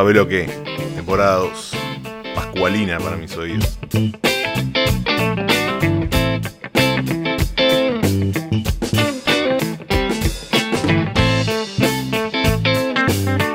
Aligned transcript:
¿Sabe 0.00 0.14
lo 0.14 0.26
que? 0.26 0.48
Temporada 0.94 1.36
2. 1.36 1.72
Pascualina 2.34 2.98
para 2.98 3.18
mis 3.18 3.36
oídos. 3.36 3.78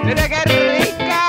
¡Mira 0.03 0.29
qué 0.29 0.43
rica! 0.45 1.21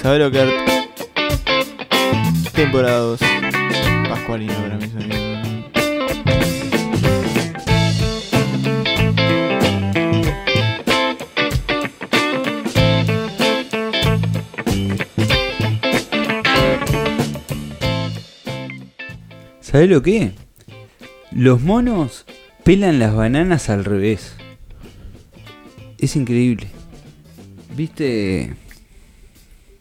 ¿Sabes 0.00 0.18
lo 0.20 0.30
que 0.30 0.64
Temporada 2.54 3.00
2. 3.00 3.20
Pascualino 4.08 4.54
para 4.54 4.76
mis 4.76 4.94
amigos. 4.94 5.15
¿Sabés 19.76 19.90
lo 19.90 20.00
que? 20.00 20.32
Los 21.32 21.60
monos 21.60 22.24
pelan 22.64 22.98
las 22.98 23.14
bananas 23.14 23.68
al 23.68 23.84
revés. 23.84 24.32
Es 25.98 26.16
increíble. 26.16 26.68
¿Viste 27.76 28.54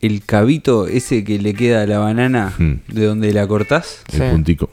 el 0.01 0.25
cabito 0.25 0.87
ese 0.87 1.23
que 1.23 1.39
le 1.39 1.53
queda 1.53 1.83
a 1.83 1.87
la 1.87 1.99
banana 1.99 2.53
Hmm. 2.57 2.73
de 2.89 3.05
donde 3.05 3.31
la 3.31 3.47
cortás? 3.47 4.01
El 4.11 4.17
Sí. 4.19 4.23
puntico. 4.31 4.69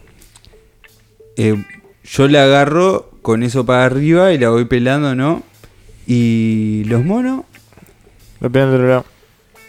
Eh, 1.37 1.55
yo 2.03 2.27
la 2.27 2.43
agarro 2.43 3.13
con 3.23 3.45
eso 3.45 3.65
para 3.65 3.85
arriba 3.85 4.33
y 4.33 4.39
la 4.39 4.49
voy 4.49 4.65
pelando, 4.65 5.15
¿no? 5.15 5.45
Y 6.05 6.83
los 6.87 7.05
monos 7.05 7.45
otro 8.41 8.89
lado. 8.89 9.05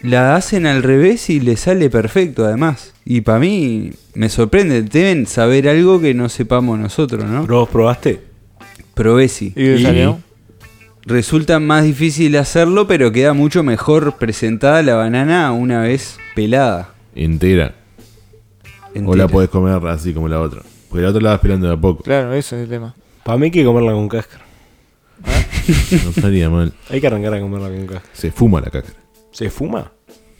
la 0.02 0.34
hacen 0.34 0.66
al 0.66 0.82
revés 0.82 1.30
y 1.30 1.38
le 1.38 1.56
sale 1.56 1.90
perfecto 1.90 2.44
además. 2.44 2.93
Y 3.04 3.20
para 3.20 3.38
mí 3.38 3.90
me 4.14 4.28
sorprende, 4.28 4.82
deben 4.82 5.26
saber 5.26 5.68
algo 5.68 6.00
que 6.00 6.14
no 6.14 6.28
sepamos 6.28 6.78
nosotros, 6.78 7.24
¿no? 7.24 7.42
¿Pero 7.42 7.60
vos 7.60 7.68
probaste? 7.68 8.20
Probé 8.94 9.28
sí. 9.28 9.52
¿Y 9.56 9.70
Y- 9.72 9.82
salió? 9.82 10.20
Resulta 11.06 11.60
más 11.60 11.84
difícil 11.84 12.34
hacerlo, 12.36 12.86
pero 12.86 13.12
queda 13.12 13.34
mucho 13.34 13.62
mejor 13.62 14.16
presentada 14.16 14.82
la 14.82 14.94
banana 14.94 15.52
una 15.52 15.80
vez 15.82 16.16
pelada. 16.34 16.94
Entera. 17.14 17.74
O 19.04 19.14
la 19.14 19.28
podés 19.28 19.50
comer 19.50 19.84
así 19.88 20.14
como 20.14 20.28
la 20.28 20.40
otra. 20.40 20.62
Porque 20.88 21.02
la 21.02 21.10
otra 21.10 21.20
la 21.20 21.30
vas 21.32 21.40
pelando 21.40 21.66
de 21.66 21.74
a 21.74 21.76
poco. 21.76 22.02
Claro, 22.04 22.32
eso 22.32 22.56
es 22.56 22.62
el 22.62 22.68
tema. 22.70 22.94
Para 23.22 23.36
mí 23.36 23.46
hay 23.46 23.50
que 23.50 23.64
comerla 23.64 23.92
con 23.92 24.08
cáscara. 24.08 24.44
No 26.04 26.10
estaría 26.10 26.48
mal. 26.50 26.72
Hay 26.90 27.00
que 27.00 27.06
arrancar 27.06 27.34
a 27.34 27.40
comerla 27.40 27.68
con 27.68 27.86
cáscara. 27.86 28.14
Se 28.14 28.30
fuma 28.30 28.60
la 28.60 28.70
cáscara. 28.70 28.98
¿Se 29.30 29.50
fuma? 29.50 29.90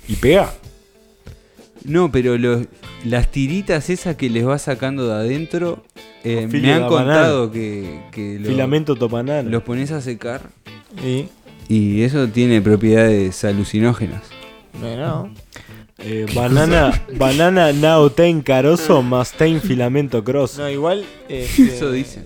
¿Y 0.08 0.16
pega? 0.16 0.52
No, 1.84 2.10
pero 2.10 2.38
los- 2.38 2.62
las 3.04 3.30
tiritas 3.30 3.90
esas 3.90 4.16
que 4.16 4.30
les 4.30 4.46
va 4.46 4.58
sacando 4.58 5.06
de 5.08 5.14
adentro, 5.14 5.84
eh, 6.24 6.48
me 6.50 6.72
han 6.72 6.86
contado 6.86 7.50
que, 7.50 8.00
que 8.10 8.38
lo- 8.40 8.48
Filamento 8.48 8.96
topanal. 8.96 9.50
los 9.50 9.62
pones 9.62 9.90
a 9.92 10.00
secar 10.00 10.40
Y. 11.04 11.26
y 11.68 12.02
eso 12.02 12.26
tiene 12.28 12.60
propiedades 12.62 13.44
alucinógenas. 13.44 14.22
Bueno. 14.80 15.32
Eh, 15.98 16.26
banana, 16.34 17.02
banana 17.16 17.72
now 17.72 18.10
ten 18.10 18.42
carozo 18.42 19.00
más 19.02 19.32
ten 19.32 19.60
filamento 19.60 20.24
cross. 20.24 20.58
No, 20.58 20.68
igual. 20.68 21.04
este, 21.28 21.66
Eso 21.76 21.92
dicen. 21.92 22.24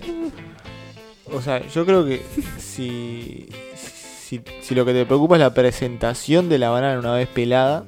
O 1.31 1.43
sea, 1.43 1.67
yo 1.69 1.85
creo 1.85 2.07
que 2.07 2.23
si, 2.59 3.49
si, 3.77 4.41
si 4.63 4.75
lo 4.75 4.87
que 4.87 4.95
te 4.95 5.05
preocupa 5.05 5.35
es 5.37 5.41
la 5.41 5.53
presentación 5.53 6.49
de 6.49 6.59
la 6.59 6.71
banana 6.71 6.99
una 6.99 7.13
vez 7.13 7.29
pelada, 7.29 7.85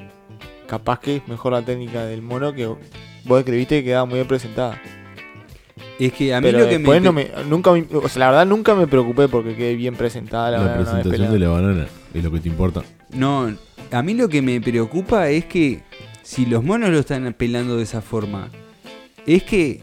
capaz 0.71 1.01
que 1.01 1.17
es 1.17 1.27
mejor 1.27 1.53
la 1.53 1.63
técnica 1.63 2.05
del 2.05 2.23
mono 2.23 2.53
que 2.55 2.67
vos 2.67 3.39
escribiste 3.41 3.81
que 3.81 3.87
quedaba 3.87 4.05
muy 4.07 4.15
bien 4.15 4.29
presentada. 4.29 4.81
Es 5.99 6.13
que 6.13 6.33
a 6.33 6.41
mí 6.41 6.47
Pero 6.47 6.61
lo 6.61 6.69
que 6.69 6.79
después 6.79 7.01
me, 7.01 7.07
no 7.07 7.13
me, 7.13 7.29
nunca 7.49 7.73
me- 7.73 7.85
o 7.93 8.09
sea, 8.09 8.21
la 8.21 8.31
verdad 8.31 8.47
nunca 8.47 8.75
me 8.77 8.87
preocupé 8.87 9.27
porque 9.27 9.57
quede 9.57 9.75
bien 9.75 9.97
presentada 9.97 10.53
la, 10.53 10.59
La 10.59 10.63
banana 10.65 10.83
presentación 10.85 11.33
de 11.33 11.39
la 11.41 11.49
banana 11.49 11.87
es 12.15 12.25
lo 12.25 12.31
que 12.31 12.39
te 12.41 12.49
importa. 12.49 12.83
No, 13.13 13.53
a 13.91 14.03
mí 14.03 14.15
lo 14.15 14.29
que 14.29 14.43
me 14.43 14.61
preocupa 14.61 15.29
es 15.29 15.45
que 15.47 15.83
si 16.23 16.47
los 16.47 16.63
monos 16.63 16.91
lo 16.91 17.01
están 17.01 17.35
pelando 17.35 17.77
de 17.77 17.83
esa 17.83 18.01
forma, 18.01 18.49
es 19.27 19.43
que 19.43 19.83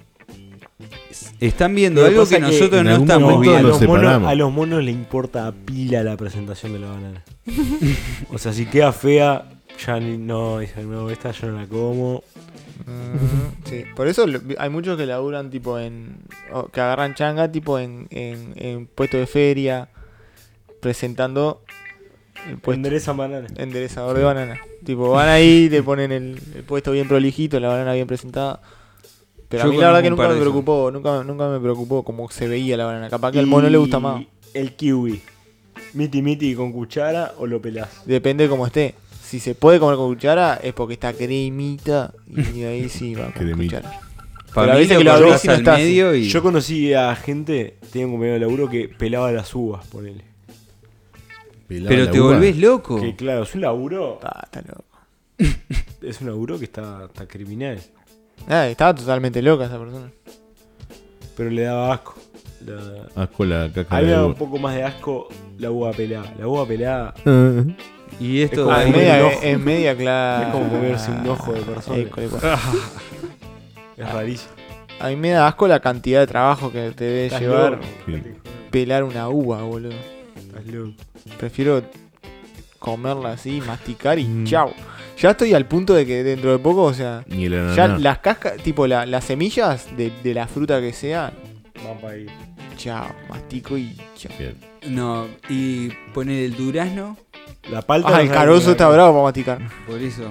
están 1.41 1.75
viendo 1.75 2.05
algo 2.05 2.25
que 2.25 2.35
que 2.35 2.41
nosotros 2.41 2.83
no 2.83 2.95
estamos 2.95 3.33
a, 3.35 3.39
viendo. 3.39 3.61
lo 3.63 3.67
los 3.69 3.81
monos, 3.83 4.23
a 4.23 4.35
los 4.35 4.51
monos 4.51 4.83
le 4.83 4.91
importa 4.91 5.47
a 5.47 5.51
pila 5.51 6.01
la 6.03 6.15
presentación 6.15 6.71
de 6.73 6.79
la 6.79 6.87
banana. 6.87 7.23
o 8.31 8.37
sea, 8.37 8.53
si 8.53 8.65
queda 8.65 8.93
fea, 8.93 9.56
ya 9.85 9.99
ni- 9.99 10.17
no, 10.17 10.59
dicen, 10.59 10.89
no, 10.91 11.09
esta 11.09 11.31
yo 11.31 11.47
no 11.51 11.59
la 11.61 11.67
como. 11.67 12.23
Mm, 12.85 13.67
sí, 13.69 13.83
por 13.95 14.07
eso 14.07 14.25
lo- 14.27 14.39
hay 14.57 14.69
muchos 14.69 14.97
que 14.97 15.05
laburan 15.05 15.49
tipo 15.49 15.77
en. 15.79 16.17
o 16.51 16.67
que 16.67 16.79
agarran 16.81 17.15
changa 17.15 17.51
tipo 17.51 17.79
en, 17.79 18.07
en, 18.11 18.53
en 18.55 18.87
puesto 18.87 19.17
de 19.17 19.27
feria, 19.27 19.89
presentando 20.79 21.63
el 22.47 22.57
puesto. 22.57 22.73
Endereza 22.77 23.13
banana. 23.13 23.47
enderezador 23.57 24.17
de 24.17 24.23
banana. 24.23 24.59
Tipo, 24.85 25.09
van 25.11 25.29
ahí, 25.29 25.69
le 25.71 25.83
ponen 25.83 26.11
el, 26.11 26.39
el 26.55 26.63
puesto 26.63 26.91
bien 26.91 27.07
prolijito, 27.07 27.59
la 27.59 27.67
banana 27.69 27.93
bien 27.93 28.07
presentada. 28.07 28.61
Pero 29.49 29.63
Yo 29.63 29.69
a 29.69 29.71
mí 29.71 29.77
la 29.79 29.87
verdad 29.87 30.01
que 30.01 30.07
un 30.07 30.11
nunca 30.11 30.23
par 30.23 30.29
me 30.29 30.35
de 30.35 30.41
esos. 30.41 30.51
preocupó, 30.51 30.91
nunca, 30.91 31.23
nunca 31.23 31.47
me 31.47 31.59
preocupó 31.59 32.03
cómo 32.03 32.29
se 32.29 32.47
veía 32.47 32.75
la 32.77 32.85
banana. 32.85 33.09
Capaz 33.09 33.31
que 33.31 33.39
al 33.39 33.47
mono 33.47 33.69
le 33.69 33.77
gusta 33.77 33.99
más. 33.99 34.23
El 34.53 34.75
kiwi. 34.75 35.21
Miti 35.93 36.21
miti 36.21 36.53
con 36.53 36.71
cuchara 36.73 37.33
o 37.37 37.47
lo 37.47 37.61
pelás. 37.61 38.03
Depende 38.05 38.43
de 38.43 38.49
cómo 38.49 38.65
esté. 38.67 38.93
Si 39.27 39.39
se 39.41 39.55
puede 39.55 39.79
comer 39.79 39.97
con 39.97 40.07
cuchara 40.13 40.59
es 40.63 40.73
porque 40.73 40.93
está 40.93 41.11
cremita 41.13 42.13
y 42.27 42.63
ahí 42.63 42.87
sí 42.89 43.13
va 43.13 43.25
con 43.25 43.33
Cremita. 43.33 43.81
cuchara. 43.81 43.99
Para 44.53 44.67
Pero 44.67 44.71
a 44.71 44.75
veces 44.77 44.97
que 44.97 45.03
lo 45.03 45.11
abrís 45.11 45.43
y 45.45 45.47
no 45.49 45.57
medio 45.73 46.15
y 46.15 46.29
Yo 46.29 46.41
conocí 46.41 46.93
a 46.93 47.13
gente, 47.15 47.77
tenía 47.91 48.07
un 48.07 48.13
compañero 48.13 48.35
de 48.35 48.39
laburo 48.39 48.69
que 48.69 48.87
pelaba 48.87 49.31
las 49.31 49.53
uvas, 49.53 49.85
ponele. 49.87 50.23
Pelaba 51.67 51.89
pero 51.89 52.05
la 52.05 52.11
te 52.11 52.21
uva. 52.21 52.31
volvés 52.31 52.57
loco. 52.57 53.01
Que 53.01 53.15
claro, 53.15 53.43
es 53.43 53.53
un 53.53 53.61
laburo. 53.61 54.19
Ah, 54.23 54.41
está 54.45 54.61
loco. 54.61 54.83
Es 56.01 56.21
un 56.21 56.27
laburo 56.27 56.57
que 56.57 56.65
está, 56.65 57.05
está 57.05 57.27
criminal. 57.27 57.79
Ah, 58.47 58.67
estaba 58.67 58.95
totalmente 58.95 59.41
loca 59.41 59.65
esa 59.65 59.77
persona. 59.77 60.09
Pero 61.35 61.49
le 61.49 61.63
daba 61.63 61.93
asco. 61.95 62.15
La- 62.65 63.23
Asco 63.23 63.45
la 63.45 63.71
cáscara 63.73 63.97
A 63.97 64.01
mí 64.01 64.05
me 64.05 64.11
de 64.11 64.11
da 64.13 64.19
uva. 64.23 64.27
un 64.27 64.35
poco 64.35 64.57
más 64.57 64.75
de 64.75 64.83
asco 64.83 65.27
la 65.59 65.69
uva 65.71 65.91
pelada. 65.91 66.33
La 66.39 66.47
uva 66.47 66.65
pelada 66.67 67.13
Y 68.19 68.41
esto 68.41 68.65
como 68.65 68.75
de- 68.77 68.85
es 68.85 68.91
comer 68.91 68.97
media, 69.07 69.17
un 69.25 69.31
ojo. 69.33 69.39
es 69.43 69.59
media 69.59 69.97
clara. 69.97 70.47
Es 70.47 70.51
como 70.53 70.69
comerse 70.69 71.11
un 71.11 71.27
ojo 71.29 71.53
de 71.53 71.61
persona. 71.61 72.59
Es 73.97 74.13
rarísimo. 74.13 74.51
A 74.99 75.07
mí 75.09 75.15
me 75.15 75.29
da 75.31 75.47
asco 75.47 75.67
la 75.67 75.79
cantidad 75.79 76.19
de 76.21 76.27
trabajo 76.27 76.71
que 76.71 76.91
te 76.91 77.03
debe 77.05 77.39
llevar 77.39 77.79
pelar 78.71 79.03
una 79.03 79.27
uva, 79.29 79.61
boludo. 79.63 79.93
Estás 80.35 80.65
loco. 80.67 80.93
Prefiero 81.39 81.81
comerla 82.79 83.31
así, 83.33 83.61
masticar 83.65 84.19
y 84.19 84.25
Mm. 84.25 84.45
chau. 84.45 84.71
Ya 85.19 85.31
estoy 85.31 85.53
al 85.55 85.65
punto 85.65 85.93
de 85.95 86.05
que 86.05 86.23
dentro 86.23 86.51
de 86.51 86.59
poco, 86.59 86.83
o 86.83 86.93
sea, 86.93 87.23
Ni 87.27 87.47
ananá. 87.47 87.75
ya 87.75 87.87
las 87.87 88.19
cascas, 88.19 88.57
tipo 88.57 88.85
la- 88.85 89.05
las 89.07 89.23
semillas 89.23 89.87
de, 89.97 90.11
de 90.23 90.33
la 90.33 90.47
fruta 90.47 90.79
que 90.79 90.93
sea, 90.93 91.33
Van 91.83 91.97
para 91.99 92.13
ahí. 92.13 92.27
chao, 92.77 93.07
mastico 93.29 93.77
y 93.77 93.95
chao. 94.15 94.31
Bien. 94.37 94.55
No, 94.87 95.25
y 95.49 95.89
poner 96.13 96.43
el 96.45 96.55
durazno, 96.55 97.17
La 97.71 97.81
palta. 97.81 98.09
Ah, 98.09 98.11
no 98.11 98.19
el 98.19 98.29
carozo 98.29 98.71
está 98.71 98.87
bravo 98.89 99.13
para 99.13 99.23
masticar. 99.23 99.59
por 99.87 99.99
eso. 100.01 100.23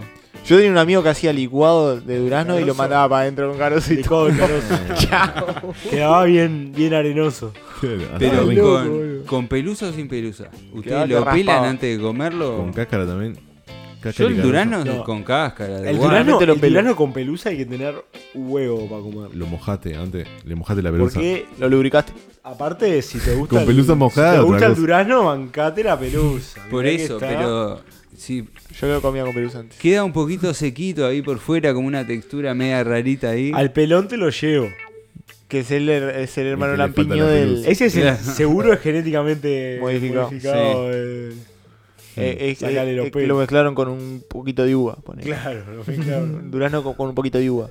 Yo 0.44 0.56
tenía 0.56 0.70
un 0.70 0.78
amigo 0.78 1.02
que 1.02 1.08
hacía 1.08 1.32
licuado 1.32 2.00
de 2.00 2.18
durazno 2.18 2.60
y 2.60 2.64
lo 2.64 2.74
mandaba 2.76 3.08
para 3.08 3.22
adentro 3.22 3.48
con 3.48 3.58
carozo 3.58 3.92
y 3.92 3.96
Licuado 3.96 4.26
todo. 4.28 4.32
de 4.32 4.38
carozo. 4.38 4.74
Chao. 5.08 5.74
Quedaba 5.90 6.24
bien, 6.24 6.72
bien 6.72 6.94
arenoso. 6.94 7.52
Pero 8.18 8.46
con, 9.26 9.48
pelusa 9.48 9.88
o 9.88 9.92
sin 9.92 10.06
pelusa. 10.08 10.44
¿Ustedes 10.72 11.08
lo 11.08 11.24
pelan 11.24 11.36
raspaba. 11.36 11.68
antes 11.68 11.96
de 11.98 12.02
comerlo? 12.02 12.56
Con 12.58 12.72
cáscara 12.72 13.04
también. 13.06 13.36
Yo 14.12 14.26
el 14.28 14.42
durazno 14.42 14.84
No. 14.84 15.04
con 15.04 15.22
cáscara. 15.22 15.80
de 15.80 15.90
El 15.90 15.96
el 15.96 16.94
con 16.96 17.12
pelusa 17.12 17.50
hay 17.50 17.56
que 17.58 17.66
tener 17.66 17.94
huevo 18.34 18.88
para 18.88 19.02
comer. 19.02 19.34
Lo 19.36 19.46
mojaste 19.46 19.94
antes. 19.96 20.26
Le 20.44 20.54
mojaste 20.54 20.82
la 20.82 20.90
pelusa. 20.92 21.14
Porque, 21.14 21.46
Lo 21.58 21.68
lubricaste. 21.68 22.12
aparte, 22.42 23.00
si 23.02 23.18
te 23.18 23.34
gusta. 23.34 23.50
Con 23.54 23.60
el- 23.60 23.66
pelusa 23.66 23.94
mojada, 23.94 24.32
Si 24.32 24.38
te 24.38 24.44
gusta 24.44 24.64
el 24.66 24.70
cosa. 24.72 24.80
durazno, 24.80 25.24
bancate 25.24 25.84
la 25.84 25.98
pelusa. 25.98 26.60
Por 26.70 26.84
Mirá 26.84 26.96
eso, 27.02 27.14
está- 27.14 27.28
pero 27.28 27.80
si 28.16 28.44
Yo 28.80 28.86
lo 28.88 29.00
comía 29.02 29.24
con 29.24 29.34
pelusa 29.34 29.60
antes. 29.60 29.78
queda 29.78 30.04
un 30.04 30.12
poquito 30.12 30.52
sequito 30.54 31.06
ahí 31.06 31.22
por 31.22 31.38
fuera, 31.38 31.72
como 31.74 31.86
una 31.88 32.06
textura 32.06 32.54
media 32.54 32.82
rarita 32.84 33.30
ahí. 33.30 33.52
Al 33.54 33.72
pelón 33.72 34.08
te 34.08 34.16
lo 34.16 34.30
llevo. 34.30 34.68
Que 35.48 35.60
es 35.60 35.70
el, 35.70 35.88
es 35.88 36.36
el 36.38 36.46
hermano 36.48 36.76
lampiño 36.76 37.14
la 37.24 37.26
del. 37.26 37.64
Ese 37.66 37.86
es 37.86 37.96
el 37.96 38.16
seguro 38.16 38.72
es 38.72 38.80
genéticamente 38.80 39.78
Modificado. 39.80 40.26
modificado, 40.30 40.90
eh, 42.16 42.56
eh, 42.60 43.10
eh, 43.14 43.26
lo 43.26 43.36
mezclaron 43.36 43.74
con 43.74 43.88
un 43.88 44.24
poquito 44.28 44.64
de 44.64 44.74
uva. 44.74 44.96
Claro, 45.22 45.64
lo 45.74 45.84
mezclaron. 45.84 46.50
Durazno 46.50 46.82
con, 46.82 46.94
con 46.94 47.08
un 47.10 47.14
poquito 47.14 47.38
de 47.38 47.50
uva. 47.50 47.68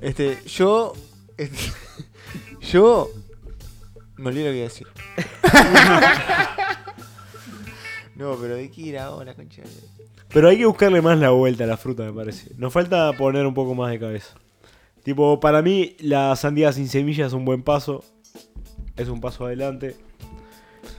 Este, 0.00 0.38
yo. 0.46 0.92
este, 1.36 1.56
Yo. 2.60 3.10
Me 4.16 4.28
olvidé 4.28 4.44
lo 4.44 4.50
que 4.50 4.56
iba 4.56 4.66
a 4.66 4.68
decir. 4.68 4.86
no, 8.16 8.36
pero 8.40 8.54
de 8.54 8.70
qué 8.70 8.80
ir 8.80 8.98
ahora, 8.98 9.34
concha. 9.34 9.62
Pero 10.32 10.48
hay 10.48 10.58
que 10.58 10.66
buscarle 10.66 11.02
más 11.02 11.18
la 11.18 11.30
vuelta 11.30 11.64
a 11.64 11.66
la 11.66 11.76
fruta, 11.76 12.04
me 12.04 12.12
parece. 12.12 12.50
Nos 12.56 12.72
falta 12.72 13.12
poner 13.12 13.46
un 13.46 13.54
poco 13.54 13.74
más 13.74 13.90
de 13.90 13.98
cabeza. 13.98 14.34
Tipo, 15.02 15.40
para 15.40 15.62
mí, 15.62 15.96
la 16.00 16.34
sandía 16.36 16.72
sin 16.72 16.88
semillas 16.88 17.28
es 17.28 17.32
un 17.32 17.44
buen 17.44 17.62
paso. 17.62 18.04
Es 18.96 19.08
un 19.08 19.20
paso 19.20 19.46
adelante. 19.46 19.96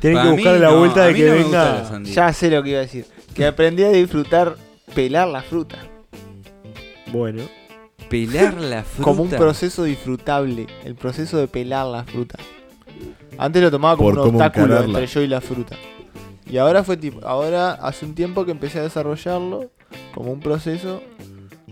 Tienen 0.05 0.17
Para 0.19 0.29
que 0.29 0.35
mí 0.35 0.37
buscarle 0.37 0.59
la 0.59 0.69
no, 0.71 0.77
vuelta 0.77 1.05
de 1.05 1.13
que 1.15 1.27
no 1.27 1.33
venga. 1.33 2.01
Ya 2.03 2.31
sé 2.33 2.51
lo 2.51 2.61
que 2.61 2.69
iba 2.69 2.79
a 2.79 2.81
decir. 2.83 3.05
Que 3.33 3.45
aprendí 3.47 3.83
a 3.83 3.89
disfrutar 3.89 4.55
pelar 4.93 5.27
la 5.27 5.41
fruta. 5.41 5.77
Bueno, 7.11 7.41
Pelar 8.07 8.53
la 8.61 8.83
fruta. 8.83 9.03
Como 9.03 9.23
un 9.23 9.29
proceso 9.29 9.83
disfrutable. 9.83 10.67
El 10.83 10.93
proceso 10.93 11.37
de 11.37 11.47
pelar 11.47 11.87
la 11.87 12.03
fruta. 12.03 12.37
Antes 13.37 13.63
lo 13.63 13.71
tomaba 13.71 13.97
como 13.97 14.09
Por 14.11 14.19
un 14.19 14.27
obstáculo 14.35 14.65
encararla. 14.65 14.99
entre 14.99 15.07
yo 15.07 15.21
y 15.21 15.27
la 15.27 15.41
fruta. 15.41 15.75
Y 16.47 16.57
ahora 16.57 16.83
fue 16.83 16.97
tipo, 16.97 17.25
ahora 17.25 17.71
hace 17.73 18.05
un 18.05 18.13
tiempo 18.13 18.45
que 18.45 18.51
empecé 18.51 18.77
a 18.77 18.83
desarrollarlo 18.83 19.71
como 20.13 20.31
un 20.31 20.39
proceso, 20.39 21.01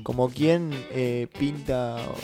como 0.02 0.30
quien 0.30 0.72
eh, 0.92 1.28
pinta, 1.38 1.98
o 1.98 2.16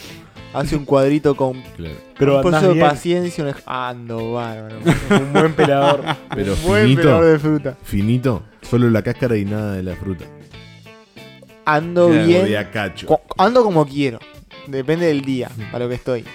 hace 0.54 0.76
un 0.76 0.86
cuadrito 0.86 1.36
con 1.36 1.62
Claro. 1.78 1.96
pero 2.18 2.40
un 2.40 2.46
andás 2.48 2.64
de 2.64 2.74
bien. 2.74 2.88
paciencia. 2.88 3.44
un 3.44 3.50
ej- 3.52 3.64
Ando 3.66 4.34
bárbaro. 4.34 4.78
Un 5.12 5.34
buen 5.34 5.54
pelador. 5.54 6.04
Pero 6.36 6.54
un 6.54 6.64
buen 6.64 6.96
pelador 6.96 7.22
finito, 7.22 7.22
de 7.24 7.40
fruta. 7.40 7.78
finito, 7.84 8.44
solo 8.62 8.90
la 8.90 9.02
cáscara 9.02 9.38
y 9.38 9.46
nada 9.46 9.74
de 9.74 9.84
la 9.84 9.96
fruta. 9.96 10.26
Ando 11.66 12.08
Claro, 12.10 12.26
bien. 12.28 12.46
de 12.46 12.58
a 12.58 12.72
cacho. 12.72 13.08
cu- 13.08 13.20
Ando 13.38 13.64
como 13.64 13.86
quiero. 13.86 14.20
Depende 14.68 15.06
del 15.08 15.22
día, 15.22 15.50
para 15.72 15.86
lo 15.86 15.90
que 15.90 15.96
estoy. 15.96 16.26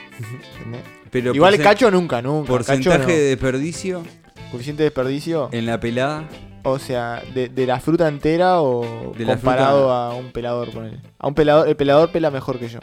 ¿Entendés? 0.58 0.82
Pero 1.10 1.34
Igual 1.34 1.54
porcen- 1.54 1.62
cacho 1.62 1.90
nunca, 1.90 2.22
nunca. 2.22 2.48
Porcentaje 2.48 2.98
Cacho 2.98 3.08
no. 3.08 3.14
de 3.14 3.20
desperdicio 3.20 4.02
Coeficiente 4.50 4.82
de 4.82 4.88
desperdicio. 4.88 5.48
en 5.52 5.66
la 5.66 5.78
pelada. 5.80 6.24
O 6.64 6.78
sea, 6.78 7.22
de, 7.34 7.48
de 7.48 7.66
la 7.66 7.78
fruta 7.78 8.08
entera 8.08 8.60
o 8.62 9.12
De 9.16 9.24
la 9.24 9.34
comparado 9.34 9.80
fruta- 9.82 10.06
a 10.08 10.14
un 10.14 10.32
pelador, 10.32 10.70
ponele. 10.70 10.98
A 11.18 11.26
un 11.28 11.34
pelador, 11.34 11.68
el 11.68 11.76
pelador 11.76 12.10
pela 12.10 12.30
mejor 12.30 12.58
que 12.58 12.68
yo. 12.68 12.78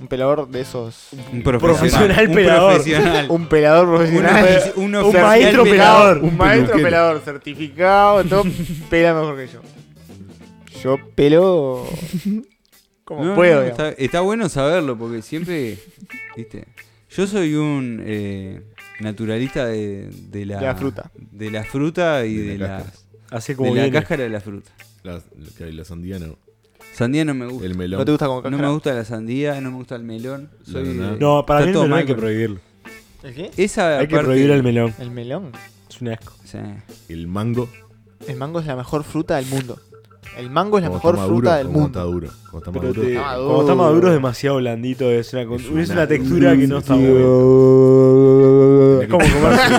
Un 0.00 0.08
pelador 0.08 0.48
de 0.48 0.60
esos. 0.60 1.08
Un 1.32 1.42
profesional. 1.42 1.60
Profesional 1.60 2.28
un 2.28 2.34
pelador. 2.34 2.74
profesional. 2.74 3.26
Un 3.30 3.46
pelador 3.48 3.88
Un 3.88 3.94
profesional. 3.96 4.72
un 4.76 4.84
un 4.84 4.94
oficial 4.96 5.22
maestro 5.22 5.64
pelador. 5.64 6.18
Un 6.18 6.24
Un 6.28 6.36
maestro 6.36 6.66
peluquero. 6.66 6.86
pelador 6.88 7.20
certificado, 7.24 8.24
todo 8.24 8.44
pela 8.90 9.14
mejor 9.14 9.36
que 9.36 9.46
yo. 9.48 9.60
Yo 10.82 10.96
pelo 11.14 11.86
como 13.04 13.24
No, 13.24 13.34
puedo. 13.34 13.60
no, 13.62 13.66
está, 13.66 13.90
está 13.90 14.20
bueno 14.20 14.48
saberlo 14.48 14.98
porque 14.98 15.22
siempre, 15.22 15.78
viste, 16.36 16.64
yo 17.10 17.26
soy 17.26 17.54
un 17.54 18.02
eh, 18.04 18.62
naturalista 19.00 19.64
de, 19.66 20.10
de 20.10 20.44
la, 20.46 20.58
De 20.58 20.66
la 20.66 20.74
fruta. 20.74 21.10
de 21.14 21.50
la 21.50 21.64
fruta 21.64 22.26
y 22.26 22.34
De 22.36 22.42
de, 22.52 22.58
la 22.58 22.66
la, 22.68 22.78
cáscara. 22.84 22.98
Así 23.30 23.52
de 23.52 23.56
como 23.56 23.74
la 23.74 23.82
viene. 23.82 23.98
cáscara 23.98 24.22
de 24.24 24.28
la 24.28 24.40
fruta. 24.40 24.70
La, 25.04 25.14
la, 25.14 25.66
la 25.72 25.84
sandía 25.84 26.18
no. 26.18 26.36
Sandía 26.96 27.24
no 27.26 27.34
me 27.34 27.46
gusta. 27.46 27.66
El 27.66 27.74
melón. 27.76 27.98
¿No 28.00 28.04
te 28.06 28.10
gusta 28.12 28.26
como 28.26 28.38
No 28.38 28.42
cáscara? 28.44 28.66
me 28.68 28.72
gusta 28.74 28.92
la 28.94 29.04
sandía, 29.04 29.60
no 29.60 29.70
me 29.70 29.76
gusta 29.76 29.96
el 29.96 30.02
melón. 30.04 30.48
Soy 30.64 30.82
No, 30.84 30.94
no, 30.94 31.12
de- 31.12 31.18
No, 31.20 31.44
para 31.46 31.60
está 31.60 31.72
mí 31.72 31.76
el 31.76 31.82
melón 31.84 31.98
hay 31.98 32.06
que 32.06 32.12
con- 32.14 32.20
prohibirlo. 32.20 32.60
¿El 33.22 33.34
qué? 33.34 33.50
Esa 33.56 33.98
Hay 33.98 34.06
que 34.08 34.14
parte- 34.14 34.26
prohibir 34.28 34.50
el 34.52 34.62
melón. 34.62 34.94
El 34.98 35.10
melón. 35.10 35.52
Es 35.90 36.00
un 36.00 36.08
asco. 36.08 36.32
Sí. 36.44 36.58
El 37.10 37.26
mango. 37.26 37.68
El 38.26 38.36
mango 38.36 38.60
es 38.60 38.66
la 38.66 38.76
mejor 38.76 39.04
fruta 39.04 39.36
del 39.36 39.44
mundo. 39.46 39.78
El 40.38 40.50
mango 40.50 40.78
es 40.78 40.84
la 40.84 40.90
mejor 40.90 41.16
fruta 41.18 41.56
del 41.56 41.68
mundo. 41.68 41.86
Está 41.86 42.02
duro. 42.02 42.28
Como 42.50 42.58
está 42.58 42.70
maduro. 42.72 43.02
te- 43.02 43.08
Está 43.12 43.22
maduro. 43.22 43.46
cuando 43.46 43.62
está 43.62 43.74
maduro 43.74 44.08
es 44.08 44.14
demasiado 44.14 44.56
blandito. 44.56 45.10
Es 45.10 45.32
una, 45.32 45.46
con- 45.46 45.60
Es 45.60 45.66
es 45.66 45.90
una 45.90 46.06
textura 46.06 46.56
que 46.56 46.66
no 46.66 46.78
está 46.78 46.94
buena. 46.94 47.18
Es 49.02 49.08
como 49.08 49.24
comerse, 49.26 49.74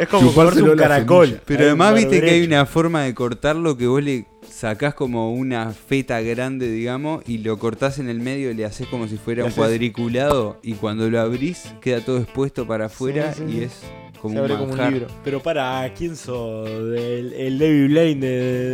es 0.00 0.08
como 0.08 0.32
comerse 0.32 0.62
un 0.62 0.76
caracol. 0.76 1.40
Pero 1.44 1.64
además 1.64 1.94
viste 1.94 2.20
que 2.20 2.30
hay 2.30 2.46
una 2.46 2.64
forma 2.66 3.02
de 3.02 3.14
cortarlo 3.14 3.76
que 3.76 3.86
vos 3.86 4.02
le 4.02 4.26
sacás 4.58 4.92
como 4.92 5.32
una 5.32 5.70
feta 5.70 6.20
grande, 6.20 6.68
digamos, 6.68 7.22
y 7.28 7.38
lo 7.38 7.60
cortás 7.60 8.00
en 8.00 8.08
el 8.08 8.18
medio 8.18 8.50
y 8.50 8.54
le 8.54 8.64
haces 8.64 8.88
como 8.88 9.06
si 9.06 9.16
fuera 9.16 9.44
un 9.44 9.52
cuadriculado 9.52 10.58
y 10.64 10.72
cuando 10.72 11.08
lo 11.08 11.20
abrís 11.20 11.72
queda 11.80 12.04
todo 12.04 12.18
expuesto 12.18 12.66
para 12.66 12.86
afuera 12.86 13.32
sí, 13.34 13.44
y 13.48 13.60
es 13.60 13.82
como 14.20 14.34
Se 14.34 14.40
un 14.40 14.44
abre 14.44 14.58
como 14.58 14.72
un 14.72 14.90
libro. 14.92 15.06
Pero 15.24 15.40
para, 15.40 15.92
¿quién 15.94 16.16
sos? 16.16 16.68
El, 16.68 17.32
el 17.32 17.58
David 17.58 17.86
Blaine 17.88 18.20
de, 18.20 18.28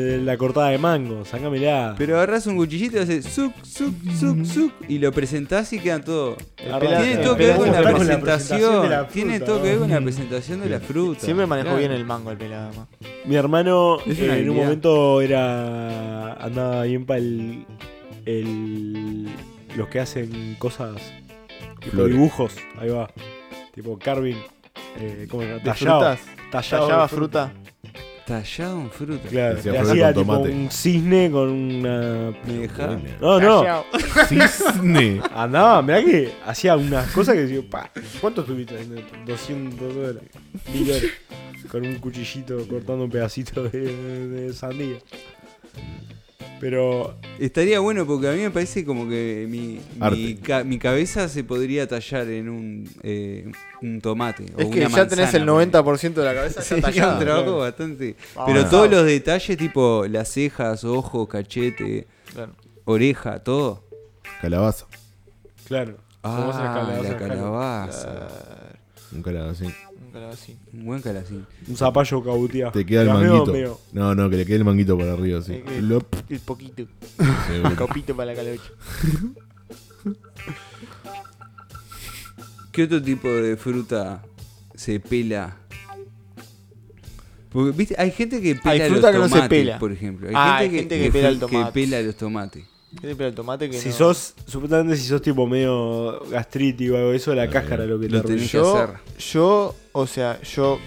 de 0.04 0.18
la 0.22 0.36
cortada 0.36 0.68
de 0.70 0.78
mango. 0.78 1.24
Sácamela. 1.24 1.94
Pero 1.98 2.16
agarrás 2.16 2.46
un 2.46 2.56
cuchillito 2.56 2.96
y 2.96 3.00
haces 3.00 3.24
suc, 3.26 3.52
suc, 3.64 3.94
suc, 4.18 4.44
suc 4.44 4.72
y 4.88 4.98
lo 4.98 5.12
presentás 5.12 5.72
y 5.72 5.78
queda 5.78 6.00
todo. 6.00 6.36
Tiene 6.56 7.16
todo 7.18 7.36
que 7.36 7.46
ver 7.46 7.56
con 7.56 7.70
la 7.72 7.82
presentación. 7.82 7.94
presentación 8.60 8.82
de 8.82 8.88
la 8.88 9.08
Tiene 9.08 9.36
fruta, 9.36 9.46
todo 9.46 9.62
que 9.62 9.68
ver 9.70 9.78
con 9.78 9.90
la 9.90 10.00
presentación 10.00 10.60
de 10.60 10.68
la 10.70 10.80
fruta. 10.80 11.20
Siempre 11.20 11.46
manejó 11.46 11.64
Claro. 11.68 11.78
bien 11.78 11.92
el 11.92 12.04
mango 12.04 12.30
el 12.30 12.36
pelado. 12.38 12.68
además. 12.68 12.88
Mi 13.24 13.36
hermano 13.36 13.98
Es 14.06 14.18
eh, 14.18 14.38
en 14.40 14.50
un 14.50 14.56
momento 14.56 15.20
era. 15.20 16.34
andaba 16.34 16.82
bien 16.84 17.04
para 17.06 17.18
el, 17.20 17.64
el. 18.26 19.28
los 19.76 19.88
que 19.88 20.00
hacen 20.00 20.56
cosas. 20.58 20.96
Tipo 21.80 22.04
dibujos. 22.06 22.54
Ahí 22.78 22.88
va. 22.90 23.10
Tipo 23.74 23.98
carving. 23.98 24.36
Eh, 24.98 25.26
¿Cómo 25.30 25.42
frutas? 25.74 26.20
¿Tallaba 26.50 27.02
de 27.02 27.08
fruta? 27.08 27.52
Tallado 28.26 28.80
en 28.80 28.90
fruta. 28.90 29.28
Claro, 29.28 29.58
Hacía 29.58 30.12
con 30.14 30.22
tipo 30.24 30.32
tomate. 30.32 30.50
un 30.50 30.70
cisne 30.70 31.30
con 31.30 31.48
una. 31.50 32.30
No, 33.20 33.38
no. 33.40 33.84
Cisne. 34.28 35.20
Andaba, 35.34 35.82
mirá 35.82 36.02
que 36.02 36.32
hacía 36.46 36.76
unas 36.76 37.10
cosas 37.10 37.34
que 37.34 37.42
decía, 37.42 37.60
pa, 37.68 37.90
¿cuánto 38.20 38.40
estuviste 38.40 38.74
haciendo? 38.76 39.02
200 39.26 39.96
horas, 39.96 40.22
mil 40.72 40.90
horas, 40.90 41.02
con 41.70 41.86
un 41.86 41.96
cuchillito 41.96 42.66
cortando 42.66 43.04
un 43.04 43.10
pedacito 43.10 43.64
de, 43.64 44.26
de 44.28 44.52
sandía. 44.54 44.96
Pero 46.64 47.14
Estaría 47.38 47.78
bueno 47.80 48.06
porque 48.06 48.26
a 48.26 48.32
mí 48.32 48.38
me 48.40 48.50
parece 48.50 48.86
como 48.86 49.06
que 49.06 49.46
mi, 49.50 49.80
mi, 50.10 50.34
ca- 50.36 50.64
mi 50.64 50.78
cabeza 50.78 51.28
se 51.28 51.44
podría 51.44 51.86
tallar 51.86 52.26
en 52.30 52.48
un, 52.48 52.88
eh, 53.02 53.52
un 53.82 54.00
tomate. 54.00 54.46
o 54.56 54.60
Es 54.62 54.68
que 54.68 54.86
una 54.86 54.96
ya 54.96 55.06
tenés 55.06 55.34
el 55.34 55.44
manzana, 55.44 55.82
90% 55.84 56.14
de 56.14 56.24
la 56.24 56.32
cabeza 56.34 56.60
ya 56.60 56.64
Sería 56.66 56.84
un 56.86 56.90
tallada. 56.94 57.18
trabajo 57.18 57.58
bastante. 57.58 58.16
Vamos, 58.34 58.46
Pero 58.48 58.58
vamos. 58.60 58.70
todos 58.70 58.90
los 58.90 59.04
detalles, 59.04 59.58
tipo 59.58 60.06
las 60.08 60.28
cejas, 60.30 60.84
ojos, 60.84 61.28
cachete, 61.28 62.06
Claro. 62.32 62.52
oreja, 62.86 63.40
todo. 63.40 63.84
Calabaza. 64.40 64.86
claro, 65.66 65.98
¿cómo 66.22 66.48
haces 66.50 66.62
Ah, 66.64 66.74
calabaza, 66.74 67.12
la 67.12 67.18
calabaza. 67.18 68.02
Claro. 68.10 68.28
Un 69.12 69.22
calabacín. 69.22 69.74
Un 70.14 70.20
calabacín. 70.20 70.58
Un 70.72 70.84
buen 70.84 71.02
calacín. 71.02 71.44
un 71.66 71.76
zapallo 71.76 72.22
cauteado. 72.22 72.70
Te 72.70 72.86
queda 72.86 73.02
el 73.02 73.08
manguito. 73.08 73.52
medio- 73.52 73.80
No, 73.92 74.14
no, 74.14 74.30
que 74.30 74.36
le 74.36 74.46
quede 74.46 74.56
el 74.58 74.64
manguito 74.64 74.96
para 74.96 75.12
arriba, 75.14 75.40
así. 75.40 75.54
Eh, 75.54 75.64
eh. 75.66 75.82
Lop. 75.82 76.06
El 76.28 76.38
poquito. 76.38 76.84
Ve. 77.18 77.74
Copito 77.76 78.14
para 78.14 78.32
la 78.32 78.36
calabacha. 78.36 78.70
¿Qué 82.70 82.84
otro 82.84 83.02
tipo 83.02 83.28
de 83.28 83.56
fruta 83.56 84.22
se 84.74 85.00
pela? 85.00 85.56
Porque, 87.50 87.76
¿viste? 87.76 87.94
Hay 87.98 88.10
gente 88.10 88.40
que 88.40 88.54
pela 88.56 88.70
Hay 88.72 88.78
los 88.80 88.88
fruta 88.90 89.12
que 89.12 89.18
no 89.18 89.24
se 89.28 89.34
tomates, 89.34 89.48
pela. 89.48 89.78
por 89.78 89.92
ejemplo. 89.92 90.28
Hay 90.28 90.34
Ah, 90.36 90.58
gente, 90.60 90.62
hay 90.64 90.70
que, 90.70 90.78
gente 90.78 91.00
que 91.04 91.10
pela 91.12 91.28
el 91.28 91.34
que 91.34 91.40
tomate. 91.46 91.72
pela 91.72 92.02
los 92.02 92.16
tomates. 92.16 92.64
¿Qué 93.00 93.08
te 93.08 93.16
pela 93.16 93.28
el 93.28 93.34
tomate 93.34 93.68
que 93.70 93.78
Si 93.78 93.88
no? 93.90 93.94
sos, 93.94 94.34
supuestamente 94.46 94.96
si 94.96 95.06
sos 95.08 95.20
tipo 95.22 95.46
medio 95.46 96.20
gastrítico 96.30 96.94
o 96.94 96.96
algo 96.96 97.10
de 97.10 97.16
eso, 97.16 97.34
la 97.34 97.48
cáscara 97.50 97.84
lo 97.86 97.98
que 97.98 98.08
lo 98.08 98.22
te 98.22 98.28
tenés 98.28 98.54
arruina. 98.54 98.64
que 98.64 98.78
yo, 98.78 98.82
hacer. 98.82 98.96
yo, 99.32 99.74
o 99.92 100.06
sea, 100.06 100.40
yo 100.42 100.78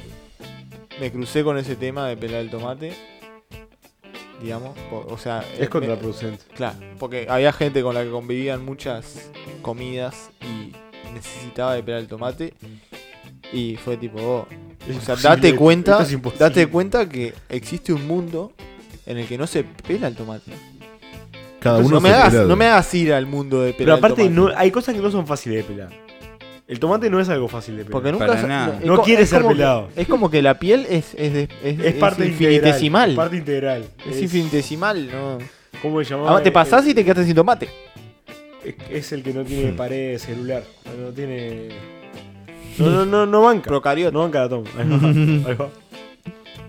me 1.00 1.12
crucé 1.12 1.44
con 1.44 1.58
ese 1.58 1.76
tema 1.76 2.08
de 2.08 2.18
pelar 2.18 2.42
el 2.42 2.50
tomate. 2.50 2.94
Digamos, 4.42 4.78
po- 4.92 5.06
o 5.10 5.18
sea, 5.18 5.42
eh, 5.54 5.64
Es 5.64 5.70
contraproducente. 5.70 6.44
me- 6.50 6.56
claro, 6.56 6.78
porque 7.00 7.26
había 7.30 7.52
gente 7.52 7.82
con 7.82 7.96
la 7.96 8.04
que 8.04 8.12
convivían 8.12 8.64
muchas 8.64 9.32
comidas 9.64 10.30
y 10.42 10.74
necesitaba 11.14 11.74
de 11.74 11.82
pelar 11.84 12.02
el 12.02 12.08
tomate. 12.08 12.54
Y 13.52 13.78
fue 13.78 13.98
tipo, 13.98 14.20
oh, 14.20 14.48
Es 14.88 14.98
o 14.98 15.02
sea, 15.02 15.16
imposible, 15.16 15.30
date 15.30 15.56
cuenta, 15.56 15.92
esto 15.94 16.04
es 16.04 16.12
imposible. 16.14 16.40
date 16.46 16.68
cuenta 16.68 17.10
que 17.10 17.34
existe 17.50 17.94
un 17.94 18.06
mundo 18.06 18.52
en 19.06 19.18
el 19.18 19.28
que 19.28 19.38
no 19.38 19.48
se 19.48 19.64
pela 19.64 20.08
el 20.08 20.16
tomate. 20.16 20.52
Cada 21.68 21.80
Entonces, 21.80 21.92
uno 21.92 21.96
no, 21.96 22.02
me 22.02 22.10
hagas, 22.10 22.34
no 22.48 22.56
me 22.56 22.66
hagas 22.66 22.94
ir 22.94 23.14
al 23.14 23.26
mundo 23.26 23.62
de 23.62 23.74
pelar 23.74 23.98
Pero 24.00 24.08
aparte, 24.08 24.30
no, 24.30 24.50
hay 24.56 24.72
cosas 24.72 24.96
que 24.96 25.02
no 25.02 25.12
son 25.12 25.26
fáciles 25.28 25.66
de 25.68 25.74
pelar. 25.74 25.90
El 26.68 26.80
tomate 26.82 27.10
no 27.10 27.20
es 27.22 27.30
algo 27.30 27.48
fácil 27.48 27.78
de 27.78 27.84
pelar. 27.86 27.92
Porque 27.94 28.12
nunca 28.12 28.28
Para 28.28 28.44
nada. 28.46 28.80
No 28.84 29.02
quiere 29.02 29.26
ser 29.26 29.42
como 29.42 29.54
que- 29.54 29.56
pelado. 29.60 29.90
es 29.96 30.08
como 30.08 30.30
que 30.30 30.42
la 30.42 30.60
piel 30.60 30.86
es, 30.90 31.14
es, 31.16 31.34
de- 31.34 31.44
es, 31.64 31.80
es 31.80 31.86
es 31.86 31.94
parte 31.96 32.26
infinitesimal. 32.28 33.10
integral. 33.10 33.12
Es 33.12 33.16
parte 33.16 33.38
integral. 33.38 33.86
Es 34.10 34.22
infinitesimal, 34.22 35.10
¿no? 35.12 35.38
¿Cómo 35.82 36.04
se 36.04 36.10
llama? 36.10 36.24
Además, 36.26 36.44
te 36.44 36.52
pasás 36.52 36.86
y 36.88 36.94
te 36.94 37.04
quedaste 37.04 37.24
sin 37.26 37.36
tomate. 37.36 37.70
Es, 38.90 39.12
el 39.14 39.24
que 39.24 39.34
no 39.34 39.44
tiene 39.46 39.72
Hmm. 39.72 39.76
pared 39.78 40.18
celular. 40.18 40.64
No, 40.86 41.06
no 41.06 41.14
tiene. 41.14 41.70
No, 42.80 42.90
no, 42.90 43.06
no, 43.06 43.26
no 43.26 43.42
banca. 43.44 43.70
Procariota. 43.70 44.12
No 44.12 44.20
banca 44.20 44.40
la 44.42 44.50
toma. 44.50 44.70
Ahí 44.78 44.90
va. 44.90 45.50
Ahí 45.50 45.56
va. 45.56 45.70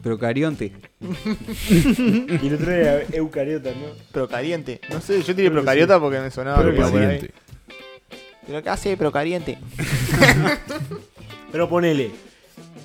Procarionte. 0.03 0.73
Y 1.71 2.51
lo 2.51 2.59
trae 2.59 3.07
eucariota, 3.13 3.71
¿no? 3.71 3.87
Procariente. 4.13 4.81
No 4.91 5.01
sé, 5.01 5.23
yo 5.23 5.35
tiré 5.35 5.51
procariota 5.51 5.99
porque 6.01 6.21
me 6.21 6.31
sonaba 6.31 6.63
que 6.65 6.71
que 6.71 6.77
iba 6.77 6.91
por 6.91 7.01
ahí. 7.01 7.07
Pariente. 7.07 7.35
Pero 8.47 8.59
acá 8.59 8.73
hace, 8.75 8.97
pero 8.97 9.13
caliente. 9.13 9.59
Pero 11.53 11.69
ponele. 11.69 12.11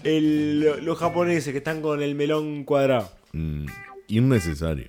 el- 0.03 0.59
lo- 0.61 0.77
los 0.77 0.97
japoneses 0.97 1.51
que 1.51 1.57
están 1.57 1.81
con 1.81 2.01
el 2.01 2.15
melón 2.15 2.63
cuadrado. 2.63 3.09
Mm, 3.33 3.65
innecesario. 4.07 4.87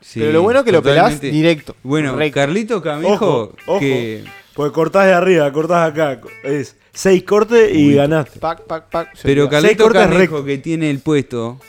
Sí, 0.00 0.20
pero 0.20 0.32
lo 0.32 0.42
bueno 0.42 0.60
es 0.60 0.64
que 0.66 0.72
lo 0.72 0.82
pelás 0.82 1.20
directo. 1.20 1.74
Bueno, 1.82 2.14
recto. 2.14 2.34
Carlito 2.34 2.82
Camijo, 2.82 3.14
Ojo, 3.14 3.54
ojo. 3.66 3.80
que 3.80 4.22
Porque 4.56 4.72
cortás 4.72 5.06
de 5.06 5.12
arriba, 5.12 5.52
cortás 5.52 5.90
acá. 5.92 6.18
Es 6.42 6.74
seis 6.92 7.22
cortes 7.24 7.72
y 7.74 7.88
Uy. 7.88 7.94
ganaste. 7.94 8.40
Pac, 8.40 8.62
pac, 8.62 8.88
pac. 8.88 9.10
Pero 9.22 9.48
Carlito 9.48 9.88
recto. 9.90 10.44
que 10.44 10.58
tiene 10.58 10.90
el 10.90 10.98
puesto. 11.00 11.60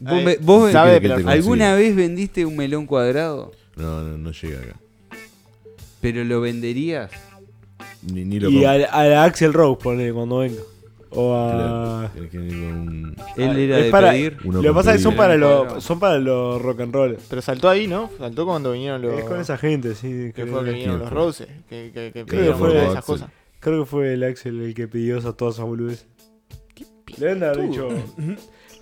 ¿Vos, 0.00 0.12
Ahí, 0.12 0.24
ve- 0.24 0.38
vos 0.42 0.72
sabe 0.72 0.88
¿Qué 0.90 0.94
de 0.94 1.00
querés 1.00 1.16
que 1.18 1.22
pelar. 1.22 1.32
te 1.34 1.38
alguna 1.40 1.74
vez 1.76 1.94
vendiste 1.94 2.44
un 2.44 2.56
melón 2.56 2.86
cuadrado? 2.86 3.52
No, 3.76 4.02
no, 4.02 4.18
no 4.18 4.32
llega 4.32 4.58
acá. 4.60 4.76
¿Pero 6.00 6.24
lo 6.24 6.40
venderías? 6.40 7.10
Ni, 8.02 8.24
ni 8.24 8.40
lo 8.40 8.50
Y 8.50 8.64
a, 8.64 8.72
a 8.72 9.04
la 9.04 9.22
Axel 9.22 9.52
Rose, 9.52 9.78
ponele, 9.80 10.12
cuando 10.12 10.38
venga. 10.38 10.60
O 11.14 11.34
a. 11.34 12.10
Claro, 12.14 12.30
que 12.30 12.38
un- 12.38 13.14
Él 13.36 13.50
Ah, 13.50 13.58
era 13.60 13.78
es 13.78 13.84
de 13.84 13.90
para- 13.90 14.10
pedir. 14.12 14.38
Uno 14.44 14.62
Lo 14.62 14.70
que 14.70 14.74
pasa 14.74 14.90
es 14.92 14.96
que 14.96 15.02
son 15.02 15.14
para, 15.16 15.36
los, 15.36 15.84
son 15.84 16.00
para 16.00 16.18
los 16.18 16.60
rock 16.62 16.80
and 16.80 16.94
roll. 16.94 17.16
Pero 17.28 17.42
saltó 17.42 17.68
ahí, 17.68 17.86
¿no? 17.86 18.10
Saltó 18.18 18.46
cuando 18.46 18.72
vinieron 18.72 19.02
los. 19.02 19.18
Es 19.18 19.24
con 19.24 19.40
esa 19.40 19.58
gente, 19.58 19.94
sí. 19.94 20.32
Que 20.34 20.42
creo. 20.42 20.46
fue 20.54 20.64
que 20.64 20.70
vinieron 20.70 20.96
¿Quién 20.96 21.00
los 21.00 21.08
fue? 21.10 21.18
Roses. 21.18 21.48
Que, 21.68 21.90
que, 21.92 22.12
que 22.12 22.24
Creo 22.24 22.52
que 22.52 22.58
fue 22.58 22.76
esas 22.76 22.96
Axel. 22.96 23.02
cosas. 23.04 23.30
Creo 23.60 23.80
que 23.80 23.86
fue 23.90 24.14
el 24.14 24.24
Axel 24.24 24.60
el 24.62 24.74
que 24.74 24.88
pidió 24.88 25.18
esas, 25.18 25.36
todas 25.36 25.54
esas 25.54 25.66
boludeces. 25.66 26.06
Le 27.18 27.26
deben 27.26 27.40
de 27.40 27.46
haber 27.46 27.68
dicho. 27.68 27.88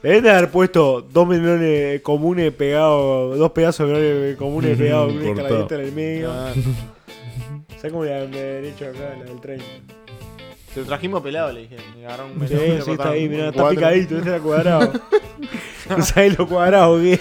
Le 0.03 0.09
deben 0.09 0.23
de 0.25 0.31
haber 0.31 0.51
puesto 0.51 1.03
dos 1.03 1.27
melones 1.27 2.01
comunes 2.03 2.53
pegados, 2.53 3.37
dos 3.39 3.51
pedazos 3.51 3.89
de 3.89 3.95
melones 3.95 4.37
comunes 4.37 4.79
pegados 4.79 5.13
con 5.13 5.23
una 5.23 5.31
escaladita 5.43 5.75
en 5.75 5.81
el 5.81 5.93
medio. 5.93 6.31
Ah, 6.33 6.53
¿Sabes 7.77 7.93
cómo 7.93 8.05
le 8.05 8.15
han 8.15 8.33
hecho 8.65 8.85
acá, 8.87 9.17
la 9.19 9.25
del 9.25 9.41
tren? 9.41 9.61
Te 10.75 10.81
lo 10.81 10.87
trajimos 10.87 11.23
pelado, 11.23 11.53
le 11.53 11.63
dijeron. 11.63 11.85
Le 11.99 12.07
agarraron 12.07 12.33
un 12.41 12.49
Sí, 12.49 12.55
melón, 12.55 12.83
sí, 12.85 12.91
está 12.93 13.11
ahí, 13.11 13.29
mirá, 13.29 13.49
está 13.49 13.69
picadito, 13.71 14.17
este 14.19 14.29
era 14.31 14.39
cuadrado. 14.41 14.93
no 15.89 16.03
sabes 16.03 16.39
lo 16.39 16.47
cuadrado 16.49 16.99
que. 16.99 17.21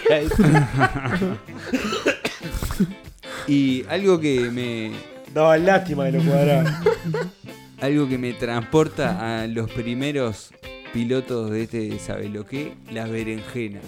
Y 3.48 3.84
algo 3.90 4.20
que 4.20 4.42
me 4.52 4.92
Daba 5.34 5.58
lástima 5.58 6.06
de 6.06 6.14
lo 6.14 6.24
cuadrado. 6.24 6.70
algo 7.82 8.08
que 8.10 8.18
me 8.18 8.34
transporta 8.34 9.42
a 9.42 9.48
los 9.48 9.70
primeros 9.72 10.52
pilotos 10.94 11.52
de 11.52 11.64
este 11.64 12.00
sabe 12.00 12.30
lo 12.30 12.46
que, 12.46 12.74
las 12.92 13.10
berenjenas. 13.10 13.84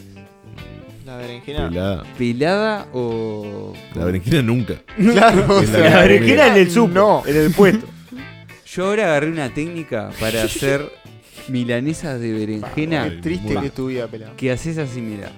La 1.06 1.18
berenjena. 1.18 1.68
Pelada. 1.70 2.04
¿Pelada 2.18 2.88
o 2.94 3.74
La 3.96 4.06
berenjena 4.06 4.42
nunca. 4.44 4.76
Claro, 4.98 5.46
o 5.58 5.64
sea, 5.64 5.90
La 5.90 6.02
berenjena 6.02 6.48
en 6.48 6.56
el 6.58 6.72
sub, 6.72 6.92
No. 6.92 7.24
en 7.26 7.36
el 7.38 7.52
puesto. 7.52 7.88
Yo 8.74 8.86
ahora 8.86 9.04
agarré 9.06 9.30
una 9.30 9.54
técnica 9.54 10.12
para 10.20 10.44
hacer 10.44 10.90
milanesas 11.50 12.20
de 12.20 12.28
Qué 12.28 12.34
berenjena 12.34 13.22
triste 13.22 13.54
Muy- 13.54 13.62
que 13.62 13.68
es 13.68 13.74
tu 13.74 13.88
vida, 13.88 14.08
pelado. 14.08 14.36
que 14.38 14.52
haces 14.52 14.78
así, 14.78 15.02
mira. 15.02 15.32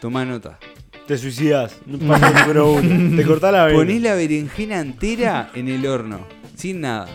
Toma 0.00 0.24
nota. 0.24 0.58
Te 1.06 1.16
suicidas. 1.18 1.76
Paso 2.08 2.32
número 2.40 2.72
uno. 2.72 3.16
Te 3.16 3.24
cortás 3.24 3.52
la 3.52 3.68
Ponés 3.68 3.96
vena. 4.02 4.10
la 4.10 4.14
berenjena 4.16 4.80
entera 4.80 5.50
en 5.54 5.68
el 5.68 5.86
horno, 5.86 6.26
sin 6.56 6.80
nada. 6.80 7.06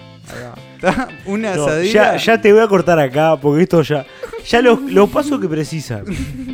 ¿Está? 0.80 1.10
Una 1.26 1.56
No, 1.56 1.66
asadera. 1.66 1.92
ya, 1.92 2.18
ya 2.18 2.42
te 2.42 2.54
voy 2.54 2.62
a 2.62 2.68
cortar 2.68 3.00
acá 3.00 3.38
porque 3.40 3.64
esto 3.64 3.82
ya. 3.82 4.06
Ya 4.48 4.62
los, 4.62 4.82
los 4.84 5.10
pasos 5.10 5.40
que 5.42 5.48
precisan. 5.50 6.06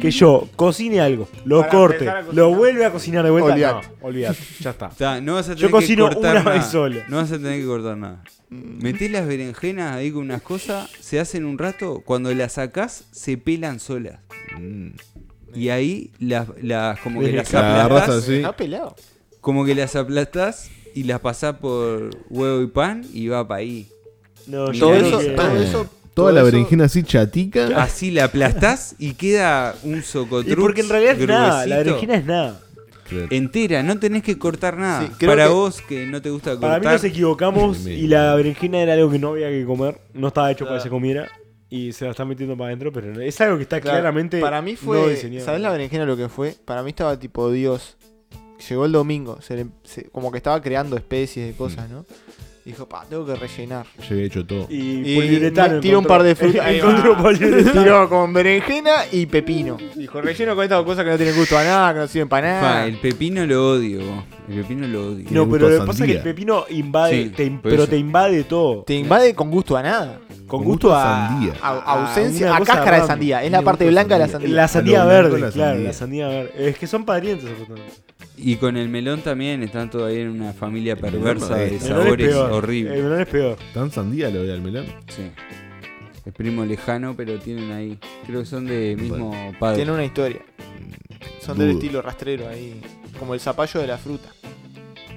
Que 0.01 0.09
yo 0.11 0.49
cocine 0.55 0.99
algo, 0.99 1.29
lo 1.45 1.59
Para 1.61 1.71
corte, 1.71 2.11
lo 2.33 2.49
vuelve 2.55 2.83
a 2.85 2.91
cocinar 2.91 3.23
de 3.23 3.29
vuelta. 3.29 3.53
Olvidate. 3.53 3.87
No, 4.01 4.07
olvidate. 4.07 4.37
Ya 4.59 4.69
está. 4.71 4.87
Está, 4.87 5.21
no 5.21 5.35
vas 5.35 5.47
a 5.49 5.51
Yo 5.53 5.67
tener 5.67 5.71
cocino 5.71 6.09
que 6.09 6.15
cortar 6.15 6.35
una 6.41 6.49
vez 6.49 6.59
nada. 6.59 6.71
sola. 6.71 7.05
No 7.07 7.17
vas 7.17 7.31
a 7.31 7.37
tener 7.37 7.59
que 7.61 7.65
cortar 7.67 7.97
nada. 7.97 8.23
Metés 8.49 9.11
las 9.11 9.27
berenjenas 9.27 9.95
ahí 9.95 10.11
con 10.11 10.23
unas 10.23 10.41
cosas, 10.41 10.89
se 10.99 11.19
hacen 11.19 11.45
un 11.45 11.57
rato, 11.57 12.01
cuando 12.05 12.33
las 12.33 12.53
sacás 12.53 13.05
se 13.11 13.37
pelan 13.37 13.79
solas. 13.79 14.19
Mm. 14.59 14.89
Y 15.53 15.69
ahí 15.69 16.11
las, 16.19 16.47
las 16.61 16.99
como 16.99 17.21
que 17.21 17.31
las 17.33 17.53
aplastás, 17.53 18.09
así. 18.23 18.35
Está 18.37 18.55
pelado. 18.55 18.95
como 19.41 19.63
que 19.65 19.75
las 19.75 19.95
aplastás 19.95 20.69
y 20.93 21.03
las 21.03 21.19
pasás 21.19 21.55
por 21.57 22.09
huevo 22.29 22.61
y 22.61 22.67
pan 22.67 23.03
y 23.13 23.27
va 23.27 23.47
para 23.47 23.59
ahí. 23.59 23.87
No, 24.47 24.71
yo 24.71 24.79
Todo 24.87 24.95
eso- 24.95 25.19
que- 25.19 25.25
todo 25.29 25.57
eso- 25.61 25.89
Toda 26.13 26.31
la 26.31 26.43
berenjena 26.43 26.85
así 26.85 27.03
chatica. 27.03 27.67
Así 27.83 28.09
la 28.09 28.25
aplastás 28.25 28.95
y 28.99 29.15
queda 29.15 29.75
un 29.83 30.01
socotrux 30.01 30.49
Y 30.49 30.55
porque 30.55 30.79
en 30.81 30.87
realidad 30.89 31.19
es 31.19 31.27
nada, 31.27 31.65
la 31.67 31.77
berenjena 31.79 32.15
es 32.15 32.25
nada. 32.25 32.61
Claro. 33.07 33.27
entera, 33.29 33.83
no 33.83 33.99
tenés 33.99 34.23
que 34.23 34.35
cortar 34.39 34.77
nada. 34.77 35.03
Sí, 35.05 35.11
creo 35.19 35.29
Para 35.31 35.43
que- 35.45 35.49
vos 35.53 35.81
que 35.81 36.07
no 36.07 36.21
te 36.23 36.31
gusta 36.31 36.51
cortar. 36.53 36.79
Para 36.81 36.89
mí 36.89 36.95
nos 36.95 37.03
equivocamos 37.03 37.85
y 37.85 38.07
la 38.07 38.33
berenjena 38.33 38.79
era 38.81 38.93
algo 38.93 39.11
que 39.11 39.19
no 39.19 39.29
había 39.31 39.49
que 39.49 39.63
comer. 39.63 39.99
No 40.15 40.29
estaba 40.29 40.49
hecho 40.51 40.65
para 40.65 40.77
que 40.77 40.83
se 40.83 40.89
comiera. 40.89 41.29
Y 41.69 41.91
se 41.91 42.05
la 42.05 42.11
están 42.11 42.27
metiendo 42.29 42.55
para 42.57 42.69
adentro, 42.69 42.91
pero 42.93 43.19
es 43.21 43.41
algo 43.41 43.57
que 43.57 43.63
está 43.63 43.79
Claro, 43.81 43.97
claramente. 43.97 44.39
Para 44.39 44.61
mí 44.61 44.71
no 44.71 44.77
fue. 44.77 45.09
diseñado. 45.11 45.45
¿Sabes 45.45 45.61
la 45.61 45.69
berenjena 45.71 46.05
lo 46.05 46.15
que 46.17 46.29
fue? 46.29 46.55
Para 46.65 46.81
mí 46.81 46.89
estaba 46.89 47.19
tipo 47.19 47.51
Dios. 47.51 47.97
Llegó 48.69 48.85
el 48.85 48.91
domingo. 48.93 49.39
se 49.41 49.55
le- 49.57 49.67
se- 49.83 50.05
como 50.05 50.31
que 50.31 50.37
estaba 50.37 50.59
creando 50.61 50.95
especies 50.95 51.45
de 51.47 51.53
cosas, 51.53 51.89
¿no? 51.89 52.05
Dijo, 52.65 52.87
pa, 52.89 53.05
tengo 53.07 53.23
que 53.27 53.35
rellenar. 53.35 53.85
Yo 53.99 54.15
había 54.15 54.25
hecho 54.25 54.43
todo. 54.43 54.65
Y, 54.71 55.11
Y 55.11 55.15
poliuretano 55.15 55.79
tiro 55.79 55.99
un 55.99 56.05
par 56.05 56.23
de 56.23 56.33
frutas. 56.33 56.65
Ahí 56.65 56.79
Encontró 56.79 57.15
poliuretano. 57.15 57.71
Tiró 57.83 58.09
con 58.09 58.33
berenjena 58.33 59.05
y 59.11 59.27
pepino. 59.27 59.77
Dijo, 59.95 60.19
relleno 60.19 60.55
con 60.55 60.63
estas 60.63 60.83
cosas 60.83 61.05
que 61.05 61.11
no 61.11 61.17
tienen 61.17 61.35
gusto 61.35 61.57
a 61.59 61.63
nada, 61.63 61.93
que 61.93 61.99
no 61.99 62.07
sirven 62.07 62.27
para 62.27 62.59
nada. 62.59 62.85
el 62.87 62.97
pepino 62.99 63.45
lo 63.45 63.69
odio. 63.73 64.01
El 64.49 64.55
pepino 64.61 64.87
lo 64.87 65.09
odio. 65.09 65.25
No, 65.29 65.47
pero 65.47 65.69
lo 65.69 65.79
que 65.81 65.85
pasa 65.85 66.05
es 66.05 66.09
que 66.11 66.17
el 66.17 66.23
pepino 66.23 66.65
invade, 66.69 67.25
Sí, 67.25 67.29
te 67.29 67.59
pero 67.61 67.75
eso. 67.83 67.87
te 67.87 67.97
invade 67.97 68.43
todo. 68.45 68.81
Te 68.83 68.95
invade 68.95 69.35
con 69.35 69.51
gusto 69.51 69.77
a 69.77 69.83
nada. 69.83 70.19
Con 70.47 70.59
Con 70.59 70.63
gusto 70.63 70.87
gusto 70.89 70.95
a, 70.95 71.25
a 71.25 71.29
sandía. 71.29 71.53
A, 71.61 71.69
a 71.69 72.07
ausencia, 72.07 72.55
a 72.55 72.59
cáscara 72.61 73.01
de 73.01 73.07
sandía. 73.07 73.43
Es 73.43 73.51
la 73.51 73.61
parte 73.63 73.87
blanca 73.87 74.15
de 74.15 74.19
la 74.19 74.27
sandía. 74.27 74.49
La 74.49 74.67
sandía 74.67 75.05
verde, 75.05 75.39
la 75.39 75.51
claro, 75.51 75.71
sandía. 75.71 75.87
la 75.87 75.93
sandía 75.93 76.27
verde. 76.27 76.69
Es 76.69 76.77
que 76.77 76.87
son 76.87 77.03
parientes, 77.03 77.49
supuestamente. 77.49 77.93
Y 78.37 78.57
con 78.57 78.77
el 78.77 78.89
melón 78.89 79.21
también 79.21 79.63
están 79.63 79.89
todavía 79.89 80.21
en 80.21 80.29
una 80.29 80.53
familia 80.53 80.95
perversa 80.95 81.55
de 81.55 81.79
sabores 81.79 82.35
horribles. 82.35 82.97
El 82.97 83.03
melón 83.03 83.21
es 83.21 83.27
peor. 83.27 83.57
Tan 83.73 83.91
sandía 83.91 84.29
lo 84.29 84.43
ve 84.43 84.53
al 84.53 84.61
melón. 84.61 84.85
Sí. 85.07 85.31
Es 86.25 86.33
primo 86.33 86.65
lejano, 86.65 87.15
pero 87.15 87.39
tienen 87.39 87.71
ahí. 87.71 87.97
Creo 88.25 88.41
que 88.41 88.45
son 88.45 88.65
de 88.65 88.95
mismo 88.99 89.33
padre. 89.59 89.77
Tiene 89.77 89.91
una 89.91 90.05
historia. 90.05 90.41
Son 91.39 91.57
del 91.57 91.71
estilo 91.71 92.01
rastrero 92.01 92.49
ahí. 92.49 92.81
Como 93.17 93.33
el 93.33 93.39
zapallo 93.39 93.79
de 93.79 93.87
la 93.87 93.97
fruta. 93.97 94.29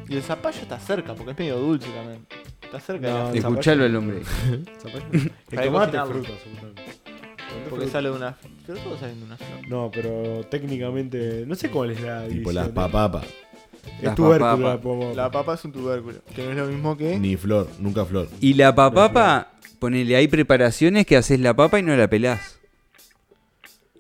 Y 0.09 0.17
el 0.17 0.23
zapallo 0.23 0.61
está 0.63 0.79
cerca, 0.79 1.15
porque 1.15 1.33
es 1.33 1.39
medio 1.39 1.59
dulce 1.59 1.89
también. 1.91 2.27
Está 2.63 2.81
cerca 2.81 3.07
de 3.09 3.13
la 3.13 3.25
No. 3.25 3.35
Escuchalo 3.35 3.85
al 3.85 3.97
hombre. 3.97 4.23
El 5.51 5.61
tomate 5.65 5.97
es 5.97 6.05
fruta. 6.05 6.31
Porque 7.71 7.89
sale 7.89 8.11
de 8.11 8.17
una. 8.17 8.37
Pero 8.67 8.79
todos 8.81 9.01
salen 9.01 9.21
de 9.21 9.25
una 9.27 9.37
flor. 9.37 9.69
No, 9.69 9.91
pero 9.93 10.45
técnicamente. 10.51 11.45
No 11.47 11.55
sé 11.55 11.71
cuál 11.71 11.91
es 11.91 12.01
la. 12.01 12.23
Tipo 12.23 12.35
división, 12.35 12.55
las 12.55 12.69
¿eh? 12.69 12.73
papapas. 12.73 13.25
Es 13.99 14.03
Las 14.05 14.15
tubérculo 14.15 14.51
papapas. 14.51 14.61
la 14.61 14.81
papa. 14.81 15.15
La 15.15 15.31
papa 15.31 15.55
es 15.55 15.65
un 15.65 15.73
tubérculo. 15.73 16.19
Que 16.35 16.45
no 16.45 16.51
es 16.51 16.57
lo 16.57 16.67
mismo 16.67 16.97
que. 16.97 17.19
Ni 17.19 17.37
flor, 17.37 17.69
nunca 17.79 18.05
flor. 18.05 18.29
Y 18.41 18.55
la 18.55 18.75
papapa, 18.75 19.53
ponele, 19.79 20.17
hay 20.17 20.29
preparaciones 20.29 21.07
que 21.07 21.17
haces 21.17 21.41
la 21.41 21.55
papa 21.55 21.79
y 21.79 21.83
no 21.83 21.97
la 21.97 22.09
pelás. 22.09 22.58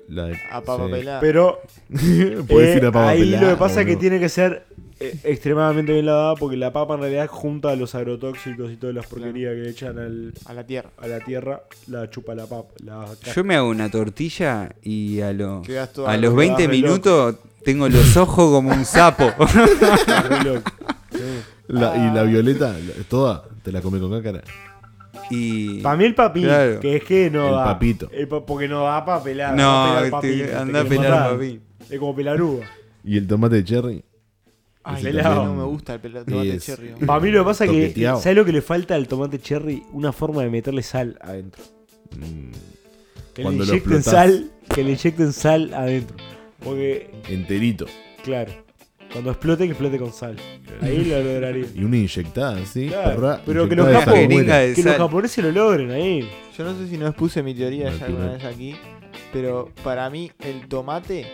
La 0.08 0.24
de- 0.26 0.38
A 0.50 0.60
papa 0.62 0.86
sí. 0.86 0.90
pelada. 0.92 1.20
Pero 1.20 1.60
Puedes 1.88 2.48
eh, 2.50 2.66
decir 2.74 2.86
a 2.86 2.92
papa 2.92 3.08
ahí 3.10 3.20
pelada, 3.20 3.42
lo 3.42 3.50
que 3.52 3.56
pasa 3.58 3.80
es 3.82 3.86
que 3.86 3.96
tiene 3.96 4.18
que 4.18 4.28
ser 4.28 4.64
eh, 5.00 5.16
extremadamente 5.24 5.92
bien 5.92 6.06
lavada 6.06 6.34
porque 6.34 6.56
la 6.56 6.72
papa 6.72 6.94
en 6.94 7.00
realidad 7.00 7.26
junta 7.28 7.76
los 7.76 7.94
agrotóxicos 7.94 8.72
y 8.72 8.76
todas 8.76 8.96
las 8.96 9.06
porquerías 9.06 9.54
que 9.54 9.60
le 9.60 9.70
echan 9.70 9.98
al, 9.98 10.32
A 10.46 10.54
la 10.54 10.64
tierra. 10.66 10.90
a 10.98 11.06
la 11.06 11.20
tierra, 11.20 11.62
la 11.86 12.08
chupa 12.10 12.34
la 12.34 12.46
papa. 12.46 12.70
La 12.84 13.06
Yo 13.34 13.44
me 13.44 13.54
hago 13.54 13.68
una 13.68 13.90
tortilla 13.90 14.70
y 14.82 15.20
a, 15.20 15.32
lo- 15.32 15.62
a 15.62 15.70
los 15.86 15.98
arrugado, 15.98 16.34
20 16.36 16.66
re 16.66 16.68
minutos 16.72 17.36
tengo 17.64 17.88
los 17.88 18.16
ojos 18.16 18.50
como 18.50 18.70
un 18.72 18.84
sapo. 18.84 19.30
La- 21.68 21.96
y 21.96 22.14
la 22.14 22.22
violeta, 22.22 22.72
la- 22.72 23.04
toda, 23.08 23.44
te 23.62 23.70
la 23.72 23.82
come 23.82 23.98
con 24.00 24.10
cácara. 24.10 24.42
Y 25.30 25.80
Para 25.80 25.96
mí 25.96 26.04
el 26.04 26.14
papi, 26.14 26.42
Claro. 26.42 26.80
que 26.80 26.96
es 26.96 27.04
que 27.04 27.30
no 27.30 27.46
El 27.48 27.54
da. 27.54 27.64
papito. 27.64 28.08
El 28.12 28.28
pa- 28.28 28.44
porque 28.46 28.68
no 28.68 28.84
da 28.84 29.04
para 29.04 29.22
pelar. 29.22 29.54
No, 29.54 29.84
anda 29.96 30.80
a 30.80 30.84
pelar 30.84 31.10
matar. 31.10 31.30
papi. 31.32 31.60
Es 31.90 31.98
como 31.98 32.14
pelar 32.14 32.40
uva. 32.42 32.66
Y 33.04 33.16
el 33.16 33.26
tomate 33.26 33.56
de 33.56 33.64
cherry. 33.64 34.04
Ay, 34.84 35.02
pelado. 35.02 35.44
No 35.46 35.54
me 35.54 35.64
gusta 35.64 35.94
el 35.94 36.00
pelado 36.00 36.24
tomate 36.24 36.54
es- 36.56 36.64
cherry. 36.64 36.88
Para 37.06 37.20
mí 37.20 37.30
lo 37.30 37.40
que 37.40 37.44
pasa 37.46 37.64
es 37.66 37.94
que. 37.94 38.04
¿Sabes 38.04 38.36
lo 38.36 38.44
que 38.44 38.52
le 38.52 38.62
falta 38.62 38.94
al 38.94 39.06
tomate 39.08 39.38
cherry? 39.38 39.82
Una 39.92 40.12
forma 40.12 40.42
de 40.42 40.50
meterle 40.50 40.82
sal 40.82 41.18
adentro. 41.20 41.62
mm, 42.16 42.52
Que 43.34 43.42
Cuando 43.42 43.64
le 43.64 43.70
inyecten 43.70 44.02
sal. 44.02 44.50
Que 44.74 44.82
le 44.82 44.90
inyecten 44.92 45.32
sal 45.32 45.72
adentro. 45.74 46.16
Porque, 46.62 47.10
enterito. 47.28 47.86
claro. 48.24 48.52
Cuando 49.12 49.30
explote, 49.30 49.64
que 49.64 49.70
explote 49.70 49.98
con 49.98 50.12
sal. 50.12 50.36
Ahí 50.82 51.04
lo 51.04 51.22
lograría. 51.22 51.66
Y 51.74 51.82
una 51.82 51.96
inyectada, 51.96 52.64
¿sí? 52.66 52.88
Claro, 52.88 53.14
perra, 53.16 53.40
pero 53.44 53.68
que 53.68 53.76
los 53.76 53.86
Que 53.86 54.82
los 54.84 54.96
japoneses 54.96 55.44
lo 55.44 55.50
logren 55.50 55.90
ahí. 55.90 56.28
Yo 56.56 56.64
no 56.64 56.76
sé 56.76 56.88
si 56.88 56.98
no 56.98 57.06
expuse 57.06 57.42
mi 57.42 57.54
teoría 57.54 57.92
ya 57.92 58.04
alguna 58.04 58.32
vez 58.32 58.44
aquí. 58.44 58.76
Pero 59.32 59.70
para 59.82 60.10
mí, 60.10 60.30
el 60.40 60.68
tomate. 60.68 61.26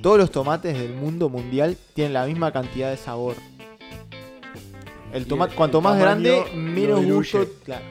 Todos 0.00 0.18
los 0.18 0.30
tomates 0.30 0.78
del 0.78 0.94
mundo 0.94 1.28
mundial 1.28 1.76
tienen 1.94 2.14
la 2.14 2.26
misma 2.26 2.52
cantidad 2.52 2.90
de 2.90 2.96
sabor. 2.96 3.36
El 5.12 5.26
tomate, 5.26 5.54
cuanto 5.54 5.78
el 5.78 5.84
más 5.84 5.98
grande, 5.98 6.44
menos 6.54 7.04
gusto. 7.04 7.46
Claro. 7.64 7.84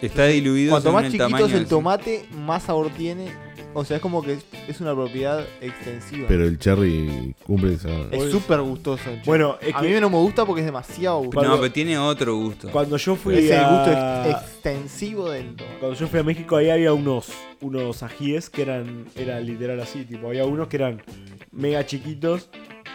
Está 0.00 0.26
diluido 0.26 0.70
Cuanto 0.70 0.92
más 0.92 1.04
chiquito 1.04 1.24
tamaño 1.24 1.46
es 1.46 1.52
el 1.52 1.66
tomate, 1.66 2.26
más 2.32 2.62
sabor 2.62 2.90
tiene. 2.90 3.26
O 3.72 3.84
sea, 3.84 3.96
es 3.98 4.02
como 4.02 4.20
que 4.22 4.38
es, 4.68 4.80
una 4.80 4.94
propiedad 4.94 5.44
extensiva. 5.60 6.26
Pero 6.26 6.44
el 6.44 6.58
cherry 6.58 7.34
cumple 7.46 7.74
esa. 7.74 7.88
es 8.10 8.30
súper 8.30 8.60
gustoso. 8.60 9.08
el 9.10 9.20
Bueno, 9.24 9.56
es 9.60 9.74
a 9.74 9.80
que- 9.80 9.88
mí 9.94 10.00
no 10.00 10.10
me 10.10 10.16
gusta 10.16 10.44
porque 10.44 10.60
es 10.62 10.66
demasiado 10.66 11.18
gustoso. 11.20 11.46
No, 11.46 11.56
pero 11.60 11.72
tiene 11.72 11.96
otro 11.98 12.34
gusto. 12.36 12.68
Cuando 12.70 12.96
yo 12.96 13.14
fui 13.14 13.34
es 13.38 13.50
el 13.50 13.60
gusto 13.60 13.90
a... 13.96 14.28
ex- 14.28 14.40
extensivo 14.42 15.30
del. 15.30 15.54
Cuando 15.78 15.96
yo 15.96 16.08
fui 16.08 16.18
a 16.18 16.22
México 16.24 16.56
ahí 16.56 16.68
había 16.70 16.92
unos, 16.92 17.28
unos 17.60 18.02
ajíes 18.02 18.50
que 18.50 18.62
eran, 18.62 19.06
era 19.14 19.38
literal 19.40 19.78
así, 19.80 20.04
tipo, 20.04 20.26
había 20.28 20.44
unos 20.44 20.66
que 20.68 20.76
eran 20.76 21.02
mega 21.52 21.86
chiquitos, 21.86 22.48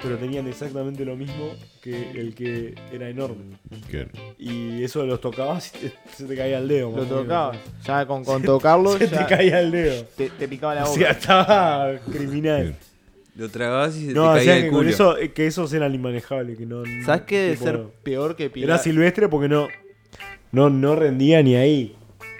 pero 0.05 0.17
tenían 0.17 0.47
exactamente 0.47 1.03
lo 1.05 1.15
mismo 1.15 1.51
que 1.81 2.11
el 2.11 2.33
que 2.35 2.75
era 2.93 3.09
enorme. 3.09 3.57
que- 3.89 4.07
Y 4.39 4.83
eso 4.83 5.05
los 5.05 5.19
tocabas 5.19 5.73
y 5.75 5.87
te- 5.87 5.93
se 6.15 6.25
te 6.25 6.35
caía 6.35 6.59
el 6.59 6.67
dedo. 6.67 6.91
Lo 6.91 6.97
más 6.97 7.01
o 7.05 7.09
menos. 7.09 7.23
tocaba. 7.23 7.51
Ya 7.85 8.05
con, 8.05 8.23
con 8.23 8.41
tocarlo, 8.43 8.97
Se 8.97 9.07
ya 9.07 9.25
te 9.27 9.35
caía 9.35 9.59
el 9.59 9.71
dedo. 9.71 10.05
te, 10.15 10.29
te 10.29 10.47
picaba 10.47 10.75
la 10.75 10.83
O 10.85 10.87
boca. 10.89 10.99
sea, 10.99 11.11
estaba 11.11 11.99
criminal. 12.11 12.75
Lo 13.35 13.49
tragabas 13.49 13.97
y 13.97 14.05
se 14.07 14.13
No, 14.13 14.23
te 14.23 14.27
o 14.29 14.33
caía 14.33 14.43
sea 14.43 14.55
el 14.57 14.63
que 14.63 14.69
con 14.69 14.77
culo. 14.79 14.89
eso, 14.89 15.17
eh, 15.17 15.33
que 15.33 15.45
esos 15.47 15.73
eran 15.73 15.93
inmanejables, 15.93 16.57
que 16.57 16.65
no... 16.65 16.83
¿Sabes 17.05 17.23
qué 17.23 17.39
debe 17.39 17.57
ser 17.57 17.81
peor 18.03 18.35
que 18.37 18.49
Era 18.55 18.77
silvestre 18.77 19.27
porque 19.27 19.49
no, 19.49 19.67
no, 20.53 20.69
no 20.69 20.95
rendía 20.95 21.43
ni 21.43 21.55
ahí. 21.55 21.95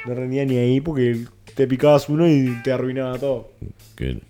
No 0.05 0.13
rendía 0.15 0.45
ni 0.45 0.57
ahí 0.57 0.79
porque 0.79 1.25
te 1.53 1.67
picabas 1.67 2.07
uno 2.07 2.27
y 2.29 2.62
te 2.63 2.72
arruinaba 2.72 3.17
todo. 3.19 3.50
que- 3.98 4.22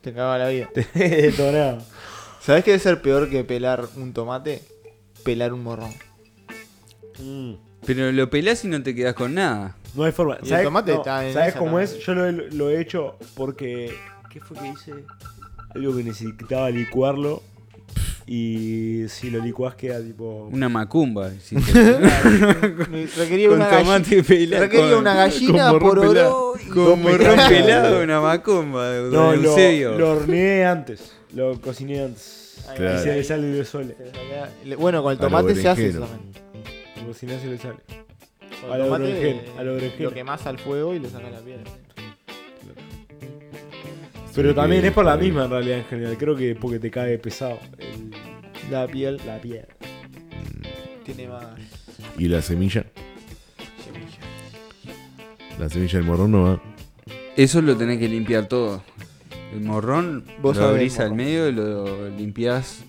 Te 0.00 0.12
cagaba 0.12 0.38
la 0.38 0.48
vida. 0.48 0.70
Te 0.74 0.86
detonaba. 0.98 1.78
¿Sabes 2.44 2.64
qué 2.64 2.72
debe 2.72 2.82
ser 2.82 3.00
peor 3.02 3.30
que 3.30 3.42
pelar 3.44 3.86
un 3.96 4.12
tomate? 4.12 4.62
Pelar 5.24 5.52
un 5.52 5.62
morrón. 5.62 5.90
Mm. 7.18 7.54
Pero 7.86 8.12
lo 8.12 8.28
pelás 8.30 8.64
y 8.64 8.68
no 8.68 8.82
te 8.82 8.94
quedas 8.94 9.14
con 9.14 9.34
nada. 9.34 9.76
No 9.94 10.04
hay 10.04 10.12
forma. 10.12 10.36
Y 10.40 10.44
el 10.44 10.48
¿Sabes, 10.48 10.64
tomate 10.64 10.92
no, 10.92 10.98
está 10.98 11.26
en 11.26 11.32
¿sabes 11.34 11.48
esa 11.50 11.58
cómo 11.58 11.78
es? 11.80 11.98
Yo 12.00 12.14
lo, 12.14 12.26
he- 12.26 12.32
lo 12.50 12.70
he 12.70 12.80
hecho 12.80 13.16
porque. 13.34 13.94
¿Qué 14.30 14.40
fue 14.40 14.56
que 14.58 14.68
hice? 14.68 14.92
Algo 15.74 15.96
que 15.96 16.02
necesitaba 16.04 16.70
licuarlo. 16.70 17.42
Y 18.26 19.04
si 19.08 19.30
lo 19.30 19.38
licuás 19.44 19.74
queda 19.74 20.00
tipo. 20.02 20.48
Una 20.50 20.68
macumba. 20.68 21.30
si 21.42 21.56
te- 21.60 21.98
Me 22.90 23.06
Requería 23.06 23.48
Con 23.48 23.56
una 23.60 23.70
tomate 23.70 24.16
gallina. 24.16 24.24
pelado. 24.26 24.62
Requería 24.62 24.90
con- 24.90 24.98
una 25.00 25.14
gallina 25.14 25.70
con 25.70 25.78
por 25.78 25.96
morrón 25.96 26.08
oro. 26.16 26.52
Con 26.72 27.02
morrón 27.02 27.38
pelado, 27.48 28.02
una 28.02 28.20
macumba. 28.20 28.88
de 28.90 29.10
No, 29.10 29.34
lo, 29.36 29.98
lo 29.98 30.10
horneé 30.12 30.64
antes. 30.64 31.12
Lo 31.34 31.60
cociné 31.60 32.02
antes. 32.04 32.64
Ahí 32.68 32.76
Claro. 32.76 33.00
Y 33.00 33.02
se 33.02 33.14
le 33.16 33.24
sale 33.24 33.64
sole. 33.64 33.96
Le- 34.64 34.76
Bueno, 34.76 35.02
con 35.02 35.12
el 35.12 35.18
A 35.18 35.22
lo 35.22 35.26
tomate 35.28 35.54
se 35.54 35.68
hace 35.68 35.88
eso 35.88 36.00
también. 36.00 36.32
Lo 37.00 37.06
cociné 37.08 37.34
y 37.36 37.40
se 37.40 37.46
le 37.48 37.58
sale. 37.58 37.76
Con 38.60 38.70
A 38.70 38.74
el 38.74 38.78
lo 38.80 38.84
tomate 38.86 39.04
berenjena, 39.04 39.40
eh, 39.42 39.58
a 39.58 39.62
lo 39.64 39.74
berenjena. 39.74 40.04
lo 40.04 40.14
quemás 40.14 40.46
al 40.46 40.58
fuego 40.58 40.94
y 40.94 40.98
le 41.00 41.10
sacas 41.10 41.32
la 41.32 41.40
piel. 41.40 41.60
Pero 44.34 44.48
Sí, 44.50 44.54
también 44.56 44.82
que- 44.82 44.88
es 44.88 44.94
por 44.94 45.04
la 45.04 45.16
misma 45.16 45.44
en 45.44 45.50
realidad 45.50 45.78
en 45.78 45.84
general. 45.84 46.16
Creo 46.18 46.36
que 46.36 46.54
porque 46.56 46.78
te 46.78 46.90
cae 46.90 47.18
pesado 47.18 47.58
el- 47.78 48.10
La 48.70 48.86
piel 48.86 49.20
la 49.26 49.38
piel. 49.40 49.66
tiene 51.04 51.28
más 51.28 51.44
Y 52.18 52.28
la 52.28 52.40
semilla. 52.42 52.84
semilla. 53.84 54.18
La 55.58 55.68
semilla 55.68 55.98
del 55.98 56.04
morrón 56.06 56.32
no 56.32 56.42
va. 56.44 56.62
Eso 57.36 57.60
lo 57.62 57.76
tenés 57.76 57.98
que 57.98 58.08
limpiar 58.08 58.46
todo. 58.48 58.82
El 59.54 59.60
morrón 59.60 60.24
Vos 60.42 60.56
lo 60.56 60.66
abrís 60.66 60.98
al 61.00 61.14
medio 61.14 61.48
y 61.48 61.52
lo 61.52 62.08
limpiás 62.10 62.84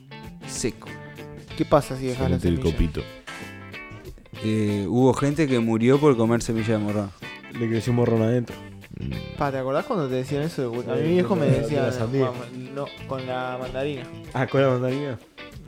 seco. 0.48 0.88
¿Qué 1.58 1.64
pasa 1.66 1.96
si 1.98 2.08
dejas 2.08 2.30
la 2.32 2.40
Solamente 2.40 2.48
el 2.50 2.56
semilla? 2.58 2.72
copito. 2.76 3.02
Eh, 4.44 4.86
hubo 4.90 5.14
gente 5.14 5.48
que 5.48 5.60
murió 5.60 6.00
por 6.00 6.16
comer 6.18 6.42
semilla 6.42 6.78
de 6.78 6.84
morrón. 6.84 7.12
Le 7.58 7.68
creció 7.70 7.92
un 7.92 7.98
morrón 7.98 8.22
adentro. 8.22 8.56
Mm, 9.00 9.38
Pa, 9.38 9.52
¿te 9.52 9.58
acordás 9.58 9.86
cuando 9.86 10.08
te 10.08 10.16
decían 10.16 10.42
eso? 10.44 10.72
A 10.90 10.96
mi 10.96 11.14
viejo 11.14 11.36
me 11.36 11.46
decía, 11.46 11.80
con 11.80 11.88
la 11.88 11.92
sandía. 11.94 12.32
no, 12.74 12.86
con 13.08 13.26
la 13.26 13.58
mandarina. 13.60 14.04
Ah, 14.34 14.48
con 14.48 14.62
la 14.62 14.70
mandarina. 14.70 15.18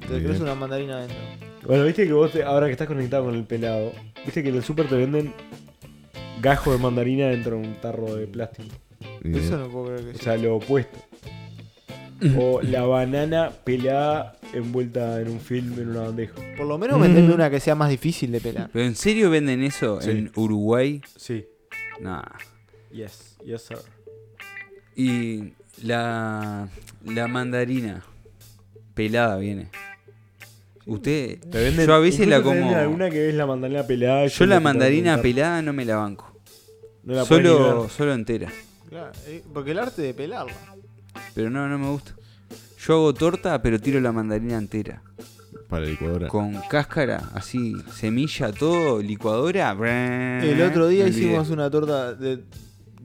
Te 0.08 0.14
Bien. 0.14 0.24
crece 0.26 0.44
una 0.44 0.56
mandarina 0.56 0.98
adentro. 0.98 1.18
Bueno, 1.66 1.84
viste 1.84 2.06
que 2.08 2.14
vos, 2.14 2.32
te- 2.32 2.44
ahora 2.44 2.68
que 2.68 2.72
estás 2.74 2.88
conectado 2.88 3.26
con 3.26 3.36
el 3.36 3.44
pelado, 3.44 3.92
viste 4.26 4.42
que 4.44 4.50
en 4.50 4.56
el 4.56 4.64
súper 4.64 4.88
te 4.88 4.96
venden 4.96 5.34
gajo 6.42 6.72
de 6.72 6.78
mandarina 6.78 7.28
dentro 7.28 7.58
de 7.58 7.68
un 7.68 7.76
tarro 7.82 8.16
de 8.16 8.28
plástico. 8.28 8.70
Eso 9.24 9.58
no 9.58 9.68
puedo 9.70 9.86
creer 9.88 10.02
que 10.04 10.10
O 10.10 10.14
sea. 10.14 10.22
sea, 10.24 10.38
lo 10.38 10.56
opuesto. 10.58 10.98
O 12.40 12.62
la 12.64 12.82
banana 12.84 13.52
pelada 13.64 14.38
envuelta 14.54 15.22
en 15.22 15.30
un 15.30 15.40
film 15.40 15.74
en 15.80 15.90
una 15.90 16.02
bandeja. 16.02 16.34
Por 16.58 16.66
lo 16.66 16.78
menos 16.80 17.00
venderme 17.00 17.34
una 17.34 17.50
que 17.52 17.60
sea 17.60 17.76
más 17.76 17.90
difícil 17.92 18.32
de 18.32 18.42
pelar. 18.42 18.70
¿Pero 18.74 18.86
en 18.86 18.96
serio 18.96 19.30
venden 19.30 19.62
eso 19.64 20.02
Sí. 20.02 20.10
en 20.12 20.32
Uruguay? 20.36 21.02
Sí. 21.16 21.46
Nah. 22.02 22.24
Yes, 22.92 23.38
yes, 23.46 23.62
sir. 23.62 23.78
Y 24.96 25.54
la, 25.84 26.68
la 27.06 27.28
mandarina 27.28 28.04
pelada 28.96 29.38
viene. 29.38 29.70
Usted, 30.88 31.40
Te 31.52 31.60
venden, 31.66 31.86
yo 31.86 31.94
a 31.94 32.00
veces 32.00 32.28
la 32.28 32.38
incluso 32.38 32.54
te 32.56 32.60
como. 32.60 32.68
venden 32.70 32.78
alguna 32.84 33.10
que 33.12 33.30
es 33.30 33.36
la 33.36 33.46
mandarina 33.46 33.84
pelada. 33.86 34.26
Yo 34.26 34.46
la 34.48 34.60
mandarina 34.60 35.22
pelada 35.22 35.62
no 35.62 35.72
me 35.74 35.86
la 35.86 35.98
banco. 35.98 36.34
Solo, 37.28 37.88
solo 37.90 38.14
entera. 38.14 38.52
Claro, 38.88 39.12
eh, 39.28 39.44
porque 39.54 39.72
el 39.72 39.80
arte 39.80 40.02
de 40.02 40.14
pelarla. 40.14 40.54
Pero 41.34 41.50
no, 41.50 41.68
no 41.68 41.78
me 41.78 41.90
gusta. 41.90 42.14
Yo 42.80 42.94
hago 42.94 43.14
torta, 43.14 43.62
pero 43.62 43.80
tiro 43.80 44.00
la 44.00 44.12
mandarina 44.12 44.58
entera. 44.58 45.02
Para 45.68 45.84
la 45.84 45.90
licuadora. 45.92 46.28
Con 46.30 46.54
cáscara, 46.70 47.30
así, 47.34 47.76
semilla, 47.94 48.52
todo, 48.54 49.02
licuadora. 49.02 49.72
El 50.42 50.62
otro 50.62 50.88
día 50.88 51.04
me 51.04 51.10
olvidé. 51.10 51.26
hicimos 51.26 51.50
una 51.50 51.70
torta 51.70 52.14
de 52.14 52.44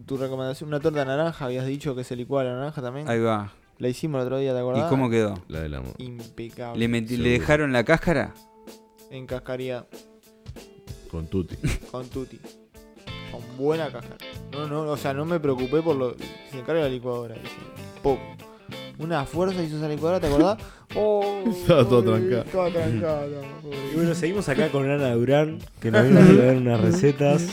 tu 0.07 0.16
recomendación, 0.16 0.68
una 0.68 0.79
torta 0.79 1.05
naranja, 1.05 1.47
habías 1.47 1.66
dicho 1.66 1.97
que 1.97 2.05
se 2.05 2.14
licuaba 2.14 2.45
la 2.51 2.57
naranja 2.57 2.81
también. 2.83 3.09
Ahí 3.09 3.18
va. 3.18 3.53
La 3.79 3.88
hicimos 3.88 4.21
el 4.21 4.27
otro 4.27 4.38
día, 4.38 4.53
¿te 4.53 4.59
¿Y 4.59 4.61
acordás? 4.61 4.88
cómo 4.88 5.11
quedó? 5.11 5.42
La 5.49 5.61
del 5.61 5.75
amor. 5.75 5.95
Impecable. 5.99 6.79
¿Le, 6.79 6.88
metí-. 6.88 7.16
¿Le 7.16 7.31
dejaron 7.31 7.73
la 7.73 7.83
cáscara? 7.83 8.33
En 9.11 9.27
cascaría 9.27 9.85
Con 11.11 11.27
tutti. 11.27 11.57
con 11.90 12.07
tutti. 12.09 12.38
Con 13.33 13.40
buena 13.57 13.90
cáscara. 13.90 14.18
No, 14.53 14.67
no, 14.67 14.83
o 14.83 14.97
sea, 14.97 15.12
no 15.15 15.25
me 15.25 15.41
preocupé 15.41 15.81
por 15.83 15.97
lo. 15.97 16.15
Se 16.51 16.59
encarga 16.59 16.83
la 16.83 16.88
licuadora. 16.88 17.35
Pum. 18.03 18.19
Una 18.99 19.25
fuerza 19.25 19.62
hizo 19.62 19.79
esa 19.79 19.88
licuadora, 19.88 20.21
¿te 20.21 20.27
acordás? 20.29 20.59
Oh, 20.95 21.43
Estaba 21.51 21.88
todo 21.88 22.03
trancado. 22.03 22.43
Estaba 22.43 22.69
trancada. 22.69 23.23
pobre. 23.62 23.79
Y 23.93 23.95
bueno, 23.97 24.15
seguimos 24.15 24.47
acá 24.51 24.69
con 24.69 24.91
Ana 24.91 25.15
Durán, 25.15 25.59
que 25.81 25.91
nos 25.91 26.07
vino 26.07 26.21
a 26.21 26.25
traer 26.37 26.57
unas 26.59 26.81
recetas. 26.83 27.49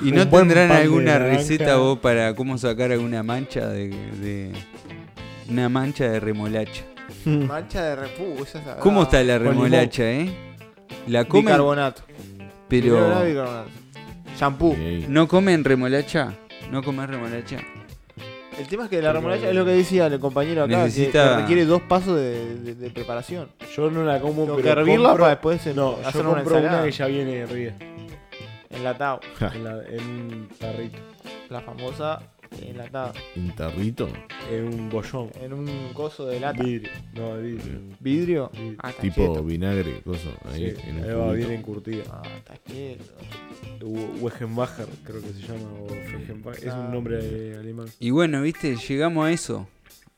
¿Y 0.00 0.12
no 0.12 0.28
tendrán 0.28 0.70
alguna 0.70 1.18
receta 1.18 1.74
vos 1.78 1.98
para 1.98 2.36
cómo 2.36 2.56
sacar 2.56 2.92
alguna 2.92 3.24
mancha 3.24 3.66
de, 3.66 3.88
de- 3.88 4.52
una 5.50 5.68
mancha 5.68 6.04
de 6.08 6.20
remolacha? 6.20 6.84
Mancha 7.26 7.82
de 7.82 7.96
repú, 7.96 8.36
esa 8.44 8.60
es 8.60 8.64
¿Cómo 8.78 9.02
está 9.02 9.20
la 9.24 9.38
remolacha, 9.40 10.04
eh? 10.08 10.32
La 11.08 11.24
comen, 11.24 11.46
Bicarbonato. 11.46 12.02
pero 12.68 12.94
Bicarbonato. 13.24 13.70
Shampoo. 14.38 14.76
No 15.08 15.26
comen 15.26 15.64
remolacha. 15.64 16.32
No 16.74 16.82
comen 16.82 17.06
remolacha. 17.06 17.58
El 18.58 18.66
tema 18.66 18.84
es 18.84 18.90
que 18.90 19.00
la 19.00 19.12
remolacha 19.12 19.48
es 19.48 19.54
lo 19.54 19.64
que 19.64 19.70
decía 19.70 20.08
el 20.08 20.18
compañero 20.18 20.64
acá, 20.64 20.76
que- 20.76 20.82
Necesita- 20.84 21.34
que 21.36 21.40
requiere 21.42 21.64
dos 21.66 21.82
pasos 21.82 22.16
de, 22.16 22.56
de- 22.56 22.74
de 22.74 22.90
preparación. 22.90 23.48
Yo 23.76 23.90
no 23.92 24.02
la 24.04 24.20
como, 24.20 24.42
Tengo 24.42 24.56
que 24.56 24.62
pero 24.64 24.80
hervirla 24.80 25.10
compro- 25.10 25.18
para 25.18 25.28
después 25.30 25.64
em- 25.68 25.76
No, 25.76 25.98
hacer 26.04 26.22
yo 26.22 26.30
una 26.30 26.38
compro 26.40 26.56
una, 26.56 26.60
ensalada. 26.64 26.84
que 26.84 26.90
ya 26.90 27.06
viene 27.06 27.36
hervida. 27.38 27.74
Enlatado. 28.70 29.20
En, 29.54 29.62
la- 29.64 29.82
en 29.88 30.02
un 30.04 30.48
tarrito. 30.58 30.98
La 31.48 31.60
famosa 31.60 32.20
enlatada. 32.62 33.12
Un 33.36 33.54
tarrito. 33.54 34.08
En 34.50 34.64
un 34.68 34.90
bollón. 34.90 35.30
En 35.40 35.52
un 35.52 35.92
coso 35.92 36.26
de 36.26 36.40
lata. 36.40 36.62
Vidrio. 36.62 36.90
No, 37.14 37.36
de 37.36 37.42
vidrio. 37.42 37.80
¿Vidrio? 38.00 38.50
Ah, 38.78 38.90
está 38.90 39.02
Tipo 39.02 39.42
vinagre, 39.42 40.00
cosa. 40.02 40.28
Ahí, 40.44 40.70
Sí, 40.76 40.76
en 40.88 41.04
ahí 41.04 41.10
va 41.14 41.32
bien 41.32 41.50
encurtida. 41.52 42.04
Ah, 42.10 42.22
está. 42.36 42.54
Wu- 43.84 44.18
Wegenbacher, 44.20 44.86
creo 45.04 45.20
que 45.20 45.28
se 45.28 45.40
llama. 45.46 45.68
O. 45.80 46.50
Es 46.52 46.66
Ah. 46.68 46.80
un 46.80 46.92
nombre 46.92 47.18
eh, 47.22 47.56
alemán. 47.58 47.86
Y 48.00 48.10
bueno, 48.10 48.40
viste, 48.42 48.76
llegamos 48.76 49.26
a 49.26 49.30
eso. 49.32 49.68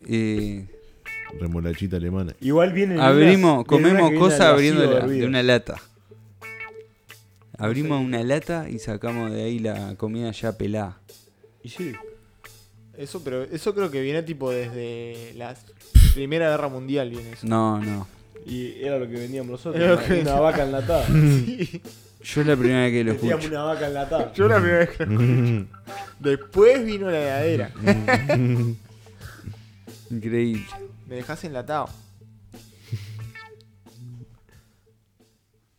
Eh, 0.07 0.66
Remolachita 1.40 1.96
alemana. 1.96 2.35
Igual 2.40 2.72
vienen. 2.72 3.01
abrimos, 3.01 3.55
unas- 3.55 3.66
comemos 3.66 4.12
cosas 4.12 4.40
abriendo 4.42 4.85
la- 4.88 5.07
de 5.07 5.27
una 5.27 5.42
lata. 5.42 5.81
Abrimos 7.59 8.01
una 8.05 8.22
lata 8.22 8.68
y 8.68 8.79
sacamos 8.79 9.33
de 9.33 9.42
ahí 9.44 9.59
la 9.59 9.96
comida 9.96 10.31
ya 10.31 10.57
pelada. 10.59 11.01
Y 11.62 11.70
sí. 11.70 11.92
Eso, 12.98 13.22
pero 13.22 13.42
eso 13.42 13.74
creo 13.74 13.90
que 13.90 14.00
viene 14.00 14.22
tipo 14.22 14.50
desde 14.50 15.32
la 15.37 15.54
Primera 16.14 16.48
Guerra 16.50 16.68
Mundial 16.68 17.11
viene 17.11 17.32
eso. 17.32 17.46
No, 17.46 17.78
no. 17.80 18.06
Y 18.46 18.80
era 18.82 18.98
lo 18.98 19.06
que 19.09 19.14
vendíamos 19.14 19.50
nosotros. 19.52 19.76
Era 19.82 19.92
lo 19.92 19.98
una, 19.98 20.06
que 20.06 20.20
una 20.20 20.40
vaca 20.40 20.62
enlatada. 20.64 21.06
Sí. 21.09 21.82
Yo 22.35 22.40
es 22.40 22.46
la 22.48 22.56
primera 22.56 22.80
vez 22.80 22.92
que 22.92 23.04
lo 23.04 23.12
Vendíamos 23.12 23.44
escucho. 23.44 23.61
una 23.61 23.72
vaca 23.72 23.87
enlatada. 23.87 24.32
Yo 24.32 24.48
la 24.48 24.56
primera 24.56 24.78
vez 24.78 24.90
que 24.90 25.06
lo 25.06 25.12
escucho. 25.22 25.66
Después 26.18 26.85
vino 26.85 27.09
la 27.11 27.20
heladera. 27.20 27.70
Increíble. 30.11 30.64
Me 31.09 31.16
dejas 31.16 31.44
enlatado. 31.44 31.88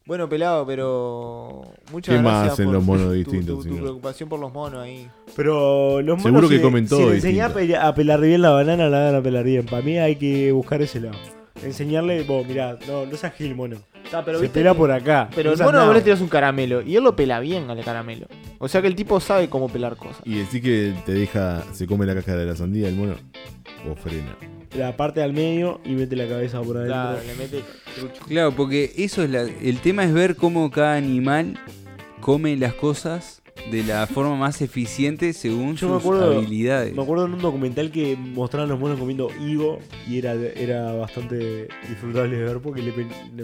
Bueno, 0.07 0.29
pelado, 0.29 0.65
pero. 0.65 1.63
Muchas 1.91 2.15
¿Qué 2.15 2.21
más 2.21 2.31
gracias 2.33 2.53
hacen 2.53 2.65
por 2.65 2.73
los 2.75 2.83
monos 2.85 3.05
tu- 3.07 3.11
distintos, 3.11 3.63
Tu, 3.65 3.69
tu 3.69 3.77
preocupación 3.77 4.29
por 4.29 4.39
los 4.39 4.53
monos 4.53 4.81
ahí. 4.81 5.07
Pero 5.35 6.01
los 6.01 6.17
monos. 6.17 6.23
Seguro 6.23 6.47
que 6.49 6.55
si- 6.57 6.61
comen 6.61 6.87
todo 6.87 7.09
Si 7.09 7.15
enseñás 7.17 7.51
a, 7.81 7.93
pelar 7.93 8.21
bien 8.21 8.41
la 8.41 8.51
banana, 8.51 8.89
la 8.89 9.05
van 9.05 9.15
a 9.15 9.21
pelar 9.21 9.43
bien. 9.43 9.65
Para 9.65 9.81
mí 9.81 9.97
hay 9.97 10.15
que 10.15 10.51
buscar 10.53 10.81
ese 10.81 11.01
lado. 11.01 11.17
Enseñarle, 11.63 12.23
vos, 12.23 12.47
mirá, 12.47 12.77
no, 12.87 13.05
no 13.05 13.17
seas 13.17 13.33
gil, 13.33 13.53
mono. 13.55 13.77
pero 14.23 14.37
Se 14.37 14.43
viste 14.43 14.59
pela 14.61 14.71
que- 14.71 14.77
por 14.77 14.91
acá. 14.91 15.27
Pero 15.35 15.49
no 15.49 15.55
el 15.57 15.63
mono 15.63 15.85
vos 15.85 15.95
le 15.95 16.01
tirás 16.01 16.21
un 16.21 16.29
caramelo 16.29 16.81
y 16.81 16.95
él 16.95 17.03
lo 17.03 17.15
pela 17.15 17.39
bien 17.41 17.69
al 17.69 17.83
caramelo. 17.83 18.27
O 18.59 18.67
sea 18.69 18.81
que 18.81 18.87
el 18.87 18.95
tipo 18.95 19.19
sabe 19.19 19.49
cómo 19.49 19.67
pelar 19.67 19.97
cosas. 19.97 20.21
Y 20.23 20.35
decís 20.37 20.61
que 20.61 20.93
te 21.05 21.13
deja, 21.13 21.63
se 21.73 21.85
come 21.85 22.05
la 22.05 22.13
cáscara 22.15 22.39
de 22.39 22.45
la 22.45 22.55
sandía 22.55 22.87
el 22.87 22.95
mono. 22.95 23.15
O 23.91 23.95
frena. 23.95 24.37
La 24.75 24.97
parte 24.97 25.21
al 25.21 25.33
medio 25.33 25.79
y 25.85 25.91
mete 25.91 26.15
la 26.15 26.27
cabeza 26.27 26.61
por 26.61 26.77
adentro. 26.77 26.95
Claro, 26.95 27.19
le 27.25 27.35
mete 27.35 27.63
trucho. 27.95 28.25
Claro, 28.27 28.51
porque 28.55 28.93
eso 28.97 29.23
es 29.23 29.29
la, 29.29 29.41
el 29.41 29.79
tema 29.79 30.03
es 30.03 30.13
ver 30.13 30.35
cómo 30.35 30.69
cada 30.71 30.95
animal 30.95 31.57
come 32.19 32.55
las 32.57 32.73
cosas 32.73 33.41
de 33.71 33.83
la 33.83 34.07
forma 34.07 34.35
más 34.35 34.61
eficiente 34.61 35.33
según 35.33 35.75
Yo 35.75 35.87
me 35.89 35.93
sus 35.95 36.01
acuerdo- 36.03 36.37
habilidades. 36.37 36.95
Me 36.95 37.01
acuerdo 37.03 37.25
en 37.25 37.33
un 37.33 37.41
documental 37.41 37.91
que 37.91 38.15
mostraban 38.15 38.69
los 38.69 38.79
monos 38.79 38.97
comiendo 38.99 39.29
higo 39.45 39.79
y 40.07 40.17
era, 40.19 40.33
era 40.33 40.93
bastante 40.93 41.67
disfrutable 41.89 42.37
de 42.37 42.43
ver 42.43 42.59
porque 42.59 42.81
le, 42.81 42.93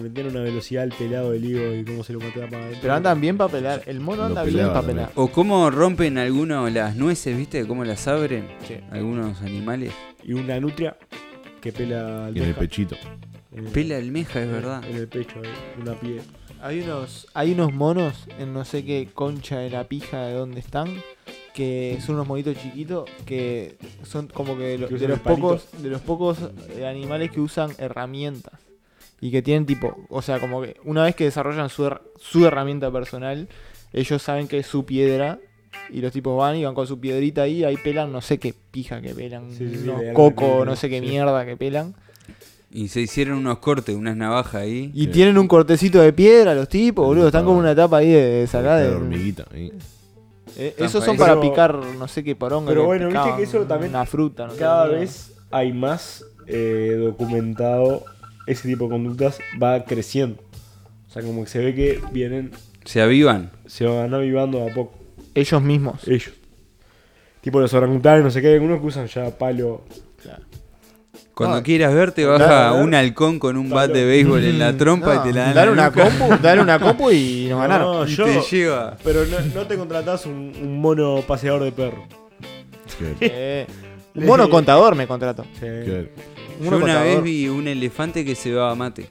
metían 0.01 0.27
una 0.27 0.41
velocidad 0.41 0.83
al 0.83 0.93
pelado 0.93 1.31
del 1.31 1.43
higo 1.45 1.73
y 1.73 1.83
cómo 1.83 2.03
se 2.03 2.13
lo 2.13 2.19
mataba 2.19 2.47
para 2.47 2.61
adentro. 2.63 2.79
Pero 2.81 2.93
andan 2.93 3.19
bien 3.21 3.37
para 3.37 3.51
pelar. 3.51 3.81
El 3.85 3.99
mono 3.99 4.23
anda 4.23 4.43
bien 4.43 4.67
para 4.67 4.81
pelar. 4.81 5.11
O 5.15 5.27
cómo 5.27 5.69
rompen 5.69 6.17
algunos 6.17 6.71
las 6.71 6.95
nueces, 6.95 7.37
¿viste? 7.37 7.65
Cómo 7.67 7.83
las 7.83 8.07
abren 8.07 8.47
Sí. 8.67 8.75
algunos 8.91 9.41
animales. 9.41 9.91
Y 10.23 10.33
una 10.33 10.59
nutria 10.59 10.95
que 11.59 11.71
pela 11.71 12.29
Y 12.33 12.37
en 12.37 12.37
el 12.37 12.41
almeja. 12.43 12.59
pechito. 12.59 12.95
En 13.55 13.67
el- 13.75 13.91
almeja, 13.91 14.41
es 14.41 14.49
verdad. 14.49 14.83
En 14.89 14.95
el 14.97 15.07
pecho, 15.07 15.35
ahí, 15.43 15.49
una 15.81 15.93
piel. 15.99 16.21
Hay 16.61 16.79
unos, 16.81 17.27
hay 17.33 17.51
unos 17.51 17.73
monos 17.73 18.25
en 18.39 18.53
no 18.53 18.63
sé 18.65 18.85
qué 18.85 19.09
concha 19.13 19.59
de 19.59 19.69
la 19.69 19.83
pija 19.85 20.21
de 20.25 20.33
dónde 20.33 20.59
están. 20.59 20.89
Que 21.53 21.99
son 22.03 22.15
unos 22.15 22.27
monitos 22.27 22.57
chiquitos 22.57 23.07
que 23.27 23.77
son 24.03 24.27
como 24.27 24.57
que 24.57 24.63
de, 24.63 24.77
lo- 24.79 24.87
Que 24.87 24.95
de 24.95 25.07
los 25.07 25.19
pocos 25.19 25.67
de 25.83 25.89
los 25.89 26.01
pocos 26.01 26.37
eh, 26.77 26.87
animales 26.87 27.29
que 27.29 27.39
usan 27.41 27.69
herramientas 27.77 28.59
y 29.21 29.29
que 29.29 29.43
tienen 29.43 29.67
tipo, 29.67 29.95
o 30.09 30.23
sea, 30.23 30.39
como 30.39 30.63
que 30.63 30.77
una 30.83 31.03
vez 31.03 31.15
que 31.15 31.25
desarrollan 31.25 31.69
su, 31.69 31.83
her- 31.85 32.01
su 32.19 32.43
herramienta 32.47 32.91
personal, 32.91 33.47
ellos 33.93 34.19
saben 34.23 34.47
que 34.47 34.57
es 34.57 34.65
su 34.65 34.83
piedra 34.85 35.37
y 35.91 36.01
los 36.01 36.11
tipos 36.11 36.35
van 36.35 36.55
y 36.55 36.65
van 36.65 36.73
con 36.73 36.87
su 36.87 36.99
piedrita 36.99 37.43
ahí, 37.43 37.63
ahí 37.63 37.77
pelan 37.77 38.11
no 38.11 38.21
sé 38.21 38.39
qué 38.39 38.55
pija 38.71 38.99
que 38.99 39.13
pelan, 39.13 39.51
Sí, 39.53 39.63
unos 39.83 40.01
coco, 40.13 40.65
no 40.65 40.75
sé 40.75 40.89
qué 40.89 41.01
sí. 41.01 41.05
mierda 41.05 41.45
que 41.45 41.55
pelan. 41.55 41.93
Y 42.75 42.87
se 42.87 43.01
hicieron 43.01 43.37
unos 43.37 43.59
cortes, 43.59 43.95
unas 43.95 44.15
navajas 44.17 44.55
ahí. 44.63 44.89
Y 44.95 45.05
Sí. 45.05 45.11
tienen 45.11 45.37
un 45.37 45.47
cortecito 45.47 46.01
de 46.01 46.11
piedra 46.11 46.55
los 46.55 46.67
tipos, 46.67 47.05
boludo. 47.05 47.27
Están 47.27 47.41
está 47.41 47.45
como 47.45 47.59
una 47.59 47.71
etapa 47.71 47.97
ahí 47.97 48.09
de, 48.11 48.21
de 48.39 48.47
sacar 48.47 48.63
La 48.65 48.77
de- 48.79 48.95
hormiguita. 48.95 49.45
ahí. 49.53 49.71
Eh, 50.57 50.75
esos 50.79 51.03
son 51.03 51.17
para 51.17 51.39
Pero- 51.39 51.49
picar 51.49 51.75
no 51.75 52.07
sé 52.07 52.23
qué 52.23 52.35
poronga. 52.35 52.69
pero 52.69 52.81
que 52.81 52.85
bueno, 52.87 53.05
viste 53.07 53.19
picaban 53.19 53.37
que 53.37 53.43
eso 53.43 53.59
también 53.65 53.91
Una 53.91 54.05
fruta, 54.05 54.47
no 54.47 54.53
sé 54.53 54.59
Cada 54.59 54.89
qué 54.89 54.95
vez 54.95 55.33
hay 55.51 55.71
más 55.73 56.25
eh, 56.47 56.95
documentado 56.99 58.03
ese 58.47 58.67
tipo 58.67 58.85
de 58.85 58.89
conductas, 58.91 59.39
va 59.61 59.83
creciendo. 59.85 60.41
O 61.07 61.11
sea, 61.11 61.21
como 61.23 61.43
que 61.43 61.49
se 61.49 61.59
ve 61.59 61.73
que 61.75 62.01
vienen, 62.11 62.51
Se 62.85 63.01
avivan. 63.01 63.51
se 63.67 63.85
van 63.85 64.13
avivando 64.13 64.57
de 64.59 64.71
a 64.71 64.73
poco 64.73 64.93
Ellos 65.35 65.61
mismos. 65.61 66.07
ellos. 66.07 66.31
Tipo 67.41 67.59
los 67.59 67.73
orangutanes, 67.73 68.23
no 68.23 68.31
sé 68.31 68.41
qué, 68.41 68.47
hay 68.49 68.53
algunos 68.55 68.79
que 68.81 68.87
usan 68.87 69.07
ya 69.07 69.29
palo. 69.37 69.83
Cuando 71.35 71.63
quieras 71.63 71.93
ver, 71.95 72.11
te 72.11 72.21
Claro, 72.23 72.37
baja 72.39 72.67
a 72.69 72.73
un 72.73 72.93
halcón 72.93 73.39
con 73.39 73.57
un 73.57 73.69
bat 73.69 73.89
de 73.91 74.05
béisbol 74.05 74.43
en 74.43 74.59
la 74.59 74.77
trompa 74.77 75.15
No, 75.15 75.21
y 75.21 75.23
te 75.29 75.33
la 75.33 75.51
dan 75.53 75.69
una 75.69 75.91
compu, 75.91 76.29
dale 76.41 76.61
una 76.61 76.77
compu 76.79 77.09
y 77.11 77.47
nos 77.49 77.59
ganaron. 77.59 77.95
No, 78.05 78.07
y 78.07 78.15
yo- 78.15 78.25
te 78.25 78.41
lleva. 78.41 78.97
Pero 79.03 79.25
no, 79.25 79.39
no 79.55 79.65
te 79.67 79.75
contratás 79.77 80.25
un, 80.27 80.53
un 80.61 80.79
mono 80.79 81.21
paseador 81.27 81.63
de 81.63 81.71
perro. 81.71 82.03
Que- 82.99 83.15
Eh, 83.21 83.67
un 84.15 84.25
mono 84.27 84.47
contador 84.49 84.95
me 84.95 85.07
contrato. 85.07 85.43
Sí. 85.59 85.65
Un 85.65 86.65
Yo 86.65 86.71
mono 86.71 86.77
una 86.85 86.93
contador. 86.93 87.05
vez 87.15 87.23
vi 87.23 87.47
un 87.49 87.67
elefante 87.67 88.23
que 88.23 88.35
se 88.35 88.51
daba 88.51 88.75
mate. 88.75 89.09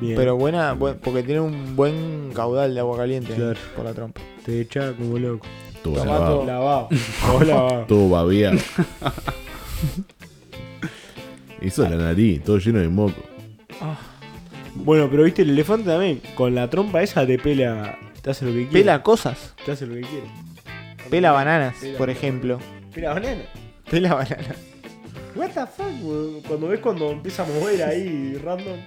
Bien. 0.00 0.16
Pero 0.16 0.36
buena, 0.36 0.72
buen- 0.74 0.98
porque 0.98 1.22
tiene 1.24 1.40
un 1.40 1.74
buen 1.76 2.30
caudal 2.32 2.72
de 2.74 2.80
agua 2.80 2.96
caliente 2.96 3.34
Claro. 3.34 3.58
por 3.74 3.84
la 3.84 3.92
trompa. 3.92 4.20
te 4.46 4.60
echa 4.60 4.92
como 4.92 5.18
loco. 5.18 5.46
todo 5.82 5.96
lavado. 6.04 6.44
Lavado. 6.46 6.88
Todo 7.26 7.44
lavado. 7.44 7.86
Eso 11.60 11.84
es 11.84 11.90
la 11.90 11.96
nariz, 11.96 12.42
todo 12.42 12.58
lleno 12.58 12.78
de 12.78 12.88
moco. 12.88 13.22
Bueno, 14.74 15.08
pero 15.10 15.24
viste, 15.24 15.42
el 15.42 15.50
elefante 15.50 15.90
también, 15.90 16.22
con 16.34 16.54
la 16.54 16.70
trompa 16.70 17.02
esa 17.02 17.26
te 17.26 17.38
pela, 17.38 17.98
te 18.22 18.30
hace 18.30 18.44
lo 18.44 18.52
que 18.52 18.68
quiere. 18.68 18.72
Pela 18.72 19.02
cosas. 19.02 19.54
Te 19.64 19.72
hace 19.72 19.86
lo 19.86 19.94
que 19.94 20.02
quiere. 20.02 20.26
Pela 21.10 21.32
bananas, 21.32 21.76
Pela 21.80 21.98
por 21.98 22.08
ejemplo. 22.08 22.58
Pela 22.94 23.14
banana. 23.14 23.42
Pela 23.90 24.14
bananas. 24.14 24.56
What 25.34 25.50
the 25.50 25.66
fuck? 25.66 26.46
Cuando 26.46 26.68
ves 26.68 26.80
cuando 26.80 27.10
empieza 27.10 27.42
a 27.42 27.46
mover 27.46 27.82
ahí 27.82 28.40
random. 28.42 28.78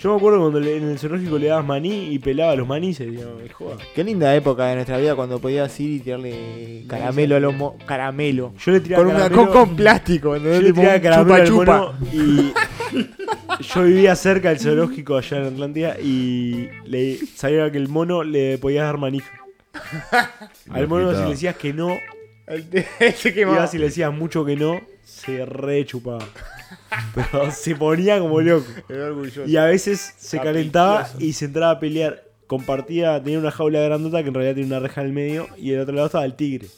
Yo 0.00 0.10
me 0.12 0.16
acuerdo 0.16 0.38
cuando 0.40 0.60
le- 0.60 0.76
en 0.76 0.88
el 0.90 0.98
zoológico 0.98 1.38
le 1.38 1.48
dabas 1.48 1.66
maní 1.66 2.12
y 2.14 2.18
pelaba 2.20 2.54
los 2.54 2.68
manices, 2.68 3.10
digamos, 3.10 3.42
me 3.42 3.48
joda. 3.48 3.76
Qué 3.94 4.04
linda 4.04 4.34
época 4.36 4.66
de 4.66 4.76
nuestra 4.76 4.96
vida 4.98 5.16
cuando 5.16 5.40
podías 5.40 5.78
ir 5.80 5.90
y 5.90 5.98
tirarle 6.00 6.84
caramelo 6.88 7.36
a 7.36 7.40
los 7.40 7.54
mo- 7.54 7.76
caramelo. 7.84 8.52
Yo 8.64 8.72
le 8.72 8.80
tiraba 8.80 9.02
Con 9.04 9.14
una 9.14 9.24
caramelo- 9.28 9.50
con, 9.52 9.66
con 9.66 9.76
plástico, 9.76 10.36
Yo 10.36 10.44
le 10.44 10.60
Tipo 10.68 10.80
tiraba 10.80 10.96
un 10.96 11.02
caramelo 11.02 11.34
al 11.34 11.46
chupa 11.48 11.78
mono 11.78 11.94
y 12.12 12.52
yo 13.74 13.82
vivía 13.82 14.14
cerca 14.14 14.50
del 14.50 14.60
zoológico 14.60 15.16
allá 15.16 15.38
en 15.38 15.44
Atlántida 15.46 15.96
y 16.00 16.68
le 16.84 17.16
sabía 17.34 17.70
que 17.72 17.78
el 17.78 17.88
mono 17.88 18.22
le 18.22 18.58
podías 18.58 18.84
dar 18.84 18.98
manija. 18.98 19.32
Al 20.70 20.88
mono 20.88 21.12
si 21.14 21.22
le 21.24 21.30
decías 21.30 21.56
que 21.56 21.72
no, 21.72 21.96
Ese 23.00 23.34
que 23.34 23.40
ibas 23.42 23.74
y 23.74 23.78
le 23.78 23.84
decías 23.86 24.12
mucho 24.12 24.44
que 24.44 24.56
no, 24.56 24.80
se 25.04 25.44
re 25.44 25.84
chupaba. 25.84 26.24
Pero 27.14 27.50
se 27.50 27.74
ponía 27.74 28.18
como 28.18 28.40
loco. 28.40 28.66
Y 29.46 29.56
a 29.56 29.64
veces 29.64 30.14
se 30.18 30.38
calentaba 30.38 31.08
y 31.18 31.32
se 31.32 31.46
entraba 31.46 31.72
a 31.72 31.80
pelear. 31.80 32.24
Compartía, 32.46 33.22
tenía 33.22 33.38
una 33.38 33.50
jaula 33.50 33.80
grandota 33.80 34.22
que 34.22 34.28
en 34.28 34.34
realidad 34.34 34.54
tenía 34.54 34.78
una 34.78 34.80
reja 34.80 35.02
en 35.02 35.08
el 35.08 35.12
medio 35.12 35.48
y 35.58 35.70
del 35.70 35.80
otro 35.80 35.94
lado 35.94 36.06
estaba 36.06 36.24
el 36.24 36.34
tigre. 36.34 36.68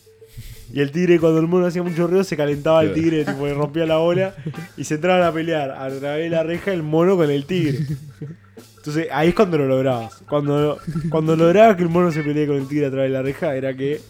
Y 0.73 0.81
el 0.81 0.91
tigre 0.91 1.19
cuando 1.19 1.41
el 1.41 1.47
mono 1.47 1.67
hacía 1.67 1.83
mucho 1.83 2.07
ruido 2.07 2.25
se 2.25 2.37
calentaba 2.37 2.83
el 2.83 2.93
tigre, 2.93 3.25
tipo 3.25 3.47
le 3.47 3.55
rompía 3.55 3.87
la 3.87 3.99
bola 3.99 4.35
y 4.77 4.85
se 4.85 4.95
entraban 4.95 5.23
a 5.23 5.33
pelear 5.33 5.71
a 5.71 5.89
través 5.91 6.25
de 6.25 6.31
la 6.31 6.43
reja 6.43 6.73
el 6.73 6.83
mono 6.83 7.17
con 7.17 7.31
el 7.31 7.45
tigre. 7.45 7.87
Entonces 8.77 9.09
ahí 9.13 9.29
es 9.29 9.35
cuando 9.35 9.59
lo 9.59 9.67
lograbas. 9.67 10.23
Cuando, 10.29 10.79
cuando 11.11 11.37
lograbas 11.37 11.77
que 11.77 11.83
el 11.83 11.89
mono 11.89 12.11
se 12.13 12.23
pelee 12.23 12.47
con 12.47 12.57
el 12.57 12.67
tigre 12.67 12.87
a 12.87 12.91
través 12.91 13.11
de 13.11 13.17
la 13.17 13.23
reja 13.23 13.55
era 13.55 13.75
que 13.75 14.01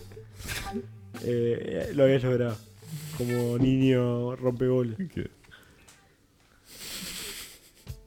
eh, 1.25 1.91
lo 1.95 2.05
habías 2.05 2.23
logrado. 2.23 2.57
Como 3.19 3.59
niño 3.59 4.37
rompebolas. 4.37 4.97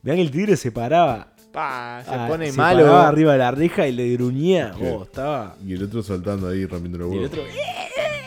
Vean 0.03 0.17
que 0.17 0.21
el 0.23 0.31
tigre 0.31 0.57
se 0.57 0.71
paraba. 0.71 1.29
Pa, 1.51 2.01
se 2.03 2.11
ah, 2.13 2.25
pone 2.27 2.51
se 2.51 2.57
malo. 2.57 2.79
paraba 2.83 3.07
arriba 3.07 3.33
de 3.33 3.37
la 3.39 3.51
reja 3.51 3.87
y 3.87 3.91
le 3.91 4.11
gruñía. 4.13 4.73
¿Qué? 4.77 4.89
Oh, 4.89 5.03
estaba. 5.03 5.55
Y 5.65 5.73
el 5.73 5.83
otro 5.83 6.01
saltando 6.03 6.47
ahí 6.49 6.65
rompiendo 6.65 6.97
los 6.97 7.07
Y 7.09 7.17
el 7.17 7.19
huevos. 7.23 7.31
otro. 7.31 7.43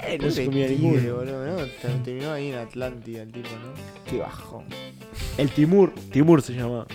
¡eh! 0.08 0.18
No 0.22 0.30
se 0.30 0.44
comía 0.46 0.68
tigre, 0.68 0.82
ninguno. 1.00 1.16
boludo, 1.16 1.46
¿no? 1.46 1.56
Ter- 1.56 2.02
Terminó 2.04 2.32
ahí 2.32 2.48
en 2.50 2.54
Atlántida 2.58 3.22
el 3.22 3.32
tipo, 3.32 3.48
¿no? 3.50 4.10
Qué 4.10 4.18
bajo. 4.18 4.62
El 5.36 5.50
Timur. 5.50 5.92
Timur 6.12 6.40
se 6.42 6.52
llama. 6.54 6.86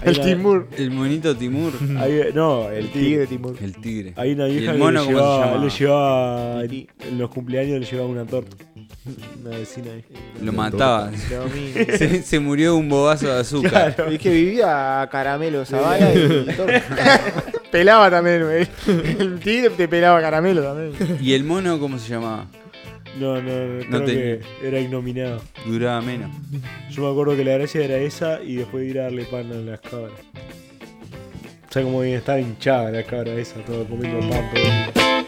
Hay 0.00 0.08
El 0.08 0.16
una- 0.16 0.24
Timur. 0.24 0.68
El 0.78 0.90
monito 0.90 1.36
Timur. 1.36 1.72
hay- 1.98 2.32
no, 2.34 2.70
el 2.70 2.86
El 2.86 2.90
tigre. 2.90 3.08
tigre 3.08 3.26
Timur. 3.26 3.56
El 3.60 3.76
tigre. 3.76 4.14
Hay 4.16 4.32
una 4.32 4.48
¿Y 4.48 4.52
vieja 4.56 4.70
el 4.72 4.78
que 4.78 4.82
mono 4.82 5.00
le 5.00 5.06
cómo 5.06 5.06
se 5.06 5.12
llevaba, 5.12 5.46
llama? 5.52 5.64
le 5.64 5.70
llevaba 5.70 6.64
en 6.64 7.18
los 7.18 7.30
cumpleaños 7.30 7.80
le 7.80 7.86
llevaba 7.86 8.08
una 8.08 8.24
torta. 8.24 8.56
Una 9.40 9.56
vecina 9.58 9.92
ahí. 9.92 10.04
Lo 10.40 10.52
mataba. 10.52 11.10
Se, 11.98 12.22
se 12.22 12.38
murió 12.40 12.72
de 12.74 12.78
un 12.78 12.88
bobazo 12.88 13.26
de 13.26 13.40
azúcar. 13.40 13.96
Es 14.10 14.18
que 14.20 14.30
vivía 14.30 15.02
a 15.02 15.08
caramelo 15.10 15.64
Zavala 15.64 16.14
y 16.14 16.46
todo. 16.56 16.66
pelaba 17.72 18.10
también, 18.10 18.44
güey. 18.44 18.68
El 19.18 19.40
tigre 19.40 19.70
te 19.70 19.88
pelaba 19.88 20.20
caramelo 20.20 20.62
también. 20.62 21.18
¿Y 21.20 21.32
el 21.34 21.42
mono 21.44 21.78
cómo 21.80 21.98
se 21.98 22.10
llamaba? 22.10 22.46
No, 23.18 23.42
no, 23.42 23.50
no, 23.50 23.74
No 23.74 23.88
creo 23.88 24.04
tenía. 24.04 24.14
que 24.38 24.40
era 24.68 24.78
ignominado. 24.80 25.42
Duraba 25.66 26.00
menos. 26.00 26.30
Yo 26.90 27.02
me 27.02 27.10
acuerdo 27.10 27.36
que 27.36 27.44
la 27.44 27.54
gracia 27.54 27.84
era 27.84 27.96
esa 27.96 28.40
y 28.42 28.54
después 28.56 28.86
ir 28.88 29.00
a 29.00 29.04
darle 29.04 29.24
pan 29.24 29.50
a 29.50 29.56
las 29.56 29.80
cabras. 29.80 30.12
O 31.68 31.72
sea, 31.72 31.82
como 31.82 32.00
bien 32.02 32.16
estaba 32.18 32.38
hinchada 32.38 32.90
la 32.90 33.02
cabra 33.02 33.32
esa, 33.34 33.56
todo 33.64 33.84
comiendo 33.86 34.20
pan. 34.28 34.50
todo 34.54 35.21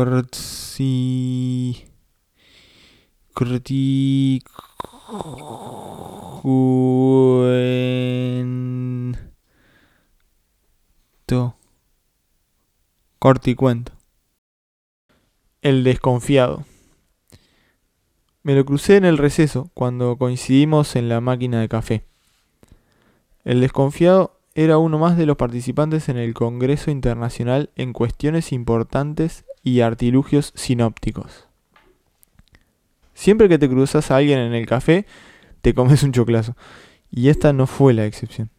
Corti. 0.00 1.84
Corti. 3.34 4.42
Cuento. 11.26 11.54
Corticuento. 13.18 13.92
El 15.60 15.84
desconfiado. 15.84 16.64
Me 18.42 18.54
lo 18.54 18.64
crucé 18.64 18.96
en 18.96 19.04
el 19.04 19.18
receso 19.18 19.70
cuando 19.74 20.16
coincidimos 20.16 20.96
en 20.96 21.10
la 21.10 21.20
máquina 21.20 21.60
de 21.60 21.68
café. 21.68 22.06
El 23.44 23.60
desconfiado 23.60 24.40
era 24.54 24.78
uno 24.78 24.98
más 24.98 25.18
de 25.18 25.26
los 25.26 25.36
participantes 25.36 26.08
en 26.08 26.16
el 26.16 26.32
Congreso 26.32 26.90
Internacional 26.90 27.68
en 27.76 27.92
cuestiones 27.92 28.52
importantes 28.52 29.44
y 29.62 29.80
artilugios 29.80 30.52
sinópticos. 30.54 31.46
Siempre 33.14 33.48
que 33.48 33.58
te 33.58 33.68
cruzas 33.68 34.10
a 34.10 34.16
alguien 34.16 34.38
en 34.38 34.54
el 34.54 34.66
café, 34.66 35.06
te 35.60 35.74
comes 35.74 36.02
un 36.02 36.12
choclazo. 36.12 36.56
Y 37.10 37.28
esta 37.28 37.52
no 37.52 37.66
fue 37.66 37.92
la 37.92 38.06
excepción. 38.06 38.50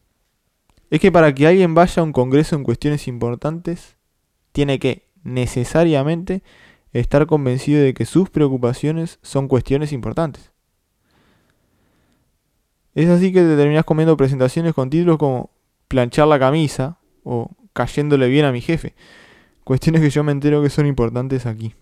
Es 0.89 0.99
que 0.99 1.11
para 1.11 1.33
que 1.33 1.47
alguien 1.47 1.73
vaya 1.73 2.01
a 2.01 2.03
un 2.03 2.11
congreso 2.11 2.55
en 2.55 2.63
cuestiones 2.63 3.07
importantes, 3.07 3.95
tiene 4.51 4.77
que 4.77 5.07
necesariamente 5.23 6.43
estar 6.93 7.25
convencido 7.25 7.81
de 7.81 7.93
que 7.93 8.05
sus 8.05 8.29
preocupaciones 8.29 9.19
son 9.21 9.47
cuestiones 9.47 9.93
importantes. 9.93 10.51
Es 12.93 13.07
así 13.09 13.31
que 13.31 13.41
te 13.41 13.55
terminas 13.55 13.85
comiendo 13.85 14.17
presentaciones 14.17 14.73
con 14.73 14.89
títulos 14.89 15.17
como 15.17 15.49
planchar 15.87 16.27
la 16.27 16.39
camisa 16.39 16.97
o 17.23 17.49
cayéndole 17.73 18.27
bien 18.27 18.45
a 18.45 18.51
mi 18.51 18.59
jefe. 18.59 18.93
Cuestiones 19.63 20.01
que 20.01 20.09
yo 20.09 20.23
me 20.23 20.31
entero 20.31 20.61
que 20.61 20.69
son 20.69 20.85
importantes 20.85 21.45
aquí. 21.45 21.75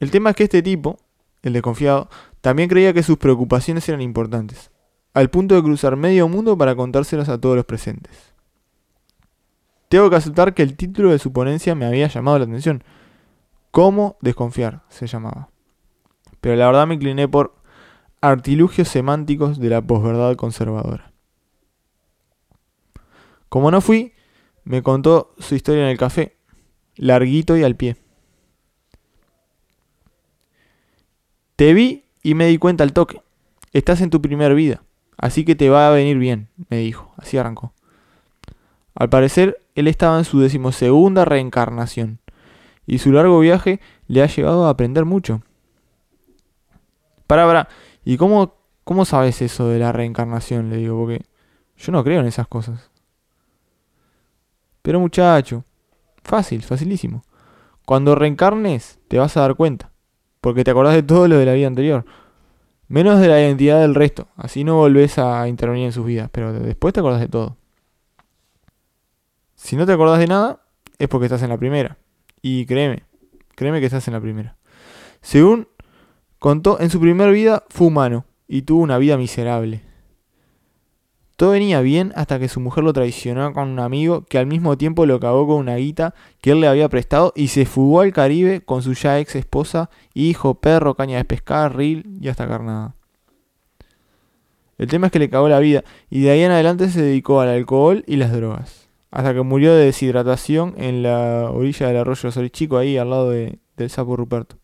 El 0.00 0.10
tema 0.10 0.30
es 0.30 0.36
que 0.36 0.44
este 0.44 0.62
tipo, 0.62 0.98
el 1.42 1.52
desconfiado, 1.52 2.08
también 2.40 2.68
creía 2.68 2.92
que 2.92 3.02
sus 3.02 3.18
preocupaciones 3.18 3.88
eran 3.88 4.00
importantes, 4.00 4.70
al 5.12 5.28
punto 5.30 5.54
de 5.54 5.62
cruzar 5.62 5.96
medio 5.96 6.28
mundo 6.28 6.56
para 6.56 6.74
contárselas 6.74 7.28
a 7.28 7.38
todos 7.38 7.56
los 7.56 7.66
presentes. 7.66 8.32
Tengo 9.88 10.08
que 10.08 10.16
aceptar 10.16 10.54
que 10.54 10.62
el 10.62 10.76
título 10.76 11.10
de 11.10 11.18
su 11.18 11.32
ponencia 11.32 11.74
me 11.74 11.84
había 11.84 12.06
llamado 12.06 12.38
la 12.38 12.44
atención. 12.44 12.84
¿Cómo 13.70 14.16
desconfiar? 14.20 14.82
se 14.88 15.06
llamaba. 15.06 15.50
Pero 16.40 16.56
la 16.56 16.66
verdad 16.66 16.86
me 16.86 16.94
incliné 16.94 17.28
por 17.28 17.54
artilugios 18.20 18.88
semánticos 18.88 19.58
de 19.58 19.68
la 19.68 19.82
posverdad 19.82 20.36
conservadora. 20.36 21.12
Como 23.48 23.70
no 23.70 23.80
fui, 23.80 24.14
me 24.64 24.82
contó 24.82 25.34
su 25.38 25.54
historia 25.54 25.84
en 25.84 25.90
el 25.90 25.98
café, 25.98 26.36
larguito 26.96 27.56
y 27.56 27.64
al 27.64 27.76
pie. 27.76 27.96
Te 31.56 31.74
vi 31.74 32.04
y 32.22 32.34
me 32.34 32.46
di 32.46 32.58
cuenta 32.58 32.84
al 32.84 32.92
toque. 32.92 33.22
Estás 33.72 34.00
en 34.00 34.10
tu 34.10 34.20
primer 34.20 34.54
vida, 34.54 34.82
así 35.16 35.44
que 35.44 35.54
te 35.54 35.68
va 35.68 35.88
a 35.88 35.92
venir 35.92 36.18
bien, 36.18 36.48
me 36.68 36.78
dijo. 36.78 37.12
Así 37.16 37.36
arrancó. 37.36 37.72
Al 38.94 39.08
parecer, 39.08 39.62
él 39.74 39.88
estaba 39.88 40.18
en 40.18 40.24
su 40.24 40.40
decimosegunda 40.40 41.24
reencarnación, 41.24 42.18
y 42.86 42.98
su 42.98 43.12
largo 43.12 43.38
viaje 43.38 43.80
le 44.08 44.22
ha 44.22 44.26
llevado 44.26 44.66
a 44.66 44.70
aprender 44.70 45.04
mucho. 45.04 45.42
Para, 47.26 47.46
para, 47.46 47.68
¿y 48.04 48.16
cómo, 48.16 48.56
cómo 48.82 49.04
sabes 49.04 49.40
eso 49.42 49.68
de 49.68 49.78
la 49.78 49.92
reencarnación? 49.92 50.70
Le 50.70 50.78
digo, 50.78 50.98
porque 50.98 51.24
yo 51.76 51.92
no 51.92 52.02
creo 52.02 52.20
en 52.20 52.26
esas 52.26 52.48
cosas. 52.48 52.89
Pero 54.82 55.00
muchacho, 55.00 55.64
fácil, 56.22 56.62
facilísimo. 56.62 57.24
Cuando 57.84 58.14
reencarnes, 58.14 58.98
te 59.08 59.18
vas 59.18 59.36
a 59.36 59.40
dar 59.40 59.54
cuenta, 59.56 59.90
porque 60.40 60.64
te 60.64 60.70
acordás 60.70 60.94
de 60.94 61.02
todo 61.02 61.28
lo 61.28 61.36
de 61.38 61.46
la 61.46 61.54
vida 61.54 61.66
anterior. 61.66 62.04
Menos 62.88 63.20
de 63.20 63.28
la 63.28 63.40
identidad 63.40 63.80
del 63.80 63.94
resto, 63.94 64.28
así 64.36 64.64
no 64.64 64.76
volvés 64.76 65.18
a 65.18 65.46
intervenir 65.48 65.86
en 65.86 65.92
sus 65.92 66.04
vidas, 66.04 66.28
pero 66.32 66.52
después 66.52 66.92
te 66.92 67.00
acordás 67.00 67.20
de 67.20 67.28
todo. 67.28 67.56
Si 69.54 69.76
no 69.76 69.86
te 69.86 69.92
acordás 69.92 70.18
de 70.18 70.26
nada, 70.26 70.62
es 70.98 71.08
porque 71.08 71.26
estás 71.26 71.42
en 71.42 71.50
la 71.50 71.58
primera. 71.58 71.98
Y 72.42 72.66
créeme, 72.66 73.04
créeme 73.54 73.80
que 73.80 73.86
estás 73.86 74.08
en 74.08 74.14
la 74.14 74.20
primera. 74.20 74.56
Según 75.20 75.68
contó, 76.38 76.80
en 76.80 76.90
su 76.90 77.00
primera 77.00 77.30
vida 77.30 77.64
fue 77.68 77.88
humano 77.88 78.24
y 78.48 78.62
tuvo 78.62 78.82
una 78.82 78.98
vida 78.98 79.16
miserable. 79.16 79.82
Todo 81.40 81.52
venía 81.52 81.80
bien 81.80 82.12
hasta 82.16 82.38
que 82.38 82.50
su 82.50 82.60
mujer 82.60 82.84
lo 82.84 82.92
traicionó 82.92 83.50
con 83.54 83.70
un 83.70 83.78
amigo 83.78 84.26
que 84.26 84.36
al 84.36 84.44
mismo 84.46 84.76
tiempo 84.76 85.06
lo 85.06 85.18
cagó 85.20 85.46
con 85.46 85.56
una 85.56 85.76
guita 85.76 86.14
que 86.42 86.50
él 86.50 86.60
le 86.60 86.68
había 86.68 86.90
prestado 86.90 87.32
y 87.34 87.48
se 87.48 87.64
fugó 87.64 88.02
al 88.02 88.12
Caribe 88.12 88.60
con 88.60 88.82
su 88.82 88.92
ya 88.92 89.18
ex 89.18 89.36
esposa, 89.36 89.88
hijo, 90.12 90.56
perro, 90.60 90.96
caña 90.96 91.16
de 91.16 91.24
pescar, 91.24 91.74
reel 91.74 92.04
y 92.20 92.28
hasta 92.28 92.46
carnada. 92.46 92.94
El 94.76 94.88
tema 94.88 95.06
es 95.06 95.12
que 95.14 95.18
le 95.18 95.30
cagó 95.30 95.48
la 95.48 95.60
vida 95.60 95.82
y 96.10 96.20
de 96.20 96.30
ahí 96.30 96.42
en 96.42 96.50
adelante 96.52 96.90
se 96.90 97.00
dedicó 97.00 97.40
al 97.40 97.48
alcohol 97.48 98.04
y 98.06 98.16
las 98.16 98.34
drogas. 98.34 98.90
Hasta 99.10 99.32
que 99.32 99.40
murió 99.40 99.74
de 99.74 99.86
deshidratación 99.86 100.74
en 100.76 101.02
la 101.02 101.50
orilla 101.50 101.86
del 101.86 101.96
arroyo 101.96 102.30
Sorichico, 102.30 102.76
ahí 102.76 102.98
al 102.98 103.08
lado 103.08 103.30
de- 103.30 103.60
del 103.78 103.88
sapo 103.88 104.14
Ruperto. 104.14 104.56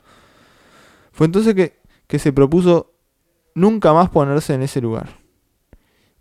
Fue 1.10 1.24
entonces 1.24 1.54
que, 1.54 1.78
que 2.06 2.18
se 2.18 2.34
propuso 2.34 2.92
nunca 3.54 3.94
más 3.94 4.10
ponerse 4.10 4.52
en 4.52 4.60
ese 4.60 4.82
lugar. 4.82 5.24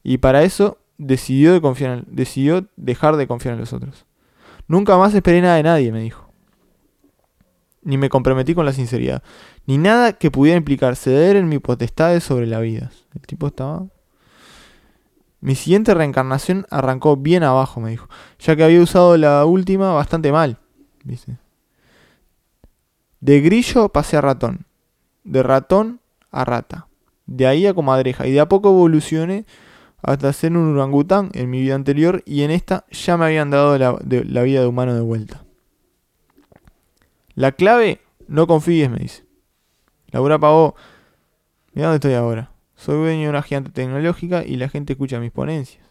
Y 0.08 0.20
para 0.20 0.44
eso 0.44 0.78
decidió, 1.00 1.52
de 1.54 1.62
confiar 1.62 2.06
en- 2.08 2.70
dejar 2.76 3.18
de 3.18 3.26
confiar 3.26 3.56
en 3.56 3.62
los 3.62 3.74
otros. 3.74 4.06
Nunca 4.68 4.98
más 4.98 5.16
esperé 5.16 5.42
nada 5.42 5.56
de 5.56 5.64
nadie, 5.64 5.92
me 5.92 6.00
dijo. 6.00 6.30
Ni 7.82 7.98
me 7.98 8.08
comprometí 8.08 8.54
con 8.54 8.68
la 8.68 8.72
sinceridad. 8.74 9.24
Ni 9.66 9.80
nada 9.80 10.14
que 10.14 10.30
pudiera 10.30 10.58
implicar 10.58 10.96
ceder 10.96 11.36
en 11.36 11.50
mi 11.50 11.58
potestades 11.58 12.24
sobre 12.24 12.46
la 12.46 12.60
vida. 12.60 12.92
El 13.16 13.22
tipo 13.22 13.48
estaba... 13.48 13.88
Mi 15.42 15.56
siguiente 15.56 15.96
reencarnación 15.96 16.68
arrancó 16.70 17.18
bien 17.18 17.42
abajo, 17.42 17.82
me 17.82 17.90
dijo. 17.90 18.08
Ya 18.38 18.56
que 18.56 18.64
había 18.64 18.82
usado 18.82 19.18
la 19.18 19.44
última 19.46 19.92
bastante 19.92 20.32
mal. 20.32 20.60
¿viste? 21.04 21.38
De 23.22 23.42
grillo 23.42 23.90
pasé 23.90 24.18
a 24.18 24.22
ratón. 24.22 24.68
De 25.24 25.42
ratón 25.42 26.00
a 26.30 26.46
rata. 26.46 26.88
De 27.26 27.48
ahí 27.48 27.66
a 27.66 27.74
comadreja. 27.74 28.28
Y 28.28 28.34
de 28.34 28.40
a 28.40 28.48
poco 28.48 28.70
evolucioné 28.70 29.46
hasta 30.06 30.32
ser 30.34 30.56
un 30.56 30.76
orangután 30.76 31.32
en 31.34 31.50
mi 31.50 31.62
vida 31.62 31.74
anterior 31.74 32.22
y 32.26 32.44
en 32.44 32.52
esta 32.52 32.86
ya 32.92 33.18
me 33.18 33.26
habían 33.26 33.50
dado 33.50 33.78
la, 33.78 33.92
vida 34.44 34.62
de 34.62 34.68
humano 34.68 34.94
de 34.94 35.02
vuelta. 35.02 35.44
La 37.34 37.52
clave, 37.52 38.02
no 38.28 38.46
confíes, 38.46 38.90
me 38.90 39.00
dice. 39.00 39.26
Laura 40.12 40.38
pagó. 40.38 40.76
Mira 41.74 41.88
dónde 41.88 41.96
estoy 41.96 42.14
ahora. 42.14 42.52
Soy 42.76 42.98
dueño 42.98 43.24
de 43.24 43.30
una 43.30 43.42
gigante 43.42 43.72
tecnológica 43.72 44.46
y 44.46 44.58
la 44.58 44.70
gente 44.70 44.94
escucha 44.94 45.20
mis 45.20 45.32
ponencias. 45.32 45.84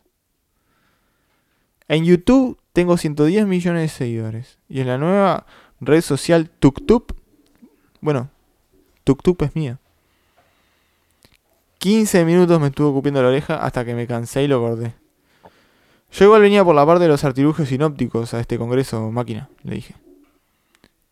En 1.88 2.04
YouTube 2.04 2.58
tengo 2.72 2.96
110 2.96 3.46
millones 3.46 3.82
de 3.82 3.88
seguidores. 3.88 4.58
Y 4.68 4.80
en 4.80 4.86
la 4.86 4.96
nueva 4.96 5.46
red 5.80 6.02
social 6.02 6.48
TukTuk, 6.50 7.14
bueno, 8.00 8.30
TukTuk 9.02 9.42
es 9.42 9.56
mía. 9.56 9.80
15 11.84 12.24
minutos 12.24 12.58
me 12.58 12.68
estuvo 12.68 12.94
cupiendo 12.94 13.20
la 13.20 13.28
oreja 13.28 13.56
hasta 13.56 13.84
que 13.84 13.94
me 13.94 14.06
cansé 14.06 14.42
y 14.42 14.48
lo 14.48 14.58
corté. 14.58 14.94
Yo 16.12 16.24
igual 16.24 16.40
venía 16.40 16.64
por 16.64 16.74
la 16.74 16.86
parte 16.86 17.02
de 17.02 17.10
los 17.10 17.22
artilugios 17.24 17.68
sinópticos 17.68 18.32
a 18.32 18.40
este 18.40 18.56
congreso, 18.56 19.10
máquina, 19.10 19.50
le 19.64 19.74
dije. 19.74 19.94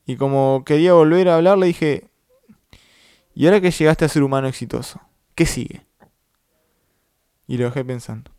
Y 0.06 0.16
como 0.16 0.62
quería 0.64 0.94
volver 0.94 1.28
a 1.28 1.36
hablar, 1.36 1.58
le 1.58 1.66
dije, 1.66 2.08
¿y 3.34 3.44
ahora 3.44 3.60
que 3.60 3.70
llegaste 3.70 4.06
a 4.06 4.08
ser 4.08 4.22
humano 4.22 4.48
exitoso? 4.48 4.98
¿Qué 5.34 5.44
sigue? 5.44 5.84
Y 7.46 7.58
lo 7.58 7.66
dejé 7.66 7.84
pensando. 7.84 8.30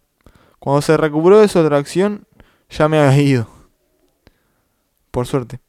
Cuando 0.58 0.82
se 0.82 0.98
recuperó 0.98 1.40
de 1.40 1.48
su 1.48 1.60
atracción, 1.60 2.26
ya 2.68 2.90
me 2.90 2.98
había 2.98 3.22
ido. 3.22 3.48
Por 5.12 5.28
suerte. 5.28 5.60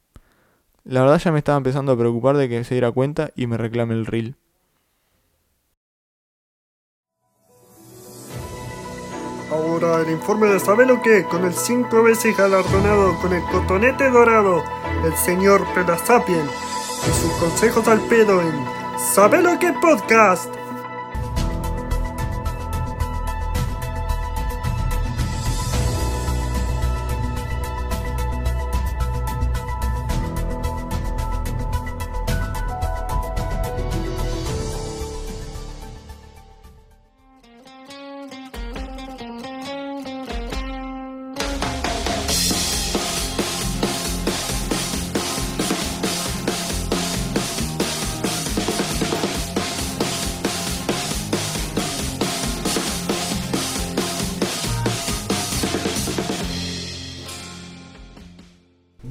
La 0.83 1.01
verdad 1.01 1.19
ya 1.19 1.31
me 1.31 1.37
estaba 1.37 1.59
empezando 1.59 1.91
a 1.91 1.97
preocupar 1.97 2.37
de 2.37 2.49
que 2.49 2.63
se 2.63 2.73
diera 2.73 2.91
cuenta 2.91 3.29
y 3.35 3.45
me 3.45 3.55
reclame 3.55 3.93
el 3.93 4.07
reel. 4.07 4.35
El 9.75 10.09
informe 10.09 10.47
de 10.47 10.57
sabe 10.57 10.85
lo 10.85 11.01
que 11.01 11.25
con 11.25 11.43
el 11.43 11.53
cinco 11.53 12.01
veces 12.01 12.37
galardonado 12.37 13.19
con 13.19 13.33
el 13.33 13.43
cotonete 13.43 14.09
dorado, 14.09 14.63
el 15.03 15.13
señor 15.17 15.65
Pedasapien 15.73 16.45
y 16.45 17.21
sus 17.21 17.31
consejos 17.33 17.85
al 17.89 17.99
pedo 18.07 18.41
en 18.41 18.53
Sabe 18.97 19.41
lo 19.41 19.59
que 19.59 19.73
podcast. 19.73 20.64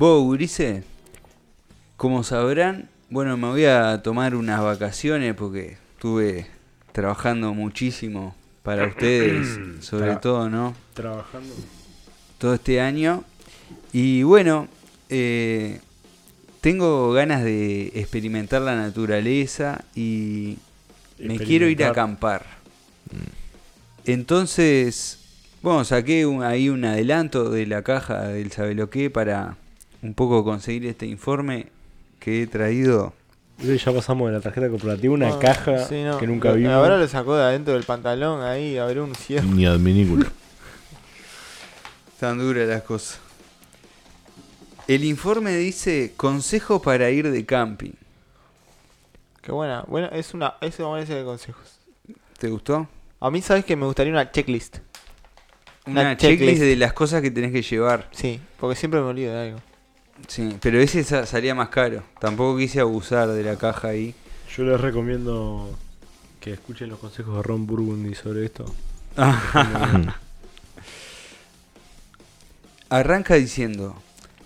Vos, 0.04 0.22
Gurice, 0.22 0.82
como 1.96 2.24
sabrán, 2.24 2.90
bueno, 3.08 3.38
me 3.38 3.48
voy 3.48 3.64
a 3.64 4.02
tomar 4.02 4.34
unas 4.34 4.60
vacaciones 4.62 5.34
porque 5.34 5.78
estuve 5.94 6.46
trabajando 6.92 7.54
muchísimo 7.54 8.34
para 8.62 8.84
ustedes, 8.86 9.58
sobre 9.82 10.10
Tra- 10.12 10.20
todo, 10.20 10.50
¿no? 10.50 10.74
Trabajando. 10.92 11.54
Todo 12.36 12.52
este 12.52 12.82
año. 12.82 13.24
Y 13.94 14.24
bueno, 14.24 14.68
eh, 15.08 15.80
tengo 16.60 17.10
ganas 17.14 17.42
de 17.42 17.86
experimentar 17.94 18.60
la 18.60 18.76
naturaleza 18.76 19.86
y 19.94 20.58
me 21.18 21.38
quiero 21.38 21.66
ir 21.66 21.82
a 21.82 21.88
acampar. 21.88 22.44
Entonces, 24.04 25.18
bueno, 25.62 25.82
saqué 25.82 26.26
un- 26.26 26.42
ahí 26.42 26.68
un 26.68 26.84
adelanto 26.84 27.48
de 27.48 27.64
la 27.64 27.80
caja 27.80 28.28
del 28.28 28.52
Sabeloqué 28.52 29.08
para 29.08 29.56
un 30.04 30.14
poco 30.14 30.44
conseguir 30.44 30.86
este 30.86 31.06
informe 31.06 31.68
que 32.20 32.42
he 32.42 32.46
traído. 32.46 33.12
Ya 33.58 33.92
pasamos 33.92 34.28
de 34.28 34.34
la 34.34 34.40
tarjeta 34.40 34.68
corporativa, 34.68 35.14
una 35.14 35.28
Ah, 35.34 35.38
caja 35.38 35.78
sí, 35.86 36.02
no. 36.02 36.18
que 36.18 36.26
nunca 36.26 36.52
vimos. 36.52 36.72
Ahora 36.72 36.98
lo 36.98 37.06
sacó 37.08 37.36
de 37.36 37.44
adentro 37.44 37.74
del 37.74 37.84
pantalón 37.84 38.42
ahí, 38.42 38.76
abrió 38.78 39.04
un 39.04 39.14
cierre. 39.14 39.46
Ni 39.46 39.64
adminículo. 39.64 40.26
Tan 42.20 42.38
duras 42.38 42.68
las 42.68 42.82
cosas. 42.82 43.20
El 44.86 45.04
informe 45.04 45.56
dice 45.56 46.12
consejos 46.16 46.82
para 46.82 47.10
ir 47.10 47.30
de 47.30 47.46
camping. 47.46 47.92
Qué 49.40 49.52
buena. 49.52 49.84
Bueno, 49.86 50.08
es 50.12 50.34
una, 50.34 50.54
es 50.60 50.78
una 50.78 50.88
buena 50.88 51.06
serie 51.06 51.20
de 51.20 51.26
consejos. 51.26 51.78
¿Te 52.38 52.48
gustó? 52.48 52.88
A 53.20 53.30
mí, 53.30 53.40
sabes 53.40 53.64
que 53.64 53.76
me 53.76 53.86
gustaría 53.86 54.12
una 54.12 54.30
checklist. 54.30 54.78
Una, 55.86 56.00
Una 56.02 56.16
checklist 56.16 56.40
checklist. 56.42 56.62
de 56.62 56.76
las 56.76 56.92
cosas 56.92 57.22
que 57.22 57.30
tenés 57.30 57.52
que 57.52 57.62
llevar. 57.62 58.08
Sí, 58.10 58.40
porque 58.58 58.76
siempre 58.76 59.00
me 59.00 59.06
olvido 59.06 59.32
de 59.32 59.40
algo. 59.48 59.58
Sí, 60.28 60.56
pero 60.60 60.80
ese 60.80 61.04
sa- 61.04 61.26
salía 61.26 61.54
más 61.54 61.68
caro. 61.68 62.02
Tampoco 62.20 62.56
quise 62.58 62.80
abusar 62.80 63.28
de 63.28 63.42
la 63.42 63.56
caja 63.56 63.88
ahí. 63.88 64.14
Yo 64.56 64.64
les 64.64 64.80
recomiendo 64.80 65.76
que 66.40 66.52
escuchen 66.52 66.88
los 66.90 66.98
consejos 66.98 67.36
de 67.36 67.42
Ron 67.42 67.66
Burgundy 67.66 68.14
sobre 68.14 68.44
esto. 68.46 68.64
Arranca 72.90 73.34
diciendo, 73.34 73.96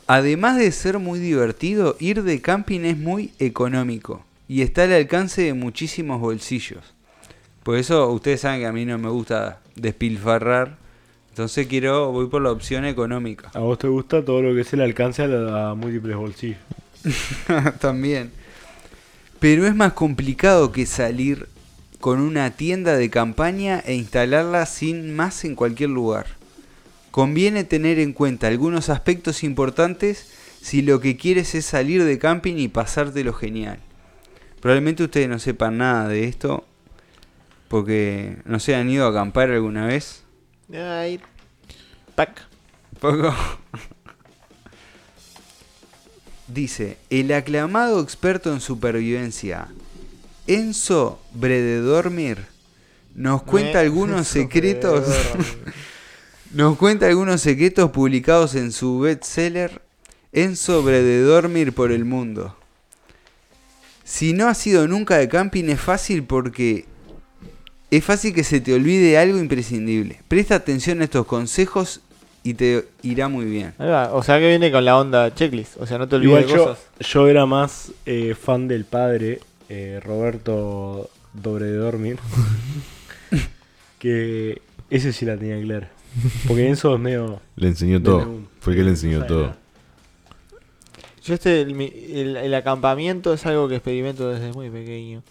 además 0.06 0.56
de 0.58 0.70
ser 0.72 0.98
muy 0.98 1.18
divertido, 1.18 1.96
ir 2.00 2.22
de 2.22 2.40
camping 2.40 2.80
es 2.80 2.96
muy 2.96 3.32
económico 3.38 4.24
y 4.46 4.62
está 4.62 4.84
al 4.84 4.92
alcance 4.92 5.42
de 5.42 5.54
muchísimos 5.54 6.20
bolsillos. 6.20 6.82
Por 7.62 7.76
eso 7.76 8.08
ustedes 8.10 8.40
saben 8.42 8.60
que 8.60 8.66
a 8.66 8.72
mí 8.72 8.86
no 8.86 8.96
me 8.96 9.10
gusta 9.10 9.60
despilfarrar, 9.74 10.78
entonces 11.38 11.68
quiero, 11.68 12.10
voy 12.10 12.26
por 12.26 12.42
la 12.42 12.50
opción 12.50 12.84
económica. 12.84 13.52
¿A 13.54 13.60
vos 13.60 13.78
te 13.78 13.86
gusta 13.86 14.24
todo 14.24 14.42
lo 14.42 14.56
que 14.56 14.62
es 14.62 14.72
el 14.72 14.80
alcance 14.80 15.22
a, 15.22 15.28
la- 15.28 15.70
a 15.70 15.74
múltiples 15.76 16.16
bolsillos? 16.16 16.58
También. 17.80 18.32
Pero 19.38 19.64
es 19.64 19.72
más 19.76 19.92
complicado 19.92 20.72
que 20.72 20.84
salir 20.84 21.46
con 22.00 22.18
una 22.18 22.50
tienda 22.50 22.96
de 22.96 23.08
campaña 23.08 23.78
e 23.86 23.94
instalarla 23.94 24.66
sin 24.66 25.14
más 25.14 25.44
en 25.44 25.54
cualquier 25.54 25.90
lugar. 25.90 26.26
Conviene 27.12 27.62
tener 27.62 28.00
en 28.00 28.14
cuenta 28.14 28.48
algunos 28.48 28.88
aspectos 28.88 29.44
importantes 29.44 30.32
si 30.60 30.82
lo 30.82 30.98
que 31.00 31.16
quieres 31.16 31.54
es 31.54 31.64
salir 31.66 32.02
de 32.02 32.18
camping 32.18 32.56
y 32.56 32.66
pasártelo 32.66 33.32
genial. 33.32 33.78
Probablemente 34.60 35.04
ustedes 35.04 35.28
no 35.28 35.38
sepan 35.38 35.78
nada 35.78 36.08
de 36.08 36.24
esto 36.24 36.64
porque 37.68 38.38
no 38.44 38.58
se 38.58 38.74
han 38.74 38.90
ido 38.90 39.06
a 39.06 39.10
acampar 39.10 39.52
alguna 39.52 39.86
vez. 39.86 40.24
Ahí. 40.72 41.20
Tac. 42.14 42.42
Poco. 43.00 43.32
Dice, 46.48 46.96
el 47.10 47.32
aclamado 47.32 48.00
experto 48.00 48.52
en 48.52 48.60
supervivencia, 48.60 49.68
Enzo 50.46 51.20
Brededormir, 51.34 52.46
nos 53.14 53.42
cuenta 53.42 53.74
Me- 53.74 53.84
algunos 53.84 54.28
secretos. 54.28 55.06
Nos 56.50 56.78
cuenta 56.78 57.06
algunos 57.06 57.42
secretos 57.42 57.90
publicados 57.90 58.54
en 58.54 58.72
su 58.72 59.00
bestseller 59.00 59.82
Enzo 60.32 60.82
Brededormir 60.82 61.74
por 61.74 61.92
el 61.92 62.06
mundo. 62.06 62.56
Si 64.02 64.32
no 64.32 64.48
has 64.48 64.66
ido 64.66 64.88
nunca 64.88 65.18
de 65.18 65.28
camping 65.28 65.64
es 65.64 65.78
fácil 65.78 66.24
porque 66.24 66.86
es 67.90 68.04
fácil 68.04 68.34
que 68.34 68.44
se 68.44 68.60
te 68.60 68.74
olvide 68.74 69.16
algo 69.18 69.38
imprescindible. 69.38 70.20
Presta 70.28 70.54
atención 70.56 71.00
a 71.00 71.04
estos 71.04 71.26
consejos 71.26 72.00
y 72.42 72.54
te 72.54 72.86
irá 73.02 73.28
muy 73.28 73.44
bien. 73.46 73.74
Ahí 73.78 73.88
va, 73.88 74.12
O 74.14 74.22
sea 74.22 74.38
que 74.38 74.48
viene 74.48 74.70
con 74.70 74.84
la 74.84 74.98
onda 74.98 75.34
checklist. 75.34 75.76
O 75.78 75.86
sea, 75.86 75.98
no 75.98 76.08
te 76.08 76.16
olvides 76.16 76.28
Igual 76.30 76.46
de 76.46 76.52
yo, 76.52 76.64
cosas. 76.68 76.84
yo 77.00 77.28
era 77.28 77.46
más 77.46 77.92
eh, 78.06 78.34
fan 78.40 78.68
del 78.68 78.84
padre, 78.84 79.40
eh, 79.68 80.00
Roberto 80.04 81.10
Dobredormir, 81.34 82.18
que 83.98 84.60
ese 84.90 85.12
sí 85.12 85.24
la 85.24 85.36
tenía 85.36 85.60
clara. 85.62 85.90
Porque 86.46 86.66
Enzo 86.68 86.94
es 86.94 87.00
medio... 87.00 87.40
Le 87.56 87.68
enseñó 87.68 87.98
de 87.98 88.04
todo. 88.04 88.18
León. 88.20 88.48
Fue 88.60 88.74
que 88.74 88.82
le 88.82 88.90
enseñó 88.90 89.24
todo. 89.26 89.54
Yo 91.24 91.34
este, 91.34 91.60
el- 91.62 92.36
el 92.36 92.54
acampamiento 92.54 93.34
es 93.34 93.44
algo 93.44 93.68
que 93.68 93.74
experimento 93.76 94.30
desde 94.30 94.52
muy 94.52 94.70
pequeño. 94.70 95.22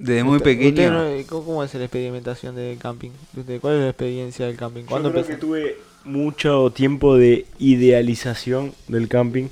Desde 0.00 0.24
muy 0.24 0.38
pequeño. 0.40 0.90
no- 0.92 1.06
eh, 1.06 1.26
¿cómo, 1.28 1.62
es 1.62 1.74
la 1.74 1.84
experimentación 1.84 2.56
del 2.56 2.78
camping? 2.78 3.10
Usted, 3.36 3.60
¿Cuál 3.60 3.74
es 3.76 3.80
la 3.82 3.88
experiencia 3.90 4.46
del 4.46 4.56
camping? 4.56 4.82
Yo 4.82 4.86
¿Cuándo 4.88 5.12
creo 5.12 5.26
que 5.26 5.34
tuve 5.36 5.76
mucho 6.04 6.70
tiempo 6.74 7.16
de 7.16 7.44
idealización 7.58 8.72
del 8.88 9.08
camping. 9.08 9.48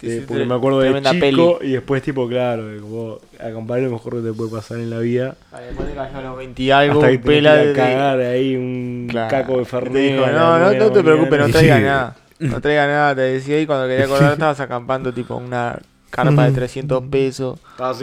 Te 0.00 0.18
eh, 0.18 0.24
porque 0.26 0.44
me 0.44 0.54
acuerdo 0.54 0.80
de 0.80 1.00
chico 1.02 1.60
y 1.62 1.70
después 1.70 2.02
tipo, 2.02 2.28
claro, 2.28 2.66
de 2.66 2.80
como 2.80 3.20
acampar 3.38 3.78
es 3.78 3.84
lo 3.84 3.92
mejor 3.92 4.16
que 4.16 4.28
te 4.28 4.32
puede 4.32 4.50
pasar 4.50 4.78
en 4.78 4.90
la 4.90 4.98
vida. 4.98 5.36
Después 5.68 5.88
de 5.88 5.94
cayó 5.94 6.18
a 6.18 6.22
los 6.22 6.36
20 6.38 6.62
y 6.62 6.70
algo, 6.72 7.00
hasta 7.00 7.12
que 7.12 7.18
te 7.18 7.24
pela 7.24 7.52
a 7.52 7.56
de... 7.56 7.72
cagar 7.72 8.18
ahí 8.20 8.56
un 8.56 9.06
Claro. 9.08 9.30
caco 9.30 9.52
de 9.52 9.58
Te 9.60 9.64
Fernet. 9.66 10.16
no, 10.16 10.58
no, 10.58 10.72
no 10.74 10.90
te 10.92 11.02
preocupes, 11.04 11.38
no 11.38 11.48
mañana". 11.48 11.52
traiga 11.52 11.76
Sí. 11.78 11.82
nada. 11.84 12.16
No 12.40 12.60
traiga 12.60 12.86
nada, 12.88 13.14
te 13.14 13.20
decía. 13.22 13.60
Y 13.60 13.66
cuando 13.66 13.86
quería 13.86 14.04
acordar 14.06 14.32
estabas 14.32 14.58
acampando 14.60 15.14
tipo 15.14 15.36
una 15.36 15.78
carpa 16.14 16.44
de 16.46 16.52
300 16.52 17.02
pesos 17.10 17.58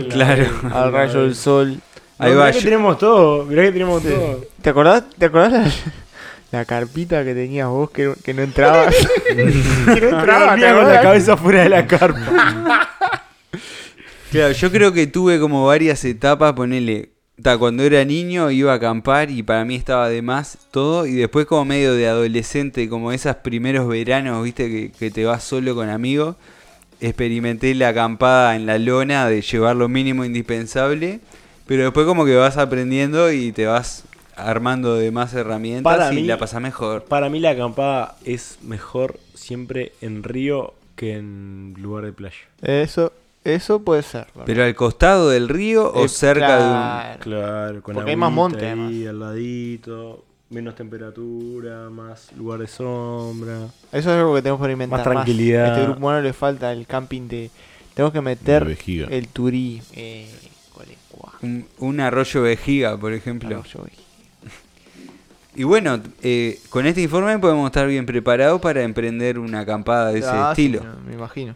Claro. 0.09 0.45
al 0.73 0.91
rayo 0.91 1.21
del 1.23 1.35
sol. 1.35 1.75
No, 2.19 2.25
Ahí 2.25 2.31
mirá 2.33 2.43
va, 2.43 2.51
que 2.51 2.59
yo- 2.59 2.63
tenemos 2.65 2.97
todo, 2.99 3.45
mirá 3.45 3.63
que 3.63 3.71
tenemos 3.71 4.03
todo. 4.03 4.41
¿Te 4.61 4.69
acordás, 4.69 5.03
¿te 5.17 5.25
acordás 5.25 5.51
la, 5.53 5.71
la 6.59 6.65
carpita 6.65 7.23
que 7.23 7.33
tenías 7.33 7.67
vos 7.67 7.89
que, 7.89 8.13
que 8.23 8.33
no 8.33 8.43
entraba? 8.43 8.85
que 9.27 9.35
no 9.35 10.19
entraba, 10.19 10.55
¿te 10.55 10.61
Dormía 10.61 10.67
con 10.75 10.77
la 10.77 10.81
acordás? 10.81 11.01
cabeza 11.03 11.37
fuera 11.37 11.63
de 11.63 11.69
la 11.69 11.87
carpa. 11.87 12.89
Claro, 14.31 14.53
yo 14.53 14.71
creo 14.71 14.93
que 14.93 15.07
tuve 15.07 15.39
como 15.39 15.65
varias 15.65 16.05
etapas, 16.05 16.53
ponele, 16.53 17.09
ta, 17.41 17.57
cuando 17.57 17.83
era 17.83 18.05
niño 18.05 18.49
iba 18.51 18.71
a 18.71 18.75
acampar 18.75 19.29
y 19.29 19.43
para 19.43 19.65
mí 19.65 19.75
estaba 19.75 20.07
de 20.07 20.21
más 20.21 20.57
todo, 20.71 21.05
y 21.05 21.13
después 21.15 21.45
como 21.47 21.65
medio 21.65 21.93
de 21.95 22.07
adolescente, 22.07 22.87
como 22.87 23.11
esos 23.11 23.35
primeros 23.37 23.87
veranos, 23.89 24.41
viste, 24.43 24.69
que, 24.69 24.91
que 24.97 25.11
te 25.11 25.25
vas 25.25 25.43
solo 25.43 25.75
con 25.75 25.89
amigos, 25.89 26.35
experimenté 27.01 27.73
la 27.75 27.89
acampada 27.89 28.55
en 28.55 28.65
la 28.65 28.77
lona 28.77 29.27
de 29.27 29.41
llevar 29.41 29.75
lo 29.75 29.89
mínimo 29.89 30.23
indispensable, 30.25 31.19
pero 31.67 31.83
después 31.83 32.05
como 32.05 32.25
que 32.25 32.35
vas 32.35 32.57
aprendiendo 32.57 33.31
y 33.31 33.51
te 33.51 33.65
vas 33.65 34.03
armando 34.35 34.95
de 34.95 35.11
más 35.11 35.33
herramientas 35.33 35.83
Para 35.97 36.13
y 36.13 36.17
mí- 36.21 36.23
la 36.27 36.37
pasas 36.37 36.61
mejor. 36.61 37.03
Para 37.03 37.29
mí 37.29 37.39
la 37.39 37.51
acampada 37.51 38.15
es 38.25 38.57
mejor 38.63 39.19
siempre 39.33 39.91
en 40.01 40.23
río 40.23 40.73
que 40.95 41.13
en 41.17 41.75
lugar 41.77 42.05
de 42.05 42.13
playa. 42.13 42.37
Eso, 42.61 43.11
eso 43.43 43.81
puede 43.81 44.03
ser. 44.03 44.27
Pero 44.45 44.63
al 44.63 44.75
costado 44.75 45.29
del 45.29 45.49
río 45.49 45.91
o 45.91 46.05
Eh, 46.05 46.09
cerca 46.09 46.57
de 46.57 46.63
un... 46.63 46.69
claro. 46.69 47.19
Claro, 47.21 47.81
con 47.81 47.95
Porque 47.95 48.11
hay 48.11 48.15
más 48.15 48.31
monte, 48.31 48.67
ahí 48.69 49.05
al 49.07 49.19
ladito, 49.19 50.23
menos 50.51 50.75
temperatura, 50.75 51.89
más 51.89 52.31
lugar 52.37 52.59
de 52.59 52.67
sombra. 52.67 53.65
Eso 53.91 53.99
es 53.99 54.07
algo 54.07 54.35
que 54.35 54.41
tenemos 54.41 54.59
que 54.59 54.65
experimentar. 54.65 54.99
Más 54.99 55.07
tranquilidad. 55.07 55.65
A 55.65 55.67
este 55.69 55.83
grupo 55.83 55.99
humano 55.99 56.21
le 56.21 56.33
falta 56.33 56.71
el 56.71 56.85
camping 56.85 57.27
de. 57.27 57.49
Tenemos 57.93 58.13
que 58.13 58.21
meter 58.21 58.77
el 59.09 59.27
turí. 59.29 59.81
Eh, 59.93 60.27
un, 61.41 61.65
un 61.79 61.99
arroyo 61.99 62.41
vejiga, 62.43 62.97
por 62.97 63.13
ejemplo. 63.13 63.49
arroyo 63.49 63.83
vejiga. 63.83 64.01
Y 65.53 65.63
bueno, 65.63 65.99
eh, 66.23 66.59
con 66.69 66.85
este 66.85 67.01
informe 67.01 67.37
podemos 67.39 67.65
estar 67.65 67.85
bien 67.85 68.05
preparados 68.05 68.61
para 68.61 68.83
emprender 68.83 69.37
una 69.37 69.61
acampada 69.61 70.11
de 70.13 70.19
ese 70.19 70.29
Ah, 70.31 70.53
sí, 70.55 70.65
estilo. 70.67 70.81
no, 70.85 71.01
me 71.05 71.13
imagino. 71.13 71.55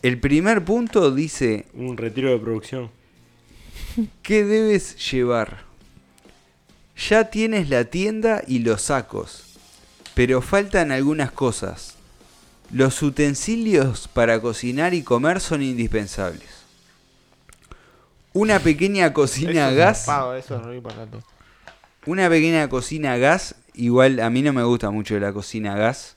El 0.00 0.18
primer 0.18 0.64
punto 0.64 1.10
dice, 1.10 1.66
Un 1.74 1.96
retiro 1.98 2.30
de 2.30 2.38
producción. 2.38 2.90
¿qué 4.22 4.44
debes 4.44 4.96
llevar? 5.12 5.63
Ya 6.96 7.24
tienes 7.30 7.68
la 7.68 7.84
tienda 7.84 8.42
y 8.46 8.60
los 8.60 8.82
sacos, 8.82 9.44
pero 10.14 10.40
faltan 10.40 10.92
algunas 10.92 11.32
cosas. 11.32 11.94
Los 12.70 13.02
utensilios 13.02 14.08
para 14.08 14.40
cocinar 14.40 14.94
y 14.94 15.02
comer 15.02 15.40
son 15.40 15.62
indispensables. 15.62 16.48
Una 18.32 18.58
pequeña 18.58 19.12
cocina 19.12 19.66
a 19.66 19.68
Eso 19.68 19.70
es 19.70 19.76
gas. 19.76 20.04
zarpado, 20.06 20.36
eso 20.36 20.56
es 20.56 20.62
re 20.62 20.76
importante. 20.76 21.18
Una 22.06 22.28
pequeña 22.28 22.68
cocina 22.68 23.12
a 23.12 23.16
gas. 23.18 23.54
Igual 23.74 24.20
a 24.20 24.30
mí 24.30 24.42
no 24.42 24.52
me 24.52 24.62
gusta 24.62 24.90
mucho 24.90 25.18
la 25.18 25.32
cocina 25.32 25.74
a 25.74 25.76
gas. 25.78 26.16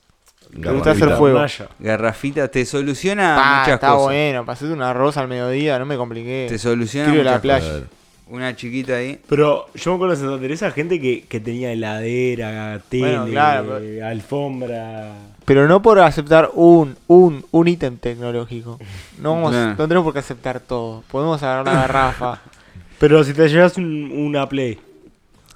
¿Te 0.62 0.72
gusta 0.72 0.92
hacer 0.92 1.10
fuego? 1.16 1.44
Garrafita 1.78 2.48
te 2.48 2.64
soluciona 2.64 3.36
Ah, 3.36 3.60
muchas 3.60 3.74
está 3.74 3.88
cosas. 3.90 4.04
bueno, 4.04 4.44
para 4.46 4.54
hacerte 4.54 4.72
un 4.74 4.82
arroz 4.82 5.16
al 5.16 5.28
mediodía, 5.28 5.78
no 5.78 5.86
me 5.86 5.96
compliqué. 5.96 6.46
Te 6.48 6.58
soluciona 6.58 7.10
Tiro 7.12 7.22
la 7.24 7.40
playa. 7.40 7.66
cosas. 7.66 7.82
Una 8.30 8.54
chiquita 8.54 8.96
ahí. 8.96 9.18
Pero 9.28 9.66
yo 9.74 9.90
me 9.90 9.94
acuerdo 9.96 10.14
en 10.14 10.20
Santa 10.20 10.38
Teresa 10.40 10.70
gente 10.70 11.00
que, 11.00 11.24
que 11.26 11.40
tenía 11.40 11.72
heladera, 11.72 12.80
tele, 12.88 13.02
Bueno, 13.18 13.26
claro, 13.26 13.78
alfombra. 14.04 15.12
Pero 15.44 15.66
no 15.66 15.80
por 15.80 15.98
aceptar 16.00 16.50
un, 16.54 16.96
un, 17.06 17.44
un 17.50 17.68
ítem 17.68 17.96
tecnológico. 17.96 18.78
No, 19.18 19.34
vamos- 19.34 19.52
Nah. 19.52 19.70
no 19.74 19.88
tenemos 19.88 20.04
por 20.04 20.12
qué 20.12 20.18
aceptar 20.18 20.60
todo. 20.60 21.02
Podemos 21.10 21.42
agarrar 21.42 21.62
una 21.62 21.80
garrafa. 21.82 22.40
Pero 22.98 23.24
si 23.24 23.32
te 23.32 23.48
llevas 23.48 23.76
un- 23.78 24.12
una 24.14 24.48
Play. 24.48 24.78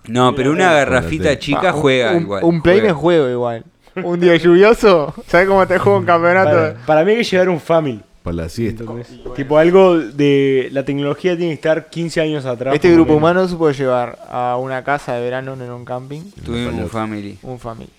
No, 0.09 0.35
pero 0.35 0.51
una 0.51 0.73
garrafita 0.73 1.39
chica 1.39 1.71
juega 1.73 2.13
un, 2.13 2.23
igual. 2.23 2.43
Un 2.45 2.61
play 2.63 2.79
juega. 2.81 2.93
me 2.95 3.01
juego 3.01 3.29
igual. 3.31 3.65
Un 4.03 4.19
día 4.19 4.35
lluvioso, 4.37 5.15
¿sabes 5.29 5.47
cómo 5.47 5.65
te 5.69 5.79
juego 5.79 5.99
un 5.99 6.05
campeonato? 6.07 6.51
Para, 6.51 6.75
para 6.87 7.05
mí 7.05 7.13
hay 7.13 7.19
que 7.19 7.25
llevar 7.25 7.49
un 7.51 7.61
Family. 7.61 8.01
Para 8.23 8.37
la 8.37 8.49
siesta. 8.49 8.85
Tipo 9.35 9.59
algo 9.59 9.99
de. 9.99 10.69
La 10.73 10.85
tecnología 10.85 11.37
tiene 11.37 11.51
que 11.51 11.55
estar 11.55 11.91
15 11.91 12.21
años 12.21 12.45
atrás. 12.47 12.75
Este 12.75 12.93
grupo 12.93 13.15
humano 13.15 13.49
se 13.49 13.57
puede 13.57 13.75
llevar 13.75 14.19
a 14.31 14.57
una 14.61 14.85
casa 14.85 15.15
de 15.15 15.23
verano 15.23 15.55
en 15.55 15.71
un 15.71 15.85
camping, 15.85 16.21
Tuvimos 16.45 16.75
un 16.75 16.89
family. 16.89 17.39
un 17.43 17.59
familia. 17.59 17.93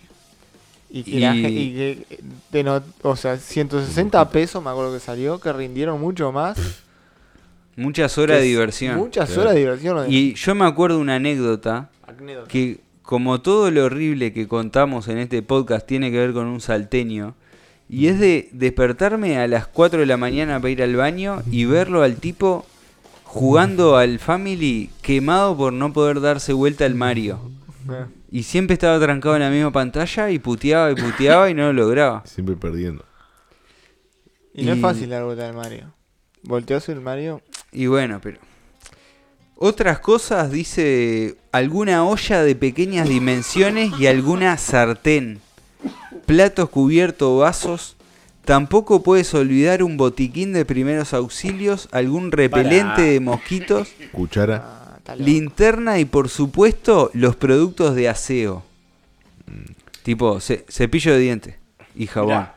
Y 0.89 1.03
que, 1.03 1.11
Y- 1.11 1.19
la 1.19 1.35
y 1.35 1.41
que 1.73 2.05
de 2.51 2.63
no- 2.63 2.81
o 3.01 3.15
sea, 3.15 3.37
160 3.37 4.29
pesos 4.29 4.63
me 4.63 4.69
acuerdo 4.69 4.93
que 4.93 4.99
salió, 4.99 5.39
que 5.39 5.51
rindieron 5.51 5.99
mucho 5.99 6.31
más. 6.31 6.57
Muchas 7.75 8.17
horas 8.19 8.37
de 8.37 8.43
diversión. 8.43 8.97
Muchas 8.97 9.25
Claro. 9.27 9.41
horas 9.41 9.53
de 9.55 9.59
diversión. 9.61 10.05
Y 10.07 10.35
yo 10.35 10.53
me 10.55 10.65
acuerdo 10.65 10.99
una 10.99 11.15
anécdota 11.15 11.89
Anécdota. 12.07 12.47
que 12.47 12.79
como 13.01 13.41
todo 13.41 13.71
lo 13.71 13.85
horrible 13.85 14.31
que 14.31 14.47
contamos 14.47 15.07
en 15.07 15.17
este 15.17 15.41
podcast 15.41 15.85
tiene 15.87 16.11
que 16.11 16.19
ver 16.19 16.33
con 16.33 16.45
un 16.45 16.61
salteño, 16.61 17.33
y 17.93 18.07
es 18.07 18.19
de 18.19 18.49
despertarme 18.53 19.37
a 19.37 19.47
las 19.47 19.67
4 19.67 19.99
de 19.99 20.07
la 20.07 20.17
mañana 20.17 20.59
para 20.59 20.71
ir 20.71 20.81
al 20.81 20.95
baño 20.95 21.43
y 21.51 21.65
verlo 21.65 22.01
al 22.01 22.15
tipo 22.15 22.65
jugando 23.23 23.97
al 23.97 24.17
Family 24.17 24.89
quemado 25.03 25.55
por 25.55 25.73
no 25.73 25.93
poder 25.93 26.19
darse 26.19 26.53
vuelta 26.53 26.85
al 26.85 26.95
Mario. 26.95 27.51
Eh. 27.91 28.05
Y 28.31 28.43
siempre 28.43 28.73
estaba 28.73 28.99
trancado 28.99 29.35
en 29.35 29.43
la 29.43 29.51
misma 29.51 29.71
pantalla 29.71 30.31
y 30.31 30.39
puteaba 30.39 30.91
y 30.91 30.95
puteaba 30.95 31.51
y 31.51 31.53
no 31.53 31.71
lo 31.71 31.73
lograba. 31.73 32.23
Siempre 32.25 32.55
perdiendo. 32.55 33.05
Y 34.55 34.65
no 34.65 34.73
es 34.73 34.81
fácil 34.81 35.11
dar 35.11 35.23
vuelta 35.23 35.45
del 35.45 35.55
Mario. 35.55 35.93
Volteazo 36.41 36.93
el 36.93 37.01
Mario. 37.01 37.43
Y 37.71 37.85
bueno, 37.85 38.19
pero... 38.23 38.39
Otras 39.55 39.99
cosas, 39.99 40.49
dice, 40.49 41.35
alguna 41.51 42.05
olla 42.05 42.41
de 42.41 42.55
pequeñas 42.55 43.07
dimensiones 43.07 43.91
y 43.99 44.07
alguna 44.07 44.57
sartén. 44.57 45.42
Platos, 46.25 46.69
cubiertos, 46.69 47.39
vasos. 47.39 47.95
Tampoco 48.45 49.03
puedes 49.03 49.33
olvidar 49.33 49.83
un 49.83 49.95
botiquín 49.97 50.51
de 50.53 50.65
primeros 50.65 51.13
auxilios, 51.13 51.87
algún 51.91 52.31
repelente 52.31 53.01
de 53.03 53.19
mosquitos, 53.19 53.89
Cuchara. 54.11 54.99
Ah, 55.05 55.15
linterna 55.17 55.99
y 55.99 56.05
por 56.05 56.29
supuesto 56.29 57.09
los 57.13 57.35
productos 57.35 57.95
de 57.95 58.09
aseo. 58.09 58.63
Tipo 60.03 60.39
ce- 60.41 60.65
cepillo 60.69 61.13
de 61.13 61.19
dientes 61.19 61.55
y 61.95 62.07
jabón. 62.07 62.29
Mirá, 62.29 62.55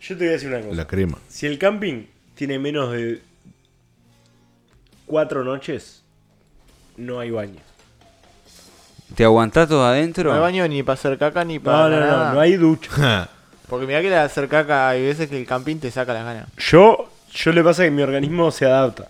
yo 0.00 0.16
te 0.16 0.24
voy 0.24 0.28
a 0.28 0.32
decir 0.32 0.48
una 0.48 0.60
cosa. 0.60 0.74
La 0.74 0.86
crema. 0.86 1.18
Si 1.28 1.46
el 1.46 1.58
camping 1.58 2.04
tiene 2.34 2.58
menos 2.58 2.92
de 2.92 3.20
cuatro 5.06 5.44
noches, 5.44 6.02
no 6.96 7.20
hay 7.20 7.30
baño. 7.30 7.60
¿Te 9.18 9.24
aguantás 9.24 9.68
todo 9.68 9.84
adentro? 9.84 10.30
No 10.30 10.36
hay 10.36 10.40
baño 10.40 10.68
ni 10.68 10.84
para 10.84 10.94
hacer 10.94 11.18
caca 11.18 11.44
ni 11.44 11.58
para 11.58 11.76
No, 11.76 11.88
no, 11.88 11.98
nada. 11.98 12.28
no, 12.28 12.34
no 12.34 12.40
hay 12.40 12.54
ducha. 12.54 13.28
Porque 13.68 13.84
mirá 13.84 14.00
que 14.00 14.10
la 14.10 14.18
de 14.18 14.22
hacer 14.22 14.46
caca 14.46 14.90
hay 14.90 15.02
veces 15.02 15.28
que 15.28 15.36
el 15.36 15.44
camping 15.44 15.78
te 15.78 15.90
saca 15.90 16.14
las 16.14 16.24
ganas. 16.24 16.46
Yo, 16.56 17.10
yo 17.34 17.50
le 17.50 17.64
pasa 17.64 17.82
que 17.82 17.90
mi 17.90 18.00
organismo 18.00 18.52
se 18.52 18.66
adapta. 18.66 19.08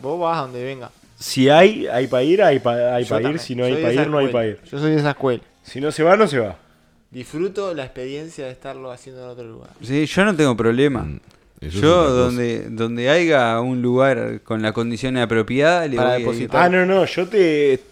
Vos 0.00 0.20
vas 0.20 0.38
a 0.38 0.42
donde 0.42 0.62
venga. 0.62 0.92
Si 1.18 1.48
hay, 1.48 1.88
hay 1.88 2.06
para 2.06 2.22
ir, 2.22 2.40
hay 2.40 2.60
para 2.60 2.94
hay 2.94 3.04
pa 3.04 3.20
ir. 3.20 3.40
Si 3.40 3.56
no 3.56 3.64
hay 3.64 3.82
para 3.82 3.92
ir, 3.92 4.06
no 4.08 4.18
hay 4.18 4.28
para 4.28 4.46
ir. 4.46 4.60
Yo 4.70 4.78
soy 4.78 4.92
de 4.92 4.98
esa 4.98 5.10
escuela. 5.10 5.42
Si 5.64 5.80
no 5.80 5.90
se 5.90 6.04
va, 6.04 6.16
no 6.16 6.28
se 6.28 6.38
va. 6.38 6.56
Disfruto 7.10 7.74
la 7.74 7.82
experiencia 7.82 8.44
de 8.44 8.52
estarlo 8.52 8.92
haciendo 8.92 9.24
en 9.24 9.28
otro 9.28 9.44
lugar. 9.44 9.70
Sí, 9.82 10.06
yo 10.06 10.24
no 10.24 10.36
tengo 10.36 10.56
problema. 10.56 11.00
Mm, 11.02 11.20
eso 11.62 11.80
Yo 11.80 12.10
donde, 12.12 12.70
donde 12.70 13.10
haya 13.10 13.60
un 13.60 13.82
lugar 13.82 14.42
con 14.44 14.62
las 14.62 14.70
condiciones 14.70 15.20
apropiadas 15.24 15.90
le 15.90 15.96
Para 15.96 16.10
voy 16.10 16.14
a 16.14 16.18
depositar. 16.20 16.62
Ah, 16.62 16.68
no, 16.68 16.86
no, 16.86 17.04
yo 17.06 17.26
te 17.26 17.90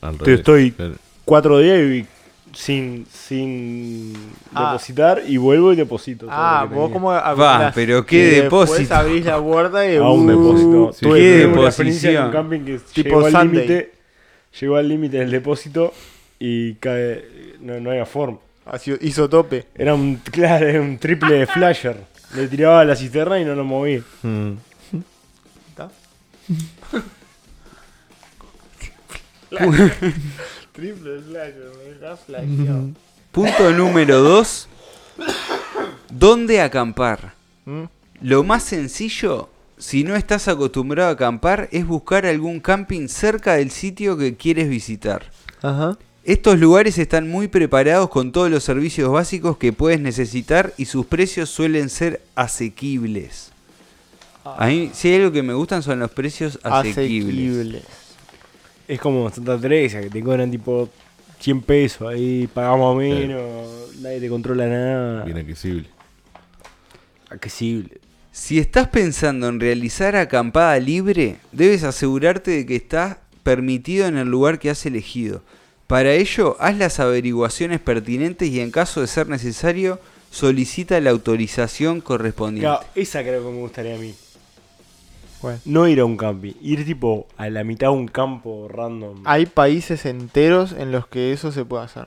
Al 0.00 0.16
te 0.18 0.24
revés. 0.24 0.40
estoy- 0.40 0.72
Claro. 0.72 0.94
cuatro 1.24 1.58
días 1.58 1.78
y 1.78 2.06
sin, 2.52 3.06
sin 3.12 4.12
Ah. 4.54 4.72
depositar 4.72 5.22
y 5.26 5.36
vuelvo 5.36 5.72
y 5.72 5.76
deposito. 5.76 6.26
todo 6.26 6.34
Ah, 6.36 6.62
lo 6.64 6.68
que 6.70 6.74
vos 6.74 6.84
tenía. 6.88 6.94
como 6.94 7.08
Va, 7.10 7.28
acumulás. 7.30 7.74
pero 7.74 8.04
qué 8.06 8.16
Y 8.16 8.20
después 8.40 8.70
depósito. 8.70 8.94
abrís 8.94 9.24
la 9.24 9.40
puerta 9.40 9.86
y 9.92 9.96
a 9.98 10.02
un 10.02 10.26
uh, 10.26 10.30
depósito. 10.30 10.92
sí. 10.92 11.00
Tuve, 11.06 11.18
Qué 11.20 11.42
tuve 11.44 11.52
una 11.58 11.66
experiencia 11.68 12.10
en 12.10 12.16
un 12.16 12.22
deposición. 12.32 12.50
camping 12.50 12.64
que 12.64 12.78
Tipo 12.92 13.08
llegó 13.16 13.26
al 13.26 13.32
Sunday. 13.32 13.66
límite, 13.68 13.92
llegó 14.60 14.76
al 14.76 14.88
límite 14.88 15.16
del 15.18 15.30
depósito 15.30 15.92
y 16.40 16.74
cae, 16.74 17.24
no, 17.60 17.78
no 17.80 17.90
había 17.90 18.06
forma. 18.06 18.38
así- 18.66 18.96
hizo 19.00 19.28
tope. 19.28 19.66
Era 19.74 19.94
un, 19.94 20.16
claro, 20.32 20.66
era 20.66 20.80
un 20.80 20.98
triple 20.98 21.46
flasher. 21.46 21.96
Le 22.34 22.46
tiraba 22.48 22.80
a 22.80 22.84
la 22.84 22.94
cisterna 22.96 23.38
y 23.40 23.44
no 23.44 23.54
lo 23.54 23.64
movía. 23.64 24.02
Mm. 24.22 24.52
Triple 30.72 31.20
me 31.20 32.16
flasheado. 32.16 32.90
Punto 33.32 33.72
número 33.72 34.20
2. 34.20 34.68
¿Dónde 36.10 36.60
acampar? 36.60 37.34
¿Mm? 37.64 37.84
Lo 38.22 38.44
más 38.44 38.62
sencillo, 38.64 39.48
si 39.78 40.04
no 40.04 40.16
estás 40.16 40.48
acostumbrado 40.48 41.10
a 41.10 41.12
acampar, 41.12 41.68
es 41.72 41.86
buscar 41.86 42.26
algún 42.26 42.60
camping 42.60 43.08
cerca 43.08 43.54
del 43.54 43.70
sitio 43.70 44.16
que 44.16 44.36
quieres 44.36 44.68
visitar. 44.68 45.30
Ajá. 45.62 45.96
Estos 46.24 46.58
lugares 46.58 46.98
están 46.98 47.28
muy 47.28 47.48
preparados 47.48 48.10
con 48.10 48.30
todos 48.30 48.50
los 48.50 48.62
servicios 48.62 49.10
básicos 49.10 49.56
que 49.56 49.72
puedes 49.72 50.00
necesitar 50.00 50.72
y 50.76 50.84
sus 50.84 51.06
precios 51.06 51.48
suelen 51.48 51.88
ser 51.88 52.20
asequibles. 52.34 53.52
A 54.44 54.66
mí, 54.66 54.90
si 54.92 55.08
hay 55.08 55.16
algo 55.16 55.32
que 55.32 55.42
me 55.42 55.54
gustan 55.54 55.82
son 55.82 55.98
los 55.98 56.10
precios 56.10 56.58
asequibles. 56.62 56.92
Asequibles. 56.92 57.99
Es 58.90 58.98
como 58.98 59.30
Santa 59.30 59.56
Teresa, 59.56 60.00
que 60.00 60.10
te 60.10 60.20
cobran 60.20 60.50
tipo 60.50 60.88
100 61.38 61.62
pesos, 61.62 62.08
ahí 62.08 62.48
pagamos 62.52 62.96
menos, 62.96 63.94
nadie 64.00 64.18
te 64.18 64.28
controla 64.28 64.66
nada. 64.66 65.24
Bien 65.24 65.38
accesible. 65.38 65.88
Accesible. 67.28 68.00
Si 68.32 68.58
estás 68.58 68.88
pensando 68.88 69.46
en 69.46 69.60
realizar 69.60 70.16
acampada 70.16 70.76
libre, 70.80 71.36
debes 71.52 71.84
asegurarte 71.84 72.50
de 72.50 72.66
que 72.66 72.74
está 72.74 73.20
permitido 73.44 74.08
en 74.08 74.16
el 74.16 74.26
lugar 74.26 74.58
que 74.58 74.70
has 74.70 74.84
elegido. 74.84 75.44
Para 75.86 76.12
ello, 76.14 76.56
haz 76.58 76.76
las 76.76 76.98
averiguaciones 76.98 77.78
pertinentes 77.78 78.48
y 78.48 78.58
en 78.58 78.72
caso 78.72 79.02
de 79.02 79.06
ser 79.06 79.28
necesario, 79.28 80.00
solicita 80.32 80.98
la 80.98 81.10
autorización 81.10 82.00
correspondiente. 82.00 82.66
Claro, 82.66 82.84
esa 82.96 83.22
creo 83.22 83.46
que 83.46 83.52
me 83.52 83.60
gustaría 83.60 83.94
a 83.94 83.98
mí. 83.98 84.16
No 85.64 85.88
ir 85.88 86.00
a 86.00 86.04
un 86.04 86.16
camping, 86.16 86.52
ir 86.60 86.84
tipo 86.84 87.26
a 87.36 87.48
la 87.48 87.64
mitad 87.64 87.88
de 87.88 87.94
un 87.94 88.08
campo 88.08 88.68
random. 88.68 89.22
Hay 89.24 89.46
países 89.46 90.04
enteros 90.06 90.72
en 90.72 90.92
los 90.92 91.06
que 91.06 91.32
eso 91.32 91.50
se 91.52 91.64
puede 91.64 91.84
hacer. 91.84 92.06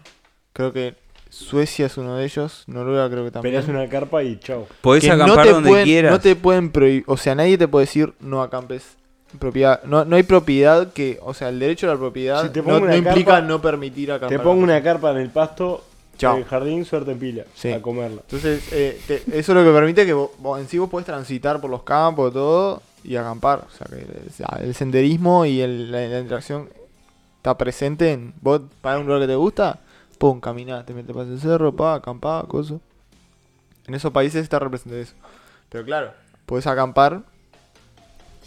Creo 0.54 0.72
que 0.74 0.96
Suecia 1.30 1.88
es 1.88 1.98
uno 1.98 2.16
de 2.16 2.26
ellos, 2.26 2.64
Noruega 2.68 3.10
creo 3.10 3.24
que 3.26 3.32
también. 3.32 3.56
Peleas 3.56 3.68
una 3.68 3.90
carpa 3.90 4.22
y 4.22 4.38
chau. 4.40 4.68
Podés 4.82 5.02
Que 5.04 5.10
no 5.10 5.16
acampar 5.24 5.46
te 5.48 5.52
donde 5.52 5.70
pueden, 5.70 5.86
quieras. 5.86 6.12
No 6.12 6.20
te 6.20 6.36
pueden 6.36 6.70
prohibir, 6.72 7.04
o 7.08 7.18
sea, 7.18 7.34
nadie 7.34 7.58
te 7.58 7.68
puede 7.68 7.88
decir 7.88 8.14
no 8.20 8.44
acampes 8.44 8.98
propiedad. 9.40 9.82
No, 9.86 10.06
no 10.06 10.16
hay 10.16 10.22
propiedad 10.22 10.94
que, 10.94 11.18
o 11.24 11.34
sea, 11.34 11.50
el 11.50 11.58
derecho 11.60 11.90
a 11.90 11.94
la 11.94 12.00
propiedad 12.00 12.44
Si 12.44 12.50
te 12.50 12.60
no, 12.60 12.66
pongo 12.66 12.80
no 12.82 12.86
una 12.86 12.98
implica 12.98 13.32
carpa, 13.32 13.48
no 13.48 13.60
permitir 13.62 14.12
acampar. 14.12 14.38
Te 14.38 14.44
pongo 14.44 14.62
una 14.62 14.84
carpa 14.84 15.10
en 15.10 15.18
el 15.18 15.32
pasto, 15.32 15.84
Chao. 16.20 16.34
en 16.36 16.44
el 16.44 16.46
jardín, 16.46 16.86
suerte 16.86 17.14
en 17.14 17.18
pila. 17.18 17.44
Sí. 17.56 17.72
A 17.72 17.82
comerla. 17.82 18.22
Entonces, 18.22 18.68
eh, 18.72 19.02
te- 19.08 19.24
eso 19.30 19.34
es 19.34 19.48
lo 19.50 19.64
que 19.64 19.72
permite 19.72 20.06
que 20.06 20.14
vos, 20.14 20.30
vos 20.38 20.60
en 20.60 20.68
sí 20.68 20.78
vos 20.78 20.88
podés 20.88 21.08
transitar 21.08 21.60
por 21.60 21.72
los 21.72 21.82
campos, 21.82 22.32
todo, 22.32 22.80
y 23.04 23.16
acampar. 23.16 23.66
O 23.68 23.78
sea, 23.78 23.88
que 23.88 24.64
el 24.64 24.74
senderismo 24.76 25.46
y 25.46 25.62
el- 25.62 25.92
la, 25.92 26.08
la 26.08 26.20
interacción 26.20 26.70
está 27.38 27.58
presente 27.58 28.12
en 28.14 28.34
vos 28.42 28.62
para 28.82 29.00
un 29.00 29.06
lugar 29.06 29.22
que 29.22 29.28
te 29.28 29.36
gusta, 29.36 29.80
pum, 30.18 30.40
caminás, 30.40 30.86
te 30.86 30.94
metes 30.94 31.14
para 31.16 31.28
el 31.28 31.40
cerro, 31.40 31.76
pa, 31.76 31.96
acampá, 31.96 32.44
cosa. 32.48 32.76
En 33.88 33.94
esos 33.96 34.12
países 34.14 34.42
está 34.44 34.60
representado 34.60 35.02
eso. 35.02 35.14
Pero 35.70 35.84
claro, 35.84 36.14
podés 36.46 36.66
acampar 36.68 37.22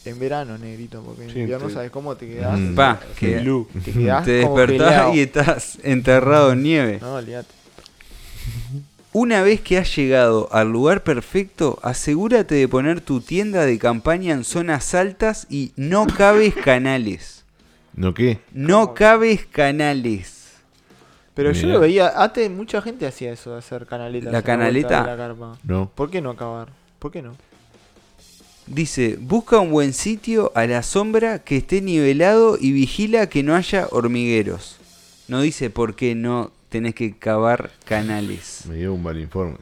en 0.06 0.18
verano, 0.18 0.56
negrito, 0.56 1.02
porque 1.02 1.24
en 1.24 1.30
Sí, 1.30 1.40
invierno 1.40 1.66
te- 1.66 1.74
sabes 1.74 1.90
cómo 1.90 2.14
te 2.16 2.26
quedás. 2.26 2.58
Mm. 2.58 2.74
Pa, 2.74 3.00
que. 3.18 3.38
Te 3.84 3.92
quedás 3.92 4.24
te 4.24 4.30
despertás 4.32 5.14
y 5.14 5.20
estás 5.20 5.78
enterrado 5.82 6.52
en 6.52 6.62
nieve. 6.62 6.98
No, 7.02 7.14
olvídate. 7.16 7.48
Una 9.18 9.40
vez 9.40 9.62
que 9.62 9.78
has 9.78 9.96
llegado 9.96 10.50
al 10.52 10.70
lugar 10.70 11.02
perfecto, 11.02 11.78
asegúrate 11.80 12.54
de 12.54 12.68
poner 12.68 13.00
tu 13.00 13.22
tienda 13.22 13.64
de 13.64 13.78
campaña 13.78 14.34
en 14.34 14.44
zonas 14.44 14.94
altas 14.94 15.46
y 15.48 15.72
no 15.74 16.06
cabes 16.06 16.54
canales. 16.54 17.42
¿No 17.94 18.12
qué? 18.12 18.40
No 18.52 18.92
cabes 18.92 19.46
canales. 19.46 20.58
Pero 21.32 21.52
yo 21.52 21.66
lo 21.66 21.80
veía, 21.80 22.12
antes 22.14 22.50
mucha 22.50 22.82
gente 22.82 23.06
hacía 23.06 23.32
eso, 23.32 23.52
de 23.52 23.60
hacer 23.60 23.86
canaletas. 23.86 24.30
¿La 24.30 24.42
canaleta? 24.42 25.00
de 25.00 25.06
la 25.06 25.16
carpa. 25.16 25.58
No. 25.64 25.90
¿Por 25.94 26.10
qué 26.10 26.20
no 26.20 26.28
acabar? 26.28 26.68
¿Por 26.98 27.10
qué 27.10 27.22
no? 27.22 27.36
Dice, 28.66 29.16
busca 29.18 29.60
un 29.60 29.70
buen 29.70 29.94
sitio 29.94 30.52
a 30.54 30.66
la 30.66 30.82
sombra 30.82 31.38
que 31.38 31.56
esté 31.56 31.80
nivelado 31.80 32.58
y 32.60 32.72
vigila 32.72 33.30
que 33.30 33.42
no 33.42 33.56
haya 33.56 33.88
hormigueros. 33.92 34.76
No 35.26 35.40
dice 35.40 35.70
por 35.70 35.96
qué 35.96 36.14
no 36.14 36.50
tenés 36.68 36.94
que 36.94 37.16
cavar 37.16 37.70
canales. 37.84 38.64
Me 38.68 38.76
dio 38.76 38.94
un 38.94 39.02
mal 39.02 39.18
informe. 39.18 39.58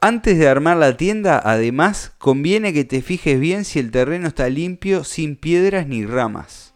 Antes 0.00 0.38
de 0.38 0.48
armar 0.48 0.76
la 0.76 0.96
tienda, 0.96 1.40
además, 1.44 2.12
conviene 2.18 2.72
que 2.72 2.84
te 2.84 3.02
fijes 3.02 3.40
bien 3.40 3.64
si 3.64 3.80
el 3.80 3.90
terreno 3.90 4.28
está 4.28 4.48
limpio, 4.48 5.02
sin 5.02 5.34
piedras 5.34 5.86
ni 5.88 6.06
ramas. 6.06 6.72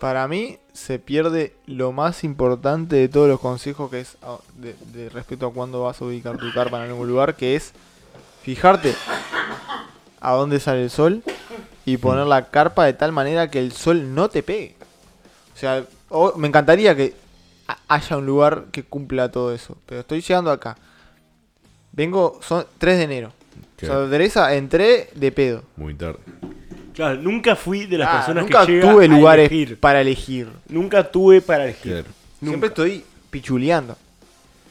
Para 0.00 0.26
mí 0.26 0.58
se 0.72 0.98
pierde 0.98 1.54
lo 1.66 1.92
más 1.92 2.24
importante 2.24 2.96
de 2.96 3.08
todos 3.08 3.28
los 3.28 3.40
consejos 3.40 3.90
que 3.90 4.00
es 4.00 4.16
ah, 4.22 4.38
de, 4.56 4.74
de 4.92 5.08
respecto 5.08 5.46
a 5.46 5.52
cuándo 5.52 5.84
vas 5.84 6.02
a 6.02 6.04
ubicar 6.04 6.36
tu 6.36 6.52
carpa 6.52 6.84
en 6.84 6.90
algún 6.90 7.08
lugar, 7.08 7.36
que 7.36 7.54
es 7.56 7.72
fijarte 8.42 8.94
a 10.20 10.32
dónde 10.32 10.60
sale 10.60 10.82
el 10.82 10.90
sol 10.90 11.22
y 11.84 11.96
poner 11.98 12.26
la 12.26 12.50
carpa 12.50 12.84
de 12.84 12.92
tal 12.92 13.12
manera 13.12 13.48
que 13.48 13.60
el 13.60 13.72
sol 13.72 14.14
no 14.14 14.28
te 14.28 14.42
pegue. 14.42 14.74
O 15.54 15.58
sea, 15.58 15.84
me 16.36 16.48
encantaría 16.48 16.94
que 16.96 17.14
haya 17.88 18.16
un 18.16 18.26
lugar 18.26 18.66
que 18.72 18.82
cumpla 18.84 19.30
todo 19.30 19.52
eso, 19.54 19.76
pero 19.86 20.00
estoy 20.00 20.20
llegando 20.20 20.50
acá. 20.50 20.76
Vengo, 21.92 22.38
son 22.46 22.66
3 22.78 22.98
de 22.98 23.04
enero. 23.04 23.28
O 23.28 23.78
Claro. 23.78 24.02
sea, 24.02 24.10
Teresa, 24.10 24.54
entré 24.54 25.10
de 25.14 25.32
pedo. 25.32 25.62
Muy 25.76 25.94
tarde. 25.94 26.18
Claro, 26.94 27.20
nunca 27.20 27.54
fui 27.56 27.84
de 27.86 27.98
las 27.98 28.08
Ah, 28.08 28.12
personas 28.18 28.44
nunca 28.44 28.64
que 28.64 28.72
llega 28.72 28.90
tuve 28.90 29.06
lugares 29.08 29.50
elegir. 29.50 29.78
para 29.78 30.00
elegir. 30.00 30.48
Nunca 30.68 31.10
tuve 31.10 31.42
para 31.42 31.64
elegir. 31.64 31.92
Claro. 31.92 32.08
Siempre 32.40 32.68
estoy 32.68 33.04
pichuleando. 33.30 33.96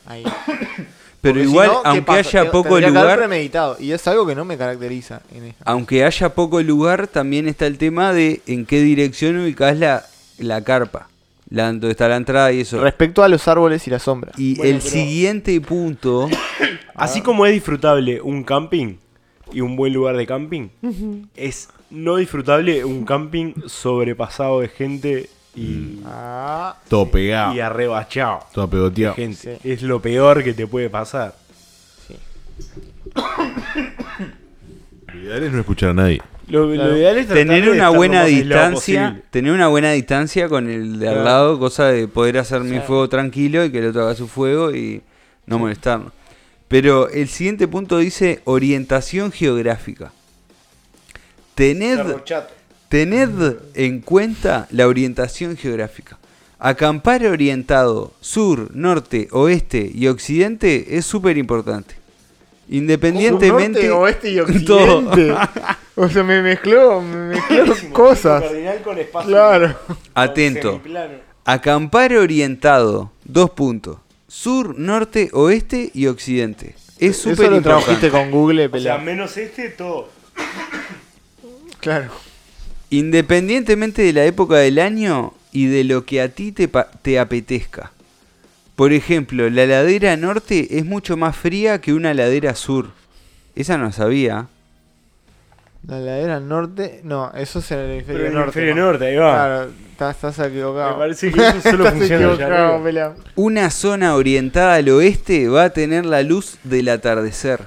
Ahí. 0.08 0.24
Pero 1.22 1.34
Porque 1.36 1.44
si 1.44 1.50
igual, 1.50 1.68
no, 1.68 1.82
¿qué 1.84 1.88
aunque 1.90 2.02
pasa? 2.04 2.20
haya 2.42 2.52
poco 2.52 2.70
tendría 2.70 2.80
que 2.92 2.98
haber 2.98 3.02
lugar, 3.04 3.18
premeditado. 3.20 3.78
Y 3.80 3.92
es 3.92 4.08
algo 4.08 4.26
que 4.28 4.36
no 4.36 4.46
me 4.46 4.58
caracteriza 4.58 5.22
en 5.34 5.46
esta. 5.46 5.64
aunque 5.66 6.04
haya 6.04 6.30
poco 6.36 6.62
lugar, 6.62 7.08
también 7.08 7.48
está 7.48 7.66
el 7.68 7.78
tema 7.80 8.14
de 8.14 8.42
en 8.48 8.66
qué 8.68 8.80
dirección 8.82 9.38
ubicás 9.40 9.78
la, 9.78 10.06
la 10.38 10.64
carpa. 10.64 11.10
La, 11.56 11.68
donde 11.68 11.92
está 11.92 12.08
la 12.08 12.18
entrada 12.18 12.52
y 12.52 12.62
eso. 12.62 12.80
Respecto 12.82 13.24
a 13.24 13.28
los 13.30 13.48
árboles 13.48 13.88
y 13.88 13.90
la 13.92 14.00
sombra. 14.00 14.32
Y 14.38 14.56
Bueno, 14.56 14.72
el 14.76 14.80
pero- 14.80 14.90
siguiente 14.92 15.62
punto, 15.62 16.28
Así 16.96 17.22
como 17.22 17.46
es 17.46 17.54
disfrutable 17.54 18.22
un 18.22 18.44
camping 18.44 18.96
y 19.52 19.62
un 19.62 19.76
buen 19.76 19.94
lugar 19.94 20.16
de 20.18 20.26
camping, 20.26 20.70
es 21.36 21.70
no 21.90 22.16
disfrutable 22.18 22.84
un 22.86 23.06
camping 23.06 23.54
sobrepasado 23.68 24.62
de 24.62 24.70
gente 24.70 25.30
y, 25.56 26.00
Ah, 26.06 26.76
Todo 26.90 27.10
pegado. 27.10 27.54
y 27.56 27.60
arrebachado. 27.62 28.40
Todo 28.54 28.70
pegoteado. 28.70 29.16
Gente. 29.16 29.60
Sí. 29.62 29.70
Es 29.72 29.82
lo 29.82 30.02
peor 30.02 30.44
que 30.44 30.54
te 30.54 30.68
puede 30.68 30.90
pasar. 30.90 31.36
sí. 32.08 32.16
Lo 35.14 35.20
ideal 35.22 35.44
es 35.44 35.52
no 35.52 35.60
escuchar 35.60 35.90
a 35.92 35.94
nadie. 35.94 36.22
Lo, 36.48 36.68
lo 36.68 36.74
Claro. 36.76 36.98
ideal 36.98 37.18
es 37.18 37.28
tratar 37.28 37.46
tener 37.46 37.70
una 37.70 37.90
buena 37.90 38.26
distancia, 38.26 39.22
tener 39.32 39.52
una 39.52 39.68
buena 39.68 39.92
distancia 39.92 40.48
con 40.48 40.70
el 40.70 41.00
de 41.00 41.10
al 41.10 41.24
lado, 41.24 41.58
cosa 41.60 41.88
de 41.88 42.08
poder 42.08 42.38
hacer 42.38 42.62
mi 42.62 42.80
fuego 42.80 43.10
tranquilo 43.10 43.66
y 43.66 43.72
que 43.72 43.80
el 43.80 43.88
otro 43.88 44.04
haga 44.04 44.16
su 44.16 44.28
fuego 44.28 44.74
y 44.76 45.02
no 45.48 45.58
molestarnos. 45.60 46.12
Pero 46.68 47.10
el 47.10 47.28
siguiente 47.30 47.68
punto 47.68 47.98
dice 47.98 48.42
orientación 48.46 49.32
geográfica. 49.32 50.12
Tened, 51.56 52.18
tened 52.90 53.56
en 53.76 54.02
cuenta 54.02 54.68
la 54.72 54.88
orientación 54.88 55.56
geográfica. 55.58 56.18
Acampar 56.60 57.26
orientado 57.26 58.14
sur, 58.22 58.70
norte, 58.76 59.28
oeste 59.32 59.90
y 59.94 60.08
occidente 60.08 60.98
es 60.98 61.06
súper 61.06 61.38
importante. 61.38 61.96
Independientemente... 62.70 63.88
Norte, 63.88 63.92
oeste 63.92 64.32
y 64.32 64.40
occidente. 64.42 64.66
Todo. 64.66 65.12
o 66.04 66.10
sea, 66.10 66.24
me 66.24 66.42
mezcló, 66.42 67.02
me 67.02 67.36
mezcló 67.36 67.74
cosas. 67.94 68.44
Cardinal 68.44 68.82
con 68.82 68.98
espacio. 68.98 69.30
Claro. 69.30 69.76
Atento. 70.14 70.82
Acampar 71.46 72.14
orientado, 72.14 73.12
dos 73.24 73.52
puntos. 73.52 73.98
Sur, 74.28 74.78
norte, 74.78 75.30
oeste 75.34 75.92
y 75.94 76.08
occidente. 76.08 76.76
Es 76.98 77.20
Eso 77.20 77.30
súper 77.32 77.52
lo 77.52 77.62
trabajiste 77.62 78.08
importante. 78.08 78.32
con 78.32 78.32
Google, 78.32 78.68
O 78.72 78.80
sea, 78.80 78.98
menos 78.98 79.38
este, 79.38 79.70
todo. 79.70 80.10
Claro. 81.80 82.10
Independientemente 82.90 84.02
de 84.02 84.14
la 84.14 84.26
época 84.26 84.56
del 84.58 84.80
año 84.80 85.34
y 85.52 85.68
de 85.68 85.84
lo 85.84 86.06
que 86.06 86.22
a 86.22 86.30
ti 86.30 86.52
te, 86.52 86.68
pa- 86.68 86.90
te 87.02 87.20
apetezca. 87.20 87.92
Por 88.76 88.92
ejemplo, 88.94 89.50
la 89.50 89.66
ladera 89.66 90.18
norte 90.18 90.78
es 90.78 90.86
mucho 90.86 91.16
más 91.16 91.36
fría 91.36 91.80
que 91.80 91.94
una 91.94 92.14
ladera 92.14 92.56
sur. 92.56 92.92
Esa 93.56 93.78
no 93.78 93.92
sabía. 93.92 94.48
La 95.88 96.00
ladera 96.00 96.40
norte. 96.40 97.02
No, 97.04 97.32
eso 97.34 97.60
es 97.60 97.72
en 97.72 97.80
el 97.80 97.92
hemisferio 97.92 98.22
Pero 98.22 98.28
en 98.28 98.34
el 98.34 98.34
norte. 98.46 98.60
hemisferio 98.60 98.76
¿no? 98.76 98.92
norte, 98.92 99.06
ahí 99.06 99.16
va. 99.18 99.34
Claro, 99.34 99.72
estás, 99.92 100.16
estás 100.16 100.48
equivocado. 100.48 100.92
Me 100.94 100.98
parece 100.98 101.32
que 101.32 101.40
eso 101.48 101.62
solo 101.62 101.84
Estás 101.86 101.94
funciona 102.00 102.26
allá 102.26 102.34
equivocado, 102.34 102.66
arriba. 102.68 102.84
pelado. 102.84 103.16
Una 103.36 103.70
zona 103.70 104.16
orientada 104.16 104.76
al 104.76 104.90
oeste 104.90 105.48
va 105.48 105.66
a 105.66 105.70
tener 105.72 106.06
la 106.06 106.24
luz 106.24 106.58
del 106.64 106.90
atardecer. 106.90 107.62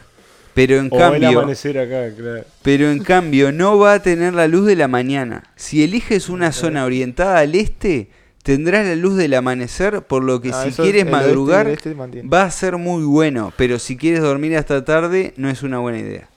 Pero 0.55 0.77
en 0.79 0.89
O 0.91 0.97
el 0.97 1.01
cambio... 1.01 1.39
amanecer 1.39 1.79
acá, 1.79 2.13
claro. 2.17 2.45
Pero 2.63 2.91
en 2.91 2.99
cambio 3.05 3.53
no 3.53 3.79
va 3.79 3.93
a 3.95 4.03
tener 4.03 4.35
la 4.35 4.49
luz 4.49 4.67
de 4.67 4.75
la 4.75 4.89
mañana. 4.89 5.45
Si 5.55 5.85
eliges 5.85 6.29
una 6.29 6.51
zona 6.51 6.85
orientada 6.85 7.39
al 7.39 7.55
este, 7.55 8.11
tendrás 8.43 8.85
la 8.85 8.97
luz 8.97 9.17
del 9.17 9.35
amanecer, 9.35 10.03
por 10.03 10.25
lo 10.25 10.41
que 10.41 10.51
Ah, 10.53 10.65
si 10.65 10.71
eso 10.71 10.83
quieres 10.83 11.03
el 11.03 11.09
oeste 11.09 11.17
y 11.19 11.23
el 11.23 11.29
madrugar 11.29 11.69
este 11.69 11.95
mantiene. 11.95 12.29
va 12.29 12.43
a 12.43 12.51
ser 12.51 12.77
muy 12.77 13.05
bueno, 13.05 13.53
pero 13.57 13.79
si 13.79 13.97
quieres 13.97 14.21
dormir 14.23 14.57
hasta 14.57 14.85
tarde 14.85 15.33
no 15.37 15.49
es 15.49 15.63
una 15.63 15.79
buena 15.79 15.99
idea. 16.01 16.29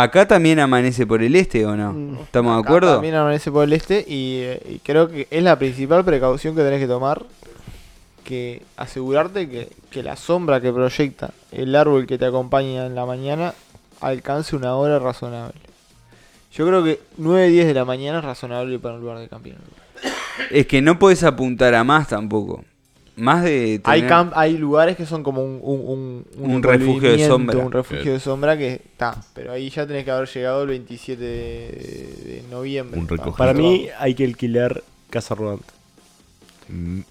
Acá 0.00 0.28
también 0.28 0.60
amanece 0.60 1.08
por 1.08 1.24
el 1.24 1.34
este 1.34 1.66
o 1.66 1.76
no? 1.76 1.92
Mm. 1.92 2.18
¿Estamos 2.20 2.54
de 2.54 2.60
acuerdo? 2.60 2.92
También 2.92 3.16
amanece 3.16 3.50
por 3.50 3.64
el 3.64 3.72
este 3.72 4.04
y, 4.06 4.42
eh, 4.42 4.62
y 4.68 4.78
creo 4.78 5.08
que 5.08 5.26
es 5.28 5.42
la 5.42 5.58
principal 5.58 6.04
precaución 6.04 6.54
que 6.54 6.62
tenés 6.62 6.78
que 6.78 6.86
tomar. 6.86 7.24
Que 8.22 8.62
asegurarte 8.76 9.48
que, 9.48 9.68
que 9.90 10.04
la 10.04 10.14
sombra 10.14 10.60
que 10.60 10.72
proyecta 10.72 11.30
el 11.50 11.74
árbol 11.74 12.06
que 12.06 12.16
te 12.16 12.26
acompaña 12.26 12.86
en 12.86 12.94
la 12.94 13.06
mañana 13.06 13.54
alcance 14.00 14.54
una 14.54 14.76
hora 14.76 15.00
razonable. 15.00 15.58
Yo 16.52 16.64
creo 16.66 16.84
que 16.84 17.00
9-10 17.18 17.64
de 17.64 17.74
la 17.74 17.84
mañana 17.84 18.18
es 18.18 18.24
razonable 18.24 18.78
para 18.78 18.94
un 18.94 19.00
lugar 19.00 19.18
de 19.18 19.28
camping. 19.28 19.54
Es 20.50 20.68
que 20.68 20.80
no 20.80 20.98
puedes 21.00 21.24
apuntar 21.24 21.74
a 21.74 21.82
más 21.82 22.06
tampoco. 22.06 22.64
Más 23.18 23.42
de 23.42 23.80
Hay, 23.84 24.02
camp- 24.02 24.32
hay 24.36 24.56
lugares 24.56 24.96
que 24.96 25.04
son 25.04 25.22
como 25.22 25.42
un, 25.44 25.58
un, 25.62 26.24
un, 26.38 26.50
Un 26.54 26.62
refugio 26.62 27.10
de 27.10 27.26
sombra. 27.26 27.58
Un 27.58 27.72
refugio 27.72 28.12
de 28.12 28.20
sombra 28.20 28.56
que 28.56 28.74
está. 28.74 29.16
Pero 29.34 29.52
ahí 29.52 29.68
ya 29.70 29.86
tenés 29.86 30.04
que 30.04 30.10
haber 30.12 30.28
llegado 30.28 30.62
el 30.62 30.68
27 30.68 31.22
de, 31.22 31.28
de 31.28 32.42
noviembre. 32.50 32.98
Un. 32.98 33.06
Para 33.36 33.52
mí 33.54 33.88
hay 33.98 34.14
que 34.14 34.24
alquilar 34.24 34.82
casa 35.10 35.34
rodante. 35.34 35.66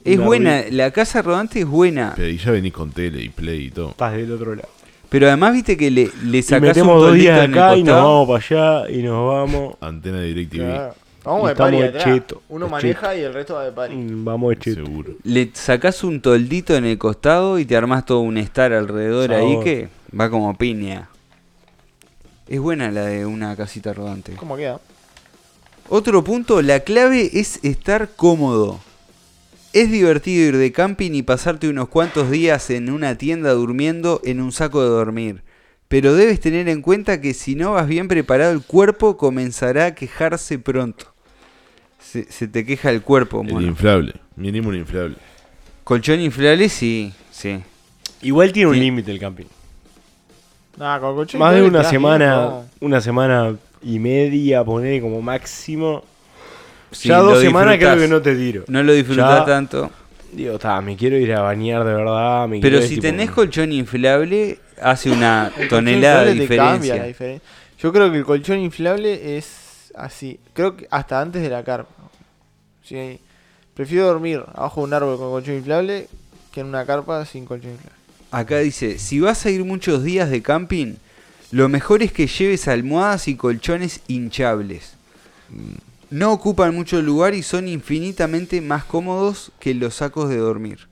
Es 0.05 0.20
buena, 0.20 0.64
la 0.70 0.91
casa 0.91 1.22
rodante 1.22 1.60
es 1.60 1.66
buena. 1.66 2.14
Pero 2.16 2.28
ahí 2.28 2.38
ya 2.38 2.51
venís 2.51 2.74
con 2.74 2.91
tele 2.91 3.22
y 3.24 3.30
play 3.30 3.66
y 3.66 3.72
todo. 3.72 3.89
Estás 3.89 4.14
del 4.14 4.32
otro 4.32 4.55
lado. 4.55 4.70
Pero 5.10 5.28
además 5.28 5.53
viste 5.53 5.78
que 5.78 5.89
le, 5.89 6.10
le 6.26 6.38
Y 6.39 6.41
sacás 6.43 6.62
un 6.62 6.68
metemos 6.68 7.01
dos 7.01 7.10
toldito 7.10 7.32
días 7.32 7.49
acá 7.49 7.76
y 7.78 7.84
nos 7.84 7.95
vamos 7.95 8.28
para 8.28 8.45
allá 8.84 8.91
y 8.91 9.03
nos 9.03 9.28
vamos. 9.28 9.76
Antena 9.82 10.20
de 10.20 10.28
DirecTV. 10.34 10.58
Claro. 10.58 10.95
Vamos 11.28 11.49
de 11.49 11.55
pari 11.55 11.78
estamos 11.78 11.93
de 11.93 11.99
atrás. 11.99 12.15
cheto, 12.15 12.41
Uno 12.49 12.67
maneja 12.69 13.15
y 13.15 13.21
el 13.21 13.34
resto 13.34 13.55
va 13.55 13.65
de 13.65 13.71
pari. 13.71 13.95
Mm, 13.95 14.25
Vamos 14.25 14.49
de 14.51 14.57
cheto. 14.59 14.86
Seguro. 14.86 15.13
Le 15.23 15.51
sacás 15.53 16.03
un 16.03 16.21
toldito 16.21 16.75
en 16.75 16.86
el 16.86 16.97
costado 16.97 17.59
y 17.59 17.65
te 17.65 17.75
armás 17.75 18.05
todo 18.05 18.19
un 18.21 18.38
estar 18.38 18.73
alrededor 18.73 19.34
ahí 19.34 19.59
que 19.63 19.89
va 20.17 20.30
como 20.30 20.57
piña. 20.57 21.09
Es 22.47 22.59
buena 22.59 22.91
la 22.91 23.01
de 23.05 23.25
una 23.25 23.55
casita 23.55 23.93
rodante. 23.93 24.34
¿Cómo 24.34 24.55
queda? 24.55 24.80
Otro 25.89 26.23
punto, 26.23 26.61
la 26.61 26.82
clave 26.82 27.30
es 27.34 27.59
estar 27.63 28.09
cómodo. 28.15 28.80
Es 29.73 29.91
divertido 29.91 30.47
ir 30.47 30.57
de 30.57 30.71
camping 30.71 31.11
y 31.11 31.23
pasarte 31.23 31.67
unos 31.69 31.89
cuantos 31.89 32.32
días 32.32 32.69
en 32.69 32.89
una 32.89 33.17
tienda 33.17 33.51
durmiendo 33.51 34.21
en 34.23 34.41
un 34.41 34.51
saco 34.51 34.82
de 34.82 34.89
dormir. 34.89 35.43
Pero 35.89 36.15
debes 36.15 36.39
tener 36.39 36.67
en 36.67 36.82
cuenta 36.82 37.21
que 37.21 37.34
si 37.34 37.55
no 37.55 37.73
vas 37.73 37.88
bien 37.88 38.07
preparado 38.07 38.51
el 38.51 38.61
cuerpo 38.61 39.17
comenzará 39.17 39.88
a 39.88 39.95
quejarse 39.95 40.57
pronto. 40.59 41.13
Se, 42.26 42.32
se 42.32 42.47
te 42.47 42.65
queja 42.65 42.89
el 42.89 43.01
cuerpo, 43.01 43.41
El 43.41 43.53
mono. 43.53 43.68
inflable. 43.68 44.13
Mínimo 44.36 44.70
un 44.70 44.76
inflable. 44.76 45.15
Colchón 45.84 46.20
inflable, 46.20 46.68
sí, 46.70 47.13
sí. 47.32 47.59
Igual 48.22 48.51
tiene 48.51 48.70
un 48.70 48.76
Sí. 48.76 48.80
límite 48.82 49.11
el 49.11 49.20
camping. 49.20 49.45
Nah, 50.78 50.99
con 50.99 51.15
colchón 51.15 51.39
Más 51.39 51.53
de 51.53 51.59
inflable 51.59 51.70
una 51.70 51.80
te 51.80 51.84
das 51.84 51.91
semana, 51.91 52.47
bien, 52.49 52.61
una 52.82 53.01
semana 53.01 53.55
y 53.82 53.99
media, 53.99 54.63
poner 54.63 55.01
como 55.01 55.22
máximo. 55.22 56.03
Sí, 56.91 57.09
ya 57.09 57.18
lo 57.20 57.26
dos 57.26 57.41
semanas 57.41 57.78
creo 57.78 57.95
disfrutás. 57.95 58.07
que 58.07 58.13
no 58.13 58.22
te 58.22 58.36
tiro. 58.36 58.63
No 58.68 58.84
lo 58.84 58.93
disfrutás 58.93 59.39
Ya- 59.39 59.45
tanto. 59.45 59.91
Digo, 60.32 60.55
está, 60.55 60.80
me 60.82 60.95
quiero 60.97 61.18
ir 61.18 61.34
a 61.34 61.41
bañar 61.41 61.84
de 61.84 61.93
verdad. 61.93 62.47
me 62.47 62.59
Pero 62.59 62.61
quiero 62.61 62.78
ir, 62.78 62.84
si 62.84 62.89
tipo, 62.95 63.01
tenés 63.03 63.32
colchón 63.32 63.72
inflable, 63.72 64.59
hace 64.82 65.09
una 65.11 65.47
El 65.47 65.53
colchón 65.53 65.70
tonelada 65.86 66.24
de 66.26 66.32
inflable 66.32 66.47
te 66.47 66.57
cambia 66.57 66.95
la 66.97 67.03
diferencia. 67.05 67.47
Yo 67.80 67.93
creo 67.93 68.11
que 68.11 68.18
el 68.18 68.26
colchón 68.26 68.59
inflable 68.59 69.38
es 69.38 69.91
así. 69.95 70.39
Creo 70.53 70.76
que 70.78 70.88
hasta 70.91 71.22
antes 71.22 71.41
de 71.41 71.49
la 71.49 71.63
carpa. 71.63 71.89
Sí, 72.88 73.19
Prefiero 73.73 74.07
dormir 74.07 74.43
abajo 74.55 74.81
de 74.81 74.88
un 74.88 74.93
árbol 74.93 75.17
con 75.17 75.29
colchón 75.29 75.55
inflable 75.55 76.07
que 76.51 76.61
en 76.61 76.67
una 76.67 76.83
carpa 76.85 77.23
sin 77.25 77.45
colchón 77.45 77.71
inflable. 77.71 77.95
Acá 78.31 78.57
dice, 78.57 78.97
si 78.97 79.19
vas 79.19 79.45
a 79.45 79.51
ir 79.51 79.63
muchos 79.63 80.03
días 80.03 80.31
de 80.31 80.41
camping, 80.41 80.95
lo 81.51 81.69
mejor 81.69 82.01
es 82.01 82.11
que 82.11 82.25
lleves 82.25 82.67
almohadas 82.67 83.27
y 83.27 83.35
colchones 83.35 84.01
hinchables. 84.07 84.95
No 86.09 86.31
ocupan 86.31 86.73
mucho 86.73 87.01
lugar 87.01 87.35
y 87.35 87.43
son 87.43 87.67
infinitamente 87.67 88.61
más 88.61 88.83
cómodos 88.83 89.51
que 89.59 89.75
los 89.75 89.95
sacos 89.95 90.29
de 90.29 90.38
dormir. 90.38 90.88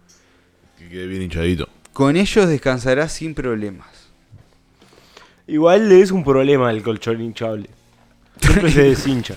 Que 0.78 0.88
quede 0.88 1.08
bien 1.08 1.24
hinchadito. 1.24 1.68
Con 1.92 2.18
ellos 2.18 2.48
descansarás 2.48 3.14
sin 3.14 3.34
problemas. 3.34 3.88
Igual 5.48 5.92
es 5.92 6.12
un 6.12 6.24
problema 6.24 6.70
el 6.70 6.84
colchón 6.84 7.22
hinchable. 7.22 7.70
Siempre 8.40 8.72
se 8.72 8.84
deshincha. 8.90 9.36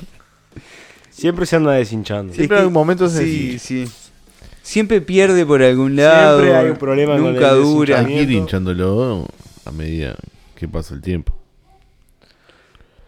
Siempre 1.19 1.47
se 1.47 1.57
anda 1.57 1.73
deshinchando. 1.73 2.33
Siempre 2.33 2.57
Es 2.57 2.61
que- 2.62 2.66
hay 2.66 2.73
momentos 2.73 3.12
de 3.14 3.25
sí, 3.25 3.59
sí. 3.59 3.89
Siempre 4.62 5.01
pierde 5.01 5.45
por 5.47 5.62
algún 5.62 5.97
lado. 5.97 6.39
Siempre 6.41 6.57
hay 6.57 6.71
un 6.71 6.77
problema 6.77 7.12
con 7.14 7.33
Nunca 7.35 7.51
el 7.51 7.62
dura. 7.62 7.99
Hay 8.01 8.07
que 8.07 8.23
ir 8.23 8.31
hinchándolo 8.33 9.27
a 9.64 9.71
medida 9.73 10.14
que 10.55 10.69
pasa 10.69 10.95
el 10.95 11.01
tiempo. 11.01 11.33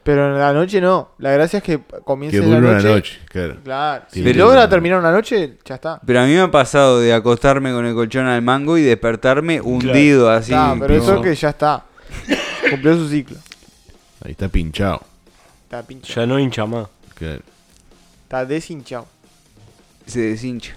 Pero 0.03 0.33
en 0.33 0.39
la 0.41 0.53
noche 0.55 0.81
no. 0.81 1.11
La 1.19 1.31
gracia 1.33 1.59
es 1.59 1.63
que 1.63 1.79
comience 2.05 2.39
Que 2.41 2.47
la 2.47 2.55
dure 2.57 2.59
una 2.69 2.77
noche. 2.79 2.89
noche, 2.89 3.19
claro. 3.29 3.57
Claro. 3.63 4.05
Si 4.11 4.23
que 4.25 4.35
logra 4.35 4.69
terminar 4.69 4.99
una 4.99 5.13
noche, 5.13 5.59
ya 5.65 5.75
está. 5.75 6.01
Pero 6.05 6.21
a 6.21 6.25
mí 6.25 6.33
me 6.33 6.41
ha 6.41 6.51
pasado 6.51 6.99
de 7.01 7.13
acostarme 7.13 7.71
con 7.73 7.85
el 7.85 7.95
colchón 7.95 8.27
al 8.27 8.41
mango 8.41 8.79
y 8.79 8.83
despertarme 8.83 9.61
hundido 9.61 10.31
así. 10.31 10.53
Está, 10.53 10.75
pero 10.81 10.95
eso 10.95 11.17
es 11.17 11.21
que 11.23 11.35
ya 11.35 11.51
está. 11.51 11.85
Cumplió 12.71 12.97
su 12.97 13.09
ciclo. 13.09 13.37
Ahí 14.25 14.33
está 14.33 14.49
pinchado. 14.49 15.03
Está 15.65 15.83
pinchado. 15.83 16.21
Ya 16.21 16.27
no 16.27 16.39
hincha 16.39 16.65
más. 16.67 16.89
Claro. 17.15 17.43
Está 18.31 18.47
deshinchado. 18.47 19.09
se 20.07 20.21
deshincha. 20.21 20.77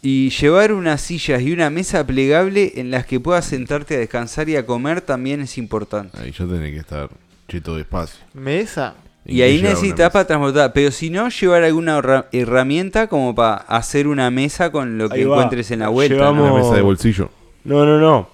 Y 0.00 0.30
llevar 0.30 0.72
unas 0.72 1.02
sillas 1.02 1.42
y 1.42 1.52
una 1.52 1.68
mesa 1.68 2.06
plegable 2.06 2.72
en 2.76 2.90
las 2.90 3.04
que 3.04 3.20
puedas 3.20 3.44
sentarte 3.44 3.96
a 3.96 3.98
descansar 3.98 4.48
y 4.48 4.56
a 4.56 4.64
comer 4.64 5.02
también 5.02 5.42
es 5.42 5.58
importante. 5.58 6.18
Ahí 6.18 6.30
ya 6.32 6.46
tenés 6.46 6.70
que 6.72 6.78
estar 6.78 7.10
cheto 7.46 7.76
despacio. 7.76 8.20
Mesa. 8.32 8.94
Y 9.26 9.42
ahí 9.42 9.56
necesitas 9.68 10.10
para 10.12 10.26
transportar, 10.26 10.72
pero 10.72 10.90
si 10.90 11.10
no, 11.10 11.28
llevar 11.28 11.62
alguna 11.62 11.98
herra- 11.98 12.26
herramienta 12.32 13.06
como 13.06 13.34
para 13.34 13.56
hacer 13.56 14.06
una 14.08 14.30
mesa 14.30 14.72
con 14.72 14.96
lo 14.96 15.10
que 15.10 15.20
encuentres 15.34 15.70
en 15.72 15.80
la 15.80 15.88
vuelta. 15.90 16.14
Llevamos- 16.14 16.46
¿no? 16.48 16.54
Una 16.54 16.62
mesa 16.64 16.74
de 16.76 16.80
bolsillo. 16.82 17.28
No, 17.64 17.84
no, 17.84 17.98
no. 18.00 18.30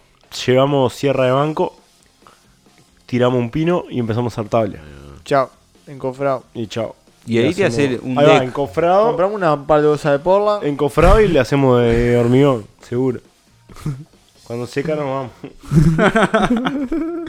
Llevamos 0.46 0.94
sierra 0.94 1.24
de 1.26 1.32
banco, 1.32 1.76
tiramos 3.06 3.40
un 3.40 3.50
pino 3.50 3.82
y 3.90 3.98
empezamos 3.98 4.38
a 4.38 4.40
hacer 4.42 4.48
tabla. 4.48 4.78
Chao. 5.24 5.50
Encofrado. 5.88 6.44
Y 6.54 6.68
chao. 6.68 6.94
Y 7.26 7.38
ahí 7.38 7.54
te 7.54 7.64
hacemos- 7.64 7.72
hacer 7.96 8.00
un 8.02 8.18
Ahí 8.18 8.26
va, 8.26 8.32
deck. 8.34 8.42
encofrado, 8.44 9.06
Compramos 9.08 9.36
una 9.36 9.54
baldosa 9.56 10.12
de 10.12 10.18
porla. 10.18 10.66
encofrado 10.66 11.20
y 11.20 11.28
le 11.28 11.38
hacemos 11.40 11.80
de 11.80 12.16
hormigón, 12.20 12.64
seguro. 12.82 13.20
Cuando 14.44 14.66
seca 14.66 14.96
nos 14.96 15.04
vamos. 15.04 15.30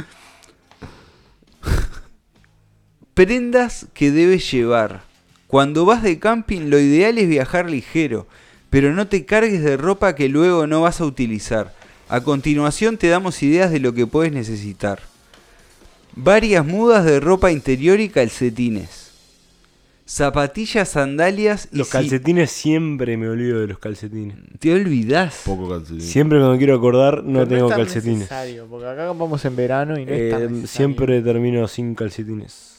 Prendas 3.13 3.87
que 3.93 4.11
debes 4.11 4.49
llevar. 4.51 5.03
Cuando 5.47 5.85
vas 5.85 6.01
de 6.01 6.17
camping 6.19 6.69
lo 6.69 6.79
ideal 6.79 7.17
es 7.17 7.27
viajar 7.27 7.69
ligero, 7.69 8.25
pero 8.69 8.93
no 8.93 9.07
te 9.07 9.25
cargues 9.25 9.61
de 9.63 9.75
ropa 9.77 10.15
que 10.15 10.29
luego 10.29 10.65
no 10.65 10.81
vas 10.81 11.01
a 11.01 11.05
utilizar. 11.05 11.73
A 12.07 12.21
continuación 12.21 12.97
te 12.97 13.07
damos 13.09 13.43
ideas 13.43 13.71
de 13.71 13.79
lo 13.79 13.93
que 13.93 14.07
puedes 14.07 14.31
necesitar. 14.31 14.99
Varias 16.15 16.65
mudas 16.65 17.05
de 17.05 17.19
ropa 17.19 17.51
interior 17.51 17.99
y 17.99 18.09
calcetines. 18.09 19.00
Zapatillas, 20.05 20.89
sandalias 20.89 21.69
y 21.71 21.77
Los 21.77 21.87
si- 21.87 21.93
calcetines 21.93 22.51
siempre 22.51 23.15
me 23.15 23.29
olvido 23.29 23.61
de 23.61 23.67
los 23.67 23.79
calcetines. 23.79 24.35
Te 24.59 24.73
olvidas. 24.73 25.41
Poco 25.45 25.69
calcetín. 25.69 26.01
Siempre 26.01 26.39
cuando 26.39 26.57
quiero 26.57 26.75
acordar 26.75 27.23
no 27.23 27.39
Pero 27.39 27.47
tengo 27.47 27.65
es 27.65 27.69
tan 27.69 27.79
calcetines. 27.79 28.17
necesario, 28.19 28.65
porque 28.69 28.87
acá 28.87 29.05
vamos 29.13 29.45
en 29.45 29.55
verano 29.55 29.97
y 29.97 30.05
no 30.05 30.11
es 30.11 30.31
tan 30.31 30.41
Eh, 30.41 30.45
necesario. 30.49 30.67
siempre 30.67 31.21
termino 31.21 31.67
sin 31.67 31.95
calcetines. 31.95 32.71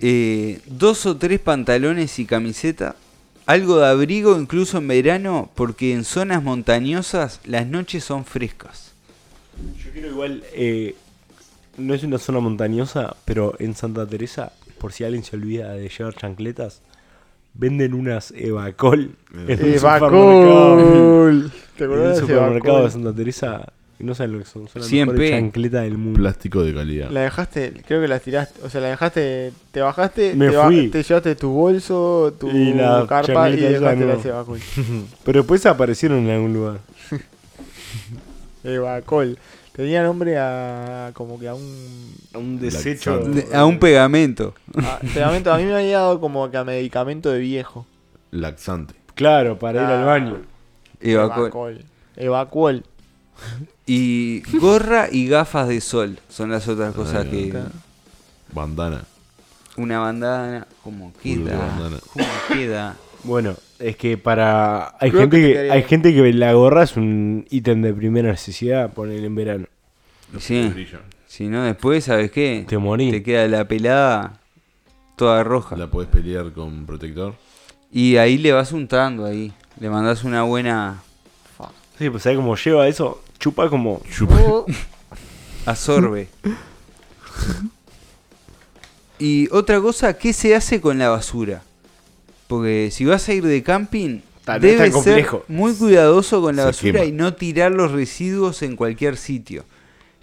Eh, 0.00 0.60
dos 0.66 1.06
o 1.06 1.16
tres 1.16 1.40
pantalones 1.40 2.18
y 2.18 2.26
camiseta. 2.26 2.96
Algo 3.46 3.78
de 3.78 3.86
abrigo 3.86 4.38
incluso 4.38 4.78
en 4.78 4.88
verano 4.88 5.50
porque 5.54 5.92
en 5.92 6.04
zonas 6.04 6.42
montañosas 6.42 7.40
las 7.44 7.66
noches 7.66 8.04
son 8.04 8.24
frescas. 8.24 8.92
Yo 9.82 9.90
quiero 9.92 10.08
igual, 10.08 10.42
eh, 10.52 10.94
no 11.78 11.94
es 11.94 12.02
una 12.04 12.18
zona 12.18 12.40
montañosa, 12.40 13.16
pero 13.24 13.54
en 13.58 13.74
Santa 13.74 14.06
Teresa, 14.06 14.52
por 14.78 14.92
si 14.92 15.04
alguien 15.04 15.22
se 15.24 15.36
olvida 15.36 15.72
de 15.72 15.88
llevar 15.88 16.14
chancletas, 16.14 16.80
venden 17.54 17.94
unas 17.94 18.30
Evacol. 18.32 19.12
en. 19.34 19.74
Evacol. 19.74 21.52
¿Te 21.76 21.84
En 21.84 21.90
acordás 21.90 22.06
de 22.08 22.12
ese 22.12 22.20
supermercado 22.22 22.84
de? 22.84 22.90
Santa 22.90 23.12
Teresa, 23.14 23.72
y 23.98 24.04
no 24.04 24.14
saben 24.14 24.32
lo 24.34 24.38
que 24.40 24.44
son, 24.44 24.68
son 24.68 24.82
las 24.82 24.90
100p. 24.90 25.06
mejores 25.06 25.30
chancletas 25.30 25.82
del 25.84 25.96
mundo. 25.98 26.18
Plástico 26.20 26.62
de 26.62 26.74
calidad. 26.74 27.10
La 27.10 27.20
dejaste, 27.22 27.72
creo 27.86 28.00
que 28.02 28.08
las 28.08 28.20
tiraste, 28.22 28.60
o 28.62 28.68
sea, 28.70 28.80
la 28.82 28.88
dejaste, 28.88 29.52
te 29.72 29.80
bajaste, 29.80 30.34
Me 30.34 30.50
te, 30.50 30.56
ba- 30.56 30.66
fui. 30.66 30.88
te 30.88 31.02
llevaste 31.02 31.34
tu 31.34 31.48
bolso, 31.50 32.34
tu 32.38 32.48
Y 32.50 32.74
la 32.74 33.06
carpa 33.08 33.48
y 33.50 33.52
chancleta 33.58 33.68
dejaste 33.80 34.04
no. 34.04 34.14
las 34.14 34.24
Evacol. 34.26 34.60
Pero 35.24 35.40
después 35.40 35.64
aparecieron 35.66 36.18
en 36.20 36.30
algún 36.30 36.52
lugar. 36.54 36.78
Evacol. 38.64 39.38
Tenía 39.76 40.02
nombre 40.02 40.38
a 40.38 41.10
como 41.12 41.38
que 41.38 41.48
a 41.48 41.54
un 41.54 42.14
A 42.32 42.38
un 42.38 42.58
desecho. 42.58 43.18
De- 43.18 43.54
a 43.54 43.66
un 43.66 43.78
pegamento. 43.78 44.54
a, 44.82 44.98
pegamento, 45.00 45.52
a 45.52 45.58
mí 45.58 45.64
me 45.64 45.74
había 45.74 45.98
dado 45.98 46.18
como 46.18 46.50
que 46.50 46.56
a 46.56 46.64
medicamento 46.64 47.30
de 47.30 47.38
viejo. 47.40 47.86
Laxante. 48.30 48.94
Claro, 49.14 49.58
para 49.58 49.82
ir 49.82 49.86
al 49.86 50.02
Ah. 50.02 50.04
baño. 50.06 50.38
Evacol. 51.00 51.42
Evacol. 51.46 51.84
Evacol. 52.16 52.84
Y 53.84 54.40
gorra 54.58 55.08
y 55.12 55.28
gafas 55.28 55.68
de 55.68 55.80
sol 55.82 56.18
son 56.30 56.50
las 56.50 56.66
otras 56.68 56.94
cosas 56.94 57.26
que... 57.26 57.52
Bandana. 58.52 59.04
Una 59.76 59.98
bandana, 59.98 60.66
¿cómo 60.82 61.12
Culo 61.22 61.44
de 61.44 61.50
queda? 61.50 61.58
bandana. 61.58 61.96
¿Cómo 62.14 62.26
queda? 62.48 62.96
Bueno, 63.26 63.54
es 63.78 63.96
que 63.96 64.16
para. 64.16 64.96
Hay 65.00 65.10
Creo 65.10 65.22
gente 65.22 65.40
que 65.40 65.70
hay 65.70 65.82
gente 65.82 66.14
que 66.14 66.32
la 66.32 66.52
gorra 66.52 66.84
es 66.84 66.96
un 66.96 67.46
ítem 67.50 67.82
de 67.82 67.92
primera 67.92 68.30
necesidad 68.30 68.92
poner 68.92 69.24
en 69.24 69.34
verano. 69.34 69.66
Sí. 70.38 70.72
Si 71.26 71.48
no, 71.48 71.64
después, 71.64 72.04
¿sabes 72.04 72.30
qué? 72.30 72.64
Te 72.66 72.78
morí. 72.78 73.10
Te 73.10 73.22
queda 73.22 73.46
la 73.48 73.66
pelada 73.66 74.40
toda 75.16 75.42
roja. 75.44 75.76
La 75.76 75.88
podés 75.88 76.08
pelear 76.08 76.52
con 76.52 76.86
protector. 76.86 77.34
Y 77.92 78.16
ahí 78.16 78.38
le 78.38 78.52
vas 78.52 78.72
untando 78.72 79.26
ahí. 79.26 79.52
Le 79.78 79.90
mandás 79.90 80.24
una 80.24 80.42
buena 80.42 81.02
Sí, 81.98 82.10
pues 82.10 82.24
¿sabes 82.24 82.36
cómo 82.36 82.56
lleva 82.56 82.88
eso? 82.88 83.22
Chupa 83.38 83.70
como. 83.70 84.02
Chupa. 84.10 84.38
Oh, 84.42 84.66
absorbe. 85.64 86.28
y 89.18 89.48
otra 89.50 89.80
cosa, 89.80 90.16
¿qué 90.16 90.34
se 90.34 90.54
hace 90.54 90.80
con 90.80 90.98
la 90.98 91.08
basura? 91.08 91.62
Porque 92.46 92.90
si 92.92 93.04
vas 93.04 93.28
a 93.28 93.32
ir 93.34 93.44
de 93.44 93.62
camping, 93.62 94.20
no 94.46 94.54
es 94.54 94.92
tan 94.92 95.02
ser 95.02 95.26
muy 95.48 95.72
cuidadoso 95.74 96.40
con 96.40 96.54
la 96.56 96.62
Se 96.62 96.66
basura 96.66 97.00
quema. 97.00 97.04
y 97.06 97.12
no 97.12 97.34
tirar 97.34 97.72
los 97.72 97.92
residuos 97.92 98.62
en 98.62 98.76
cualquier 98.76 99.16
sitio. 99.16 99.64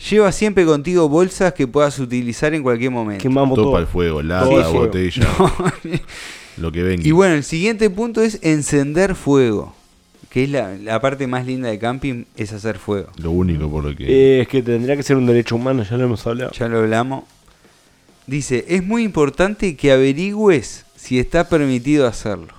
Lleva 0.10 0.32
siempre 0.32 0.66
contigo 0.66 1.08
bolsas 1.10 1.54
que 1.54 1.68
puedas 1.68 2.00
utilizar 2.00 2.54
en 2.54 2.64
cualquier 2.64 2.92
momento. 2.92 3.22
Quemamos 3.22 3.56
Todo 3.56 3.66
todo. 3.66 3.72
para 3.74 3.82
el 3.84 3.88
fuego. 3.88 4.22
Lata, 4.22 4.46
Todo 4.46 4.58
al 4.58 4.64
fuego. 4.64 4.80
botella. 4.86 5.28
Lo 6.58 6.72
que 6.72 6.84
venga. 6.84 7.08
Y 7.08 7.12
bueno, 7.12 7.36
el 7.36 7.44
siguiente 7.44 7.90
punto 7.90 8.22
es 8.22 8.40
encender 8.42 9.16
fuego. 9.16 9.76
Que 10.30 10.46
es 10.46 10.50
la, 10.50 10.76
la 10.78 11.00
parte 11.00 11.28
más 11.28 11.46
linda 11.46 11.70
de 11.70 11.78
camping, 11.78 12.24
es 12.36 12.54
hacer 12.54 12.80
fuego. 12.80 13.10
Lo 13.18 13.32
único 13.32 13.70
por 13.70 13.84
lo 13.84 13.96
que. 13.96 14.06
Eh, 14.06 14.42
es 14.42 14.48
que 14.48 14.64
tendría 14.64 14.96
que 14.96 15.04
ser 15.04 15.16
un 15.16 15.26
derecho 15.28 15.56
humano, 15.56 15.84
ya 15.84 15.96
lo 15.98 16.06
hemos 16.06 16.26
hablado. 16.26 16.52
Ya 16.54 16.68
lo 16.68 16.80
hablamos. 16.80 17.26
Dice, 18.26 18.66
es 18.68 18.84
muy 18.84 19.04
importante 19.04 19.76
que 19.76 19.92
averigües 19.92 20.83
si 21.04 21.20
está 21.20 21.48
permitido 21.50 22.08
hacerlo. 22.08 22.54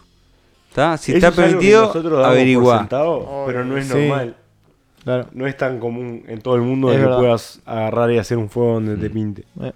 ¿Está? 0.71 0.97
Si 0.99 1.13
Eso 1.13 1.17
está 1.17 1.29
es 1.29 1.35
permitido, 1.49 1.83
nosotros 1.87 2.05
damos 2.13 2.25
por 2.27 2.31
averigua. 2.33 2.79
sentado, 2.79 3.13
Obvio, 3.19 3.47
pero 3.47 3.65
no 3.65 3.77
es 3.79 3.87
sí. 3.87 3.95
normal. 3.95 4.37
Claro. 5.05 5.27
No 5.33 5.47
es 5.47 5.57
tan 5.57 5.79
común 5.79 6.25
en 6.29 6.41
todo 6.41 6.57
el 6.57 6.63
mundo 6.63 6.91
Es 6.91 6.97
que 6.97 7.03
verdad. 7.05 7.19
puedas 7.19 7.61
agarrar 7.67 8.11
y 8.11 8.19
hacer 8.19 8.39
un 8.39 8.49
fuego 8.51 8.75
donde 8.75 8.97
te 8.97 9.09
Mm. 9.09 9.13
pinte. 9.13 9.45
Eh, 9.63 9.73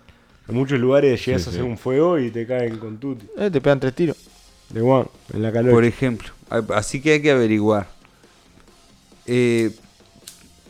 En 0.49 0.55
muchos 0.55 0.79
lugares 0.81 1.25
llegas 1.25 1.43
Sí, 1.43 1.49
a 1.49 1.51
hacer 1.51 1.62
sí. 1.62 1.69
un 1.69 1.77
fuego 1.77 2.19
y 2.19 2.31
te 2.31 2.47
caen 2.47 2.79
con 2.79 2.97
tutti. 2.99 3.27
eh, 3.39 3.51
te 3.51 3.61
pegan 3.61 3.79
tres 3.81 3.95
tiros. 3.95 4.16
De 4.71 4.81
guan, 4.81 5.07
en 5.35 5.43
la 5.43 5.53
calor. 5.53 5.73
Por 5.73 5.85
ejemplo. 5.85 6.31
Así 6.75 7.01
que 7.03 7.12
hay 7.12 7.23
que 7.23 7.31
averiguar. 7.31 7.87
Eh, 9.27 9.71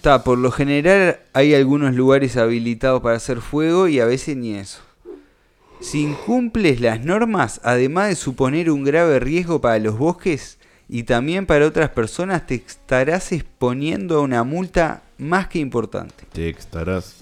ta, 0.00 0.24
por 0.24 0.38
lo 0.38 0.50
general 0.50 1.18
hay 1.32 1.54
algunos 1.54 1.94
lugares 1.94 2.36
habilitados 2.36 3.00
para 3.02 3.16
hacer 3.16 3.40
fuego 3.40 3.86
y 3.88 4.00
a 4.00 4.04
veces 4.04 4.36
ni 4.36 4.54
eso. 4.54 4.80
Si 5.80 6.02
incumples 6.02 6.80
las 6.80 7.04
normas, 7.04 7.60
además 7.62 8.08
de 8.08 8.16
suponer 8.16 8.70
un 8.70 8.84
grave 8.84 9.20
riesgo 9.20 9.60
para 9.60 9.78
los 9.78 9.96
bosques 9.96 10.58
y 10.88 11.04
también 11.04 11.46
para 11.46 11.66
otras 11.66 11.90
personas, 11.90 12.46
te 12.46 12.56
estarás 12.56 13.32
exponiendo 13.32 14.18
a 14.18 14.20
una 14.22 14.42
multa 14.42 15.02
más 15.18 15.48
que 15.48 15.58
importante. 15.60 16.24
Te 16.32 16.48
estarás. 16.48 17.16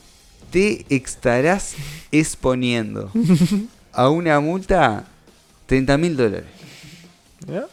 Te 0.51 0.87
estarás 0.89 1.75
exponiendo 2.11 3.11
a 3.93 4.09
una 4.09 4.41
multa 4.41 5.05
30 5.67 5.99
mil 5.99 6.17
dólares. 6.17 6.49
¿Ya? 7.47 7.67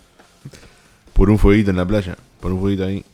Por 1.14 1.30
un 1.30 1.38
fueguito 1.38 1.70
en 1.70 1.78
la 1.78 1.86
playa. 1.86 2.18
Por 2.40 2.52
un 2.52 2.60
fueguito 2.60 2.86
ahí. 2.86 3.06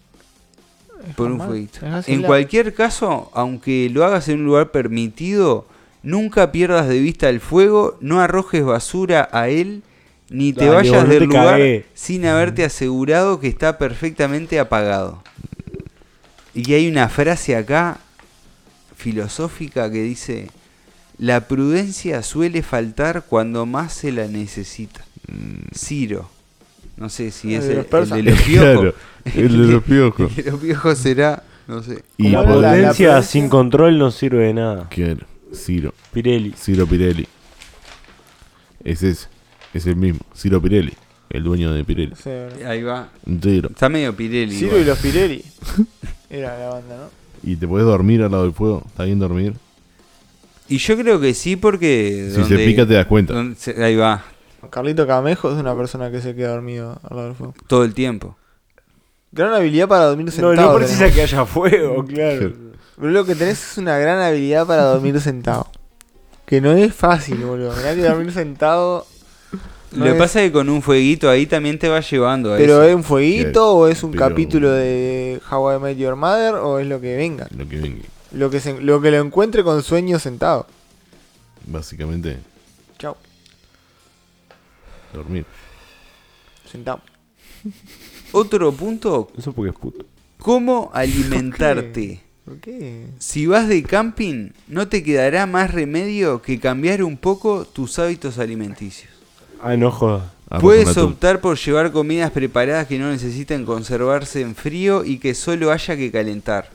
Por 1.16 1.32
un 1.32 1.40
fueguito. 1.40 1.80
En 2.08 2.24
cualquier 2.24 2.74
caso, 2.74 3.30
aunque 3.34 3.90
lo 3.92 4.06
hagas 4.06 4.28
en 4.30 4.40
un 4.40 4.46
lugar 4.46 4.72
permitido, 4.72 5.68
nunca 6.04 6.52
pierdas 6.52 6.88
de 6.88 7.00
vista 7.00 7.30
el 7.30 7.40
fuego, 7.40 7.98
no 8.02 8.20
arrojes 8.22 8.64
basura 8.64 9.28
a 9.32 9.50
él, 9.50 9.84
ni 10.30 10.54
te 10.54 10.66
Dale, 10.66 10.76
vayas 10.92 11.10
del 11.10 11.20
te 11.20 11.26
lugar 11.26 11.48
cagué. 11.58 11.86
sin 11.94 12.26
haberte 12.26 12.64
asegurado 12.64 13.40
que 13.40 13.48
está 13.48 13.78
perfectamente 13.78 14.60
apagado. 14.60 15.24
Y 16.54 16.74
hay 16.74 16.88
una 16.88 17.10
frase 17.10 17.56
acá 17.56 18.00
filosófica 18.96 19.92
que 19.92 20.02
dice, 20.04 20.50
la 21.18 21.48
prudencia 21.48 22.22
suele 22.24 22.62
faltar 22.64 23.24
cuando 23.28 23.66
más 23.66 23.94
se 23.94 24.12
la 24.12 24.28
necesita. 24.28 25.06
Ciro. 25.76 26.30
No 26.98 27.08
sé 27.10 27.32
si 27.32 27.56
es 27.56 27.64
el, 27.70 27.86
de 28.10 28.24
los 28.24 28.42
piojos. 28.42 28.94
Claro, 29.24 29.36
el 29.36 29.52
de 29.68 29.74
los 29.74 29.84
piojos. 29.84 30.32
El 30.38 30.44
de 30.46 30.52
los 30.52 30.60
piojos 30.60 30.98
será, 30.98 31.44
no 31.68 31.84
sé. 31.84 32.04
Y 32.18 32.34
¿Cómo 32.34 32.56
La 32.62 32.72
prudencia- 32.74 33.22
sin 33.22 33.48
control 33.50 33.98
no 34.00 34.12
sirve 34.12 34.46
de 34.48 34.54
nada. 34.54 34.88
Claro, 34.90 35.26
Ciro. 35.54 35.94
Pirelli. 36.14 36.54
Ciro 36.58 36.86
Pirelli. 36.88 37.28
Es 38.84 39.04
ese. 39.04 39.28
Es 39.74 39.86
el 39.86 39.96
mismo. 39.96 40.20
Ciro 40.36 40.62
Pirelli. 40.62 40.94
El 41.30 41.44
dueño 41.44 41.72
de 41.74 41.84
Pirelli. 41.84 42.14
Sí. 42.16 42.30
Ahí 42.66 42.82
va. 42.84 43.10
Ciro. 43.42 43.70
Está 43.70 43.90
medio 43.90 44.16
Pirelli. 44.16 44.56
Ciro 44.56 44.68
igual. 44.78 44.82
y 44.82 44.86
los 44.86 45.00
Pirelli. 45.00 45.44
Era 46.30 46.58
la 46.58 46.70
banda, 46.70 46.98
¿no? 46.98 47.10
Y 47.50 47.56
te 47.56 47.68
puedes 47.68 47.86
dormir 47.88 48.22
al 48.24 48.32
lado 48.32 48.44
del 48.44 48.54
fuego. 48.54 48.84
¿Está 48.88 49.04
bien 49.06 49.20
dormir? 49.20 49.54
Y 50.68 50.78
yo 50.78 50.96
creo 50.98 51.20
que 51.20 51.34
sí 51.34 51.56
porque... 51.56 52.32
Si 52.36 52.44
se 52.44 52.58
pica 52.58 52.86
te 52.86 52.94
das 52.94 53.06
cuenta. 53.08 53.34
donde 53.34 53.56
se- 53.56 53.84
ahí 53.84 53.96
va, 53.96 54.24
Carlito 54.70 55.08
Camejo 55.08 55.52
es 55.52 55.58
una 55.58 55.76
persona 55.76 56.12
que 56.12 56.22
se 56.22 56.36
queda 56.36 56.50
dormido 56.50 57.00
al 57.10 57.16
lado 57.16 57.28
del 57.30 57.36
fuego. 57.36 57.54
todo 57.66 57.84
el 57.84 57.94
tiempo. 57.96 58.38
Gran 59.32 59.54
habilidad 59.54 59.88
para 59.88 60.06
dormir 60.06 60.26
No, 60.28 60.32
sentado. 60.32 60.56
no 60.72 60.76
precisa 60.78 61.00
tenés. 61.00 61.16
que 61.16 61.22
haya 61.24 61.46
fuego, 61.46 62.06
claro. 62.06 62.54
Pero 63.00 63.12
lo 63.12 63.26
que 63.26 63.36
tenés 63.36 63.72
es 63.72 63.78
una 63.78 63.98
gran 63.98 64.20
habilidad 64.22 64.68
para 64.68 64.84
dormir 64.84 65.20
sentado. 65.22 65.68
Que 66.46 66.60
no 66.62 66.72
es 66.74 66.94
fácil, 66.94 67.38
boludo. 67.38 67.74
Mirá 67.76 67.96
que 67.96 68.02
dormir 68.02 68.32
sentado. 68.34 69.06
no 69.92 70.00
Lo 70.00 70.04
que 70.06 70.12
es- 70.12 70.18
pasa 70.18 70.42
es 70.42 70.48
que 70.50 70.54
con 70.54 70.70
un 70.70 70.82
fueguito 70.82 71.30
ahí 71.30 71.46
también 71.46 71.80
te 71.80 71.88
va 71.90 72.00
llevando 72.02 72.54
a 72.54 72.58
Pero 72.58 72.74
eso. 72.82 72.84
es 72.84 72.96
un 72.96 73.04
fueguito 73.04 73.52
Claro, 73.52 73.72
o 73.74 73.88
es 73.88 74.04
un 74.04 74.12
pero- 74.12 74.28
capítulo 74.28 74.72
de 74.72 75.40
How 75.50 75.76
I 75.76 75.80
Met 75.80 75.98
Your 75.98 76.16
Mother 76.16 76.56
o 76.56 76.80
es 76.80 76.88
lo 76.88 77.00
que 77.00 77.16
venga. 77.16 77.48
Lo 77.56 77.68
que 77.68 77.78
venga. 77.78 78.04
Lo 78.32 78.50
que, 78.50 78.60
se- 78.60 78.80
lo 78.82 79.00
que 79.02 79.10
lo 79.12 79.18
encuentre 79.18 79.64
con 79.64 79.82
sueño 79.82 80.20
sentado. 80.20 80.68
Básicamente, 81.66 82.38
Chao. 83.00 83.16
dormir. 85.14 85.46
Sentado. 86.70 87.02
Otro 88.32 88.72
punto, 88.72 89.30
Eso 89.38 89.54
porque 89.54 89.72
es 89.72 89.76
puto. 89.78 90.06
¿cómo 90.40 90.92
alimentarte? 90.94 92.22
¿Por 92.50 92.58
qué? 92.62 93.06
Si 93.20 93.46
vas 93.46 93.68
de 93.68 93.84
camping, 93.84 94.50
no 94.68 94.88
te 94.88 95.04
quedará 95.04 95.46
más 95.46 95.72
remedio 95.72 96.42
que 96.42 96.60
cambiar 96.60 97.04
un 97.04 97.16
poco 97.16 97.64
tus 97.66 98.00
hábitos 98.00 98.40
alimenticios. 98.40 99.12
Ah, 99.62 99.78
no 99.78 99.92
jodas. 99.92 100.24
Arroz 100.50 100.64
Puedes 100.64 100.86
con 100.86 100.92
atún. 100.94 101.04
optar 101.12 101.42
por 101.42 101.60
llevar 101.60 101.92
comidas 101.92 102.32
preparadas 102.32 102.88
que 102.88 102.98
no 102.98 103.12
necesiten 103.12 103.66
conservarse 103.66 104.42
en 104.42 104.56
frío 104.56 105.06
y 105.06 105.20
que 105.20 105.36
solo 105.36 105.72
haya 105.72 105.96
que 105.96 106.10
calentar. 106.12 106.70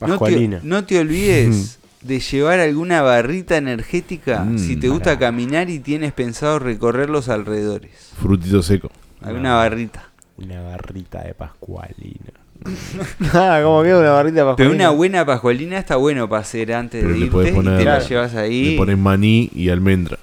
No 0.00 0.06
te, 0.06 0.10
Pascualina. 0.12 0.60
no 0.62 0.84
te 0.86 0.98
olvides 1.00 1.78
de 2.00 2.20
llevar 2.20 2.60
alguna 2.60 3.02
barrita 3.02 3.58
energética 3.58 4.42
Mm, 4.44 4.58
si 4.58 4.76
te 4.76 4.88
gusta 4.88 5.18
caminar 5.18 5.68
y 5.68 5.80
tienes 5.80 6.14
pensado 6.14 6.58
recorrer 6.58 7.10
los 7.10 7.28
alrededores. 7.28 7.90
Frutito 8.18 8.62
seco. 8.62 8.90
Alguna 9.20 9.54
barrita. 9.56 10.08
Una 10.38 10.62
barrita 10.62 11.24
de 11.24 11.34
Pascualina. 11.34 12.32
Ah, 13.32 13.60
como 13.62 13.82
queda 13.82 13.98
una 14.00 14.10
barrita 14.10 14.42
para 14.44 14.56
Pero 14.56 14.70
una 14.70 14.90
buena 14.90 15.24
pascualina 15.24 15.78
está 15.78 15.96
bueno 15.96 16.28
para 16.28 16.42
hacer 16.42 16.72
antes 16.72 17.00
Pero 17.02 17.12
de 17.14 17.18
le 17.18 17.24
irte 17.26 17.32
podés 17.32 17.48
y 17.50 17.52
te 17.52 17.56
poner- 17.60 17.74
la 17.76 17.82
Claro. 17.82 18.08
llevas 18.08 18.34
ahí 18.34 18.70
Le 18.72 18.76
pones 18.76 18.98
maní 18.98 19.50
y 19.54 19.68
almendra. 19.68 20.18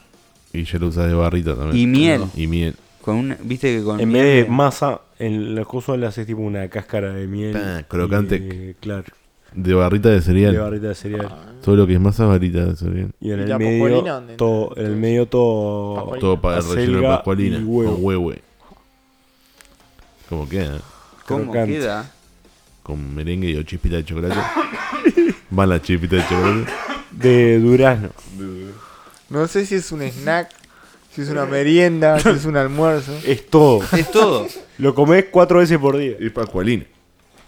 Y 0.54 0.64
ya 0.64 0.80
lo 0.80 0.88
usas 0.88 1.08
de 1.08 1.14
barrita 1.14 1.56
también. 1.56 1.78
y 1.78 1.88
miel. 1.88 2.24
Y 2.36 2.48
miel. 2.48 2.76
Con 3.02 3.16
una, 3.18 3.38
viste 3.42 3.78
que 3.78 3.84
con 3.84 4.00
En 4.00 4.10
miel 4.10 4.24
vez 4.24 4.46
de 4.46 4.52
masa, 4.52 5.02
en 5.20 5.54
los 5.56 5.68
cosos 5.68 5.98
le 6.00 6.08
haces 6.08 6.26
tipo 6.26 6.42
una 6.42 6.68
cáscara 6.70 7.14
de 7.14 7.28
miel. 7.28 7.56
Ah, 7.58 7.84
crocante. 7.88 8.36
y, 8.38 8.74
claro. 8.82 9.04
De 9.54 9.74
barrita 9.74 10.10
de 10.10 10.16
De 10.16 10.22
cereal. 10.22 10.58
barrita 10.58 10.88
de 10.90 10.96
cereal. 10.96 11.30
Todo 11.64 11.76
lo 11.78 11.88
que 11.88 11.94
es 11.94 12.00
masa 12.02 12.24
es 12.24 12.30
barrita 12.30 12.66
de 12.66 12.76
cereal. 12.76 13.12
Y 13.22 13.32
en 13.32 13.40
¿Y 13.40 13.44
el 13.44 13.50
la 13.50 13.58
medio, 13.58 13.84
pascualina 13.84 14.14
dónde 14.14 14.34
todo, 14.36 14.74
en 14.76 14.86
el 14.86 14.96
medio 14.98 15.26
todo. 15.28 15.96
Pascualina. 15.96 16.20
Todo 16.22 16.42
para 16.42 16.58
el 16.58 16.64
relleno 16.64 16.80
de 16.82 16.88
Acelga 16.98 17.16
pascualina. 17.16 17.58
y 17.58 17.64
huevo. 17.64 17.94
Con 17.96 18.04
huevo. 18.06 18.34
¿Cómo 20.30 20.50
queda? 20.50 20.80
¿Cómo 21.28 21.44
crocante. 21.52 21.74
queda? 21.80 22.12
Con 22.86 23.16
merengue 23.16 23.50
y 23.50 23.56
o 23.58 23.64
chispita 23.64 23.96
de 23.96 24.06
chocolate. 24.06 24.36
Van 25.50 25.70
las 25.70 25.82
chispitas 25.82 26.20
de 26.30 26.36
chocolate. 26.36 26.72
De 27.12 27.60
durazno. 27.60 28.10
No 29.30 29.48
sé 29.48 29.66
si 29.66 29.74
es 29.76 29.92
un 29.92 30.04
snack, 30.04 30.52
si 31.12 31.22
es 31.24 31.30
una 31.30 31.46
merienda, 31.48 32.20
si 32.20 32.30
es 32.30 32.46
un 32.46 32.58
almuerzo. 32.58 33.12
Es 33.26 33.48
todo. 33.48 33.82
Es 33.92 34.12
todo. 34.12 34.48
Lo 34.78 34.94
comés 34.94 35.26
cuatro 35.32 35.60
veces 35.60 35.80
por 35.80 35.98
día. 35.98 36.14
Es 36.20 36.32
pascualina. 36.32 36.84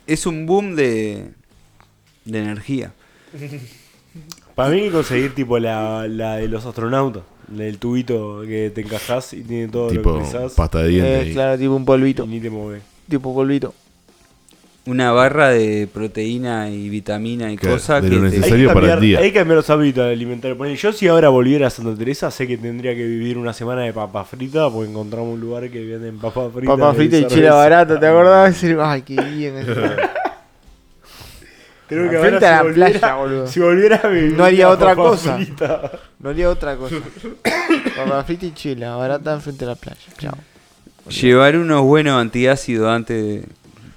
es 0.07 0.25
un 0.25 0.47
boom 0.47 0.75
de, 0.75 1.29
de 2.25 2.39
energía. 2.39 2.93
Para 4.55 4.69
mí 4.71 4.77
hay 4.79 4.85
que 4.87 4.91
conseguir 4.91 5.35
tipo 5.35 5.59
la, 5.59 6.07
la 6.07 6.37
de 6.37 6.47
los 6.47 6.65
astronautas. 6.65 7.21
El 7.55 7.77
tubito 7.77 8.41
que 8.47 8.71
te 8.73 8.81
encajás 8.81 9.33
y 9.33 9.41
tiene 9.43 9.67
todo 9.67 9.89
Tipo 9.89 10.09
lo 10.09 10.15
que 10.15 10.21
precisás. 10.21 10.53
pasta 10.53 10.79
de 10.81 10.89
dientes. 10.89 11.27
Eh, 11.27 11.31
claro, 11.33 11.57
tipo 11.59 11.75
un 11.75 11.85
polvito. 11.85 12.23
Y 12.25 12.27
ni 12.27 12.39
te 12.39 12.49
mueves. 12.49 12.81
Tipo 13.07 13.33
polvito. 13.35 13.73
Una 14.87 15.11
barra 15.11 15.49
de 15.49 15.87
proteína 15.93 16.69
y 16.69 16.89
vitamina 16.89 17.51
y 17.51 17.57
Claro, 17.57 17.75
cosas 17.75 18.01
de 18.01 18.09
que 18.09 18.15
lo 18.15 18.21
te- 18.21 18.37
necesario. 18.37 18.55
Hay 18.55 18.61
que 18.61 18.73
para 18.73 18.85
el 18.85 18.91
cambiar, 18.93 18.99
día. 19.01 19.19
Hay 19.19 19.31
que 19.31 19.37
cambiar 19.39 19.57
los 19.57 19.69
hábitos 19.69 20.05
alimentarios. 20.05 20.57
Ponele, 20.57 20.75
Yo 20.77 20.93
si 20.93 21.07
ahora 21.09 21.29
volviera 21.29 21.67
a 21.67 21.69
Santa 21.69 21.95
Teresa 21.97 22.31
sé 22.31 22.47
que 22.47 22.57
tendría 22.57 22.95
que 22.95 23.03
vivir 23.05 23.37
una 23.37 23.51
semana 23.53 23.81
de 23.81 23.91
papas 23.93 24.27
fritas 24.29 24.71
porque 24.71 24.89
encontramos 24.89 25.33
un 25.33 25.39
lugar 25.41 25.69
que 25.69 25.83
venden 25.85 26.17
papas 26.19 26.51
fritas. 26.53 26.77
Papa 26.77 26.93
frita 26.93 27.17
y 27.17 27.19
cerveza. 27.21 27.35
chela 27.35 27.53
barata, 27.55 27.99
¿te 27.99 28.07
acordás? 28.07 28.53
Decir, 28.53 28.77
Ay, 28.81 29.01
qué 29.01 29.21
bien. 29.21 29.57
eso. 29.59 29.73
Creo 31.87 32.09
que 32.09 32.17
Frente 32.19 32.45
ahora 32.45 32.47
a 32.47 32.49
si 32.49 32.55
la 32.57 32.63
volviera- 32.63 32.99
playa, 32.99 33.15
boludo. 33.15 33.47
Si 33.47 33.59
volviera 33.61 33.95
a 34.03 34.07
vivir 34.07 34.33
No 34.37 34.43
haría 34.43 34.69
otra 34.69 34.89
papa 34.89 35.09
cosa. 35.09 35.35
frita. 35.37 35.91
No 36.19 36.29
haría 36.29 36.49
otra 36.49 36.75
cosa. 36.75 36.95
Papa 37.95 38.23
frita 38.25 38.45
y 38.45 38.53
chela, 38.53 38.95
barata 38.97 39.33
enfrente 39.33 39.63
de 39.65 39.71
la 39.71 39.75
playa. 39.75 39.99
Chao. 40.17 40.33
Llevar 41.09 41.55
unos 41.55 41.83
buenos 41.83 42.19
antiácidos 42.19 42.89
antes 42.89 43.23
de- 43.23 43.43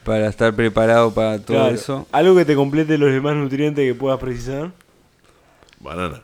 para 0.05 0.28
estar 0.28 0.55
preparado 0.55 1.12
para 1.12 1.38
todo 1.38 1.57
Claro, 1.57 1.74
eso. 1.74 2.07
Algo 2.12 2.34
que 2.36 2.44
te 2.44 2.55
complete 2.55 2.98
los 2.98 3.12
demás 3.12 3.36
nutrientes 3.36 3.84
que 3.86 3.94
puedas 3.94 4.18
precisar. 4.18 4.72
Banana. 5.78 6.22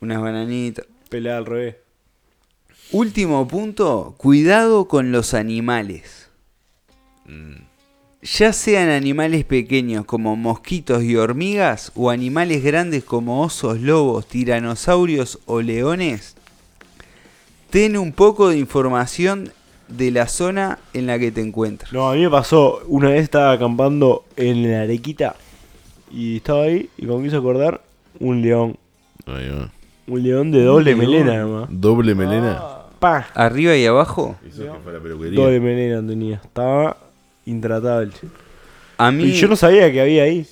Unas 0.00 0.20
bananitas. 0.20 0.86
Pelada 1.08 1.38
al 1.38 1.46
revés. 1.46 1.76
Último 2.92 3.48
punto, 3.48 4.14
cuidado 4.16 4.86
con 4.86 5.10
los 5.10 5.34
animales. 5.34 6.28
Ya 8.22 8.52
sean 8.52 8.88
animales 8.88 9.44
pequeños 9.44 10.04
como 10.04 10.36
mosquitos 10.36 11.02
y 11.02 11.16
hormigas 11.16 11.90
o 11.94 12.10
animales 12.10 12.62
grandes 12.62 13.04
como 13.04 13.42
osos, 13.42 13.80
lobos, 13.80 14.26
tiranosaurios 14.28 15.40
o 15.46 15.60
leones, 15.60 16.36
ten 17.70 17.96
un 17.96 18.12
poco 18.12 18.48
de 18.48 18.58
información 18.58 19.52
de 19.88 20.10
la 20.10 20.26
zona 20.28 20.78
en 20.92 21.06
la 21.06 21.18
que 21.18 21.30
te 21.30 21.40
encuentras. 21.40 21.92
No, 21.92 22.10
a 22.10 22.14
mí 22.14 22.22
me 22.22 22.30
pasó, 22.30 22.80
una 22.86 23.10
vez 23.10 23.22
estaba 23.22 23.52
acampando 23.52 24.24
en 24.36 24.70
la 24.70 24.82
Arequita 24.82 25.36
y 26.12 26.36
estaba 26.36 26.64
ahí 26.64 26.88
y 26.96 27.06
cuando 27.06 27.24
quise 27.24 27.36
acordar, 27.36 27.82
un 28.18 28.42
león. 28.42 28.76
Ahí 29.26 29.48
va. 29.48 29.70
Un 30.06 30.22
león 30.22 30.50
de 30.50 30.62
doble 30.62 30.94
león. 30.94 30.98
melena 30.98 31.38
nomás. 31.38 31.68
Doble 31.70 32.14
melena. 32.14 32.62
Pa. 32.98 33.26
Arriba 33.34 33.76
y 33.76 33.84
abajo, 33.84 34.36
Eso 34.48 34.62
que 34.62 34.70
fue 34.82 34.92
la 34.92 35.00
peluquería. 35.00 35.40
Doble 35.40 35.60
melena 35.60 36.06
tenía. 36.06 36.36
Estaba 36.36 36.96
intratable. 37.44 38.12
a 38.98 39.10
mí... 39.10 39.24
Y 39.24 39.32
yo 39.32 39.48
no 39.48 39.56
sabía 39.56 39.90
que 39.92 40.00
había 40.00 40.22
ahí. 40.22 40.46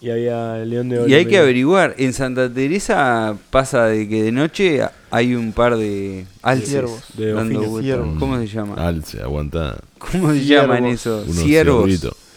Y 0.00 0.10
había 0.10 0.58
el 0.62 0.68
león 0.70 0.88
de 0.90 1.08
Y 1.08 1.14
hay 1.14 1.24
que 1.26 1.38
averiguar, 1.38 1.94
en 1.98 2.12
Santa 2.12 2.52
Teresa 2.52 3.36
pasa 3.50 3.86
de 3.86 4.06
que 4.08 4.22
de 4.22 4.30
noche 4.32 4.82
hay 5.10 5.34
un 5.34 5.52
par 5.52 5.76
de 5.76 6.26
alces 6.42 6.68
Ciervos. 6.68 7.02
De 7.14 7.32
dando 7.32 7.60
delfines. 7.60 7.70
vueltas. 7.70 7.84
Ciervos. 7.96 8.18
¿Cómo 8.18 8.38
se 8.38 8.46
llama? 8.46 8.74
Alce, 8.86 9.22
aguanta. 9.22 9.78
¿Cómo 9.98 10.32
se 10.32 10.40
Ciervos. 10.40 10.66
llaman 10.76 10.84
esos? 10.86 11.26
Ciervos. 11.34 11.90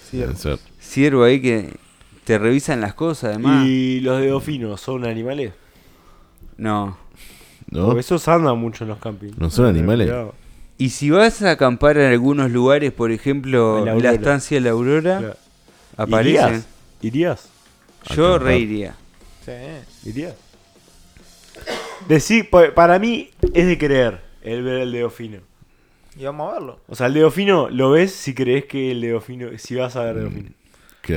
Ciervos. 0.10 0.60
Ciervo 0.82 1.24
ahí 1.26 1.41
que 1.41 1.74
te 2.24 2.38
revisan 2.38 2.80
las 2.80 2.93
cosas 2.93 3.32
además. 3.32 3.66
¿Y 3.68 3.99
los 3.99 4.22
dedofinos 4.22 4.80
son 4.80 5.05
animales? 5.05 5.51
No. 6.57 6.97
¿No? 7.72 7.86
Porque 7.88 7.99
esos 7.99 8.28
andan 8.28 8.57
mucho 8.57 8.84
en 8.86 8.89
los 8.89 8.99
campings. 8.99 9.38
¿No 9.38 9.49
son 9.49 9.66
animales? 9.68 10.10
Y 10.78 10.89
si 10.91 11.10
vas 11.10 11.41
a 11.41 11.51
acampar 11.51 11.97
en 11.97 12.10
algunos 12.12 12.51
lugares, 12.51 12.91
por 12.93 13.12
ejemplo, 13.12 13.86
En 13.86 14.01
la 14.01 14.14
estancia 14.14 14.55
de 14.57 14.62
la 14.62 14.70
Aurora, 14.72 15.18
Claro. 15.20 15.36
aparecen. 15.97 16.64
¿Irías? 17.02 17.50
Yo 18.16 18.38
reiría. 18.39 18.95
Sí. 19.45 19.52
¿Irías? 20.10 20.34
Decí, 22.08 22.43
pa- 22.43 22.74
para 22.74 22.97
mí 23.00 23.30
es 23.54 23.68
de 23.68 23.78
creer 23.78 24.20
el 24.41 24.64
ver 24.64 24.80
el 24.82 24.91
dedo 24.91 25.10
fino. 25.10 25.39
Y 26.18 26.24
vamos 26.24 26.50
a 26.50 26.54
verlo. 26.54 26.80
O 26.88 26.95
sea, 26.95 27.08
el 27.08 27.14
dedo 27.14 27.32
fino 27.32 27.70
lo 27.70 27.91
ves 27.91 28.12
si 28.14 28.34
crees 28.34 28.66
que 28.66 28.91
el 28.91 29.02
dedo 29.02 29.22
fino, 29.22 29.50
si 29.58 29.76
vas 29.76 29.95
a 29.95 30.04
ver 30.06 30.16
dedo 30.16 30.30
fino. 30.32 30.50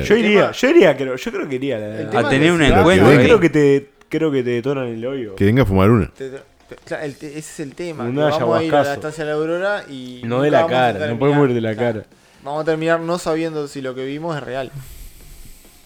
Yo 0.04 0.16
iría, 0.16 0.52
yo 0.52 0.68
iría, 0.70 0.96
creo, 0.96 1.16
yo 1.16 1.32
creo 1.32 1.48
que 1.48 1.54
iría. 1.56 1.78
la- 1.78 2.00
El 2.00 2.16
A 2.16 2.28
tener 2.28 2.52
un 2.52 2.62
encuentro 2.62 3.06
creo 3.08 3.40
que 3.40 3.50
te 3.50 3.90
creo 4.08 4.30
que 4.30 4.42
te 4.42 4.50
detonan 4.50 4.86
el 4.88 5.04
oído. 5.06 5.34
que 5.36 5.44
venga 5.44 5.62
a 5.62 5.66
fumar 5.66 5.90
una. 5.90 6.06
Te- 6.08 6.30
te- 6.30 7.04
el 7.04 7.10
ese 7.12 7.38
es 7.38 7.60
el 7.60 7.74
tema. 7.74 8.06
Que 8.06 8.12
vamos 8.12 8.58
a 8.58 8.62
ir 8.64 8.74
a 8.74 8.82
la 8.84 8.94
estancia 8.94 9.24
de 9.24 9.30
la 9.30 9.36
Aurora 9.36 9.84
y. 9.88 10.22
No 10.24 10.42
de 10.42 10.50
la 10.50 10.66
cara, 10.66 11.06
no 11.08 11.18
podemos 11.18 11.48
ir 11.48 11.54
de 11.54 11.60
la 11.60 11.74
claro, 11.74 12.00
cara. 12.02 12.16
Vamos 12.42 12.62
a 12.62 12.64
terminar 12.64 13.00
no 13.00 13.18
sabiendo 13.18 13.68
si 13.68 13.80
lo 13.82 13.94
que 13.94 14.04
vimos 14.04 14.36
es 14.36 14.42
real. 14.42 14.70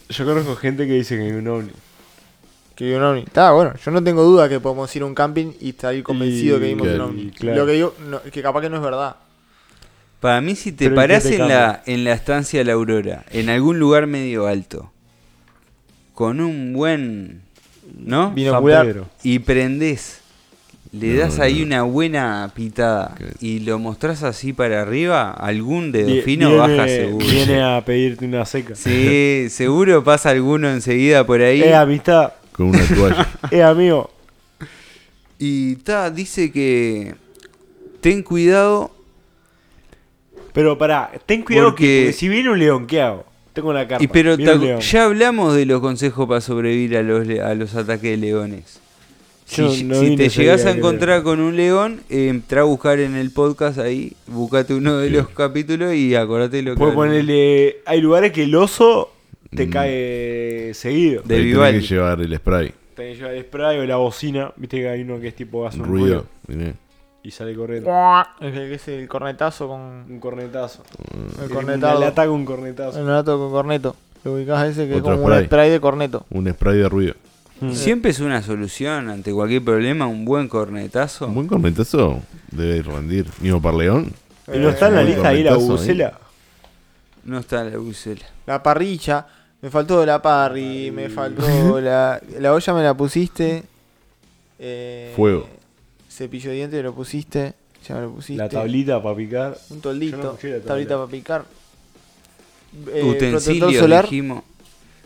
Yo 0.09 0.25
conozco 0.25 0.57
gente 0.57 0.87
que 0.87 0.93
dice 0.95 1.17
que 1.17 1.23
hay 1.25 1.33
un 1.33 1.49
ovni. 1.49 1.73
Que 2.75 2.85
vio 2.85 2.99
un 2.99 3.03
ovni. 3.05 3.21
Está 3.23 3.53
bueno, 3.53 3.73
yo 3.83 3.91
no 3.91 4.03
tengo 4.05 4.23
duda 4.23 4.49
que 4.49 4.61
podemos 4.61 4.95
ir 4.95 5.03
a 5.03 5.07
un 5.07 5.15
camping 5.15 5.53
y 5.61 5.73
salir 5.73 6.03
convencido 6.05 6.59
Y- 6.59 6.61
que 6.61 6.67
vimos 6.67 6.89
un 6.89 7.01
ovni. 7.01 7.31
claro. 7.31 7.59
Lo 7.59 7.67
que 7.67 7.73
digo, 7.73 7.95
no, 8.09 8.23
que 8.23 8.43
capaz 8.43 8.61
que 8.61 8.71
no 8.71 8.77
es 8.77 8.83
verdad. 8.83 9.17
Para 10.21 10.41
mí, 10.41 10.55
si 10.57 10.73
te 10.73 10.89
Pero 10.89 10.91
¿en 10.91 10.95
qué 10.95 11.09
parás 11.09 11.23
te 11.25 11.37
en 11.37 11.49
la, 11.49 11.83
en 11.87 12.05
la 12.05 12.13
estancia 12.13 12.61
de 12.61 12.65
la 12.65 12.73
Aurora, 12.75 13.25
en 13.31 13.49
algún 13.51 13.79
lugar 13.79 14.07
medio 14.07 14.47
alto, 14.47 14.91
con 16.15 16.41
un 16.41 16.73
buen. 16.73 17.43
¿No? 17.99 18.31
Binocular. 18.33 19.05
Y 19.23 19.39
prendés, 19.39 20.21
le 20.99 21.15
No, 21.15 21.21
das 21.21 21.39
ahí 21.39 21.61
no. 21.61 21.67
una 21.67 21.83
buena 21.83 22.51
pitada 22.55 23.15
y 23.41 23.61
lo 23.61 23.79
mostrás 23.79 24.23
así 24.23 24.53
para 24.53 24.83
arriba, 24.83 25.31
algún 25.33 25.93
dedo 25.93 26.07
Vi- 26.09 26.23
fino 26.23 26.49
viene- 26.51 26.77
baja 26.77 26.89
seguro. 26.89 27.27
Viene 27.27 27.63
a 27.77 27.83
pedirte 27.85 28.25
una 28.25 28.45
seca. 28.45 28.75
Sí, 28.75 29.47
seguro 29.51 30.03
pasa 30.03 30.31
alguno 30.31 30.69
enseguida 30.71 31.25
por 31.27 31.41
ahí. 31.41 31.63
Eh, 31.63 31.75
amistad. 31.75 32.33
Con 32.53 32.67
una 32.71 32.85
toalla. 32.87 33.29
Eh, 33.51 33.63
amigo. 33.63 34.11
Y 35.39 35.77
ta, 35.77 36.11
dice 36.11 36.51
que 36.51 37.15
ten 38.01 38.23
cuidado 38.23 38.91
Pero 40.53 40.79
pará, 40.79 41.11
ten 41.27 41.43
cuidado 41.43 41.69
Porque- 41.71 42.07
que 42.07 42.13
si 42.15 42.29
viene 42.29 42.51
un 42.51 42.59
león, 42.59 42.87
¿qué 42.87 43.03
hago? 43.03 43.27
Tengo 43.53 43.73
la 43.73 43.87
carpa. 43.89 44.03
Y 44.05 44.07
pero 44.09 44.37
ta- 44.39 44.79
ya 44.81 45.05
hablamos 45.05 45.55
de 45.55 45.67
los 45.67 45.81
consejos 45.81 46.27
para 46.29 46.41
sobrevivir 46.41 46.97
a 46.97 47.03
los, 47.03 47.29
a 47.41 47.55
los 47.55 47.75
ataques 47.75 48.11
de 48.11 48.17
leones. 48.17 48.81
Si, 49.47 49.85
no 49.85 50.01
te 50.01 50.29
llegas 50.29 50.67
a 50.67 50.73
encontrar 50.73 51.23
con 51.23 51.39
un 51.41 51.57
león, 51.57 52.01
eh, 52.11 52.29
entra 52.29 52.63
a 52.63 52.65
buscar 52.65 52.99
en 52.99 53.15
el 53.15 53.31
podcast 53.31 53.79
ahí, 53.79 54.13
buscate 54.27 54.75
uno 54.75 54.99
de 54.99 55.09
Sí. 55.09 55.15
los 55.15 55.29
capítulos 55.29 55.95
y 55.95 56.17
acordate 56.17 56.63
lo 56.63 56.73
que 56.75 56.79
Puedes 56.79 56.95
ponerle. 56.97 57.77
Hay 57.87 58.01
lugares 58.01 58.33
que 58.33 58.43
el 58.43 58.55
oso 58.57 59.13
te 59.55 59.67
Mm. 59.69 59.71
cae 59.71 60.71
seguido. 60.75 61.23
De 61.23 61.37
tenés 61.37 61.83
que 61.89 61.95
llevar 61.95 62.21
el 62.21 62.37
spray. 62.37 62.73
Tenés 62.97 63.13
que 63.13 63.19
llevar 63.19 63.35
el 63.37 63.43
spray 63.45 63.79
o 63.79 63.85
la 63.87 63.97
bocina. 63.97 64.53
Viste 64.57 64.79
que 64.79 64.89
hay 64.89 65.03
uno 65.03 65.21
que 65.21 65.29
es 65.29 65.37
tipo 65.37 65.65
hace 65.67 65.79
un 65.81 65.87
Ruido. 65.87 66.27
Mirá. 66.49 66.73
y 67.23 67.31
sale 67.33 67.55
corriendo. 67.57 67.91
Es 68.41 68.53
que 68.53 68.75
es 68.75 68.89
el 68.89 69.09
cornetazo 69.09 69.67
con. 69.69 69.81
Un 70.09 70.19
cornetazo. 70.21 70.83
El 71.41 71.49
Le 71.49 71.55
cornetado. 71.55 72.05
ataca 72.05 72.31
un 72.31 72.45
cornetazo. 72.45 72.99
El 73.01 73.07
nato 73.07 73.39
con 73.39 73.51
corneto. 73.51 73.97
Lo 74.25 74.35
ubicás 74.35 74.69
ese 74.69 74.87
que 74.89 74.95
es 74.95 75.01
Otro 75.01 75.21
como 75.21 75.27
un 75.35 75.45
spray 75.45 75.71
de 75.71 75.81
corneto. 75.81 76.25
Un 76.31 76.49
spray 76.53 76.79
de 76.79 76.89
ruido. 76.89 77.15
Mm. 77.61 77.73
Siempre 77.73 78.11
es 78.11 78.21
una 78.21 78.43
solución 78.43 79.09
ante 79.09 79.33
cualquier 79.33 79.65
problema, 79.65 80.07
un 80.07 80.25
buen 80.25 80.49
cornetazo. 80.49 81.27
Un 81.27 81.35
buen 81.35 81.47
cornetazo 81.47 82.21
debe 82.51 82.83
rendir. 82.83 83.27
Mismo 83.41 83.63
para 83.63 83.79
León. 83.79 84.13
¿Y 84.53 84.59
no 84.59 84.69
está 84.69 84.89
en 84.89 84.95
la 84.95 85.01
Un 85.01 85.07
lista 85.07 85.29
ahí 85.29 85.43
la 85.43 85.57
bucela? 85.57 86.19
No 87.25 87.39
está 87.39 87.65
la 87.65 87.77
bucela. 87.79 88.27
La 88.47 88.63
parrilla. 88.63 89.27
Me 89.63 89.71
faltó 89.71 90.05
la 90.05 90.21
parry, 90.21 90.91
me 90.91 91.09
faltó 91.09 91.81
la. 91.81 92.21
La 92.39 92.53
olla 92.53 92.75
me 92.75 92.83
la 92.83 92.95
pusiste. 92.95 93.65
eh, 94.59 95.13
Fuego. 95.17 95.49
Cepillo 96.11 96.51
de 96.51 96.57
dientes 96.57 96.85
lo 96.85 96.95
pusiste. 96.95 97.55
Ya 97.89 97.95
me 97.97 98.03
lo 98.03 98.11
pusiste. 98.13 98.43
La 98.43 98.49
tablita 98.49 99.03
para 99.03 99.17
picar. 99.17 99.59
Un 99.71 99.81
toldito. 99.81 100.17
no 100.19 100.31
tablita. 100.35 100.61
tablita 100.67 100.97
para 100.97 101.11
picar. 101.11 101.45
Eh, 102.93 103.39
solar. 103.79 104.05
dijimos. 104.05 104.43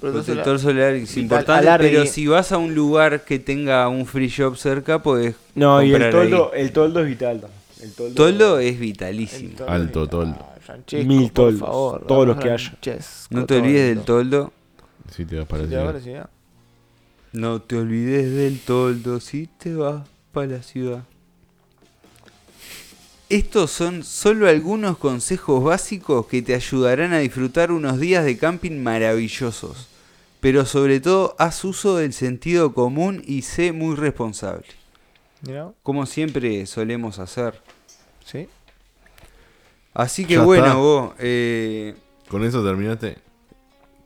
Protector 0.00 0.24
solar. 0.24 0.44
Protector 0.44 0.58
solar 0.58 0.94
es 0.94 1.16
importante, 1.16 1.68
pero 1.78 2.06
si 2.06 2.26
vas 2.26 2.50
a 2.52 2.58
un 2.58 2.74
lugar 2.74 3.24
que 3.24 3.38
tenga 3.38 3.88
un 3.88 4.06
free 4.06 4.28
shop 4.28 4.56
cerca, 4.56 5.02
pues 5.02 5.34
No, 5.54 5.82
y 5.82 5.92
el 5.92 6.10
toldo, 6.10 6.50
ahí. 6.54 6.62
el 6.62 6.72
toldo 6.72 7.00
es 7.00 7.06
vital. 7.06 7.40
también. 7.40 7.60
El 7.82 7.92
toldo, 7.92 8.14
Toldo 8.14 8.58
es 8.58 8.78
vitalísimo. 8.78 9.56
toldo 9.56 9.72
Alto 9.72 10.04
es- 10.04 10.10
toldo. 10.10 10.36
Ah, 10.40 10.54
Francesco, 10.60 11.06
Mil 11.08 11.22
por 11.24 11.32
toldos, 11.32 11.60
favor, 11.60 12.06
todos 12.06 12.26
los 12.26 12.36
que 12.36 12.50
haya. 12.50 12.70
Francesco, 12.82 13.34
No 13.34 13.46
te 13.46 13.56
olvides 13.56 13.94
del 13.96 14.04
toldo. 14.04 14.52
Si 15.16 15.24
te 15.24 15.36
vas 15.36 15.46
para 15.46 15.66
¿Te 15.66 15.76
allá. 15.76 15.84
va 15.86 15.92
la 15.94 16.00
ciudad? 16.00 16.30
No 17.32 17.60
te 17.62 17.76
olvides 17.78 18.34
del 18.34 18.60
toldo 18.60 19.18
si 19.20 19.46
te 19.46 19.74
vas 19.74 20.06
para 20.32 20.46
la 20.48 20.62
ciudad. 20.62 21.04
Estos 23.28 23.70
son 23.70 24.02
solo 24.02 24.48
algunos 24.48 24.98
consejos 24.98 25.62
básicos 25.62 26.26
que 26.26 26.42
te 26.42 26.54
ayudarán 26.54 27.12
a 27.12 27.20
disfrutar 27.20 27.70
unos 27.70 28.00
días 28.00 28.24
de 28.24 28.36
camping 28.36 28.82
maravillosos. 28.82 29.86
Pero 30.40 30.64
sobre 30.64 31.00
todo, 31.00 31.34
haz 31.38 31.64
uso 31.64 31.96
del 31.96 32.12
sentido 32.12 32.72
común 32.72 33.22
y 33.26 33.42
sé 33.42 33.72
muy 33.72 33.94
responsable. 33.96 34.64
Como 35.82 36.06
siempre 36.06 36.66
solemos 36.66 37.18
hacer. 37.18 37.60
sí. 38.24 38.48
Así 39.92 40.24
que 40.24 40.34
Ya 40.34 40.42
bueno, 40.42 40.66
está. 40.66 40.76
vos, 40.76 41.12
eh, 41.18 41.94
¿Con 42.28 42.44
eso 42.44 42.64
terminaste? 42.64 43.18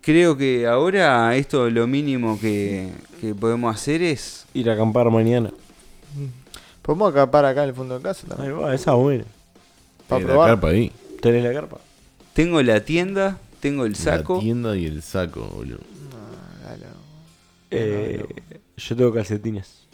creo 0.00 0.34
que 0.36 0.66
ahora 0.66 1.36
esto 1.36 1.68
lo 1.70 1.86
mínimo 1.86 2.38
que, 2.40 2.88
que 3.20 3.34
podemos 3.34 3.74
hacer 3.74 4.00
es... 4.02 4.46
Ir 4.54 4.70
a 4.70 4.74
acampar 4.74 5.10
mañana. 5.10 5.50
Podemos 6.82 7.10
acampar 7.12 7.44
acá 7.44 7.62
en 7.64 7.68
el 7.70 7.74
fondo 7.74 7.96
de 7.98 8.02
casa 8.02 8.26
Ahí 8.30 8.36
también. 8.36 8.62
va, 8.62 8.74
esa 8.74 8.92
es 8.92 8.96
buena. 8.96 9.24
Para 10.08 10.20
Eh, 10.20 10.24
la 10.24 10.30
probar. 10.32 10.50
carpa 10.52 10.68
ahí. 10.68 10.90
¿Tenés 11.20 11.44
la 11.44 11.52
carpa? 11.52 11.76
Tengo 12.32 12.62
la 12.62 12.80
tienda, 12.84 13.38
tengo 13.60 13.84
el 13.84 13.94
saco. 13.94 14.36
La 14.36 14.40
tienda 14.40 14.76
y 14.76 14.86
el 14.86 15.02
saco, 15.02 15.42
boludo. 15.54 15.80
No. 17.70 17.76
Eh, 17.78 18.24
yo 18.76 18.96
tengo 18.96 19.12
calcetines. 19.12 19.84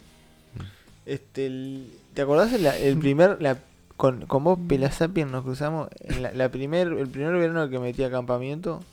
Este, 1.05 1.45
el- 1.47 1.91
¿Te 2.13 2.21
acordás 2.23 2.51
el, 2.53 2.65
el 2.65 2.97
primer, 2.97 3.41
la, 3.41 3.57
con, 3.97 4.25
con 4.25 4.43
vos 4.43 4.59
Pelasapien 4.67 5.31
nos 5.31 5.43
cruzamos, 5.43 5.87
en 6.01 6.21
la, 6.23 6.31
la 6.33 6.49
primer, 6.49 6.87
el 6.87 7.07
primer 7.07 7.33
verano 7.33 7.69
que 7.69 7.79
metí 7.79 8.03
a 8.03 8.11
campamento? 8.11 8.83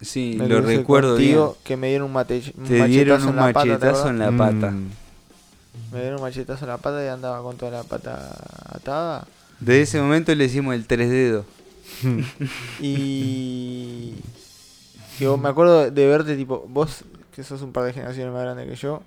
Sí, 0.00 0.34
me 0.38 0.48
lo 0.48 0.60
recuerdo 0.62 1.16
bien. 1.16 1.38
Que 1.62 1.76
me 1.76 1.88
dieron 1.88 2.06
un, 2.06 2.12
mate, 2.14 2.42
un 2.56 2.64
Te 2.64 2.84
dieron 2.86 3.22
machetazo 3.22 3.24
un 3.24 3.30
en 3.30 3.36
la 3.36 3.52
pata, 3.52 3.62
¿te 3.62 3.68
machetazo 3.68 4.08
en 4.08 4.18
la 4.18 4.30
pata. 4.32 4.70
Mm. 4.70 4.90
Me 5.92 6.00
dieron 6.00 6.16
un 6.16 6.22
machetazo 6.22 6.64
en 6.64 6.68
la 6.70 6.78
pata 6.78 7.04
y 7.04 7.08
andaba 7.08 7.42
con 7.42 7.56
toda 7.56 7.70
la 7.70 7.82
pata 7.84 8.34
atada. 8.68 9.26
Desde 9.60 9.82
ese 9.82 10.00
momento 10.00 10.34
le 10.34 10.44
hicimos 10.46 10.74
el 10.74 10.86
tres 10.86 11.10
dedos. 11.10 11.46
Y. 12.80 14.14
vos- 15.20 15.40
me 15.40 15.48
acuerdo 15.48 15.90
de 15.90 16.06
verte, 16.06 16.36
tipo, 16.36 16.64
vos, 16.68 17.04
que 17.34 17.42
sos 17.42 17.62
un 17.62 17.72
par 17.72 17.84
de 17.84 17.92
generaciones 17.92 18.32
más 18.32 18.42
grande 18.42 18.66
que 18.66 18.76
yo, 18.76 19.02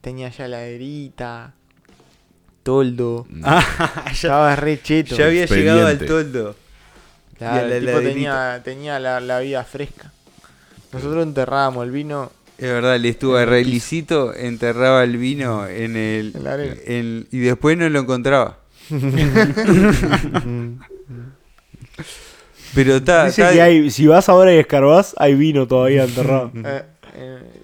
tenías 0.00 0.36
ya 0.36 0.48
laderita, 0.48 1.52
toldo, 2.62 3.26
Mm. 3.30 3.44
estabas 4.10 4.58
re 4.58 4.80
cheto. 4.82 5.16
Ya 5.16 5.26
había 5.26 5.42
Expediente. 5.42 5.72
llegado 5.74 5.86
al 5.88 5.98
toldo. 6.06 6.56
La 7.38 7.62
el 7.62 7.84
tipo 7.86 8.00
tenía, 8.00 8.60
tenía 8.64 8.98
la, 8.98 9.20
la 9.20 9.40
vida 9.40 9.62
fresca. 9.64 10.10
Nosotros 10.92 11.22
enterrábamos 11.22 11.84
el 11.84 11.90
vino. 11.90 12.32
Es 12.56 12.68
verdad, 12.70 12.98
le 12.98 13.10
estuvo 13.10 13.38
el 13.38 13.46
Relicito, 13.46 14.32
enterraba 14.34 15.04
el 15.04 15.18
vino 15.18 15.66
en 15.66 15.96
el. 15.96 16.32
En 16.34 16.44
la 16.44 16.52
arena. 16.54 16.74
en- 16.86 17.28
y 17.30 17.38
después 17.40 17.76
no 17.76 17.86
lo 17.90 18.00
encontraba. 18.00 18.58
Pero 22.74 22.96
está. 22.96 23.26
Dice 23.26 23.42
que 23.52 23.62
hay, 23.62 23.90
si 23.90 24.06
vas 24.06 24.28
ahora 24.28 24.54
y 24.54 24.58
escarbás, 24.58 25.14
hay 25.18 25.34
vino 25.34 25.66
todavía 25.66 26.04
enterrado. 26.04 26.50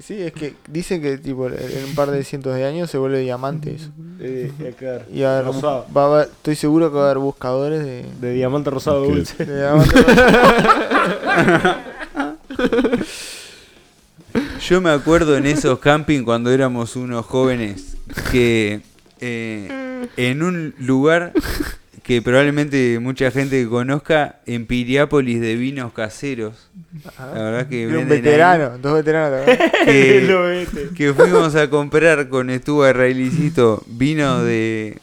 Sí, 0.05 0.21
es 0.21 0.33
que 0.33 0.55
dicen 0.69 1.01
que 1.01 1.17
tipo 1.19 1.47
en 1.47 1.85
un 1.89 1.95
par 1.95 2.11
de 2.11 2.25
cientos 2.25 2.55
de 2.57 2.65
años 2.65 2.91
se 2.91 2.99
vuelve 2.99 3.21
diamante 3.21 3.75
eso. 3.77 3.91
Eh, 4.21 4.51
eh, 4.59 4.75
claro. 4.77 5.05
Y 5.13 5.21
va 5.23 5.29
a 5.37 5.39
haber- 5.39 5.53
Rosado. 5.55 5.87
va 5.97 6.03
a 6.03 6.07
haber- 6.07 6.29
estoy 6.29 6.57
seguro 6.57 6.91
que 6.91 6.97
va 6.97 7.03
a 7.03 7.11
haber 7.11 7.19
buscadores 7.19 7.85
de, 7.85 8.05
De 8.21 8.33
diamante 8.35 8.71
rosado 8.71 9.05
dulce. 9.05 9.45
de 9.45 9.59
diamante. 9.61 9.95
Yo 14.69 14.81
me 14.81 14.91
acuerdo 14.91 15.37
en 15.37 15.47
esos 15.47 15.79
camping 15.79 16.25
cuando 16.25 16.51
éramos 16.51 16.97
unos 16.97 17.27
jóvenes 17.27 17.97
que 18.31 18.81
eh, 19.21 20.07
en 20.17 20.43
un 20.43 20.75
lugar 20.79 21.33
que 22.03 22.23
probablemente 22.23 22.99
mucha 23.01 23.31
gente 23.31 23.69
conozca, 23.69 24.41
en 24.47 24.67
Piriápolis 24.67 25.41
de 25.41 25.55
vinos 25.57 25.93
caseros. 25.93 26.69
La 27.17 27.43
verdad 27.43 27.69
que 27.69 27.83
Y 27.83 27.87
un 27.87 27.95
ahí, 27.97 28.05
veterano, 28.05 28.79
dos 28.79 28.95
veteranos. 28.95 29.41
que, 29.85 30.67
que 30.95 31.15
fuimos 31.15 31.55
a 31.55 31.69
comprar 31.71 32.29
con 32.29 32.51
estuvo 32.51 32.87
Israelicito 32.89 33.83
vino 33.87 34.43
de 34.45 34.99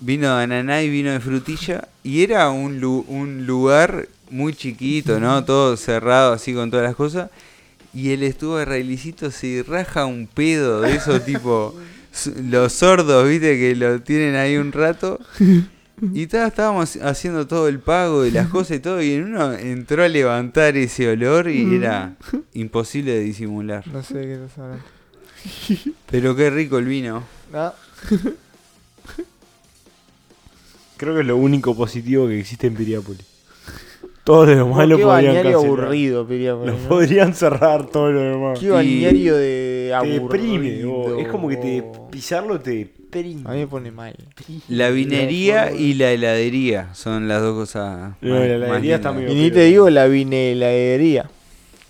vino 0.00 0.36
de 0.36 0.44
ananá 0.44 0.82
y 0.82 0.88
vino 0.90 1.10
de 1.12 1.20
frutilla 1.20 1.88
y 2.02 2.22
era 2.22 2.48
un, 2.50 2.80
lu- 2.80 3.04
un 3.08 3.46
lugar 3.46 4.08
muy 4.30 4.54
chiquito, 4.54 5.18
¿no? 5.20 5.44
Todo 5.44 5.76
cerrado 5.76 6.32
así 6.32 6.54
con 6.54 6.70
todas 6.70 6.84
las 6.86 6.94
cosas 6.96 7.30
y 7.92 8.12
el 8.12 8.22
estuvo 8.22 8.60
Israelicito 8.60 9.30
se 9.30 9.64
raja 9.66 10.06
un 10.06 10.26
pedo 10.26 10.82
de 10.82 10.94
esos 10.94 11.24
tipo 11.24 11.74
los 12.50 12.72
sordos, 12.72 13.28
viste, 13.28 13.58
que 13.58 13.74
lo 13.76 14.00
tienen 14.00 14.36
ahí 14.36 14.56
un 14.56 14.72
rato. 14.72 15.18
Y 16.14 16.26
ta- 16.26 16.46
estábamos 16.46 16.96
haciendo 16.96 17.46
todo 17.46 17.68
el 17.68 17.78
pago 17.80 18.22
de 18.22 18.30
las 18.30 18.48
cosas 18.48 18.78
y 18.78 18.80
todo, 18.80 19.02
y 19.02 19.12
en 19.12 19.24
uno 19.24 19.52
entró 19.52 20.02
a 20.04 20.08
levantar 20.08 20.76
ese 20.76 21.08
olor 21.10 21.48
y 21.50 21.74
era 21.76 22.16
imposible 22.54 23.12
de 23.12 23.20
disimular. 23.20 23.86
No 23.88 24.02
sé 24.02 24.18
de 24.18 24.24
qué 24.26 24.34
estás 24.44 24.58
hablando. 24.58 24.84
Pero 26.10 26.34
qué 26.36 26.50
rico 26.50 26.78
el 26.78 26.84
vino. 26.86 27.22
Ah, 27.52 27.74
Creo 30.96 31.14
que 31.14 31.20
es 31.22 31.26
lo 31.26 31.36
único 31.36 31.74
positivo 31.74 32.28
que 32.28 32.38
existe 32.40 32.66
en 32.66 32.74
Piriápolis. 32.74 33.24
Todo 34.30 34.46
lo 34.46 34.64
demás 34.64 34.88
lo 34.88 34.96
qué 34.96 35.02
podrían 35.02 35.06
balneario 35.34 35.52
cancelar. 35.60 35.84
aburrido, 35.84 36.26
Piriápolis, 36.26 36.72
Lo 36.74 36.78
¿no? 36.80 36.88
podrían 36.88 37.34
cerrar 37.34 37.86
todo 37.86 38.12
lo 38.12 38.20
demás. 38.20 38.58
Qué 38.60 38.70
balneario 38.70 39.36
de 39.36 39.86
Te 39.88 39.94
aburrido. 39.94 40.22
deprime, 40.28 40.84
vos. 40.84 41.12
es 41.20 41.28
como 41.28 41.48
que 41.48 41.56
te 41.56 41.84
pisarlo 42.12 42.60
te 42.60 42.70
deprime. 42.70 43.42
A 43.44 43.52
mí 43.54 43.58
me 43.58 43.66
pone 43.66 43.90
mal. 43.90 44.14
La 44.68 44.90
vinería 44.90 45.72
y 45.72 45.94
la 45.94 46.12
heladería 46.12 46.94
son 46.94 47.26
las 47.26 47.42
dos 47.42 47.54
cosas. 47.56 48.12
No, 48.20 48.30
más- 48.30 48.38
la 48.40 48.54
heladería 48.54 48.96
está 48.96 49.10
medio- 49.12 49.32
Y 49.32 49.34
ni 49.34 49.50
te 49.50 49.62
digo 49.64 49.90
la 49.90 50.06
vineladería. 50.06 51.28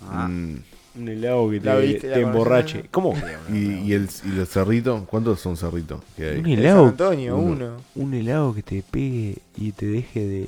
Ah, 0.09 0.27
Mm, 0.27 0.55
Un 0.99 1.07
helado 1.07 1.49
que 1.49 1.59
te, 1.61 1.79
viste, 1.79 2.09
te 2.09 2.19
emborrache. 2.21 2.83
¿Cómo? 2.91 3.13
¿Y, 3.53 3.55
y, 3.87 3.93
el, 3.93 4.09
¿Y 4.25 4.35
los 4.35 4.49
cerritos? 4.49 5.03
¿Cuántos 5.05 5.39
son 5.39 5.55
cerritos 5.55 6.01
Un 6.17 6.25
San 6.41 6.45
helado. 6.47 6.87
Antonio, 6.87 7.37
Uno. 7.37 7.51
uno. 7.53 7.71
Un 7.95 8.13
helado 8.15 8.53
que 8.53 8.61
te 8.63 8.83
pegue 8.89 9.37
y 9.55 9.71
te 9.71 9.85
deje 9.85 10.19
de, 10.27 10.47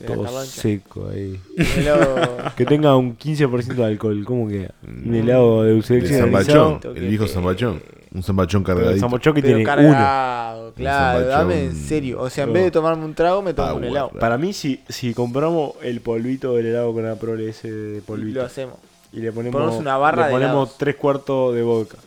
De 0.00 0.08
la 0.08 0.14
todo 0.14 0.24
cabancha. 0.24 0.60
seco 0.62 1.08
ahí. 1.10 1.40
Un 1.56 1.64
helado- 1.64 2.52
Que 2.56 2.64
tenga 2.66 2.96
un 2.96 3.16
15% 3.16 3.74
de 3.74 3.84
alcohol. 3.84 4.24
¿Cómo 4.24 4.48
queda? 4.48 4.70
Un 4.82 5.14
helado 5.14 5.62
de 5.62 5.72
dulce 5.72 5.94
de 5.94 6.00
El 6.00 6.18
zambachón, 6.20 6.80
el 6.96 7.08
viejo 7.08 7.26
zambachón. 7.28 7.82
Un 8.12 8.22
zambachón 8.24 8.64
cargadito. 8.64 8.98
zambochón 8.98 9.34
que 9.34 9.40
Pero 9.42 9.56
tiene 9.58 9.70
uno. 9.70 9.92
cargado, 9.92 10.72
claro, 10.74 11.18
zambachón. 11.20 11.48
dame 11.48 11.64
en 11.66 11.76
serio. 11.76 12.20
O 12.20 12.28
sea, 12.28 12.42
en 12.42 12.52
vez 12.52 12.64
de 12.64 12.70
tomarme 12.72 13.04
un 13.04 13.14
trago, 13.14 13.40
me 13.40 13.54
tomo 13.54 13.74
un 13.76 13.84
helado. 13.84 14.10
Para 14.18 14.36
mí, 14.36 14.52
si, 14.52 14.82
si 14.88 15.14
compramos 15.14 15.74
el 15.82 16.00
polvito 16.00 16.56
del 16.56 16.66
helado 16.66 16.92
con 16.92 17.06
Aprole 17.06 17.48
ese 17.50 17.70
de 17.70 17.98
Y 17.98 18.00
polvito 18.00 18.40
lo 18.40 18.46
hacemos. 18.46 18.74
y 19.12 19.20
le 19.20 19.30
ponemos, 19.30 19.52
Ponemos 19.60 19.78
una 19.80 19.96
barra 19.96 20.26
le 20.26 20.32
ponemos 20.32 20.76
tres 20.76 20.96
cuartos 20.96 21.54
de 21.54 21.62
vodka. 21.62 21.98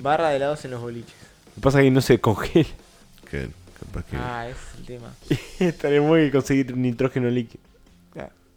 Barra 0.00 0.30
de 0.30 0.36
helados 0.36 0.64
en 0.66 0.70
los 0.72 0.80
boliches. 0.82 1.14
Lo 1.48 1.54
que 1.54 1.60
pasa 1.62 1.78
es 1.78 1.84
que 1.84 1.90
no 1.90 2.00
se 2.02 2.20
congela. 2.20 2.68
Que 3.30 3.48
capaz 3.78 4.04
que. 4.04 4.16
Ah, 4.16 4.48
es 4.50 4.56
tema. 4.98 5.14
Tenemos 5.80 6.16
que 6.16 6.30
conseguir 6.30 6.76
nitrógeno 6.76 7.28
líquido. 7.28 7.62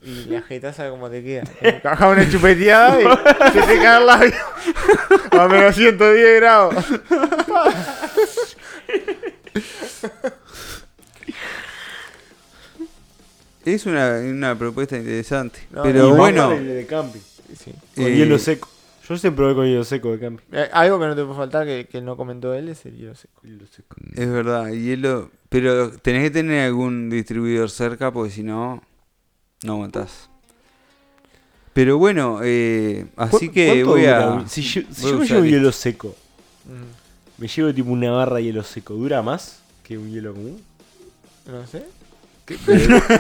Y 0.06 0.26
la 0.26 0.42
jetaza 0.42 0.90
como 0.90 1.10
te 1.10 1.24
queda. 1.24 1.44
Caja 1.82 2.10
una 2.10 2.30
chupeteada 2.30 3.00
y 3.00 3.04
se 3.54 3.62
te 3.62 3.78
cae 3.82 4.00
el 4.02 4.06
labio. 4.06 4.34
A 5.32 5.48
menos 5.48 5.74
110 5.76 6.42
grados. 6.42 6.76
Es 13.66 13.86
una, 13.86 14.20
una 14.20 14.58
propuesta 14.58 14.98
interesante. 14.98 15.60
No, 15.72 15.84
Pero 15.84 16.10
y 16.10 16.12
bueno, 16.12 16.52
el 16.52 16.68
de 16.68 16.86
camping. 16.86 17.20
Sí. 17.58 17.72
Con 17.96 18.06
Eh, 18.06 18.16
hielo 18.18 18.38
seco. 18.38 18.68
Yo 19.08 19.18
siempre 19.18 19.46
voy 19.46 19.56
con 19.56 19.66
hielo 19.66 19.84
seco 19.84 20.12
de 20.12 20.20
camping. 20.20 20.44
Eh, 20.52 20.70
algo 20.74 21.00
que 21.00 21.06
no 21.08 21.16
te 21.16 21.24
puede 21.24 21.38
faltar 21.38 21.66
que, 21.66 21.88
que 21.90 22.02
no 22.02 22.18
comentó 22.18 22.54
él 22.54 22.68
es 22.70 22.86
el 22.86 22.98
hielo 22.98 23.16
seco. 23.16 23.40
Hielo 23.44 23.66
seco. 23.68 23.96
es 24.16 24.30
verdad, 24.30 24.70
hielo. 24.70 25.32
Pero 25.54 25.92
tenés 25.92 26.24
que 26.24 26.32
tener 26.32 26.66
algún 26.66 27.10
distribuidor 27.10 27.70
cerca 27.70 28.12
porque 28.12 28.32
si 28.32 28.44
no, 28.44 28.82
no 29.64 29.74
aguantás. 29.74 30.30
Pero 31.74 31.98
bueno, 31.98 32.40
eh, 32.44 33.06
así 33.18 33.48
¿Cu- 33.48 33.54
que 33.54 33.84
voy 33.84 34.02
dura 34.02 34.36
a. 34.40 34.48
Si 34.48 34.62
yo, 34.62 34.82
si 34.92 35.06
me 35.06 35.12
llevo 35.12 35.24
esto. 35.24 35.46
hielo 35.46 35.72
seco, 35.72 36.16
Mm, 36.66 37.42
me 37.42 37.48
llevo 37.48 37.74
tipo 37.74 37.92
una 37.92 38.10
barra 38.12 38.38
de 38.38 38.44
hielo 38.46 38.64
seco, 38.64 38.94
¿dura 38.94 39.22
más 39.22 39.60
que 39.84 39.98
un 39.98 40.10
hielo 40.12 40.34
común? 40.34 40.62
No 41.46 41.66
sé. 41.68 41.84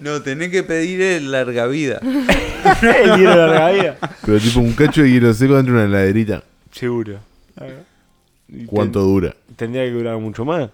No, 0.00 0.22
tenés 0.22 0.50
que 0.50 0.62
pedir 0.62 1.00
el 1.02 1.30
larga 1.30 1.66
vida. 1.66 2.00
el 2.02 3.16
hielo 3.18 3.30
de 3.30 3.36
larga 3.36 3.70
vida. 3.72 3.98
Pero 4.24 4.38
tipo 4.40 4.60
un 4.60 4.72
cacho 4.72 5.02
de 5.02 5.10
hielo 5.10 5.34
seco 5.34 5.56
dentro 5.56 5.74
de 5.78 5.84
una 5.86 5.86
heladerita. 5.98 6.42
Seguro. 6.72 7.18
¿Cuánto 8.66 9.00
dura? 9.02 9.30
ten- 9.48 9.56
tendría 9.56 9.84
que 9.84 9.90
durar 9.90 10.18
mucho 10.18 10.44
más. 10.44 10.70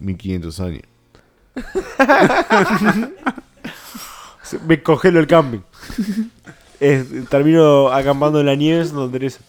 1500 0.00 0.60
años. 0.60 0.82
Me 4.66 4.82
congelo 4.82 5.20
el 5.20 5.26
camping. 5.26 5.60
Es- 6.80 7.06
termino 7.28 7.88
acampando 7.88 8.40
en 8.40 8.46
la 8.46 8.54
nieve 8.56 8.80
en 8.82 8.88
Santa 8.88 9.12
Teresa. 9.12 9.40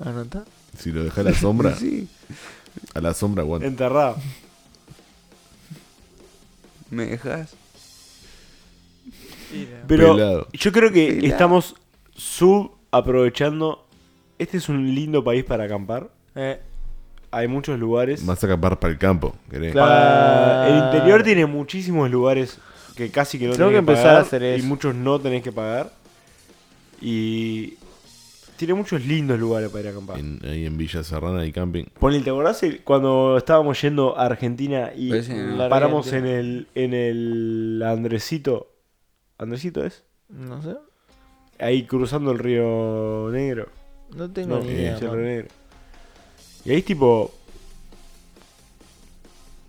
¿Anota? 0.00 0.44
Si 0.78 0.90
lo 0.90 1.04
dejas 1.04 1.18
a 1.18 1.30
la 1.30 1.34
sombra, 1.34 1.74
Sí, 1.78 2.08
a 2.94 3.00
la 3.00 3.14
sombra 3.14 3.42
aguanta. 3.42 3.66
Enterrado. 3.66 4.16
¿me 6.90 7.06
dejas? 7.06 7.54
Pero 9.86 10.14
Pelado. 10.14 10.48
yo 10.52 10.72
creo 10.72 10.92
que 10.92 11.06
Pelado. 11.08 11.26
estamos 11.26 11.74
subaprovechando. 12.14 13.86
Este 14.38 14.56
es 14.58 14.68
un 14.68 14.94
lindo 14.94 15.22
país 15.24 15.44
para 15.44 15.64
acampar. 15.64 16.10
Eh, 16.34 16.60
Hay 17.32 17.48
muchos 17.48 17.78
lugares. 17.78 18.24
Vas 18.24 18.42
a 18.44 18.46
acampar 18.46 18.78
para 18.78 18.92
el 18.92 18.98
campo, 18.98 19.34
¿querés? 19.50 19.72
Claro. 19.72 19.88
Para- 19.88 20.68
el 20.68 20.84
interior 20.84 21.22
tiene 21.24 21.46
muchísimos 21.46 22.10
lugares 22.10 22.58
que 22.94 23.10
casi 23.10 23.38
que 23.38 23.46
no 23.46 23.52
Tengo 23.54 23.70
tenés 23.70 23.80
que 23.80 23.86
que 23.86 23.90
empezar 23.92 24.06
a 24.06 24.10
pagar, 24.10 24.26
hacer 24.26 24.42
Y 24.42 24.46
eso. 24.60 24.66
muchos 24.66 24.94
no 24.94 25.18
tenés 25.18 25.42
que 25.42 25.50
pagar. 25.50 25.90
Y 27.00 27.74
tiene 28.56 28.74
muchos 28.74 29.04
lindos 29.04 29.38
lugares 29.40 29.70
para 29.70 29.80
ir 29.80 29.86
a 29.88 29.90
acampar. 29.90 30.18
En- 30.18 30.40
ahí 30.44 30.66
en 30.66 30.76
Villa 30.76 31.02
Serrana 31.02 31.40
hay 31.40 31.52
camping. 31.52 31.84
Ponle, 31.98 32.20
¿te 32.20 32.30
acordás 32.30 32.62
el- 32.62 32.82
cuando 32.82 33.36
estábamos 33.36 33.80
yendo 33.80 34.16
a 34.18 34.26
Argentina 34.26 34.92
y 34.94 35.10
no. 35.10 35.68
paramos 35.68 36.12
en 36.12 36.26
el, 36.26 36.68
en 36.74 36.94
el 36.94 37.82
Andresito? 37.84 38.68
¿Andresito 39.38 39.84
es? 39.84 40.04
no 40.28 40.62
sé. 40.62 40.76
Ahí 41.58 41.84
cruzando 41.84 42.30
el 42.32 42.38
río 42.38 43.28
Negro. 43.30 43.68
No 44.16 44.30
tengo 44.30 44.58
No, 44.58 44.64
ni 44.64 44.72
idea. 44.72 44.94
el 44.96 45.00
río 45.00 45.14
Negro. 45.16 45.48
Y 46.64 46.70
ahí 46.70 46.78
es 46.78 46.84
tipo. 46.84 47.32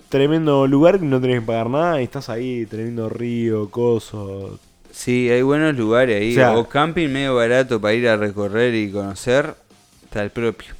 Tremendo 0.10 0.68
lugar 0.68 1.00
que 1.00 1.06
no 1.06 1.20
tenés 1.20 1.40
que 1.40 1.46
pagar 1.48 1.70
nada 1.70 2.00
y 2.00 2.04
estás 2.04 2.30
ahí, 2.30 2.66
tremendo 2.68 3.10
río, 3.10 3.70
coso. 3.72 4.60
Sí, 4.92 5.28
hay 5.32 5.42
buenos 5.42 5.76
lugares 5.76 6.22
ahí. 6.22 6.32
O 6.34 6.36
sea- 6.36 6.58
o 6.58 6.70
camping 6.70 7.10
medio 7.10 7.34
barato 7.36 7.82
para 7.82 7.96
ir 7.96 8.08
a 8.08 8.16
recorrer 8.16 8.76
y 8.76 8.92
conocer. 8.92 9.56
Está 10.04 10.22
el 10.22 10.30
propio. 10.30 10.74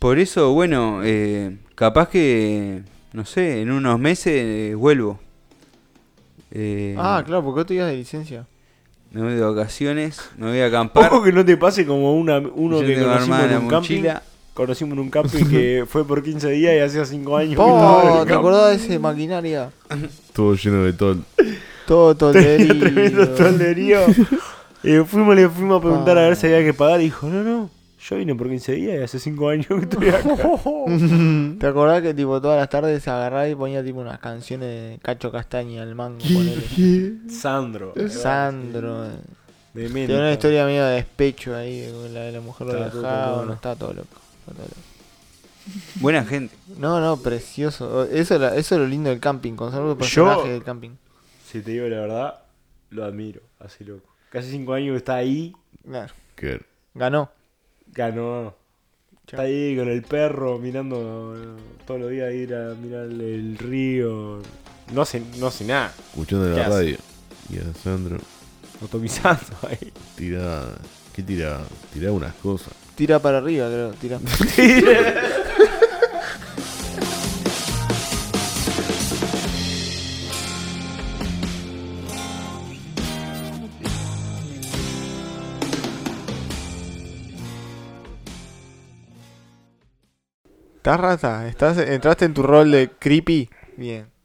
Por 0.00 0.18
eso, 0.18 0.52
bueno, 0.52 1.00
eh, 1.04 1.56
capaz 1.76 2.08
que, 2.08 2.82
no 3.12 3.24
sé, 3.24 3.60
en 3.62 3.70
unos 3.70 4.00
meses 4.00 4.32
eh, 4.34 4.74
vuelvo. 4.74 5.20
Eh, 6.50 6.96
Ah, 6.98 7.22
claro, 7.24 7.44
porque 7.44 7.60
otro 7.60 7.74
día 7.74 7.86
de 7.86 7.96
licencia. 7.96 8.46
Me 9.12 9.22
voy 9.22 9.34
de 9.34 9.42
vacaciones, 9.42 10.18
me 10.36 10.48
voy 10.50 10.58
a 10.58 10.66
acampar. 10.66 11.12
Ojo 11.12 11.22
que 11.22 11.30
no 11.32 11.44
te 11.44 11.56
pase 11.56 11.86
como 11.86 12.16
una, 12.18 12.38
uno 12.38 12.80
yo 12.82 12.86
que 12.88 12.94
tengo 12.96 13.10
armada 13.10 13.52
en 13.52 13.58
un 13.62 13.68
camping. 13.68 14.02
Conocimos 14.56 14.94
en 14.94 14.98
un 15.00 15.10
camping 15.10 15.44
que 15.44 15.84
fue 15.88 16.04
por 16.06 16.22
15 16.22 16.48
días 16.50 16.74
y 16.74 16.78
hacía 16.80 17.04
5 17.04 17.36
años. 17.36 17.60
Oh, 17.62 18.24
¿te 18.26 18.32
acordás 18.32 18.70
de 18.70 18.76
ese 18.76 18.98
maquinaria? 18.98 19.70
Todo 20.32 20.54
lleno 20.54 20.82
de 20.82 20.92
todo. 20.94 21.16
Todo 21.86 22.32
Tenía 22.32 22.66
tremendo 22.80 23.28
tolderío. 23.28 24.00
tolderío. 24.06 24.26
Y 24.82 24.98
fuimos, 25.04 25.34
le 25.34 25.48
fuimos 25.48 25.78
a 25.78 25.80
preguntar 25.82 26.16
a 26.16 26.22
ver 26.22 26.32
Ah. 26.32 26.36
si 26.36 26.46
había 26.46 26.62
que 26.64 26.72
pagar 26.72 27.00
y 27.00 27.04
dijo, 27.04 27.26
no, 27.28 27.42
no, 27.42 27.70
yo 28.08 28.16
vine 28.16 28.36
por 28.36 28.48
15 28.48 28.72
días 28.72 29.00
y 29.00 29.02
hace 29.02 29.18
5 29.18 29.48
años 29.48 29.66
que 29.66 29.74
estoy 29.80 30.08
acá. 30.10 30.22
¿Te 31.58 31.66
acordás 31.66 32.02
que 32.02 32.14
tipo 32.14 32.40
todas 32.40 32.56
las 32.58 32.68
tardes 32.68 33.02
se 33.02 33.10
agarraba 33.10 33.48
y 33.48 33.54
ponía 33.56 33.82
tipo 33.82 33.98
unas 34.00 34.20
canciones 34.20 34.68
de 34.68 34.98
Cacho 35.02 35.32
Castaña 35.32 35.82
al 35.82 35.94
mango? 35.96 36.18
ponele? 36.20 37.14
Sandro. 37.28 37.94
Sandro. 38.08 39.06
eh. 39.06 39.10
Tiene 39.74 40.16
una 40.16 40.32
historia 40.32 40.64
medio 40.66 40.84
de 40.84 40.94
despecho 40.96 41.56
ahí, 41.56 41.90
con 41.92 42.14
la 42.14 42.20
de 42.20 42.32
la 42.32 42.40
mujer 42.40 42.66
lo 42.68 42.72
loco. 42.74 43.44
no 43.46 43.52
estaba 43.54 43.74
todo 43.74 43.92
loco. 43.92 44.08
Buena 45.96 46.24
gente. 46.24 46.54
No, 46.78 47.00
no, 47.00 47.16
precioso. 47.16 48.04
Eso, 48.04 48.34
eso 48.48 48.74
es 48.74 48.80
lo 48.80 48.86
lindo 48.86 49.10
del 49.10 49.20
camping, 49.20 49.54
conservar 49.54 49.88
el 49.88 49.94
Yo- 49.94 49.98
personaje 49.98 50.48
del 50.48 50.62
camping. 50.64 50.90
Si 51.50 51.60
te 51.60 51.72
digo 51.72 51.86
la 51.88 52.00
verdad, 52.00 52.40
lo 52.90 53.04
admiro, 53.04 53.40
así 53.58 53.84
loco. 53.84 54.08
Casi 54.30 54.50
5 54.50 54.72
años 54.74 54.92
que 54.92 54.98
está 54.98 55.14
ahí, 55.16 55.54
Claro, 55.88 56.12
ganó. 56.94 57.30
ganó. 57.92 58.54
Está 59.26 59.42
ahí 59.42 59.76
con 59.76 59.88
el 59.88 60.02
perro 60.02 60.58
mirando 60.58 61.34
eh, 61.36 61.60
todos 61.86 62.00
los 62.00 62.10
días 62.10 62.32
ir 62.32 62.54
a 62.54 62.74
mirar 62.74 63.04
el 63.06 63.56
río. 63.58 64.40
No 64.92 65.02
hace, 65.02 65.20
no 65.38 65.48
hace 65.48 65.64
nada, 65.64 65.92
escuchando 66.10 66.44
¿Qué 66.48 66.60
la 66.60 66.66
hace? 66.66 66.70
radio. 66.76 66.96
Y 67.50 67.58
a 67.58 67.74
Sandro 67.82 68.18
atomizando 68.84 69.56
ahí. 69.68 69.92
tira. 70.16 70.64
¿Qué 71.12 71.22
tira? 71.22 71.60
Tira 71.92 72.12
unas 72.12 72.34
cosas. 72.34 72.72
Tira 72.96 73.18
para 73.18 73.38
arriba, 73.38 73.68
creo. 73.68 73.90
Tira. 73.92 74.18
¿Estás 90.76 91.00
rata? 91.00 91.48
¿Estás, 91.48 91.78
¿Entraste 91.78 92.24
en 92.24 92.32
tu 92.32 92.42
rol 92.44 92.70
de 92.70 92.90
creepy? 92.98 93.50
Bien. 93.76 94.15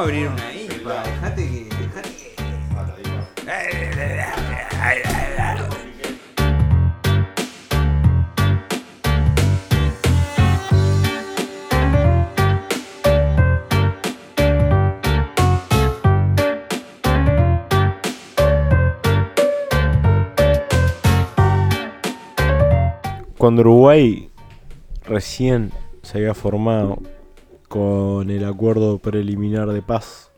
Abrir 0.00 0.28
una 0.28 0.46
ahí. 0.46 0.68
pa, 0.82 1.02
Dejate 1.02 1.48
que. 1.48 1.64
Dejate 1.76 2.10
que. 2.10 2.30
Cuando 23.36 23.62
Uruguay 23.62 24.30
recién 25.06 25.72
se 26.02 26.18
había 26.18 26.34
formado 26.34 26.98
con 27.70 28.30
el 28.30 28.44
acuerdo 28.44 28.98
preliminar 28.98 29.68
de 29.68 29.80
paz 29.80 30.32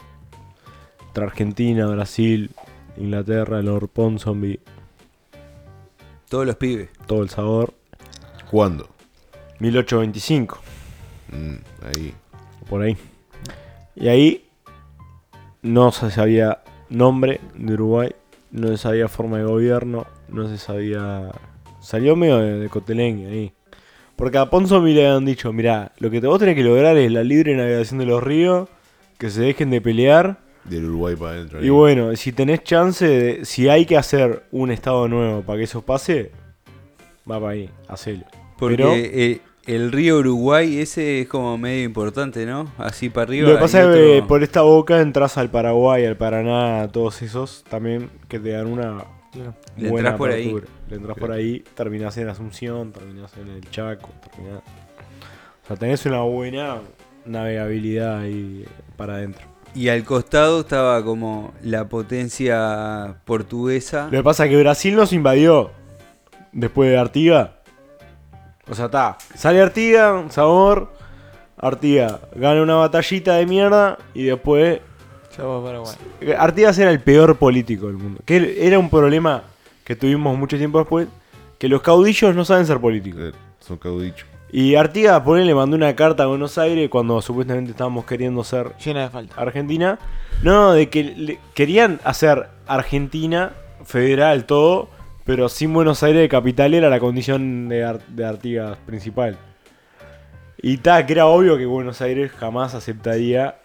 entre 1.06 1.24
Argentina, 1.24 1.86
Brasil, 1.86 2.50
Inglaterra, 2.98 3.62
Lord 3.62 3.88
Ponsonby, 3.88 4.60
Todos 6.28 6.46
los 6.46 6.56
pibes. 6.56 6.90
todo 7.06 7.22
el 7.22 7.30
sabor, 7.30 7.72
¿Cuándo? 8.50 8.86
1825, 9.60 10.60
Mm, 11.30 11.54
ahí. 11.86 12.14
por 12.68 12.82
ahí. 12.82 12.98
Y 13.96 14.08
ahí 14.08 14.46
no 15.62 15.90
se 15.90 16.10
sabía 16.10 16.62
nombre 16.90 17.40
de 17.54 17.72
Uruguay, 17.72 18.14
no 18.50 18.68
se 18.68 18.76
sabía 18.76 19.08
forma 19.08 19.38
de 19.38 19.44
gobierno, 19.44 20.06
no 20.28 20.48
se 20.48 20.58
sabía... 20.58 21.30
Salió 21.80 22.14
medio 22.14 22.36
de, 22.36 22.58
de 22.58 22.68
cotelengue 22.68 23.26
ahí. 23.26 23.52
Porque 24.22 24.38
a 24.38 24.48
Ponsonby 24.48 24.94
le 24.94 25.04
habían 25.08 25.24
dicho, 25.24 25.52
mirá, 25.52 25.90
lo 25.98 26.08
que 26.08 26.20
vos 26.20 26.38
tenés 26.38 26.54
que 26.54 26.62
lograr 26.62 26.96
es 26.96 27.10
la 27.10 27.24
libre 27.24 27.56
navegación 27.56 27.98
de 27.98 28.06
los 28.06 28.22
ríos, 28.22 28.68
que 29.18 29.30
se 29.30 29.40
dejen 29.42 29.68
de 29.70 29.80
pelear. 29.80 30.38
Del 30.62 30.84
Uruguay 30.84 31.16
para 31.16 31.32
adentro. 31.32 31.58
ahí. 31.58 31.66
Y 31.66 31.70
bueno, 31.70 32.14
si 32.14 32.30
tenés 32.30 32.62
chance, 32.62 33.04
de- 33.04 33.44
si 33.44 33.68
hay 33.68 33.84
que 33.84 33.96
hacer 33.96 34.44
un 34.52 34.70
estado 34.70 35.08
nuevo 35.08 35.42
para 35.42 35.58
que 35.58 35.64
eso 35.64 35.82
pase, 35.82 36.30
va 37.28 37.40
para 37.40 37.48
ahí, 37.54 37.68
hacelo. 37.88 38.22
Porque 38.60 38.76
Pero- 38.76 38.92
eh, 38.94 39.40
el 39.66 39.90
río 39.90 40.18
Uruguay, 40.18 40.78
ese 40.78 41.22
es 41.22 41.26
como 41.28 41.58
medio 41.58 41.82
importante, 41.82 42.46
¿no? 42.46 42.70
Así 42.78 43.10
para 43.10 43.24
arriba. 43.24 43.48
Lo 43.48 43.54
que 43.56 43.60
pasa 43.60 43.80
es 43.80 43.86
que 43.96 44.16
otro- 44.18 44.28
por 44.28 44.44
esta 44.44 44.62
boca 44.62 45.00
entras 45.00 45.36
al 45.36 45.50
Paraguay, 45.50 46.04
al 46.06 46.16
Paraná, 46.16 46.82
a 46.82 46.88
todos 46.92 47.22
esos 47.22 47.64
también 47.68 48.08
que 48.28 48.38
te 48.38 48.50
dan 48.50 48.68
una 48.68 49.02
Le 49.34 49.88
buena 49.88 50.10
entrás 50.10 50.18
por 50.18 50.30
ahí. 50.30 50.54
Le 50.88 50.96
entras 50.96 51.16
por 51.16 51.32
ahí, 51.32 51.64
terminás 51.74 52.16
en 52.18 52.28
Asunción, 52.28 52.92
terminás 52.92 53.36
en 53.36 53.48
el 53.48 53.70
Chaco, 53.70 54.10
terminás... 54.30 54.62
O 55.64 55.66
sea, 55.66 55.76
tenés 55.76 56.04
una 56.06 56.20
buena 56.22 56.80
navegabilidad 57.24 58.18
ahí 58.18 58.64
para 58.96 59.14
adentro. 59.14 59.46
Y 59.74 59.88
al 59.88 60.04
costado 60.04 60.60
estaba 60.60 61.02
como 61.02 61.54
la 61.62 61.88
potencia 61.88 63.16
portuguesa. 63.24 64.04
Lo 64.10 64.18
que 64.18 64.22
pasa 64.22 64.44
es 64.44 64.50
que 64.50 64.58
Brasil 64.58 64.94
nos 64.94 65.12
invadió 65.12 65.70
después 66.52 66.90
de 66.90 66.98
Artiga. 66.98 67.54
O 68.68 68.74
sea, 68.74 68.86
está. 68.86 69.16
Sale 69.34 69.62
Artiga, 69.62 70.26
sabor. 70.28 70.92
Artiga 71.56 72.20
gana 72.34 72.62
una 72.62 72.74
batallita 72.74 73.36
de 73.36 73.46
mierda 73.46 73.98
y 74.14 74.24
después. 74.24 74.80
Ya 75.36 75.44
va 75.44 75.62
Paraguay. 75.64 75.94
Artigas 76.38 76.78
era 76.78 76.90
el 76.90 77.00
peor 77.00 77.36
político 77.36 77.86
del 77.86 77.96
mundo. 77.96 78.20
Que 78.24 78.66
era 78.66 78.78
un 78.78 78.90
problema 78.90 79.42
que 79.84 79.96
tuvimos 79.96 80.36
mucho 80.38 80.56
tiempo 80.58 80.78
después. 80.78 81.08
Que 81.58 81.68
los 81.68 81.80
caudillos 81.82 82.34
no 82.34 82.44
saben 82.44 82.66
ser 82.66 82.80
políticos. 82.80 83.20
Eh, 83.22 83.32
Son 83.60 83.76
caudichos. 83.78 84.26
Y 84.50 84.74
Artigas, 84.74 85.22
por 85.22 85.38
él, 85.38 85.46
le 85.46 85.54
mandó 85.54 85.76
una 85.76 85.94
carta 85.96 86.24
a 86.24 86.26
Buenos 86.26 86.58
Aires 86.58 86.90
cuando 86.90 87.22
supuestamente 87.22 87.70
estábamos 87.70 88.04
queriendo 88.04 88.44
ser 88.44 88.72
Llena 88.84 89.02
de 89.04 89.08
falta. 89.10 89.34
Argentina. 89.40 89.98
No, 90.42 90.72
de 90.72 90.90
que 90.90 91.04
le- 91.04 91.38
querían 91.54 92.00
hacer 92.04 92.48
Argentina 92.66 93.52
federal 93.84 94.44
todo, 94.44 94.88
pero 95.24 95.48
sin 95.48 95.72
Buenos 95.72 96.02
Aires 96.02 96.20
de 96.20 96.28
capital 96.28 96.74
era 96.74 96.90
la 96.90 97.00
condición 97.00 97.68
de, 97.70 97.82
Ar- 97.84 98.06
de 98.08 98.24
Artigas 98.26 98.76
principal. 98.84 99.38
Y 100.60 100.76
ta, 100.78 101.06
que 101.06 101.14
era 101.14 101.26
obvio 101.26 101.56
que 101.56 101.64
Buenos 101.66 102.00
Aires 102.02 102.30
jamás 102.32 102.74
aceptaría 102.74 103.56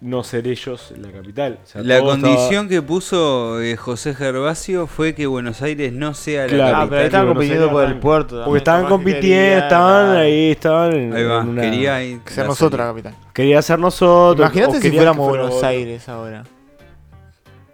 no 0.00 0.22
ser 0.22 0.46
ellos 0.46 0.92
la 0.96 1.10
capital. 1.10 1.58
O 1.62 1.66
sea, 1.66 1.82
La 1.82 1.96
estaba- 1.96 2.12
condición 2.12 2.68
que 2.68 2.80
puso 2.82 3.60
eh, 3.60 3.76
José 3.76 4.14
Gervasio 4.14 4.86
fue 4.86 5.14
que 5.14 5.26
Buenos 5.26 5.60
Aires 5.62 5.92
no 5.92 6.14
sea 6.14 6.42
la 6.42 6.48
Claro. 6.48 6.64
Ah, 6.68 6.70
capital. 6.70 6.88
pero 6.88 7.00
ahí 7.00 7.06
estaban 7.06 7.28
compitiendo 7.28 7.70
por 7.70 7.84
el 7.84 7.98
puerto. 7.98 8.28
también, 8.28 8.44
Porque 8.46 8.58
estaban 8.58 8.86
compitiendo, 8.86 9.58
estaban 9.64 10.06
ah, 10.16 10.20
ahí, 10.20 10.50
estaban 10.52 10.92
en, 10.92 11.12
Ahí 11.14 11.24
va, 11.24 11.40
en 11.40 11.48
una- 11.48 11.62
quería 11.62 11.98
la 11.98 12.54
salida. 12.54 12.76
capital. 12.76 13.14
Quería 13.34 13.62
ser 13.62 13.78
nosotros. 13.78 14.38
Imagínate 14.46 14.80
si 14.80 14.90
fuéramos 14.92 15.28
Buenos 15.28 15.54
otro. 15.56 15.68
Aires 15.68 16.08
ahora. 16.08 16.44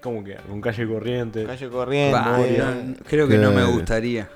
¿Cómo 0.03 0.23
que? 0.23 0.37
Con 0.49 0.61
calle 0.61 0.87
corriente. 0.87 1.45
Calle 1.45 1.69
corriente, 1.69 2.13
Bah, 2.13 2.39
no, 2.39 2.95
creo 3.09 3.27
que 3.29 3.37
no 3.39 3.53
me 3.53 3.65
gustaría. 3.65 4.29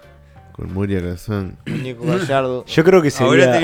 Con 0.52 0.72
Moria 0.74 1.00
Kazán. 1.00 1.56
Muñeco 1.66 2.04
Gallardo. 2.04 2.64
Yo 2.66 2.84
creo 2.84 3.00
que 3.00 3.10
sería. 3.10 3.60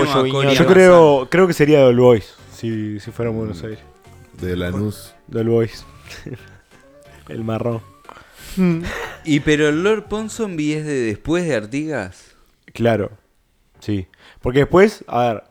Yo 0.55 0.67
creo, 0.67 1.27
creo 1.31 1.47
que 1.47 1.53
sería 1.53 1.79
de 1.79 1.85
All 1.87 1.99
Boys. 1.99 2.35
Si, 2.55 3.01
si 3.01 3.11
fuera 3.11 3.31
en 3.31 3.37
Buenos 3.39 3.63
Mm. 3.63 3.67
Aires. 3.67 3.81
De 4.45 4.57
Lanús. 4.57 5.15
De 5.27 5.41
All 5.41 5.49
Boys. 5.49 5.85
El 7.29 7.45
marrón. 7.45 7.81
Y 9.25 9.41
pero 9.41 9.69
el 9.69 9.83
Lord 9.83 10.05
Ponsonby 10.05 10.75
es 10.75 10.85
de 10.85 11.01
después 11.01 11.45
de 11.45 11.57
Artigas. 11.57 12.37
Claro. 12.73 13.11
Sí. 13.81 14.07
Porque 14.41 14.61
después, 14.61 15.05
a 15.09 15.33
ver. 15.33 15.45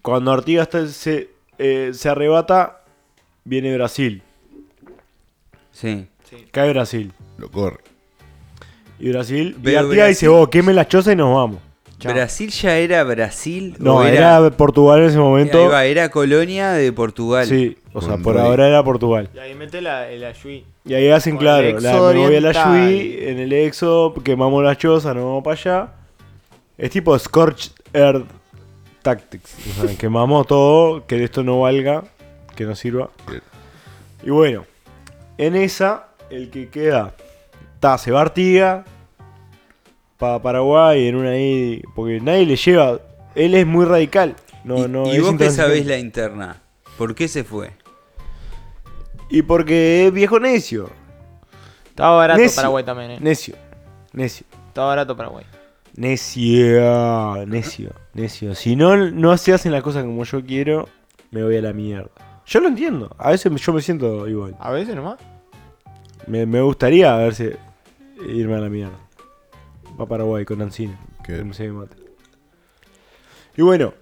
Cuando 0.00 0.32
Artigas 0.32 0.68
se, 0.92 1.30
eh, 1.58 1.90
se 1.92 2.08
arrebata, 2.08 2.82
viene 3.44 3.74
Brasil. 3.74 4.22
Sí. 5.72 6.08
Cae 6.50 6.70
Brasil. 6.70 7.12
Lo 7.38 7.50
corre. 7.50 7.80
Y 8.98 9.10
Brasil. 9.10 9.56
y 9.62 9.74
Artigas 9.74 10.08
dice: 10.08 10.28
Vos, 10.28 10.48
quemen 10.48 10.76
las 10.76 10.88
chozas 10.88 11.12
y 11.12 11.16
nos 11.16 11.34
vamos. 11.34 11.60
Chao. 12.02 12.12
¿Brasil 12.12 12.50
ya 12.50 12.78
era 12.78 13.04
Brasil? 13.04 13.76
No, 13.78 13.98
o 13.98 14.02
era, 14.02 14.50
Portugal 14.50 15.02
en 15.02 15.06
ese 15.06 15.18
momento. 15.18 15.78
Era 15.80 16.08
colonia 16.08 16.72
de 16.72 16.92
Portugal. 16.92 17.46
Sí, 17.46 17.78
o 17.92 18.02
sea, 18.02 18.16
por 18.16 18.36
ahora 18.38 18.66
era 18.66 18.82
Portugal. 18.82 19.30
Y 19.32 19.38
ahí 19.38 19.54
mete 19.54 19.80
la, 19.80 20.10
el 20.10 20.24
Ayuí. 20.24 20.64
Y 20.84 20.94
ahí 20.94 21.08
hacen 21.10 21.36
Con 21.36 21.44
claro, 21.44 21.78
la, 21.78 21.92
me 21.92 21.98
voy 22.00 22.34
a 22.34 22.40
la 22.40 22.48
oriental. 22.48 22.90
Yui, 22.90 23.18
en 23.20 23.38
el 23.38 23.52
exo, 23.52 24.14
quemamos 24.24 24.64
las 24.64 24.78
chozas, 24.78 25.14
nos 25.14 25.22
vamos 25.22 25.44
para 25.44 25.54
allá. 25.54 25.92
Es 26.76 26.90
tipo 26.90 27.16
Scorched 27.16 27.70
Earth 27.92 28.26
Tactics. 29.02 29.54
O 29.78 29.86
sea, 29.86 29.96
quemamos 29.96 30.48
todo, 30.48 31.06
que 31.06 31.22
esto 31.22 31.44
no 31.44 31.60
valga, 31.60 32.02
que 32.56 32.64
no 32.64 32.74
sirva. 32.74 33.10
Bien. 33.28 33.42
Y 34.24 34.30
bueno, 34.30 34.64
en 35.38 35.54
esa, 35.54 36.08
el 36.30 36.50
que 36.50 36.68
queda, 36.68 37.14
está, 37.76 37.96
se 37.96 38.10
va 38.10 38.22
Artiga 38.22 38.84
para 40.22 40.40
Paraguay, 40.40 41.08
en 41.08 41.16
una 41.16 41.30
ahí, 41.30 41.82
porque 41.96 42.20
nadie 42.20 42.46
le 42.46 42.54
lleva, 42.54 43.00
él 43.34 43.56
es 43.56 43.66
muy 43.66 43.84
radical. 43.84 44.36
No, 44.62 44.84
y 44.84 44.88
no, 44.88 45.12
y 45.12 45.18
vos 45.18 45.30
que 45.30 45.32
intransigente. 45.32 45.56
sabés 45.56 45.86
la 45.86 45.98
interna, 45.98 46.62
¿por 46.96 47.16
qué 47.16 47.26
se 47.26 47.42
fue? 47.42 47.72
Y 49.28 49.42
porque 49.42 50.06
es 50.06 50.12
viejo 50.12 50.38
necio, 50.38 50.90
Estaba 51.88 52.18
barato 52.18 52.40
Necio. 52.40 52.54
Paraguay 52.54 52.84
también, 52.84 53.10
eh. 53.10 53.18
necio, 53.20 53.56
necio. 54.12 54.46
Estaba 54.68 54.88
barato 54.88 55.16
Paraguay. 55.16 55.44
Necio, 55.96 57.44
necio, 57.46 57.90
necio. 58.14 58.54
Si 58.54 58.76
no, 58.76 58.96
no 58.96 59.36
se 59.36 59.52
hacen 59.52 59.72
las 59.72 59.82
cosas 59.82 60.04
como 60.04 60.22
yo 60.22 60.44
quiero, 60.44 60.88
me 61.32 61.42
voy 61.42 61.56
a 61.56 61.62
la 61.62 61.72
mierda. 61.72 62.10
Yo 62.46 62.60
lo 62.60 62.68
entiendo. 62.68 63.12
A 63.18 63.32
veces 63.32 63.52
yo 63.60 63.72
me 63.72 63.82
siento 63.82 64.28
igual. 64.28 64.54
A 64.60 64.70
veces 64.70 64.94
nomás. 64.94 65.18
Me, 66.28 66.46
me 66.46 66.60
gustaría 66.60 67.12
a 67.12 67.18
ver 67.18 67.34
si 67.34 67.50
irme 68.28 68.54
a 68.54 68.60
la 68.60 68.68
mierda. 68.68 69.01
Va 69.98 70.04
a 70.04 70.08
Paraguay 70.08 70.44
con 70.44 70.62
Ancina. 70.62 70.98
Que 71.24 71.36
se 71.52 71.64
me 71.68 71.72
mate. 71.72 71.96
Y 73.56 73.62
bueno, 73.62 73.92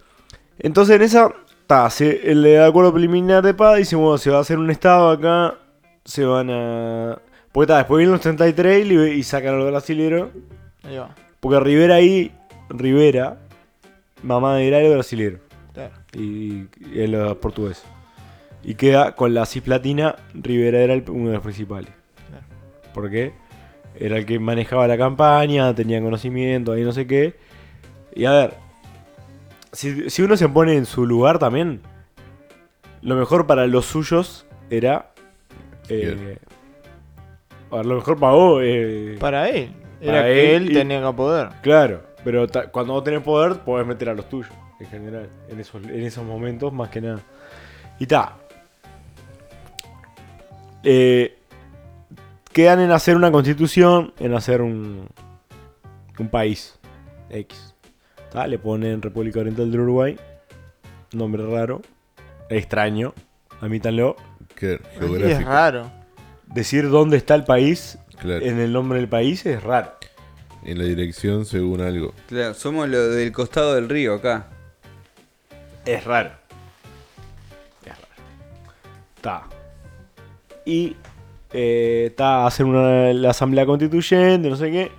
entonces 0.59 0.97
en 0.97 1.03
esa, 1.03 1.33
ta, 1.67 1.91
se, 1.91 2.31
el 2.31 2.43
de 2.43 2.62
acuerdo 2.62 2.93
preliminar 2.93 3.43
de 3.43 3.55
paz 3.55 3.79
dice, 3.79 3.97
bueno, 3.97 4.17
se 4.19 4.31
va 4.31 4.39
a 4.39 4.41
hacer 4.43 4.59
un 4.59 4.71
estado 4.71 5.11
acá, 5.11 5.57
se 6.05 6.25
van 6.25 6.51
a... 6.51 7.19
Porque 7.53 7.67
ta, 7.67 7.79
después 7.79 7.99
vienen 7.99 8.12
los 8.12 8.21
33 8.21 8.87
y, 8.87 8.95
y 8.95 9.23
sacan 9.25 9.55
a 9.55 9.57
los 9.59 9.71
brasileros. 9.71 10.29
Ahí 10.85 10.97
va. 10.97 11.15
Porque 11.41 11.59
Rivera 11.59 11.97
ahí, 11.97 12.33
Rivera, 12.69 13.39
mamá 14.23 14.55
de 14.57 14.69
era 14.69 14.79
el 14.81 14.93
brasilero 14.93 15.39
Claro. 15.73 15.95
y, 16.12 16.67
y 16.81 17.01
él 17.01 17.11
los 17.12 17.37
portugués. 17.39 17.83
Y 18.62 18.75
queda 18.75 19.17
con 19.17 19.35
la 19.35 19.47
cisplatina, 19.47 20.15
Rivera 20.35 20.79
era 20.81 20.95
el- 20.95 21.05
uno 21.11 21.29
de 21.29 21.35
los 21.35 21.43
principales. 21.43 21.91
Claro. 22.29 22.45
¿Por 22.95 23.11
qué? 23.11 23.33
Era 23.99 24.17
el 24.19 24.27
que 24.27 24.39
manejaba 24.39 24.87
la 24.89 24.97
campaña, 24.99 25.75
tenía 25.75 26.01
conocimiento, 26.03 26.73
ahí 26.73 26.83
no 26.83 26.93
sé 26.93 27.07
qué. 27.07 27.35
Y 28.15 28.25
a 28.25 28.33
ver, 28.33 28.55
si, 29.73 30.09
si 30.11 30.23
uno 30.23 30.37
se 30.37 30.49
pone 30.49 30.77
en 30.77 30.87
su 30.87 31.07
lugar 31.07 31.39
también, 31.39 31.81
lo 33.03 33.15
mejor 33.17 33.47
para 33.47 33.67
los 33.67 33.87
suyos 33.87 34.47
era... 34.71 35.11
eh, 35.89 36.39
a 37.71 37.77
ver, 37.77 37.87
lo 37.87 37.95
mejor 37.97 38.19
pagó... 38.19 38.61
eh, 38.62 39.17
Para 39.21 39.49
él. 39.49 39.73
Era 40.01 40.12
Para 40.23 40.25
que 40.25 40.57
él 40.57 40.73
tenía 40.73 41.07
que 41.07 41.12
poder. 41.12 41.49
Claro, 41.62 42.03
pero 42.25 42.47
ta- 42.49 42.69
cuando 42.69 42.95
vos 42.95 43.05
tenés 43.05 43.21
poder, 43.23 43.59
podés 43.61 43.87
meter 43.87 44.09
a 44.09 44.15
los 44.15 44.29
tuyos, 44.29 44.51
en 44.81 44.87
general, 44.89 45.29
en 45.49 45.61
esos, 45.61 45.83
en 45.85 46.03
esos 46.03 46.25
momentos 46.25 46.73
más 46.73 46.89
que 46.89 47.01
nada. 47.01 47.21
Y 47.99 48.07
ta. 48.07 48.37
Eh, 50.83 51.37
quedan 52.52 52.81
en 52.81 52.90
hacer 52.93 53.16
una 53.16 53.31
constitución, 53.31 54.12
en 54.18 54.35
hacer 54.35 54.62
un, 54.62 55.06
un 56.18 56.28
país 56.28 56.78
X. 57.31 57.74
Ta, 58.32 58.47
Le 58.47 58.59
ponen 58.59 59.02
República 59.02 59.40
Oriental 59.40 59.70
del 59.70 59.81
Uruguay, 59.81 60.16
nombre 61.12 61.44
raro, 61.47 61.82
extraño, 62.48 63.12
admítanlo. 63.60 64.16
Que 64.55 64.74
Es 64.74 64.81
geográfico. 64.98 65.48
raro. 65.51 65.90
Decir 66.47 66.89
dónde 66.90 67.16
está 67.16 67.35
el 67.35 67.44
país 67.44 67.98
Claro. 68.18 68.44
en 68.44 68.59
el 68.59 68.72
nombre 68.72 68.98
del 68.98 69.09
país 69.09 69.47
es 69.47 69.62
raro. 69.62 69.93
En 70.64 70.77
la 70.78 70.85
dirección 70.85 71.47
según 71.47 71.81
algo. 71.81 72.12
Claro, 72.28 72.52
somos 72.55 72.89
lo 72.89 73.09
del 73.09 73.32
costado 73.32 73.74
del 73.74 73.89
río 73.89 74.14
acá. 74.14 74.48
Es 75.86 76.05
raro. 76.05 76.31
Es 77.86 77.93
raro. 77.97 78.09
Está. 79.16 79.43
Y 80.66 80.97
está 81.52 82.47
hacen 82.47 82.66
una, 82.66 83.12
la 83.12 83.31
asamblea 83.31 83.66
constituyente, 83.66 84.48
no 84.48 84.56
sé 84.56 84.70
qué. 84.70 84.93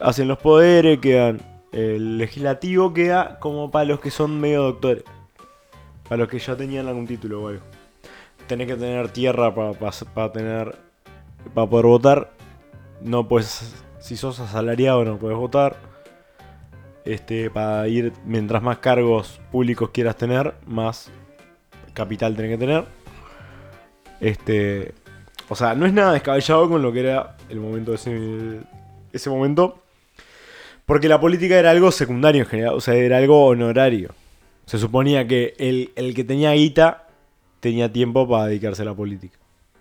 Hacen 0.00 0.28
los 0.28 0.38
poderes, 0.38 0.98
quedan. 0.98 1.40
El 1.72 2.18
legislativo 2.18 2.92
queda 2.92 3.38
como 3.38 3.70
para 3.70 3.86
los 3.86 4.00
que 4.00 4.10
son 4.10 4.38
medio 4.40 4.62
doctores. 4.62 5.04
Para 6.04 6.18
los 6.18 6.28
que 6.28 6.38
ya 6.38 6.56
tenían 6.56 6.86
algún 6.88 7.06
título 7.06 7.42
o 7.42 7.48
algo. 7.48 7.62
Tenés 8.46 8.66
que 8.66 8.76
tener 8.76 9.08
tierra 9.10 9.54
para 9.54 10.32
tener. 10.32 10.76
Para 11.54 11.66
poder 11.70 11.86
votar. 11.86 12.32
No 13.00 13.26
puedes. 13.26 13.74
Si 14.00 14.16
sos 14.16 14.40
asalariado 14.40 15.04
no 15.04 15.18
puedes 15.18 15.38
votar. 15.38 15.76
Este, 17.04 17.50
para 17.50 17.88
ir, 17.88 18.12
mientras 18.24 18.62
más 18.62 18.78
cargos 18.78 19.40
públicos 19.50 19.90
quieras 19.90 20.16
tener, 20.16 20.54
más 20.66 21.10
capital 21.94 22.36
tenés 22.36 22.52
que 22.52 22.58
tener. 22.58 22.84
Este, 24.20 24.94
o 25.52 25.54
sea, 25.54 25.74
no 25.74 25.84
es 25.84 25.92
nada 25.92 26.14
descabellado 26.14 26.66
con 26.66 26.80
lo 26.80 26.92
que 26.94 27.00
era 27.00 27.36
el 27.50 27.60
momento 27.60 27.90
de 27.90 27.96
ese, 27.98 28.60
ese 29.12 29.28
momento. 29.28 29.82
Porque 30.86 31.08
la 31.08 31.20
política 31.20 31.58
era 31.58 31.70
algo 31.70 31.92
secundario 31.92 32.42
en 32.42 32.48
general, 32.48 32.74
o 32.74 32.80
sea, 32.80 32.94
era 32.94 33.18
algo 33.18 33.46
honorario. 33.46 34.14
Se 34.64 34.78
suponía 34.78 35.28
que 35.28 35.54
el, 35.58 35.92
el 35.94 36.14
que 36.14 36.24
tenía 36.24 36.52
guita 36.52 37.06
tenía 37.60 37.92
tiempo 37.92 38.26
para 38.26 38.46
dedicarse 38.46 38.80
a 38.80 38.86
la 38.86 38.94
política. 38.94 39.36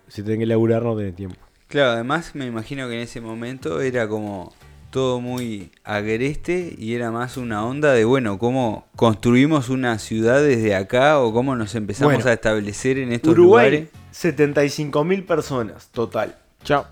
Si 0.09 0.23
tenés 0.23 0.39
que 0.39 0.45
laburar, 0.45 0.83
no 0.83 0.97
tenés 0.97 1.15
tiempo. 1.15 1.37
Claro, 1.67 1.91
además 1.91 2.35
me 2.35 2.45
imagino 2.45 2.89
que 2.89 2.95
en 2.95 3.01
ese 3.01 3.21
momento 3.21 3.79
era 3.79 4.09
como 4.09 4.53
todo 4.89 5.21
muy 5.21 5.71
agreste 5.85 6.75
y 6.77 6.95
era 6.95 7.11
más 7.11 7.37
una 7.37 7.65
onda 7.65 7.93
de, 7.93 8.03
bueno, 8.03 8.37
cómo 8.37 8.87
construimos 8.97 9.69
una 9.69 9.97
ciudad 9.99 10.43
desde 10.43 10.75
acá 10.75 11.19
o 11.19 11.31
cómo 11.31 11.55
nos 11.55 11.75
empezamos 11.75 12.13
Bueno, 12.13 12.29
a 12.29 12.33
establecer 12.33 12.97
en 12.97 13.13
estos 13.13 13.31
Uruguay, 13.31 13.71
lugares 13.71 14.00
75.000 14.13 15.25
personas 15.25 15.87
total. 15.89 16.35
Chao. 16.63 16.85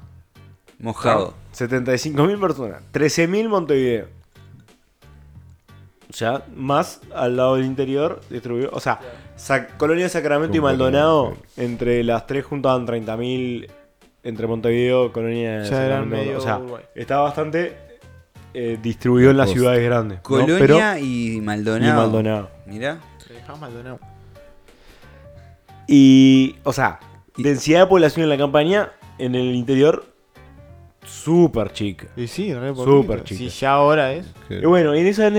mojado. 0.79 1.33
75.000 1.53 2.39
personas. 2.39 2.81
13.000 2.93 3.47
Montevideo. 3.49 4.07
O 6.09 6.13
sea, 6.13 6.43
más 6.55 7.01
al 7.13 7.37
lado 7.37 7.55
del 7.55 7.65
interior 7.65 8.21
distribuido. 8.29 8.69
O 8.73 8.79
sea, 8.79 8.99
Sa- 9.35 9.67
Colonia 9.77 10.05
de 10.05 10.09
Sacramento 10.09 10.57
y 10.57 10.61
Maldonado, 10.61 11.37
entre 11.55 12.03
las 12.03 12.25
tres 12.27 12.45
juntaban 12.45 12.85
30.000. 12.87 13.69
Entre 14.23 14.47
Montevideo, 14.47 15.13
Colonia 15.13 15.63
Sacramento. 15.65 16.07
medio 16.15 16.37
o 16.39 16.41
sea, 16.41 16.57
Uruguay. 16.57 16.83
estaba 16.95 17.21
bastante 17.23 17.77
eh, 18.53 18.77
distribuido 18.81 19.31
en 19.31 19.37
las 19.37 19.45
Costa. 19.47 19.59
ciudades 19.59 19.83
grandes. 19.85 20.17
¿no? 20.17 20.23
Colonia 20.23 20.57
Pero- 20.59 20.97
y 20.99 21.35
y 21.37 21.41
Maldonado. 21.41 22.01
Maldonado. 22.01 22.49
Mirá. 22.65 22.99
Maldonado. 23.59 23.99
Y, 25.87 26.55
o 26.63 26.73
sea, 26.73 26.99
densidad 27.43 27.81
de 27.81 27.87
población 27.87 28.23
en 28.23 28.29
la 28.29 28.37
campaña, 28.37 28.91
en 29.17 29.35
el 29.35 29.55
interior, 29.55 30.05
súper 31.05 31.71
chica. 31.71 32.07
Y 32.15 32.27
sí, 32.27 32.53
re 32.53 32.69
poquito. 32.73 32.85
Súper 33.01 33.23
chica. 33.23 33.37
Si 33.37 33.49
ya 33.49 33.71
ahora 33.73 34.13
es. 34.13 34.25
Y 34.49 34.65
bueno, 34.65 34.93
en 34.93 35.07
esa, 35.07 35.31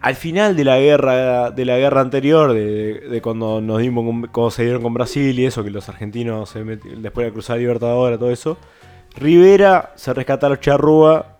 al 0.00 0.14
final 0.16 0.56
de 0.56 0.64
la 0.64 0.78
guerra 0.78 1.50
de 1.50 1.64
la 1.64 1.76
guerra 1.78 2.00
anterior, 2.00 2.52
de, 2.52 2.94
de 3.08 3.22
cuando 3.22 3.60
nos 3.60 3.78
dimos 3.80 4.04
con- 4.04 4.26
cuando 4.28 4.50
se 4.50 4.64
dieron 4.64 4.82
con 4.82 4.94
Brasil 4.94 5.38
y 5.38 5.46
eso, 5.46 5.62
que 5.64 5.70
los 5.70 5.88
argentinos 5.88 6.48
se 6.50 6.64
meti- 6.64 6.96
después 6.96 7.24
de 7.24 7.30
la 7.30 7.32
cruzada 7.34 7.58
libertadora, 7.58 8.18
todo 8.18 8.30
eso, 8.30 8.56
Rivera 9.14 9.92
se 9.94 10.12
rescata 10.14 10.46
a 10.46 10.50
los 10.50 10.60
charrúa 10.60 11.38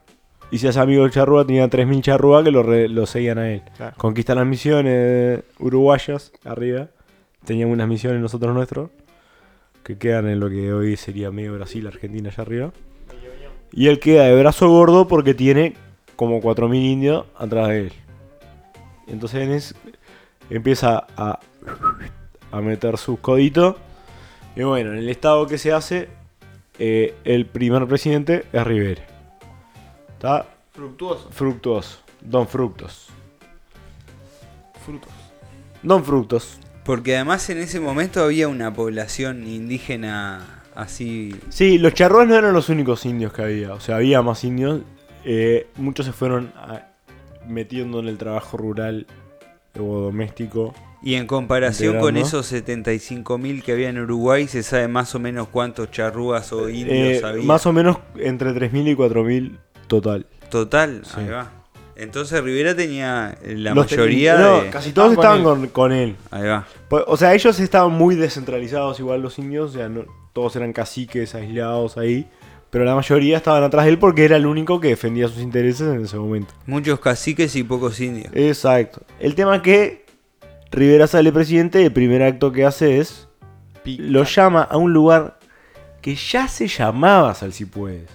y 0.51 0.59
se 0.59 0.69
hace 0.69 0.79
amigo 0.79 1.03
del 1.05 1.11
charrúa, 1.13 1.47
tenía 1.47 1.67
3.000 1.71 2.03
charrúa 2.03 2.45
que 2.45 2.51
lo, 2.51 2.63
re- 2.63 2.89
lo 2.89 3.07
seguían 3.07 3.39
a 3.39 3.51
él. 3.51 3.63
Claro. 3.77 3.95
Conquistan 3.97 4.37
las 4.37 4.47
misiones 4.47 5.41
uruguayas 5.59 6.33
arriba, 6.45 6.89
teníamos 7.47 7.73
unas 7.73 7.89
misiones 7.89 8.21
nosotros 8.21 8.55
nuestros, 8.55 8.91
que 9.85 9.99
quedan 9.99 10.29
en 10.29 10.41
lo 10.41 10.49
que 10.49 10.73
hoy 10.73 10.97
sería 10.97 11.31
medio 11.31 11.55
Brasil, 11.55 11.87
Argentina 11.87 12.29
allá 12.31 12.43
arriba. 12.43 12.73
Y 13.73 13.89
él 13.89 13.99
queda 14.01 14.25
de 14.25 14.39
brazo 14.39 14.69
gordo 14.69 15.09
porque 15.09 15.35
tiene 15.35 15.75
como 16.17 16.41
4.000 16.41 16.75
indios 16.77 17.27
atrás 17.37 17.69
de 17.69 17.79
él. 17.87 17.93
Entonces 19.09 19.43
en 19.43 19.51
es- 19.53 19.75
empieza 20.51 21.07
a, 21.17 21.41
a 22.51 22.61
meter 22.61 22.99
sus 22.99 23.19
coditos. 23.19 23.77
Y 24.55 24.63
bueno, 24.63 24.93
en 24.93 24.99
el 24.99 25.09
estado 25.09 25.47
que 25.47 25.57
se 25.59 25.73
hace, 25.73 26.09
eh, 26.79 27.15
el 27.25 27.47
primer 27.47 27.87
presidente 27.89 28.45
es 28.53 28.65
Rivera. 28.67 29.03
Está 30.13 30.47
Fructuoso. 30.73 31.29
fructuoso. 31.31 31.99
Don 32.21 32.47
Fructos. 32.47 33.09
Frutos. 34.85 35.11
Don 35.83 36.05
Fructos. 36.05 36.59
Porque 36.85 37.15
además 37.17 37.49
en 37.51 37.59
ese 37.59 37.79
momento 37.81 38.23
había 38.25 38.49
una 38.49 38.73
población 38.75 39.47
indígena 39.47 40.63
así. 40.75 41.35
Sí, 41.49 41.79
los 41.79 41.95
charrúas 41.95 42.27
no 42.27 42.35
eran 42.37 42.53
los 42.53 42.69
únicos 42.69 43.05
indios 43.07 43.33
que 43.33 43.43
había. 43.43 43.73
O 43.75 43.81
sea, 43.81 43.97
había 43.97 44.21
más 44.23 44.43
indios. 44.45 44.81
Eh, 45.25 45.69
muchos 45.77 46.07
se 46.07 46.13
fueron 46.13 46.53
a- 46.57 46.89
metiendo 47.47 48.01
en 48.01 48.09
el 48.09 48.19
trabajo 48.19 48.57
rural 48.57 49.07
o 49.79 50.01
doméstico. 50.01 50.75
Y 51.05 51.15
en 51.15 51.27
comparación 51.27 51.99
con 51.99 52.17
esos 52.17 52.47
75.000 52.53 53.63
que 53.63 53.73
había 53.73 53.89
en 53.89 53.99
Uruguay, 53.99 54.47
se 54.47 54.63
sabe 54.63 54.87
más 54.89 55.15
o 55.15 55.19
menos 55.19 55.49
cuántos 55.49 55.91
charrúas 55.91 56.53
o 56.53 56.69
indios 56.69 57.23
Eh, 57.23 57.25
había. 57.25 57.45
más 57.45 57.67
o 57.67 57.73
menos 57.73 57.99
entre 58.17 58.53
3.000 58.53 58.89
y 58.89 58.95
4.000 58.95 59.59
total. 59.89 60.27
Total, 60.49 61.03
Sí. 61.05 61.15
ahí 61.21 61.29
va. 61.29 61.51
Entonces 61.97 62.43
Rivera 62.43 62.75
tenía 62.75 63.37
la 63.45 63.75
Los 63.75 63.91
mayoría 63.91 64.35
ten- 64.37 64.43
no, 64.45 64.63
de... 64.63 64.71
casi 64.71 64.93
todos 64.93 65.13
Estaban 65.13 65.39
estaban 65.39 65.43
con 65.61 65.61
con, 65.61 65.91
con 65.91 65.93
él. 65.93 66.17
Ahí 66.31 66.45
va. 66.47 66.67
O 67.07 67.17
sea, 67.17 67.35
ellos 67.35 67.59
estaban 67.61 67.93
muy 67.93 68.15
descentralizados 68.17 68.99
igual 69.01 69.21
los 69.23 69.39
indios. 69.39 69.71
O 69.71 69.75
sea, 69.75 69.89
no- 69.89 70.05
todos 70.33 70.57
eran 70.57 70.73
caciques 70.73 71.35
aislados 71.35 71.97
ahí. 71.99 72.27
Pero 72.71 72.87
la 72.87 72.95
mayoría 72.95 73.37
estaban 73.37 73.63
atrás 73.63 73.85
de 73.85 73.91
él 73.91 73.99
porque 73.99 74.25
era 74.25 74.37
el 74.37 74.47
único 74.47 74.81
que 74.81 74.89
defendía 74.89 75.29
sus 75.29 75.41
intereses 75.43 75.89
en 75.89 76.03
ese 76.05 76.17
momento. 76.17 76.55
Muchos 76.65 76.99
caciques 77.01 77.55
y 77.57 77.63
pocos 77.65 78.01
indios. 78.01 78.31
Exacto. 78.35 79.03
El 79.21 79.35
tema 79.35 79.57
es 79.57 79.63
que 79.63 80.07
Rivera 80.71 81.07
sale 81.07 81.31
presidente 81.33 81.83
y 81.83 81.85
el 81.85 81.93
primer 81.93 82.23
acto 82.23 82.51
que 82.51 82.65
hace 82.65 82.99
es 82.99 83.29
lo 83.85 84.25
llama 84.25 84.63
a 84.63 84.79
un 84.79 84.95
lugar 84.95 85.39
que 86.01 86.15
ya 86.15 86.49
se 86.49 86.67
llamaba 86.67 87.35
Salsipuedes. 87.35 88.09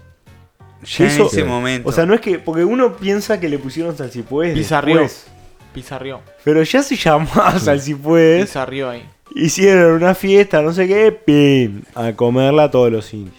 Ya 0.83 1.07
Eso- 1.07 1.21
en 1.23 1.27
ese 1.27 1.43
momento. 1.43 1.89
O 1.89 1.91
sea, 1.91 2.05
no 2.05 2.13
es 2.13 2.21
que. 2.21 2.39
Porque 2.39 2.63
uno 2.63 2.95
piensa 2.97 3.39
que 3.39 3.49
le 3.49 3.57
pusieron 3.59 3.95
Salsipuedes. 3.97 4.53
Pizarrió. 4.57 4.99
después, 5.01 5.27
Pizarrió. 5.73 6.21
Pero 6.43 6.63
ya 6.63 6.81
se 6.83 6.95
llamaba 6.95 7.57
Salsipuedes. 7.59 8.45
Pizarrió 8.45 8.89
ahí. 8.89 9.03
Hicieron 9.35 9.93
una 9.93 10.15
fiesta, 10.15 10.61
no 10.61 10.73
sé 10.73 10.87
qué, 10.87 11.11
¡pim! 11.11 11.81
A 11.93 12.13
comerla 12.13 12.63
a 12.63 12.71
todos 12.71 12.91
los 12.91 13.13
indios. 13.13 13.35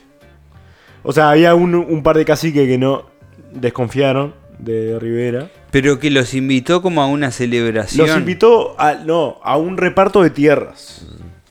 O 1.02 1.12
sea, 1.12 1.31
había 1.31 1.55
un, 1.55 1.74
un 1.74 2.02
par 2.02 2.16
de 2.16 2.24
caciques 2.24 2.66
que 2.69 2.77
no 2.78 3.06
desconfiaron 3.52 4.35
de 4.59 4.98
Rivera. 4.98 5.48
Pero 5.70 5.98
que 5.98 6.10
los 6.10 6.35
invitó 6.35 6.82
como 6.82 7.02
a 7.02 7.06
una 7.06 7.31
celebración. 7.31 8.06
Los 8.06 8.16
invitó 8.16 8.78
a, 8.81 8.94
no, 8.94 9.39
a 9.43 9.56
un 9.56 9.77
reparto 9.77 10.23
de 10.23 10.31
tierras. 10.31 11.06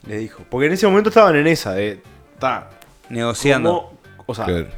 Le 0.06 0.18
dijo. 0.18 0.42
Porque 0.48 0.66
en 0.68 0.72
ese 0.74 0.86
momento 0.86 1.08
estaban 1.10 1.36
en 1.36 1.46
esa, 1.46 1.72
de. 1.74 2.00
Ta, 2.38 2.70
negociando. 3.10 3.92
O 4.26 4.34
sea, 4.34 4.44
Claro. 4.44 4.68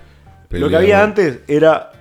Lo 0.51 0.68
que 0.68 0.77
había 0.77 1.02
antes 1.05 1.40
era 1.48 1.93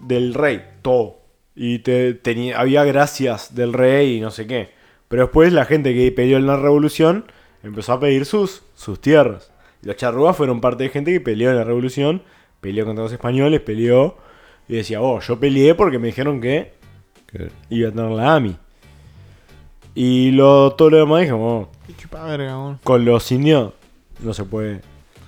del 0.00 0.34
rey, 0.34 0.62
todo. 0.82 1.18
Y 1.56 1.78
te, 1.80 2.14
tenía, 2.14 2.58
había 2.60 2.84
gracias 2.84 3.54
del 3.54 3.72
rey 3.72 4.16
y 4.16 4.20
no 4.20 4.30
sé 4.30 4.46
qué. 4.46 4.70
Pero 5.08 5.22
después 5.22 5.52
la 5.52 5.64
gente 5.64 5.94
que 5.94 6.10
peleó 6.12 6.36
en 6.36 6.46
la 6.46 6.56
revolución 6.56 7.24
empezó 7.62 7.92
a 7.94 8.00
pedir 8.00 8.26
sus, 8.26 8.62
sus 8.74 9.00
tierras. 9.00 9.50
Y 9.82 9.86
los 9.86 9.96
charrúas 9.96 10.36
fueron 10.36 10.60
parte 10.60 10.84
de 10.84 10.90
gente 10.90 11.12
que 11.12 11.20
peleó 11.20 11.50
en 11.50 11.56
la 11.56 11.64
revolución, 11.64 12.22
peleó 12.60 12.84
contra 12.84 13.04
los 13.04 13.12
españoles, 13.12 13.60
peleó. 13.60 14.16
Y 14.68 14.76
decía, 14.76 15.00
oh, 15.00 15.20
yo 15.20 15.38
peleé 15.38 15.74
porque 15.74 15.98
me 15.98 16.08
dijeron 16.08 16.40
que 16.40 16.72
Que- 17.26 17.50
iba 17.70 17.88
a 17.90 17.92
tener 17.92 18.10
la 18.10 18.34
AMI. 18.34 18.56
Y 19.94 20.32
lo, 20.32 20.72
todo 20.72 20.90
lo 20.90 20.96
demás 20.98 21.20
dije, 21.20 21.32
oh, 21.32 21.68
Qué 21.86 21.92
con 22.82 23.04
los 23.04 23.30
indios 23.30 23.72
no 24.20 24.34
se 24.34 24.44
puede. 24.44 24.80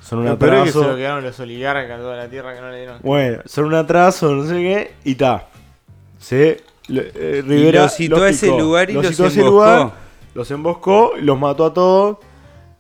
Son 0.09 0.21
un 0.21 0.27
Lo 0.27 0.39
peor 0.39 0.55
es 0.55 0.63
que 0.65 0.71
se 0.71 0.79
atraso. 0.79 0.91
lo 0.93 0.97
quedaron 0.97 1.25
los 1.25 1.41
oligarcas 1.41 1.99
toda 2.01 2.17
la 2.17 2.29
tierra 2.29 2.55
que 2.55 2.61
no 2.61 2.71
le 2.71 2.77
dieron. 2.79 2.99
Bueno, 3.03 3.39
son 3.45 3.65
un 3.65 3.75
atraso, 3.75 4.31
no 4.35 4.45
sé 4.47 4.55
qué, 4.55 4.93
y 5.05 5.15
ta. 5.17 5.49
Se, 6.19 6.63
eh, 6.89 7.39
Y 7.39 7.41
Rivera 7.43 7.83
los 7.83 7.95
citó 7.95 8.23
a 8.23 8.29
ese 8.29 8.47
lugar 8.57 8.89
y 8.89 8.93
los, 8.95 9.07
citó 9.09 9.25
a 9.25 9.27
ese 9.27 9.41
emboscó. 9.41 9.65
lugar, 9.67 9.91
los 10.35 10.51
emboscó, 10.53 11.13
los 11.21 11.39
mató 11.41 11.65
a 11.67 11.75
todos. 11.75 12.19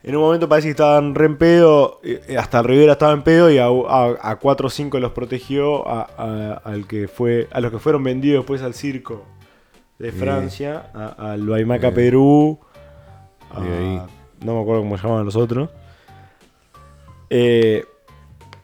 En 0.04 0.14
un 0.14 0.22
momento 0.22 0.48
parece 0.48 0.68
que 0.68 0.70
estaban 0.70 1.16
re 1.16 1.26
en 1.26 1.36
pedo, 1.36 2.00
eh, 2.04 2.36
hasta 2.38 2.62
Rivera 2.62 2.92
estaba 2.92 3.12
en 3.12 3.22
pedo 3.22 3.50
y 3.50 3.58
a, 3.58 3.66
a, 3.66 4.14
a 4.30 4.36
4 4.36 4.68
o 4.68 4.70
5 4.70 5.00
los 5.00 5.10
protegió 5.10 5.88
a, 5.88 6.06
a- 6.16 6.60
al 6.64 6.86
que 6.86 7.08
fue, 7.08 7.48
a 7.50 7.60
los 7.60 7.72
que 7.72 7.80
fueron 7.80 8.04
vendidos 8.04 8.42
después 8.44 8.62
al 8.62 8.74
circo 8.74 9.24
de. 9.98 10.12
Francia, 10.12 10.90
al 11.18 11.44
Baimaca. 11.44 11.90
Perú, 11.90 12.60
Y 13.58 14.44
no 14.44 14.54
me 14.54 14.60
acuerdo 14.60 14.82
cómo 14.82 14.96
se 14.96 15.02
llamaban 15.02 15.24
los 15.24 15.34
otros. 15.36 15.70
Eh, 17.30 17.84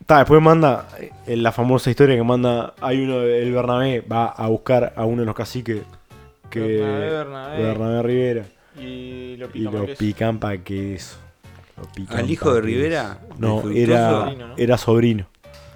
ta, 0.07 0.19
después 0.19 0.41
manda, 0.43 0.89
eh, 0.99 1.11
en 1.27 1.43
la 1.43 1.53
famosa 1.53 1.91
historia 1.91 2.17
que 2.17 2.23
manda, 2.23 2.75
hay 2.81 3.03
uno, 3.03 3.23
el 3.23 3.53
Bernabé 3.53 4.01
va 4.01 4.27
a 4.27 4.49
buscar 4.49 4.93
a 4.97 5.05
uno 5.05 5.23
de 5.23 5.27
los 5.27 5.35
caciques 5.35 5.83
que 6.51 6.61
Bernabé, 6.61 7.11
Bernabé. 7.11 7.63
Bernabé 7.63 8.03
Rivera 8.03 8.45
Y 8.79 9.37
lo 9.37 9.47
y 9.47 9.49
pica 9.49 9.71
lo 9.71 9.85
para 9.85 9.95
pican 9.95 10.39
pa' 10.39 10.57
queso. 10.59 11.17
Lo 11.77 11.85
pican 11.93 12.19
¿Al 12.19 12.31
hijo 12.31 12.55
de. 12.55 12.61
Rivera? 12.61 13.19
No, 13.39 13.63
¿Del 13.63 13.77
era 13.77 14.11
sobrino, 14.11 14.49
¿no? 14.49 14.55
era 14.59 14.79
sobrino. 14.79 15.27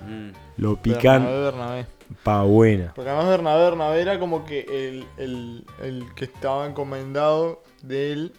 Mm. 0.07 0.31
Lo 0.59 0.77
pican 0.77 1.25
Bernabé, 1.25 1.43
Bernabé. 1.43 1.87
pa' 2.23 2.43
buena. 2.43 2.93
Porque 2.95 3.11
además 3.11 3.29
Bernabé, 3.29 3.65
Bernabé 3.65 4.01
era 4.03 4.19
como 4.19 4.45
que 4.45 4.61
el, 4.61 5.07
el, 5.17 5.65
el 5.83 6.05
que 6.15 6.27
estaba 6.27 6.67
encomendado 6.67 7.63
de 7.83 8.13
él 8.13 8.33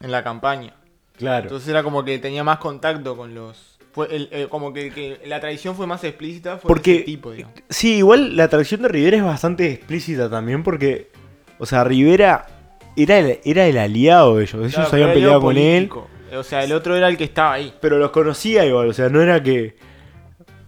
en 0.00 0.12
la 0.12 0.22
campaña. 0.22 0.74
Claro. 1.18 1.44
Entonces 1.44 1.68
era 1.68 1.82
como 1.82 2.04
que 2.04 2.18
tenía 2.18 2.44
más 2.44 2.58
contacto 2.58 3.16
con 3.16 3.34
los... 3.34 3.78
Fue 3.92 4.14
el- 4.14 4.28
el- 4.30 4.48
como 4.50 4.72
que, 4.74 4.90
que 4.90 5.20
la 5.26 5.40
tradición 5.40 5.74
fue 5.74 5.86
más 5.86 6.04
explícita. 6.04 6.58
Fue 6.58 6.68
Porque- 6.68 6.96
ese 6.96 7.04
tipo, 7.04 7.30
digamos. 7.32 7.56
Sí, 7.70 7.96
igual 7.96 8.36
la 8.36 8.48
traición 8.48 8.82
de 8.82 8.88
Rivera 8.88 9.16
es 9.16 9.22
bastante 9.24 9.70
explícita 9.72 10.28
también 10.28 10.62
porque, 10.62 11.10
o 11.58 11.64
sea, 11.64 11.82
Rivera 11.84 12.46
era 12.94 13.18
el, 13.18 13.40
era 13.44 13.66
el 13.66 13.78
aliado 13.78 14.36
de 14.36 14.42
ellos. 14.44 14.54
Ellos 14.60 14.74
Claro, 14.74 14.90
habían 14.92 15.12
peleado 15.14 15.40
con 15.40 15.56
él. 15.56 15.90
O 16.36 16.42
sea, 16.42 16.62
el 16.64 16.72
otro 16.72 16.94
era 16.94 17.08
el 17.08 17.16
que 17.16 17.24
estaba 17.24 17.54
ahí. 17.54 17.72
pero 17.80 17.96
los 17.98 18.10
conocía 18.10 18.66
igual, 18.66 18.88
o 18.88 18.92
sea, 18.92 19.08
no 19.08 19.22
era 19.22 19.42
que. 19.42 19.76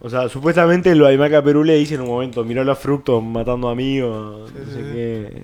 O 0.01 0.09
sea, 0.09 0.29
supuestamente 0.29 0.89
el 0.89 1.01
Baimaca 1.01 1.43
Perú 1.43 1.63
le 1.65 1.75
dice 1.75 1.95
en 1.95 2.01
un 2.01 2.07
momento: 2.07 2.43
miró 2.45 2.63
los 2.63 2.79
frutos 2.79 3.21
matando 3.21 3.67
amigos, 3.69 4.49
no 4.53 4.65
Sí, 4.65 4.71
sé 4.71 4.71
sí, 4.71 4.71
sí. 4.77 4.91
qué. 4.93 5.43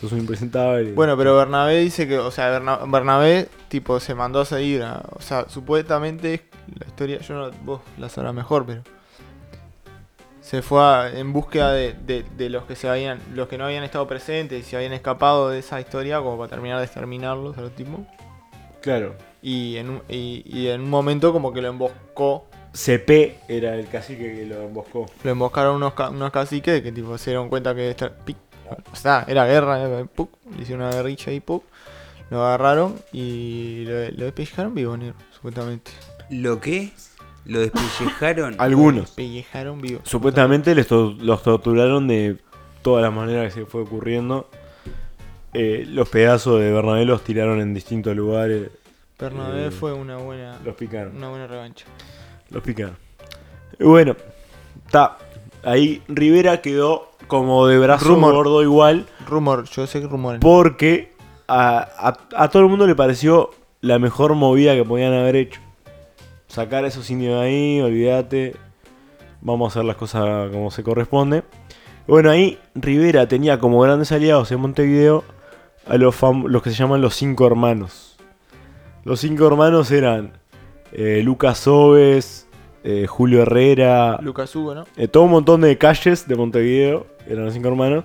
Sos 0.00 0.12
un 0.12 0.18
impresentable. 0.20 0.92
Bueno, 0.92 1.16
pero 1.16 1.36
Bernabé 1.36 1.78
dice 1.80 2.06
que, 2.08 2.18
o 2.18 2.30
sea, 2.30 2.50
Berna- 2.50 2.80
Bernabé, 2.86 3.48
tipo, 3.68 4.00
se 4.00 4.14
mandó 4.14 4.40
a 4.40 4.44
seguir. 4.44 4.82
a- 4.82 5.02
o 5.16 5.20
sea, 5.20 5.46
supuestamente 5.48 6.42
la 6.78 6.86
historia, 6.86 7.18
yo 7.20 7.34
no, 7.34 7.50
vos 7.64 7.80
la 7.98 8.08
sabrás 8.08 8.34
mejor, 8.34 8.66
pero 8.66 8.82
se 10.40 10.60
fue 10.62 10.82
a- 10.82 11.10
en 11.18 11.32
búsqueda 11.32 11.72
de, 11.72 11.94
de- 11.94 12.24
de 12.36 12.50
los 12.50 12.64
que 12.64 12.76
se 12.76 12.88
habían, 12.88 13.20
los 13.34 13.48
que 13.48 13.56
no 13.56 13.64
habían 13.64 13.84
estado 13.84 14.06
presentes 14.06 14.60
y 14.66 14.68
se 14.70 14.76
habían 14.76 14.92
escapado 14.92 15.48
de 15.50 15.58
esa 15.60 15.80
historia, 15.80 16.18
como 16.18 16.36
para 16.36 16.50
terminar 16.50 16.78
de 16.78 16.84
exterminarlos 16.84 17.56
a 17.56 17.62
los 17.62 17.74
tipos. 17.74 18.00
Claro. 18.82 19.14
Y 19.42 19.76
en 19.76 19.90
un, 19.90 20.02
y, 20.08 20.42
y 20.46 20.68
en 20.68 20.82
un 20.82 20.90
momento 20.90 21.32
como 21.32 21.52
que 21.52 21.62
lo 21.62 21.68
emboscó, 21.68 22.46
CP 22.72 23.38
era 23.48 23.74
el 23.76 23.88
cacique 23.88 24.34
que 24.34 24.46
lo 24.46 24.62
emboscó. 24.62 25.06
lo 25.22 25.30
emboscaron 25.30 25.76
unos, 25.76 25.94
ca- 25.94 26.10
unos 26.10 26.30
caciques 26.30 26.82
que 26.82 26.92
tipo 26.92 27.16
se 27.16 27.30
dieron 27.30 27.48
cuenta 27.48 27.74
que 27.74 27.88
esta, 27.90 28.10
pic, 28.10 28.36
o 28.92 28.96
sea, 28.96 29.24
era 29.28 29.44
guerra, 29.46 30.00
eh, 30.00 30.06
puc, 30.12 30.30
le 30.56 30.62
hicieron 30.62 30.86
una 30.86 30.94
guerrilla 30.94 31.32
y 31.32 31.40
puc, 31.40 31.64
lo 32.30 32.44
agarraron 32.44 32.96
y 33.12 33.84
lo, 33.86 34.10
lo 34.12 34.24
despellejaron 34.24 34.74
vivo, 34.74 34.96
negro, 34.96 35.16
supuestamente. 35.32 35.90
¿Lo 36.30 36.60
qué? 36.60 36.92
¿Lo 37.46 37.60
despellejaron? 37.60 38.56
Algunos. 38.58 39.02
Despellejaron 39.06 39.80
vivo. 39.80 40.00
Supuestamente 40.04 40.74
les 40.74 40.86
to- 40.86 41.14
los 41.18 41.42
torturaron 41.42 42.08
de 42.08 42.38
todas 42.82 43.02
las 43.02 43.12
maneras 43.12 43.52
que 43.52 43.60
se 43.60 43.66
fue 43.66 43.82
ocurriendo. 43.82 44.48
Eh, 45.52 45.84
los 45.86 46.08
pedazos 46.08 46.60
de 46.60 46.72
Bernabé 46.72 47.04
los 47.04 47.22
tiraron 47.22 47.60
en 47.60 47.74
distintos 47.74 48.16
lugares. 48.16 48.70
Bernabé 49.18 49.66
Eh, 49.66 49.70
fue 49.70 49.92
una 49.92 50.16
buena, 50.16 50.58
Los 50.64 50.74
picaron. 50.74 51.16
una 51.16 51.28
buena 51.28 51.46
revancha. 51.46 51.86
Los 52.50 52.62
picaron. 52.62 52.96
Y 53.78 53.84
bueno, 53.84 54.16
está. 54.86 55.18
Ahí 55.62 56.02
Rivera 56.08 56.60
quedó 56.60 57.12
como 57.38 57.66
de 57.66 57.78
brazo 57.78 58.06
Rumor. 58.06 58.34
gordo 58.34 58.62
igual. 58.62 59.06
Rumor, 59.26 59.64
yo 59.64 59.86
sé 59.86 60.00
que 60.00 60.06
rumores. 60.06 60.40
Porque 60.40 61.12
a, 61.48 61.78
a- 61.98 62.42
a 62.44 62.48
todo 62.48 62.62
el 62.62 62.68
mundo 62.68 62.86
le 62.86 62.94
pareció 62.94 63.50
la 63.80 63.98
mejor 63.98 64.34
movida 64.34 64.74
que 64.74 64.84
podían 64.84 65.12
haber 65.12 65.36
hecho. 65.36 65.60
Sacar 66.46 66.84
a 66.84 66.88
esos 66.88 67.10
indios 67.10 67.40
de 67.40 67.46
ahí, 67.46 67.80
olvídate. 67.80 68.56
Vamos 69.40 69.66
a 69.66 69.68
hacer 69.72 69.84
las 69.84 69.96
cosas 69.96 70.50
como 70.50 70.70
se 70.70 70.82
corresponde. 70.82 71.42
Bueno, 72.06 72.30
ahí 72.30 72.58
Rivera 72.74 73.26
tenía 73.28 73.58
como 73.58 73.80
grandes 73.80 74.12
aliados 74.12 74.50
en 74.52 74.60
Montevideo 74.60 75.24
a 75.86 75.96
los, 75.96 76.14
los 76.46 76.62
que 76.62 76.70
se 76.70 76.76
llaman 76.76 77.00
los 77.00 77.14
cinco 77.14 77.46
hermanos. 77.46 78.16
Los 79.04 79.20
cinco 79.20 79.46
hermanos 79.46 79.90
eran 79.90 80.32
eh, 80.92 81.20
Lucas 81.24 81.58
Sobes, 81.58 82.43
eh, 82.84 83.06
Julio 83.08 83.42
Herrera, 83.42 84.18
Lucas 84.22 84.54
Hugo, 84.54 84.74
¿no? 84.74 84.86
eh, 84.96 85.08
todo 85.08 85.24
un 85.24 85.30
montón 85.32 85.62
de 85.62 85.76
calles 85.78 86.28
de 86.28 86.36
Montevideo, 86.36 87.06
eran 87.26 87.46
los 87.46 87.54
cinco 87.54 87.68
hermanos, 87.68 88.04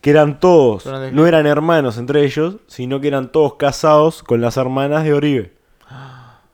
que 0.00 0.10
eran 0.10 0.38
todos, 0.40 0.86
no 1.12 1.26
eran 1.26 1.46
hermanos 1.46 1.98
entre 1.98 2.24
ellos, 2.24 2.56
sino 2.66 3.00
que 3.00 3.08
eran 3.08 3.32
todos 3.32 3.54
casados 3.56 4.22
con 4.22 4.40
las 4.40 4.56
hermanas 4.56 5.04
de 5.04 5.12
Oribe. 5.14 5.52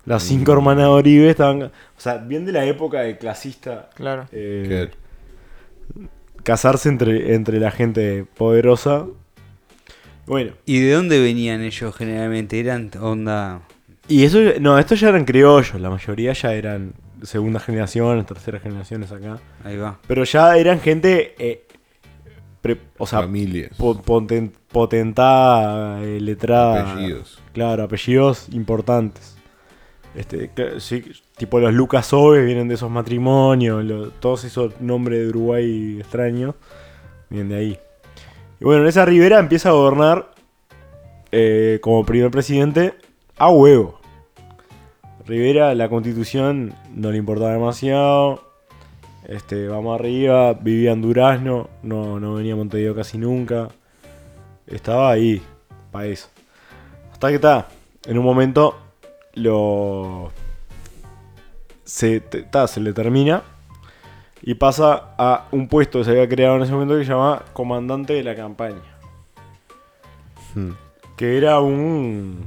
Las 0.05 0.23
cinco 0.23 0.53
hermanas 0.53 0.85
de 0.85 0.91
Oribe 0.91 1.31
estaban, 1.31 1.63
o 1.65 1.71
sea, 1.97 2.17
bien 2.19 2.47
de 2.47 2.53
la 2.53 2.65
época 2.65 3.01
de 3.01 3.19
clasista, 3.19 3.91
Claro. 3.95 4.27
eh, 4.33 4.91
casarse 6.45 6.89
entre, 6.89 7.35
entre 7.35 7.59
la 7.59 7.71
gente 7.71 8.25
poderosa. 8.37 9.07
Bueno, 10.27 10.53
¿Y 10.65 10.81
de 10.81 10.93
dónde 10.93 11.21
venían 11.21 11.61
ellos 11.63 11.95
generalmente? 11.97 12.59
¿Eran 12.61 12.91
onda...? 13.01 13.63
y 14.09 14.25
eso, 14.25 14.39
no, 14.61 14.79
estos 14.79 15.01
ya 15.01 15.09
eran 15.09 15.25
criollos, 15.25 15.81
la 15.81 15.91
mayoría 15.91 16.33
ya 16.33 16.55
eran 16.55 16.95
segunda 17.23 17.61
generación, 17.61 18.25
tercera 18.27 18.59
generaciones 18.61 19.13
acá. 19.13 19.39
Ahí 19.65 19.77
va. 19.77 19.99
Pero 20.07 20.25
ya 20.25 20.57
eran 20.57 20.81
gente, 20.81 21.35
eh, 21.39 21.67
pre- 22.61 22.81
o 22.99 23.07
sea, 23.07 23.21
Familias. 23.21 23.73
po- 23.77 24.01
poten- 24.03 24.53
potentada, 24.71 26.03
eh, 26.03 26.21
letrada. 26.21 26.93
apellidos. 26.93 27.41
Claro, 27.53 27.85
apellidos 27.85 28.49
importantes. 28.53 29.37
Este, 30.15 30.51
que- 30.55 30.81
sí, 30.81 31.05
tipo 31.37 31.61
los 31.61 31.75
Lucas 31.75 32.13
Ove 32.13 32.45
vienen 32.45 32.69
de 32.69 32.75
esos 32.75 32.91
matrimonios, 32.91 33.85
lo- 33.85 34.11
todos 34.11 34.45
esos 34.45 34.81
nombres 34.81 35.21
de 35.21 35.29
Uruguay 35.29 35.99
extraños 36.01 36.55
vienen 37.29 37.49
de 37.51 37.57
ahí. 37.57 37.79
Y 38.61 38.65
bueno, 38.65 38.83
en 38.83 38.89
esa 38.89 39.05
Rivera 39.05 39.39
empieza 39.39 39.69
a 39.69 39.73
gobernar 39.73 40.31
eh, 41.33 41.81
como 41.83 42.07
primer 42.07 42.31
presidente 42.31 42.95
a 43.37 43.51
huevo. 43.51 43.96
Rivera, 45.27 45.75
la 45.75 45.89
constitución 45.89 46.75
no 46.95 47.11
le 47.11 47.19
importaba 47.19 47.53
demasiado. 47.53 48.45
Este, 49.27 49.67
vamos 49.67 49.99
arriba, 49.99 50.53
vivía 50.55 50.93
en 50.93 51.03
Durazno, 51.03 51.69
no, 51.83 52.21
no 52.21 52.35
venía 52.35 52.53
a 52.53 52.57
Montevideo 52.57 52.95
casi 52.95 53.19
nunca. 53.19 53.69
Estaba 54.69 55.11
ahí, 55.11 55.43
para 55.91 56.07
eso. 56.07 56.29
Hasta 57.13 57.29
que 57.29 57.35
está, 57.35 57.67
en 58.05 58.19
un 58.19 58.25
momento 58.25 58.77
lo. 59.35 60.31
Se, 61.83 62.21
ta, 62.21 62.69
se 62.69 62.81
le 62.81 62.93
termina 62.93 63.43
y 64.43 64.55
pasa 64.55 65.15
a 65.19 65.47
un 65.51 65.69
puesto 65.69 65.99
que 65.99 66.05
se 66.05 66.11
había 66.13 66.29
creado 66.29 66.57
en 66.57 66.63
ese 66.63 66.73
momento 66.73 66.97
que 66.97 67.05
se 67.05 67.11
llama 67.11 67.43
comandante 67.53 68.13
de 68.13 68.23
la 68.23 68.37
campaña. 68.37 68.83
Hmm. 70.55 70.71
Que 71.17 71.37
era 71.37 71.61
un 71.61 72.45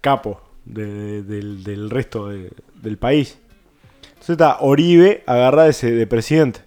capo 0.00 0.45
de- 0.66 0.86
de- 0.86 1.22
del, 1.22 1.64
del 1.64 1.90
resto 1.90 2.28
de- 2.28 2.50
del 2.82 2.98
país. 2.98 3.38
Entonces 4.08 4.30
está 4.30 4.58
Oribe 4.60 5.22
agarra 5.26 5.64
de, 5.64 5.70
ese, 5.70 5.90
de 5.92 6.06
presidente. 6.06 6.60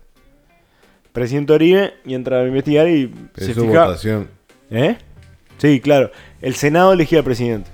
Presidente 1.12 1.54
Oribe 1.54 1.94
y 2.06 2.14
entra 2.14 2.40
a 2.42 2.48
investigar 2.48 2.88
y 2.88 3.12
se 3.36 3.52
Eso 3.52 3.62
fija. 3.62 3.86
votación. 3.86 4.28
¿Eh? 4.72 4.98
Sí, 5.58 5.80
claro. 5.82 6.12
El 6.42 6.56
Senado 6.56 6.94
elegía 6.94 7.20
al 7.20 7.26
presidente. 7.26 7.70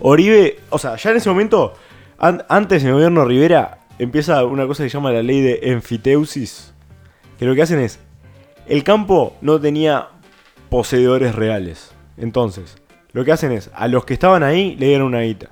Oribe, 0.00 0.58
o 0.70 0.78
sea, 0.78 0.96
ya 0.96 1.10
en 1.10 1.16
ese 1.16 1.28
momento, 1.28 1.74
an- 2.18 2.44
antes 2.48 2.82
del 2.82 2.92
gobierno 2.94 3.24
Rivera, 3.24 3.78
empieza 3.98 4.44
una 4.44 4.66
cosa 4.66 4.82
que 4.82 4.90
se 4.90 4.94
llama 4.94 5.12
la 5.12 5.22
ley 5.22 5.40
de 5.40 5.60
enfiteusis. 5.70 6.72
Que 7.38 7.44
lo 7.44 7.54
que 7.54 7.62
hacen 7.62 7.78
es, 7.80 7.98
el 8.66 8.82
campo 8.84 9.36
no 9.40 9.60
tenía 9.60 10.08
poseedores 10.70 11.34
reales. 11.34 11.92
Entonces, 12.16 12.76
lo 13.16 13.24
que 13.24 13.32
hacen 13.32 13.50
es, 13.52 13.70
a 13.74 13.88
los 13.88 14.04
que 14.04 14.12
estaban 14.14 14.42
ahí 14.42 14.76
le 14.76 14.88
dieron 14.88 15.06
una 15.08 15.20
guita. 15.22 15.48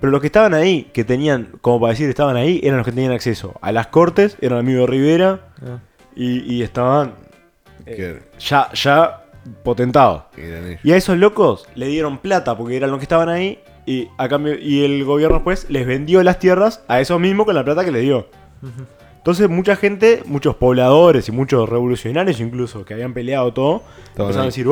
Pero 0.00 0.10
los 0.10 0.20
que 0.20 0.26
estaban 0.26 0.52
ahí, 0.52 0.90
que 0.92 1.04
tenían, 1.04 1.48
como 1.60 1.80
para 1.80 1.92
decir, 1.92 2.08
estaban 2.08 2.36
ahí, 2.36 2.60
eran 2.62 2.76
los 2.78 2.84
que 2.84 2.92
tenían 2.92 3.12
acceso 3.12 3.54
a 3.62 3.72
las 3.72 3.86
cortes, 3.86 4.36
eran 4.40 4.58
amigos 4.58 4.82
de 4.82 4.86
Rivera 4.88 5.40
Ah. 5.64 5.78
y, 6.14 6.40
y 6.54 6.62
estaban 6.62 7.14
eh, 7.86 8.20
ya, 8.38 8.70
ya 8.74 9.24
potentados. 9.62 10.24
Y 10.82 10.92
a 10.92 10.96
esos 10.96 11.16
locos 11.16 11.66
le 11.74 11.86
dieron 11.86 12.18
plata 12.18 12.56
porque 12.58 12.76
eran 12.76 12.90
los 12.90 12.98
que 12.98 13.04
estaban 13.04 13.28
ahí 13.28 13.60
y 13.86 14.08
a 14.18 14.28
cambio 14.28 14.58
y 14.58 14.84
el 14.84 15.04
gobierno 15.04 15.36
después 15.36 15.66
les 15.70 15.86
vendió 15.86 16.22
las 16.22 16.38
tierras 16.38 16.84
a 16.88 17.00
esos 17.00 17.18
mismos 17.18 17.46
con 17.46 17.54
la 17.54 17.64
plata 17.64 17.84
que 17.84 17.90
les 17.90 18.02
dio. 18.02 18.26
Entonces 19.16 19.48
mucha 19.48 19.76
gente, 19.76 20.22
muchos 20.26 20.56
pobladores 20.56 21.28
y 21.28 21.32
muchos 21.32 21.68
revolucionarios 21.68 22.38
incluso 22.40 22.84
que 22.84 22.94
habían 22.94 23.14
peleado 23.14 23.52
todo, 23.52 23.82
Estaban 24.08 24.26
empezaron 24.26 24.42
a 24.42 24.46
decir, 24.46 24.66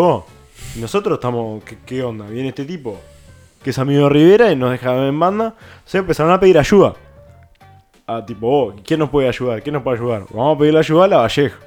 vos, 0.61 0.77
nosotros 0.77 1.19
estamos, 1.19 1.63
¿qué, 1.87 2.03
onda? 2.03 2.27
Viene 2.27 2.49
este 2.49 2.65
tipo 2.65 3.01
que 3.63 3.71
es 3.71 3.79
amigo 3.79 4.05
de 4.05 4.09
Rivera 4.09 4.53
y 4.53 4.57
nos 4.57 4.71
deja 4.71 5.07
en 5.07 5.19
banda. 5.19 5.55
Se 5.85 5.99
empezaron 5.99 6.33
a 6.33 6.41
pedir 6.41 6.59
ayuda. 6.59 6.95
A 8.07 8.25
tipo, 8.25 8.49
oh, 8.49 8.75
¿quién 8.85 9.01
nos 9.01 9.11
puede 9.11 9.29
ayudar? 9.29 9.63
¿Quién 9.63 9.75
nos 9.75 9.83
puede 9.83 9.99
ayudar? 9.99 10.25
Vamos 10.31 10.57
a 10.57 10.59
pedirle 10.59 10.79
ayuda 10.79 11.05
a 11.05 11.09
la 11.09 11.17
Vallejo. 11.19 11.59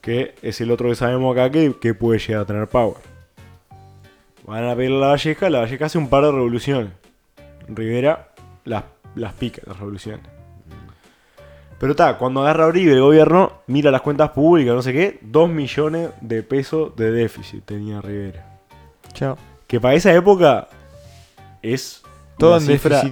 Que 0.00 0.34
es 0.40 0.60
el 0.60 0.70
otro 0.70 0.88
que 0.88 0.94
sabemos 0.94 1.36
acá 1.36 1.50
que, 1.50 1.74
que 1.78 1.92
puede 1.94 2.18
llegar 2.18 2.42
a 2.42 2.46
tener 2.46 2.68
power. 2.68 2.96
Van 4.46 4.64
a 4.64 4.74
pedirle 4.74 4.96
a 4.96 5.00
la 5.00 5.06
Valleja, 5.08 5.50
la 5.50 5.60
Valleja 5.60 5.86
hace 5.86 5.98
un 5.98 6.08
par 6.08 6.24
de 6.24 6.32
revoluciones. 6.32 6.92
Rivera 7.68 8.28
las, 8.64 8.84
las 9.14 9.32
pica, 9.34 9.60
las 9.66 9.78
revoluciones. 9.78 10.39
Pero 11.80 11.92
está, 11.92 12.18
cuando 12.18 12.42
agarra 12.42 12.68
Uribe 12.68 12.92
el 12.92 13.00
gobierno, 13.00 13.52
mira 13.66 13.90
las 13.90 14.02
cuentas 14.02 14.30
públicas, 14.30 14.74
no 14.74 14.82
sé 14.82 14.92
qué, 14.92 15.18
2 15.22 15.48
millones 15.50 16.10
de 16.20 16.42
pesos 16.42 16.94
de 16.94 17.10
déficit 17.10 17.64
tenía 17.64 18.00
Rivera. 18.02 18.58
Chao. 19.14 19.36
Que 19.66 19.80
para 19.80 19.94
esa 19.94 20.12
época 20.14 20.68
es 21.62 22.02
Todo 22.38 22.50
una 22.56 22.58
en 22.58 22.66
cifra 22.66 23.02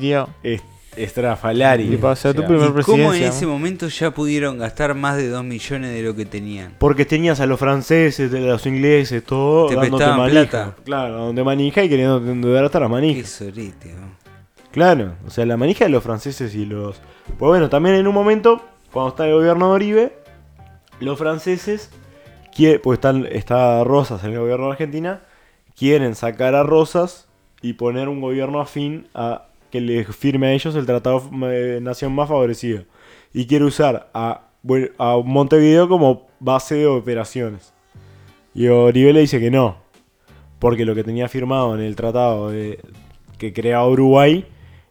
est- 0.43 0.65
estrafalaria. 0.97 1.87
Y 1.87 1.97
para 1.97 2.15
ser 2.17 2.35
tu 2.35 2.43
O 2.43 2.47
sea, 2.47 2.57
primer 2.57 2.81
¿Y 2.81 2.83
cómo 2.83 3.15
en 3.15 3.23
ese 3.23 3.47
momento 3.47 3.89
ya 3.89 4.11
pudieron 4.11 4.59
gastar 4.59 4.95
más 4.95 5.17
de 5.17 5.29
2 5.29 5.45
millones 5.45 5.93
de 5.95 6.03
lo 6.03 6.15
que 6.15 6.27
tenían? 6.27 6.75
Porque 6.79 7.05
tenías 7.07 7.41
a 7.41 7.47
los 7.47 7.59
franceses, 7.59 8.33
a 8.35 8.37
los 8.39 8.67
ingleses, 8.67 9.25
todo 9.25 9.69
Te 9.69 9.77
dándote 9.77 10.07
manija. 10.07 10.31
plata. 10.51 10.77
Claro, 10.85 11.17
donde 11.27 11.43
manija 11.45 11.83
y 11.85 11.89
queriendo 11.89 12.19
endeudar 12.19 12.65
hasta 12.65 12.81
las 12.81 12.89
Qué 12.89 12.93
manijas. 12.93 13.31
sorete, 13.31 13.95
¿no? 13.95 14.18
Claro, 14.79 15.17
o 15.27 15.31
sea, 15.31 15.45
la 15.45 15.57
manija 15.57 15.87
de 15.87 15.91
los 15.91 16.05
franceses 16.05 16.55
y 16.55 16.65
los... 16.65 17.01
Pues 17.37 17.49
bueno, 17.49 17.69
también 17.69 17.97
en 17.97 18.07
un 18.07 18.15
momento, 18.15 18.63
cuando 18.93 19.09
está 19.09 19.27
el 19.27 19.35
gobierno 19.35 19.67
de 19.67 19.73
Oribe, 19.73 20.13
los 21.01 21.19
franceses, 21.19 21.91
pues 22.85 22.99
están, 22.99 23.27
está 23.27 23.83
Rosas 23.83 24.23
en 24.23 24.35
el 24.35 24.39
gobierno 24.39 24.67
de 24.67 24.71
Argentina, 24.71 25.23
quieren 25.77 26.15
sacar 26.15 26.55
a 26.55 26.63
Rosas 26.63 27.27
y 27.61 27.73
poner 27.73 28.09
un 28.09 28.21
gobierno 28.21 28.61
afín 28.61 29.09
a 29.15 29.49
que 29.73 29.81
le 29.81 30.05
firme 30.05 30.47
a 30.47 30.53
ellos 30.53 30.77
el 30.77 30.87
tratado 30.87 31.29
de 31.29 31.81
nación 31.81 32.15
más 32.15 32.29
favorecida. 32.29 32.85
Y 33.35 33.49
quiere 33.49 33.65
usar 33.65 34.09
a, 34.15 34.43
a 34.99 35.17
Montevideo 35.25 35.89
como 35.89 36.29
base 36.39 36.77
de 36.77 36.87
operaciones. 36.87 37.75
Y 38.55 38.69
Oribe 38.69 39.13
le 39.13 39.21
dice 39.23 39.41
que 39.41 39.51
no, 39.51 39.79
porque 40.61 40.85
lo 40.85 40.95
que 40.95 41.03
tenía 41.03 41.29
firmado 41.29 41.75
en 41.75 41.81
el 41.81 41.97
tratado 41.97 42.53
que 42.53 43.53
creaba 43.53 43.89
Uruguay 43.89 44.47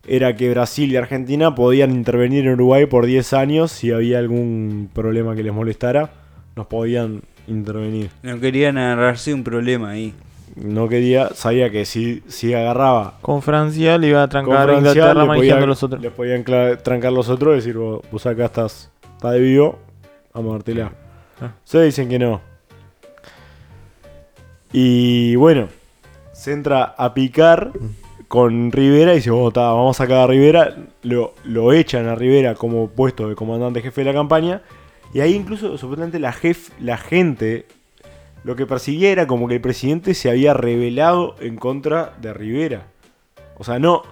era 0.07 0.35
que 0.35 0.49
Brasil 0.49 0.91
y 0.91 0.95
Argentina 0.95 1.53
podían 1.53 1.91
intervenir 1.91 2.45
en 2.45 2.53
Uruguay 2.53 2.85
por 2.85 3.05
10 3.05 3.33
años 3.33 3.71
si 3.71 3.91
había 3.91 4.19
algún 4.19 4.89
problema 4.93 5.35
que 5.35 5.43
les 5.43 5.53
molestara, 5.53 6.11
nos 6.55 6.67
podían 6.67 7.21
intervenir. 7.47 8.09
No 8.23 8.39
querían 8.39 8.77
agarrarse 8.77 9.33
un 9.33 9.43
problema 9.43 9.91
ahí. 9.91 10.13
No 10.55 10.87
quería, 10.89 11.29
sabía 11.35 11.69
que 11.69 11.85
si, 11.85 12.23
si 12.27 12.51
agarraba 12.55 13.19
Con 13.21 13.43
Francia 13.43 13.97
le 13.99 14.07
iba 14.07 14.23
a 14.23 14.27
trancar 14.27 14.55
a 14.55 14.63
Francia, 14.63 14.89
Inglaterra 14.89 15.21
le 15.21 15.27
manejando 15.27 15.63
a 15.65 15.67
los 15.67 15.83
otros. 15.83 16.01
les 16.01 16.11
podían 16.11 16.43
trancar 16.43 17.13
los 17.13 17.29
otros 17.29 17.53
y 17.53 17.55
decir, 17.57 17.77
vos, 17.77 18.01
vos 18.11 18.25
acá 18.25 18.45
estás, 18.45 18.89
estás 19.15 19.33
de 19.33 19.39
vivo, 19.39 19.77
vamos 20.33 20.51
a 20.51 20.53
dártela. 20.53 20.91
Ah. 21.41 21.51
Se 21.63 21.83
dicen 21.83 22.09
que 22.09 22.17
no. 22.17 22.41
Y 24.71 25.35
bueno, 25.35 25.67
se 26.33 26.53
entra 26.53 26.95
a 26.97 27.13
picar 27.13 27.71
con 28.27 28.71
Rivera 28.71 29.13
y 29.13 29.17
dice, 29.17 29.31
"Bueno, 29.31 29.51
ta, 29.51 29.61
vamos 29.71 29.97
a 29.99 30.03
sacar 30.03 30.17
a 30.19 30.27
Rivera. 30.27 30.75
Lo, 31.03 31.33
lo 31.43 31.71
echan 31.73 32.07
a 32.07 32.15
Rivera 32.15 32.55
como 32.55 32.89
puesto 32.89 33.29
de 33.29 33.35
comandante 33.35 33.81
jefe 33.81 34.01
de 34.01 34.05
la 34.05 34.13
campaña. 34.13 34.61
Y 35.13 35.21
ahí 35.21 35.33
incluso, 35.33 35.77
supuestamente, 35.77 36.19
la, 36.19 36.33
jef, 36.33 36.69
la 36.79 36.97
gente 36.97 37.65
lo 38.43 38.55
que 38.55 38.65
perseguía 38.65 39.09
era 39.11 39.27
como 39.27 39.47
que 39.47 39.55
el 39.55 39.61
presidente 39.61 40.13
se 40.13 40.29
había 40.29 40.53
rebelado 40.53 41.35
en 41.39 41.55
contra 41.57 42.13
de 42.21 42.33
Rivera. 42.33 42.87
O 43.57 43.63
sea, 43.63 43.79
no. 43.79 44.03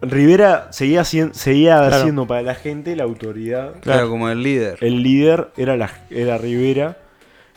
Rivera 0.00 0.72
seguía, 0.72 1.04
seguía 1.04 1.76
Claro. 1.78 2.02
siendo 2.02 2.26
para 2.26 2.42
la 2.42 2.54
gente 2.56 2.96
la 2.96 3.04
autoridad. 3.04 3.74
Claro, 3.80 4.08
como 4.10 4.28
el 4.30 4.42
líder. 4.42 4.78
El 4.80 5.02
líder 5.02 5.48
era, 5.56 5.76
la, 5.76 5.90
era 6.10 6.38
Rivera. 6.38 6.96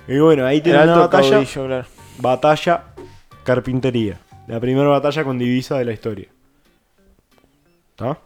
Y 0.07 0.19
bueno, 0.19 0.45
ahí 0.45 0.61
tiene 0.61 0.84
una 0.84 0.98
batalla. 0.98 1.32
caudillo, 1.32 1.65
claro. 1.65 1.86
Batalla 2.19 2.84
Carpintería. 3.44 4.19
La 4.48 4.60
primera 4.60 4.88
batalla 4.88 5.24
con 5.24 5.38
divisa 5.40 5.78
de 5.78 5.86
la 5.86 5.92
historia. 5.94 6.28
¿Está? 7.92 8.20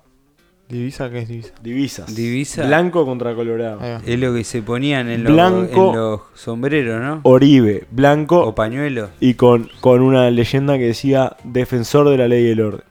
¿Divisa 0.67 1.09
qué 1.09 1.19
es 1.19 1.27
divisa? 1.27 1.53
Divisas. 1.63 2.15
Divisa. 2.15 2.65
Blanco 2.67 3.03
contra 3.05 3.33
Colorado. 3.33 3.79
Es 4.05 4.19
lo 4.19 4.33
que 4.33 4.43
se 4.43 4.61
ponían 4.61 5.09
en 5.09 5.23
los, 5.23 5.33
Blanco. 5.33 5.89
en 5.91 5.95
los 5.97 6.21
sombreros, 6.35 7.01
¿no? 7.01 7.21
Oribe, 7.23 7.85
blanco 7.89 8.39
O 8.45 8.53
pañuelos. 8.53 9.09
y 9.19 9.33
con, 9.33 9.69
con 9.81 10.01
una 10.01 10.29
leyenda 10.29 10.77
que 10.77 10.85
decía 10.85 11.35
defensor 11.43 12.09
de 12.09 12.17
la 12.17 12.27
ley 12.27 12.45
y 12.45 12.49
el 12.51 12.61
orden. 12.61 12.83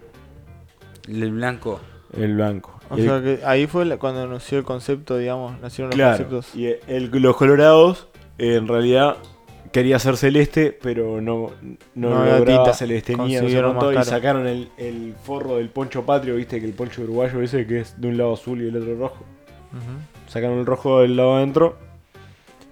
El 1.07 1.31
blanco. 1.31 1.81
El 2.17 2.35
blanco. 2.35 2.81
O 2.91 2.97
el- 2.97 3.05
sea 3.05 3.23
que 3.23 3.41
ahí 3.45 3.67
fue 3.69 3.97
cuando 3.99 4.27
nació 4.27 4.59
el 4.59 4.65
concepto, 4.65 5.17
digamos, 5.17 5.61
nacieron 5.61 5.91
los 5.91 5.95
claro. 5.97 6.17
conceptos. 6.29 6.55
Y 6.57 6.67
el- 6.89 7.11
los 7.13 7.37
colorados 7.37 8.09
en 8.39 8.67
realidad 8.67 9.19
quería 9.73 9.99
ser 9.99 10.17
celeste, 10.17 10.77
pero 10.83 11.21
no, 11.21 11.51
no, 11.95 12.11
No 12.11 12.11
lograba 12.11 12.39
tinta. 12.45 12.73
Consiguieron 13.17 13.73
cuánto, 13.75 13.87
más 13.87 13.93
y 13.93 13.95
caro. 13.97 14.05
sacaron 14.05 14.47
el, 14.47 14.69
el 14.77 15.15
forro 15.23 15.57
del 15.57 15.69
poncho 15.71 16.05
patrio, 16.07 16.37
viste 16.37 16.61
que 16.61 16.67
el 16.67 16.73
poncho 16.73 17.03
uruguayo 17.03 17.41
ese 17.43 17.67
que 17.67 17.81
es 17.81 18.01
de 18.01 18.09
un 18.09 18.17
lado 18.17 18.35
azul 18.35 18.63
y 18.63 18.69
el 18.69 18.77
otro 18.77 18.97
rojo. 18.97 19.25
Sacaron 20.29 20.59
el 20.59 20.67
rojo 20.67 21.01
del 21.01 21.17
lado 21.17 21.37
adentro 21.37 21.77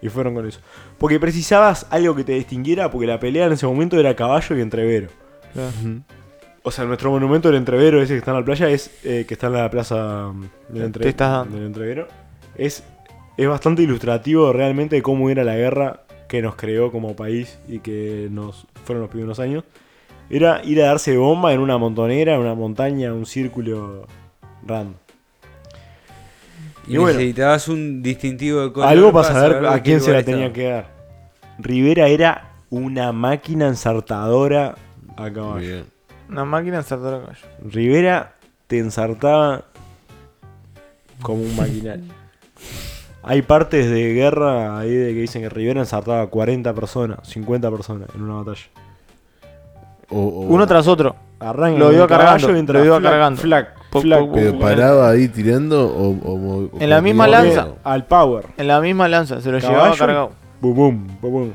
y 0.02 0.08
fueron 0.08 0.34
con 0.34 0.46
eso. 0.46 0.60
Porque 0.98 1.18
precisabas 1.20 1.86
algo 1.90 2.14
que 2.14 2.24
te 2.24 2.32
distinguiera, 2.32 2.90
porque 2.90 3.06
la 3.06 3.18
pelea 3.20 3.46
en 3.46 3.52
ese 3.52 3.66
momento 3.66 3.98
era 3.98 4.14
caballo 4.16 4.56
y 4.56 4.60
entrevero. 4.60 5.08
Claro. 5.52 5.70
O 6.62 6.70
sea, 6.70 6.84
nuestro 6.84 7.10
monumento 7.10 7.48
del 7.48 7.58
entrevero, 7.58 8.02
ese 8.02 8.14
que 8.14 8.18
está 8.18 8.32
en 8.32 8.38
la 8.38 8.44
playa, 8.44 8.68
es 8.68 8.90
eh, 9.04 9.24
que 9.28 9.34
está 9.34 9.46
en 9.46 9.52
la 9.54 9.70
plaza 9.70 10.32
del, 10.68 10.82
entre- 10.82 11.02
Te 11.04 11.08
estás 11.10 11.30
dando. 11.30 11.56
del 11.56 11.66
entrevero. 11.66 12.08
Es, 12.56 12.82
es 13.36 13.48
bastante 13.48 13.82
ilustrativo 13.82 14.52
realmente 14.52 14.96
de 14.96 15.02
cómo 15.02 15.30
era 15.30 15.44
la 15.44 15.54
guerra 15.54 16.02
que 16.28 16.42
nos 16.42 16.56
creó 16.56 16.90
como 16.90 17.14
país 17.16 17.58
y 17.68 17.78
que 17.80 18.28
nos 18.30 18.66
fueron 18.84 19.02
los 19.02 19.10
primeros 19.10 19.38
años. 19.38 19.64
Era 20.28 20.60
ir 20.64 20.82
a 20.82 20.86
darse 20.86 21.16
bomba 21.16 21.52
en 21.52 21.60
una 21.60 21.78
montonera, 21.78 22.34
en 22.34 22.40
una 22.40 22.54
montaña, 22.54 23.12
un 23.12 23.26
círculo 23.26 24.06
random. 24.64 24.94
Y, 26.86 26.94
Y 26.94 26.98
bueno. 26.98 27.18
necesitabas 27.18 27.68
un 27.68 28.02
distintivo 28.02 28.62
de 28.62 28.72
color. 28.72 28.88
Algo 28.88 29.12
para 29.12 29.32
saber 29.32 29.66
a 29.66 29.82
quién 29.82 30.00
se 30.00 30.12
la 30.12 30.22
tenía 30.22 30.52
que 30.52 30.64
dar. 30.64 30.88
Rivera 31.58 32.08
era 32.08 32.50
una 32.70 33.12
máquina 33.12 33.68
ensartadora 33.68 34.74
a 35.16 35.32
caballo. 35.32 35.58
Bien. 35.58 35.84
Una 36.28 36.44
máquina 36.44 36.78
ensartadora 36.78 37.18
de 37.18 37.24
caballo. 37.24 37.46
Rivera 37.64 38.34
te 38.66 38.78
ensartaba 38.78 39.64
como 41.22 41.42
un 41.42 41.56
maquinal. 41.56 42.02
Hay 43.28 43.42
partes 43.42 43.90
de 43.90 44.14
guerra 44.14 44.78
ahí 44.78 44.94
de 44.94 45.12
que 45.12 45.20
dicen 45.20 45.42
que 45.42 45.48
Rivera 45.48 45.80
ensartaba 45.80 46.26
40 46.28 46.72
personas, 46.74 47.18
50 47.28 47.70
personas 47.72 48.08
en 48.14 48.22
una 48.22 48.34
batalla. 48.34 48.62
O- 50.10 50.18
o- 50.20 50.40
Uno 50.42 50.66
tras 50.66 50.86
otro. 50.86 51.16
Arranca 51.40 51.78
Lo 51.78 51.86
con 51.86 51.94
iba 51.94 52.02
el 52.04 52.08
caballo 52.08 52.26
cargando, 52.30 52.52
mientras 52.54 52.80
lo 52.80 52.86
iba 52.86 52.98
flac, 53.00 53.12
cargando. 53.12 53.42
flac, 53.42 53.74
Po- 53.90 54.00
flac, 54.00 54.20
po- 54.20 54.32
Pero 54.32 54.58
paraba 54.58 55.10
ahí 55.10 55.28
tirando 55.28 55.86
o, 55.86 56.10
o- 56.10 56.68
o- 56.74 56.80
En 56.80 56.88
la 56.88 57.00
misma 57.02 57.26
lanza. 57.26 57.68
al 57.84 58.06
power. 58.06 58.46
En 58.56 58.68
la 58.68 58.80
misma 58.80 59.08
lanza, 59.08 59.40
se 59.40 59.50
lo 59.50 59.58
Caballo. 59.58 59.76
llevaba 59.80 59.96
cargado. 59.96 60.30
Bum, 60.60 60.74
bum, 60.74 61.06
bum, 61.20 61.32
bum. 61.32 61.50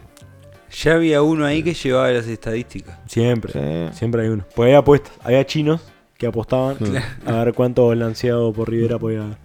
Ya 0.83 0.93
había 0.93 1.21
uno 1.21 1.45
ahí 1.45 1.63
que 1.63 1.73
llevaba 1.73 2.11
las 2.11 2.27
estadísticas. 2.27 2.99
Siempre, 3.07 3.53
Sí. 3.53 3.97
siempre 3.97 4.23
hay 4.23 4.27
uno. 4.29 4.43
Pues 4.55 4.67
había 4.67 4.77
apuestas, 4.79 5.13
había 5.23 5.45
chinos 5.45 5.81
que 6.17 6.27
apostaban 6.27 6.77
a 7.25 7.43
ver 7.43 7.53
cuánto 7.53 7.87
balanceado 7.87 8.53
por 8.53 8.69
Rivera 8.69 8.99
podía 8.99 9.21
haber. 9.23 9.37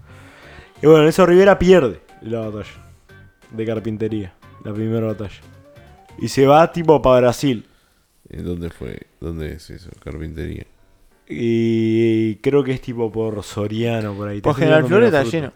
Y 0.83 0.87
bueno, 0.87 1.03
en 1.05 1.09
eso 1.09 1.25
Rivera 1.25 1.59
pierde 1.59 2.01
la 2.29 2.41
batalla 2.41 2.71
de 3.51 3.65
carpintería, 3.67 4.35
la 4.65 4.73
primera 4.75 5.07
batalla. 5.07 5.41
Y 6.19 6.29
se 6.29 6.47
va 6.47 6.71
tipo 6.73 7.01
para 7.03 7.21
Brasil. 7.21 7.67
¿En 8.29 8.45
¿Dónde 8.45 8.71
fue? 8.71 9.03
¿Dónde 9.21 9.53
es 9.53 9.71
eso? 9.71 9.91
Carpintería. 10.03 10.65
Y 11.29 12.37
creo 12.37 12.65
que 12.65 12.73
es 12.73 12.81
tipo 12.81 13.11
por 13.13 13.43
Soriano, 13.43 14.15
por 14.15 14.29
ahí. 14.29 14.41
Por 14.41 14.55
General 14.55 14.85
Flores 14.87 15.09
está 15.13 15.25
lleno. 15.25 15.53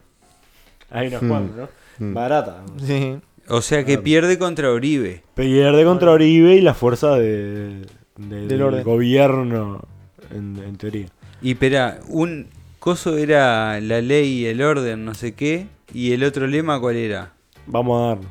Hay 0.91 1.09
unas 1.09 1.23
Hmm. 1.23 1.29
cuantas, 1.29 1.57
¿no? 1.57 1.69
Hmm. 2.07 2.15
Barata. 2.15 2.63
Sí. 2.85 3.17
O 3.49 3.63
sea 3.63 3.85
que 3.85 3.99
pierde 3.99 4.39
contra 4.39 4.71
Oribe. 4.71 5.23
Pierde 5.35 5.85
contra 5.85 6.11
Oribe 6.13 6.55
y 6.55 6.61
la 6.61 6.75
fuerza 6.75 7.15
de, 7.17 7.81
de- 7.81 7.87
Del 8.17 8.49
del 8.49 8.63
orden. 8.63 8.85
gobierno 8.85 9.83
en, 10.31 10.57
en 10.65 10.77
teoría. 10.77 11.07
Y 11.43 11.53
espera, 11.53 11.99
un 12.09 12.47
coso 12.79 13.17
era 13.17 13.81
la 13.81 14.01
ley 14.01 14.41
y 14.43 14.47
el 14.47 14.63
orden, 14.63 15.05
no 15.05 15.15
sé 15.15 15.35
qué. 15.35 15.67
Y 15.93 16.13
el 16.13 16.23
otro 16.25 16.47
lema, 16.47 16.79
¿cuál 16.81 16.97
era? 16.97 17.33
Vamos 17.67 18.01
a 18.03 18.07
darlo. 18.09 18.25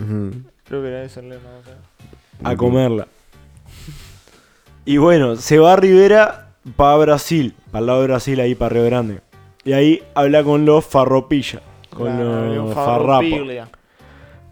Ujú. 0.00 0.42
Creo 0.66 0.82
que 0.82 0.88
era 0.88 1.02
ese 1.04 1.20
el 1.20 1.28
lema. 1.30 1.48
o 1.60 1.64
sea. 1.64 2.50
A 2.50 2.56
comerla. 2.56 3.06
Y 4.84 4.96
bueno, 4.98 5.36
se 5.36 5.58
va 5.58 5.72
a 5.74 5.76
Rivera 5.76 6.50
para 6.76 6.96
Brasil, 6.96 7.54
para 7.70 7.80
el 7.80 7.86
lado 7.86 8.00
de 8.00 8.06
Brasil, 8.08 8.40
ahí 8.40 8.54
para 8.54 8.70
Río 8.70 8.84
Grande. 8.84 9.20
Y 9.64 9.72
ahí 9.72 10.02
habla 10.14 10.42
con 10.44 10.66
los 10.66 10.84
Farropilla, 10.84 11.62
con 11.90 12.06
Claro, 12.14 12.34
había 12.34 12.60
un 12.60 12.66
los 12.66 12.74
Farrapos, 12.74 13.06
farropiglia. 13.30 13.68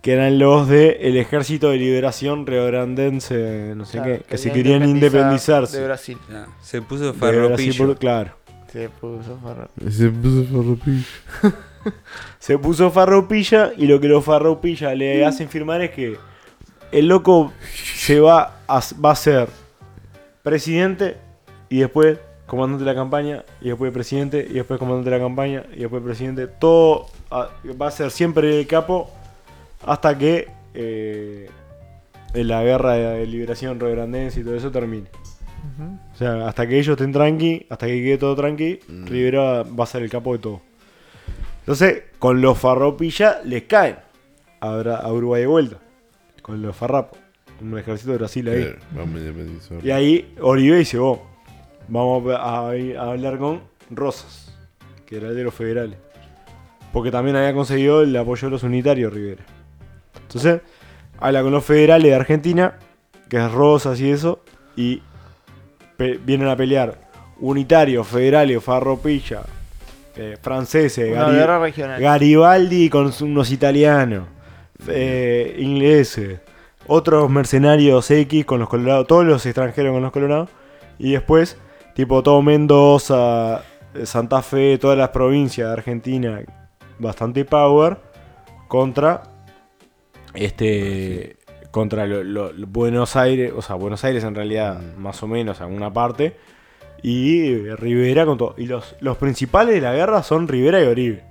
que 0.00 0.12
eran 0.14 0.38
los 0.38 0.68
del 0.68 1.16
Ejército 1.18 1.68
de 1.70 1.76
Liberación 1.76 2.46
Riograndense, 2.46 3.74
no 3.76 3.84
sé 3.84 3.98
Claro, 3.98 4.18
qué, 4.18 4.24
que 4.24 4.38
se 4.38 4.52
querían 4.52 4.88
independizarse. 4.88 5.78
De 5.80 5.84
Brasil. 5.84 6.16
Ah, 6.32 6.46
se 6.62 6.80
puso 6.80 7.12
De 7.12 7.12
Brasil, 7.12 7.38
farropillo. 7.74 7.86
por- 7.88 7.98
claro. 7.98 8.32
Se 8.72 8.88
puso 8.88 9.38
farro. 9.42 9.68
Se 9.90 10.08
puso 10.08 10.44
farropillo. 10.46 11.04
Se 12.38 12.58
puso 12.58 12.90
Farropilla 12.90 13.72
y 13.76 13.86
lo 13.86 14.00
que 14.00 14.08
los 14.08 14.24
Farropilla 14.24 14.94
le 14.94 15.24
hacen 15.24 15.48
firmar 15.48 15.82
es 15.82 15.90
que 15.90 16.16
el 16.90 17.08
loco 17.08 17.52
se 17.96 18.20
va 18.20 18.60
a, 18.66 18.80
va 19.04 19.10
a 19.12 19.16
ser 19.16 19.48
presidente 20.42 21.16
y 21.68 21.78
después 21.78 22.18
comandante 22.46 22.84
de 22.84 22.90
la 22.90 22.94
campaña 22.94 23.44
y 23.60 23.68
después 23.68 23.92
presidente 23.92 24.46
y 24.48 24.54
después 24.54 24.78
comandante 24.78 25.08
de 25.08 25.16
la 25.16 25.24
campaña 25.24 25.64
y 25.74 25.80
después 25.80 26.02
presidente. 26.02 26.46
Todo 26.46 27.06
ah, 27.30 27.48
va 27.80 27.86
a 27.86 27.90
ser 27.90 28.10
siempre 28.10 28.60
el 28.60 28.66
capo 28.66 29.10
hasta 29.86 30.18
que 30.18 30.48
eh, 30.74 31.48
en 32.34 32.48
la 32.48 32.62
guerra 32.62 32.92
de 32.92 33.26
liberación 33.26 33.80
riograndense 33.80 34.40
y 34.40 34.44
todo 34.44 34.54
eso 34.54 34.70
termine. 34.70 35.08
O 36.12 36.16
sea, 36.16 36.46
hasta 36.46 36.66
que 36.66 36.78
ellos 36.78 36.94
estén 36.94 37.12
tranqui, 37.12 37.66
hasta 37.70 37.86
que 37.86 38.02
quede 38.02 38.18
todo 38.18 38.34
tranqui, 38.36 38.80
Mm. 38.88 39.06
Rivera 39.06 39.62
va 39.62 39.84
a 39.84 39.86
ser 39.86 40.02
el 40.02 40.10
capo 40.10 40.32
de 40.32 40.38
todo. 40.38 40.60
Entonces, 41.62 42.02
con 42.18 42.40
los 42.40 42.58
farropilla 42.58 43.40
les 43.44 43.62
caen 43.64 43.96
a, 44.60 45.12
Uruguay 45.12 45.42
de 45.42 45.46
vuelta. 45.46 45.76
Con 46.42 46.60
los 46.60 46.74
farrapos. 46.74 47.18
Un 47.60 47.78
ejército 47.78 48.10
de 48.10 48.18
Brasil 48.18 48.48
ahí. 48.48 48.62
Claro, 48.62 48.78
Vamos 48.90 49.14
a 49.14 49.18
independizar. 49.18 49.84
Y 49.84 49.90
ahí 49.92 50.34
Oribe 50.40 50.78
dice, 50.78 50.98
vos, 50.98 51.20
vamos 51.86 52.28
a, 52.34 52.70
a 52.70 53.10
hablar 53.10 53.38
con 53.38 53.62
Rosas, 53.90 54.52
que 55.06 55.18
era 55.18 55.28
el 55.28 55.36
de 55.36 55.44
los 55.44 55.54
federales. 55.54 55.96
Porque 56.92 57.12
también 57.12 57.36
había 57.36 57.54
conseguido 57.54 58.02
el 58.02 58.14
apoyo 58.16 58.48
de 58.48 58.50
los 58.50 58.64
unitarios 58.64 59.12
Rivera. 59.12 59.44
Entonces, 60.22 60.60
habla 61.20 61.42
con 61.42 61.52
los 61.52 61.64
federales 61.64 62.10
de 62.10 62.16
Argentina, 62.16 62.74
que 63.28 63.36
es 63.36 63.52
Rosas 63.52 64.00
y 64.00 64.10
eso, 64.10 64.40
y 64.74 65.00
vienen 66.24 66.48
a 66.48 66.56
pelear 66.56 66.98
unitarios, 67.38 68.06
federales, 68.08 68.62
farropilla, 68.62 69.42
eh, 70.16 70.36
franceses, 70.40 71.10
Una 71.12 71.26
Gari- 71.28 71.32
guerra 71.36 71.58
regional. 71.58 72.00
Garibaldi 72.00 72.88
con 72.90 73.12
unos 73.22 73.50
italianos, 73.50 74.26
eh, 74.88 75.56
ingleses, 75.58 76.40
otros 76.86 77.30
mercenarios 77.30 78.10
X 78.10 78.44
con 78.44 78.58
los 78.60 78.68
colorados, 78.68 79.06
todos 79.06 79.24
los 79.24 79.44
extranjeros 79.46 79.92
con 79.92 80.02
los 80.02 80.12
colorados, 80.12 80.48
y 80.98 81.12
después, 81.12 81.56
tipo 81.94 82.22
todo 82.22 82.42
Mendoza, 82.42 83.62
eh, 83.94 84.04
Santa 84.06 84.42
Fe, 84.42 84.78
todas 84.78 84.98
las 84.98 85.10
provincias 85.10 85.68
de 85.68 85.72
Argentina, 85.72 86.40
bastante 86.98 87.44
power, 87.44 87.96
contra 88.68 89.22
este 90.34 91.36
contra 91.70 92.06
lo- 92.06 92.22
lo- 92.22 92.52
lo- 92.52 92.66
Buenos 92.66 93.16
Aires, 93.16 93.50
o 93.56 93.62
sea, 93.62 93.76
Buenos 93.76 94.04
Aires 94.04 94.22
en 94.24 94.34
realidad, 94.34 94.78
más 94.98 95.22
o 95.22 95.26
menos, 95.26 95.60
alguna 95.62 95.90
parte, 95.90 96.36
y 97.02 97.58
Rivera 97.70 98.24
con 98.24 98.38
todo. 98.38 98.54
Y 98.56 98.66
los, 98.66 98.94
los 99.00 99.16
principales 99.16 99.74
de 99.74 99.80
la 99.80 99.94
guerra 99.94 100.22
son 100.22 100.48
Rivera 100.48 100.82
y 100.82 100.86
Oribe. 100.86 101.22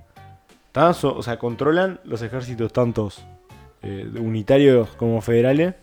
So- 0.93 1.15
o 1.15 1.23
sea, 1.23 1.37
controlan 1.37 1.99
los 2.03 2.21
ejércitos 2.21 2.71
tantos 2.73 3.23
eh, 3.83 4.07
unitarios 4.19 4.89
como 4.97 5.21
federales. 5.21 5.75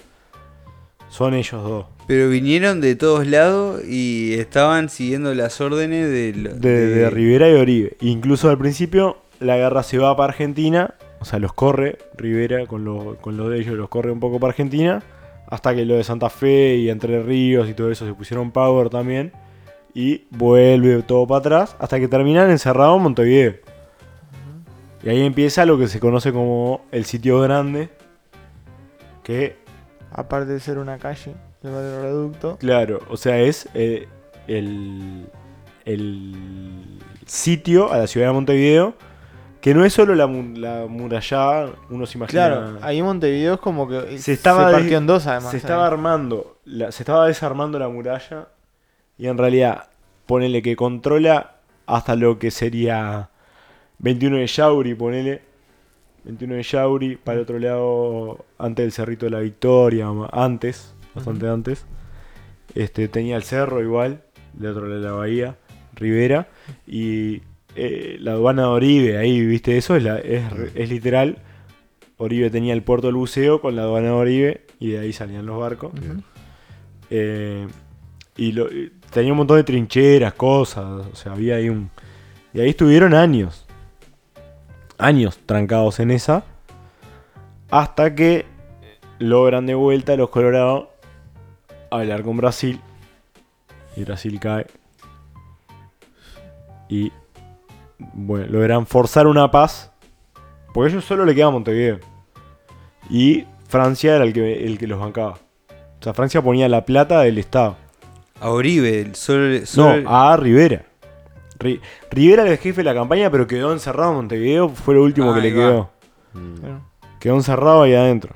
Son 1.08 1.34
ellos 1.34 1.62
dos. 1.62 1.86
Pero 2.06 2.28
vinieron 2.28 2.80
de 2.80 2.96
todos 2.96 3.26
lados 3.26 3.82
y 3.84 4.34
estaban 4.34 4.88
siguiendo 4.88 5.34
las 5.34 5.60
órdenes 5.60 6.08
de, 6.08 6.32
De, 6.32 6.86
de 6.86 7.10
Rivera 7.10 7.50
y 7.50 7.54
Oribe. 7.54 7.96
Incluso 8.00 8.50
al 8.50 8.58
principio 8.58 9.18
la 9.40 9.56
guerra 9.56 9.82
se 9.82 9.98
va 9.98 10.16
para 10.16 10.32
Argentina. 10.32 10.94
O 11.20 11.24
sea, 11.24 11.38
los 11.38 11.52
corre 11.52 11.98
Rivera 12.16 12.66
con 12.66 12.84
lo, 12.84 13.16
con 13.20 13.36
lo 13.36 13.48
de 13.48 13.58
ellos, 13.60 13.74
los 13.74 13.88
corre 13.88 14.10
un 14.12 14.20
poco 14.20 14.38
para 14.38 14.50
Argentina. 14.50 15.02
Hasta 15.48 15.74
que 15.74 15.84
lo 15.86 15.96
de 15.96 16.04
Santa 16.04 16.28
Fe 16.30 16.76
y 16.76 16.90
Entre 16.90 17.22
Ríos 17.22 17.68
y 17.68 17.74
todo 17.74 17.90
eso 17.90 18.06
se 18.06 18.14
pusieron 18.14 18.50
power 18.52 18.90
también. 18.90 19.32
Y 19.94 20.26
vuelve 20.30 21.02
todo 21.02 21.26
para 21.26 21.38
atrás. 21.40 21.76
Hasta 21.78 21.98
que 21.98 22.08
terminan 22.08 22.50
encerrados 22.50 22.96
en 22.98 23.02
Montevideo. 23.02 23.54
Y 25.02 25.08
ahí 25.08 25.22
empieza 25.24 25.64
lo 25.64 25.78
que 25.78 25.88
se 25.88 26.00
conoce 26.00 26.32
como 26.32 26.82
el 26.92 27.04
sitio 27.04 27.40
grande. 27.40 27.88
Que 29.22 29.56
Aparte 30.10 30.52
de 30.52 30.60
ser 30.60 30.78
una 30.78 30.98
calle, 30.98 31.34
el 31.62 31.70
barrio 31.70 32.02
reducto. 32.02 32.56
Claro, 32.58 33.00
o 33.10 33.16
sea, 33.18 33.38
es 33.40 33.68
eh, 33.74 34.08
el, 34.46 35.26
el 35.84 36.98
sitio 37.26 37.92
a 37.92 37.98
la 37.98 38.06
ciudad 38.06 38.28
de 38.28 38.32
Montevideo, 38.32 38.94
que 39.60 39.74
no 39.74 39.84
es 39.84 39.92
solo 39.92 40.14
la, 40.14 40.26
la 40.26 40.86
murallada, 40.88 41.72
uno 41.90 42.06
se 42.06 42.16
imagina. 42.16 42.46
Claro, 42.46 42.78
ahí 42.80 43.02
Montevideo 43.02 43.54
es 43.54 43.60
como 43.60 43.86
que 43.86 44.18
Se 44.18 44.32
estaba 44.32 44.70
partió 44.70 44.88
de- 44.90 44.96
en 44.96 45.06
dos 45.06 45.26
además. 45.26 45.50
se 45.50 45.58
estaba 45.58 45.86
armando, 45.86 46.56
la- 46.64 46.90
se 46.90 47.02
estaba 47.02 47.26
desarmando 47.26 47.78
la 47.78 47.88
muralla 47.90 48.48
y 49.18 49.26
en 49.26 49.36
realidad, 49.38 49.88
ponele 50.26 50.62
que 50.62 50.76
controla 50.76 51.56
hasta 51.86 52.14
lo 52.16 52.38
que 52.38 52.50
sería 52.50 53.30
21 53.98 54.36
de 54.38 54.46
Yauri, 54.46 54.94
ponele. 54.94 55.42
21 56.24 56.54
de 56.56 56.62
Yauri, 56.62 57.16
para 57.16 57.36
el 57.36 57.42
otro 57.42 57.58
lado, 57.58 58.44
antes 58.58 58.84
del 58.84 58.92
Cerrito 58.92 59.26
de 59.26 59.30
la 59.30 59.40
Victoria, 59.40 60.06
antes, 60.32 60.94
bastante 61.14 61.48
antes. 61.48 61.86
Este, 62.74 63.08
tenía 63.08 63.36
el 63.36 63.42
cerro 63.44 63.82
igual, 63.82 64.22
de 64.52 64.68
otro 64.68 64.82
lado 64.86 65.00
de 65.00 65.06
la 65.06 65.12
bahía, 65.12 65.56
Rivera, 65.94 66.48
y 66.86 67.40
eh, 67.76 68.18
la 68.20 68.32
aduana 68.32 68.62
de 68.62 68.68
Oribe, 68.68 69.16
ahí, 69.18 69.44
viste, 69.46 69.76
eso 69.78 69.96
es, 69.96 70.02
la- 70.02 70.18
es, 70.18 70.90
literal. 70.90 71.38
Oribe 72.18 72.50
tenía 72.50 72.74
el 72.74 72.82
puerto 72.82 73.06
del 73.06 73.16
buceo 73.16 73.60
con 73.62 73.74
la 73.76 73.82
aduana 73.82 74.08
de 74.08 74.12
Oribe, 74.12 74.66
y 74.80 74.90
de 74.90 74.98
ahí 74.98 75.12
salían 75.14 75.46
los 75.46 75.58
barcos. 75.58 75.92
Eh, 77.10 77.66
y 78.36 78.52
lo- 78.52 78.70
y 78.70 78.92
tenía 79.10 79.32
un 79.32 79.38
montón 79.38 79.56
de 79.56 79.64
trincheras, 79.64 80.34
cosas, 80.34 80.84
o 80.84 81.14
sea, 81.14 81.32
había 81.32 81.56
ahí 81.56 81.68
un... 81.68 81.90
Y 82.52 82.60
ahí 82.60 82.70
estuvieron 82.70 83.14
años, 83.14 83.66
años 84.96 85.38
trancados 85.44 86.00
en 86.00 86.10
esa, 86.10 86.44
hasta 87.70 88.14
que 88.14 88.46
logran 89.18 89.66
de 89.66 89.74
vuelta 89.74 90.16
los 90.16 90.30
Colorados 90.30 90.88
hablar 91.90 92.22
con 92.22 92.36
Brasil, 92.36 92.80
y 93.96 94.04
Brasil 94.04 94.38
cae. 94.40 94.66
Y 96.88 97.12
bueno, 97.98 98.46
logran 98.46 98.86
forzar 98.86 99.26
una 99.26 99.50
paz, 99.50 99.92
porque 100.72 100.90
ellos 100.90 101.04
solo 101.04 101.24
le 101.24 101.34
queda 101.34 101.50
Montevideo. 101.50 101.98
Y 103.10 103.46
Francia 103.68 104.16
era 104.16 104.24
el 104.24 104.32
que, 104.32 104.64
el 104.64 104.78
que 104.78 104.86
los 104.86 105.00
bancaba. 105.00 105.38
O 106.00 106.02
sea, 106.02 106.14
Francia 106.14 106.40
ponía 106.42 106.68
la 106.68 106.84
plata 106.84 107.20
del 107.20 107.38
Estado. 107.38 107.76
A 108.40 108.50
Oribe, 108.50 109.00
el 109.00 109.14
solo, 109.14 109.58
No, 109.76 109.94
a 110.10 110.36
Rivera. 110.36 110.84
Ri- 111.58 111.80
Rivera 112.10 112.42
era 112.42 112.52
el 112.52 112.58
jefe 112.58 112.78
de 112.78 112.84
la 112.84 112.94
campaña, 112.94 113.30
pero 113.30 113.46
quedó 113.46 113.72
encerrado 113.72 114.10
en 114.12 114.16
Montevideo. 114.18 114.68
Fue 114.68 114.94
lo 114.94 115.02
último 115.02 115.32
Ah, 115.32 115.34
que 115.36 115.40
le 115.40 115.52
quedó. 115.52 115.90
Mm. 116.34 117.18
Quedó 117.18 117.34
encerrado 117.34 117.82
ahí 117.82 117.94
adentro. 117.94 118.32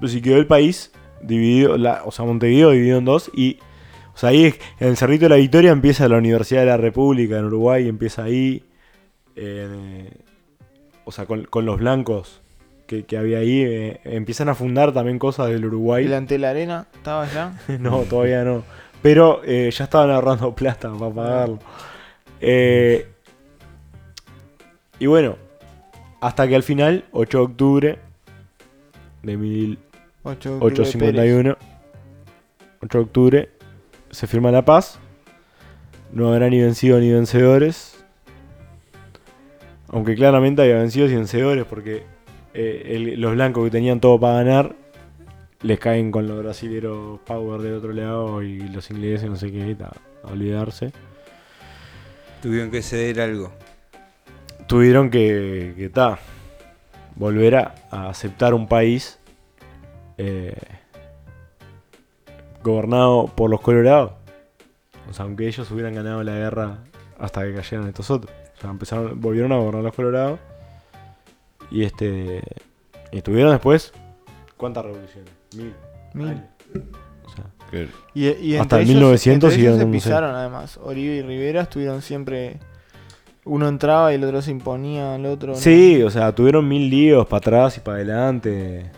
Pero 0.00 0.08
si 0.08 0.22
quedó 0.22 0.36
el 0.38 0.46
país 0.46 0.92
dividido, 1.20 1.76
la- 1.76 2.02
o 2.04 2.10
sea, 2.10 2.24
Montevideo 2.24 2.70
dividido 2.70 2.98
en 2.98 3.04
dos. 3.04 3.30
Y, 3.34 3.58
o 4.14 4.16
sea, 4.18 4.30
ahí 4.30 4.44
es- 4.46 4.58
en 4.80 4.88
el 4.88 4.96
Cerrito 4.96 5.26
de 5.26 5.28
la 5.30 5.36
Victoria 5.36 5.72
empieza 5.72 6.08
la 6.08 6.16
Universidad 6.16 6.60
de 6.60 6.66
la 6.66 6.76
República 6.78 7.36
en 7.38 7.44
Uruguay, 7.46 7.88
empieza 7.88 8.24
ahí. 8.24 8.64
eh, 9.38 10.10
o 11.04 11.12
sea, 11.12 11.26
con, 11.26 11.44
con 11.44 11.66
los 11.66 11.78
blancos 11.78 12.40
que, 12.86 13.04
que 13.04 13.18
había 13.18 13.38
ahí, 13.38 13.62
eh, 13.62 14.00
empiezan 14.04 14.48
a 14.48 14.54
fundar 14.54 14.92
también 14.94 15.18
cosas 15.18 15.48
del 15.50 15.66
Uruguay. 15.66 16.04
Delante 16.04 16.34
de 16.34 16.38
la 16.38 16.50
arena, 16.50 16.86
estaba 16.94 17.26
ya. 17.28 17.52
No, 17.78 17.98
todavía 18.02 18.42
no. 18.44 18.64
Pero 19.02 19.40
eh, 19.44 19.70
ya 19.70 19.84
estaban 19.84 20.10
ahorrando 20.10 20.54
plata 20.56 20.92
para 20.92 21.14
pagarlo. 21.14 21.58
Eh, 22.40 23.08
y 24.98 25.06
bueno, 25.06 25.36
hasta 26.20 26.48
que 26.48 26.56
al 26.56 26.62
final, 26.62 27.04
8 27.12 27.38
de 27.38 27.44
octubre 27.44 27.98
de 29.22 29.78
8 30.22 30.48
de 30.50 30.54
octubre 30.56 30.84
de 30.84 30.98
Pérez. 30.98 31.14
1851, 31.14 31.56
8 32.82 32.98
de 32.98 33.04
octubre, 33.04 33.48
se 34.10 34.26
firma 34.26 34.50
la 34.50 34.64
paz. 34.64 34.98
No 36.12 36.32
habrá 36.32 36.48
ni 36.48 36.60
vencido 36.60 36.98
ni 37.00 37.10
vencedores. 37.12 38.04
Aunque 39.88 40.14
claramente 40.14 40.62
había 40.62 40.76
vencidos 40.76 41.10
y 41.10 41.14
vencedores 41.14 41.64
porque 41.64 42.04
eh, 42.54 42.82
el- 42.96 43.20
los 43.20 43.32
blancos 43.32 43.64
que 43.64 43.70
tenían 43.70 44.00
todo 44.00 44.18
para 44.18 44.42
ganar 44.42 44.74
les 45.62 45.78
caen 45.78 46.10
con 46.10 46.26
los 46.26 46.38
brasileros 46.38 47.20
power 47.20 47.60
del 47.60 47.74
otro 47.74 47.92
lado 47.92 48.42
y 48.42 48.60
los 48.68 48.90
ingleses 48.90 49.28
no 49.28 49.36
sé 49.36 49.50
qué, 49.50 49.74
ta, 49.74 49.92
a 50.22 50.32
olvidarse. 50.32 50.92
Tuvieron 52.42 52.70
que 52.70 52.82
ceder 52.82 53.20
algo. 53.20 53.52
Tuvieron 54.66 55.10
que, 55.10 55.74
que 55.76 55.88
ta, 55.88 56.18
volver 57.14 57.56
a, 57.56 57.74
a 57.90 58.08
aceptar 58.08 58.54
un 58.54 58.68
país 58.68 59.18
eh, 60.18 60.54
gobernado 62.62 63.26
por 63.26 63.50
los 63.50 63.60
colorados. 63.60 64.12
O 65.08 65.12
sea, 65.12 65.24
aunque 65.24 65.46
ellos 65.46 65.70
hubieran 65.70 65.94
ganado 65.94 66.22
la 66.22 66.34
guerra 66.34 66.78
hasta 67.18 67.42
que 67.42 67.54
cayeron 67.54 67.86
estos 67.88 68.10
otros. 68.10 68.32
O 68.58 68.60
sea, 68.60 68.70
empezaron, 68.70 69.20
volvieron 69.20 69.52
a 69.52 69.56
gobernar 69.56 69.84
los 69.84 69.94
colorados. 69.94 70.40
Y 71.70 71.84
este. 71.84 72.42
Y 73.12 73.18
estuvieron 73.18 73.52
después. 73.52 73.92
¿Cuántas 74.56 74.84
revoluciones? 74.84 75.30
Mil. 75.56 76.42
O 77.24 77.28
sea, 77.30 77.44
Que- 77.70 77.88
Y, 78.14 78.28
y 78.28 78.56
Hasta 78.56 78.76
entre 78.76 78.82
el 78.82 78.84
ellos- 78.84 78.94
1900 78.96 79.52
entre 79.52 79.62
ellos 79.62 79.76
siguieron 79.76 79.78
se 79.78 79.86
pisaron 80.08 80.34
además. 80.34 80.78
Oribe 80.82 81.16
y 81.16 81.22
Rivera 81.22 81.62
estuvieron 81.62 82.00
siempre. 82.02 82.58
Uno 83.44 83.68
entraba 83.68 84.12
y 84.12 84.16
el 84.16 84.24
otro 84.24 84.42
se 84.42 84.50
imponía 84.50 85.14
al 85.14 85.26
otro. 85.26 85.52
¿no? 85.52 85.58
Sí, 85.58 86.02
o 86.02 86.10
sea, 86.10 86.34
tuvieron 86.34 86.66
mil 86.68 86.88
líos 86.90 87.26
para 87.26 87.38
atrás 87.38 87.76
y 87.76 87.80
para 87.80 87.96
adelante. 87.98 88.90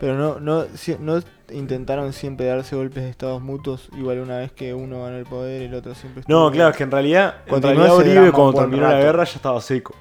Pero 0.00 0.16
no, 0.16 0.38
no, 0.40 0.64
si- 0.74 0.96
no 1.00 1.20
intentaron 1.50 2.12
siempre 2.12 2.46
darse 2.46 2.76
golpes 2.76 3.02
de 3.02 3.10
estados 3.10 3.42
mutuos. 3.42 3.88
Igual 3.98 4.20
una 4.20 4.38
vez 4.38 4.52
que 4.52 4.74
uno 4.74 5.02
ganó 5.02 5.16
el 5.16 5.24
poder, 5.24 5.62
el 5.62 5.74
otro 5.74 5.94
siempre 5.94 6.20
estuvo. 6.20 6.36
No, 6.44 6.50
claro, 6.52 6.70
es 6.70 6.76
que 6.76 6.84
en 6.84 6.90
realidad, 6.92 7.34
en 7.46 7.50
Continuó 7.50 7.74
realidad 7.84 8.00
ese 8.00 8.10
Oribe 8.18 8.32
cuando 8.32 8.60
terminó 8.60 8.82
la 8.88 8.98
guerra 9.00 9.24
ya 9.24 9.32
estaba 9.34 9.60
seco. 9.60 9.94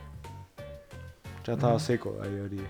Ya 1.45 1.53
estaba 1.53 1.79
seco 1.79 2.17
ahí 2.21 2.39
Oribe. 2.39 2.67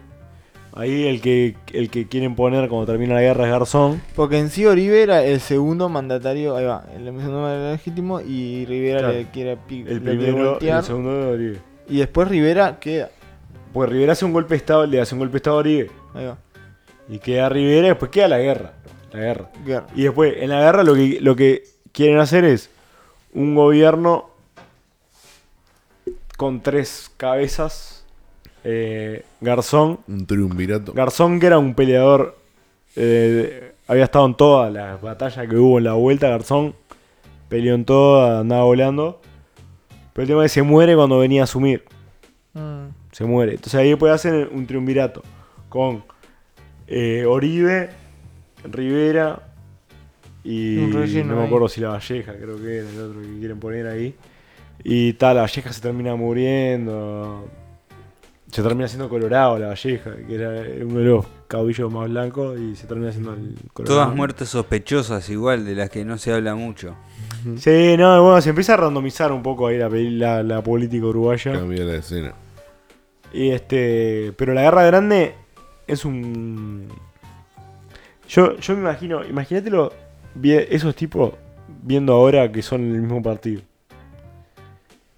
Ahí 0.73 1.07
el 1.07 1.22
que, 1.22 1.56
el 1.73 1.89
que 1.89 2.07
quieren 2.07 2.35
poner 2.35 2.69
cuando 2.69 2.85
termina 2.85 3.15
la 3.15 3.22
guerra 3.22 3.45
es 3.45 3.52
Garzón. 3.52 4.02
Porque 4.15 4.38
en 4.38 4.49
sí 4.49 4.65
Oribe 4.68 5.02
era 5.02 5.23
el 5.23 5.39
segundo 5.39 5.89
mandatario, 5.89 6.56
ahí 6.56 6.65
va, 6.65 6.85
el 6.95 7.03
segundo 7.06 7.41
mandatario 7.41 7.72
legítimo 7.72 8.22
y 8.22 8.65
Rivera 8.65 8.99
Claro. 8.99 9.14
le 9.15 9.26
quiere, 9.31 9.52
El 9.53 9.57
quiere 9.68 9.99
primero 10.02 10.38
y 10.38 10.44
voltear. 10.49 10.80
el 10.80 10.85
segundo 10.85 11.11
de 11.18 11.26
Oribe. 11.34 11.57
Y 11.89 11.98
después 11.98 12.27
Rivera 12.27 12.80
queda. 12.80 13.10
Pues 13.73 13.89
Rivera 13.89 14.11
hace 14.14 14.26
un 14.26 14.34
golpe 14.34 14.49
de 14.53 14.57
estado, 14.57 14.85
le 14.85 15.02
hace 15.02 15.15
un 15.15 15.19
golpe 15.19 15.34
de 15.34 15.38
estado 15.38 15.56
a 15.57 15.60
Oribe. 15.60 15.89
Ahí 16.14 16.26
va, 16.26 16.38
Y 17.10 17.19
queda 17.19 17.49
Rivera 17.49 17.88
y 17.88 17.89
después 17.89 18.11
queda 18.11 18.27
la 18.27 18.39
guerra. 18.39 18.73
La 19.14 19.19
guerra. 19.19 19.49
guerra. 19.65 19.88
Y 19.95 20.03
después, 20.03 20.35
en 20.38 20.49
la 20.49 20.61
guerra 20.61 20.84
lo 20.84 20.94
que, 20.94 21.18
lo 21.22 21.35
que 21.35 21.64
quieren 21.91 22.19
hacer 22.19 22.44
es 22.45 22.69
un 23.34 23.56
gobierno 23.56 24.30
con 26.38 26.61
tres 26.61 27.10
cabezas. 27.18 27.97
Eh, 28.63 29.23
Garzón. 29.41 29.99
Un 30.07 30.25
triunvirato. 30.25 30.93
Garzón, 30.93 31.39
que 31.39 31.45
era 31.47 31.57
un 31.59 31.73
peleador, 31.73 32.38
eh, 32.95 33.73
había 33.88 34.03
estado 34.05 34.25
en 34.25 34.35
todas 34.35 34.71
las 34.73 35.01
batallas 35.01 35.47
que 35.47 35.55
hubo 35.55 35.77
en 35.77 35.85
la 35.85 35.93
vuelta. 35.93 36.27
Garzón 36.29 36.75
peleó 37.49 37.75
en 37.75 37.85
todas, 37.85 38.41
andaba 38.41 38.63
volando. 38.63 39.21
Pero 40.13 40.23
el 40.23 40.27
tema 40.29 40.45
es 40.45 40.51
que 40.51 40.59
se 40.59 40.63
muere 40.63 40.95
cuando 40.95 41.19
venía 41.19 41.41
a 41.41 41.43
asumir. 41.45 41.84
Mm, 42.53 42.88
Se 43.11 43.23
muere. 43.23 43.51
Entonces 43.53 43.75
ahí 43.75 43.95
puede 43.95 44.13
hacer 44.13 44.49
un 44.51 44.65
triunvirato 44.67 45.21
con 45.69 46.03
eh, 46.88 47.25
Oribe, 47.27 47.89
Rivera 48.63 49.43
y 50.43 50.77
no 50.89 50.99
me 51.35 51.41
ahí. 51.41 51.45
acuerdo 51.45 51.67
si 51.69 51.81
la 51.81 51.89
Valleja, 51.89 52.34
creo 52.34 52.57
que 52.61 52.77
era 52.77 52.89
el 52.89 52.99
otro 52.99 53.21
que 53.21 53.39
quieren 53.39 53.59
poner 53.59 53.88
ahí. 53.88 54.15
Y 54.84 55.13
tal, 55.13 55.35
la 55.35 55.41
Valleja 55.43 55.71
se 55.71 55.81
termina 55.81 56.15
muriendo. 56.15 57.47
Se 58.52 58.64
termina 58.64 58.86
haciendo 58.86 59.10
Colorado 59.10 59.60
la 59.60 59.68
Valleja, 59.68 60.15
que 60.26 60.36
era 60.36 60.49
uno 60.86 60.99
de 60.99 61.06
los 61.06 61.26
caudillos 61.48 61.91
más 61.91 62.10
blancos 62.10 62.57
y 62.60 62.76
se 62.76 62.88
termina 62.88 63.10
haciendo 63.10 63.34
el 63.34 63.56
Colorado. 63.74 63.99
Todas 63.99 64.15
muertes 64.15 64.49
sospechosas 64.49 65.30
igual, 65.30 65.65
de 65.65 65.76
las 65.76 65.90
que 65.90 66.06
no 66.06 66.18
se 66.18 66.34
habla 66.34 66.56
mucho. 66.56 66.95
Sí, 67.57 67.95
no, 67.98 68.24
bueno, 68.24 68.41
se 68.41 68.49
empieza 68.49 68.76
a 68.76 68.78
randomizar 68.78 69.32
un 69.32 69.44
poco 69.44 69.68
ahí 69.68 69.78
la, 69.78 69.90
la, 69.90 70.44
la 70.44 70.64
política 70.64 71.06
uruguaya. 71.06 71.53
Cambia 71.53 71.84
la 71.84 71.95
escena. 71.95 72.34
Y 73.34 73.49
este. 73.49 74.34
Pero 74.38 74.53
la 74.53 74.61
guerra 74.61 74.84
grande 74.84 75.36
es 75.86 76.06
un. 76.06 76.88
Yo, 78.30 78.57
yo 78.57 78.74
me 78.76 78.80
imagino. 78.80 79.26
Imagínatelo. 79.26 79.94
Esos 80.41 80.95
tipos 80.95 81.34
viendo 81.84 82.14
ahora 82.14 82.52
que 82.52 82.61
son 82.61 82.82
el 82.82 83.02
mismo 83.02 83.22
partido. 83.22 83.61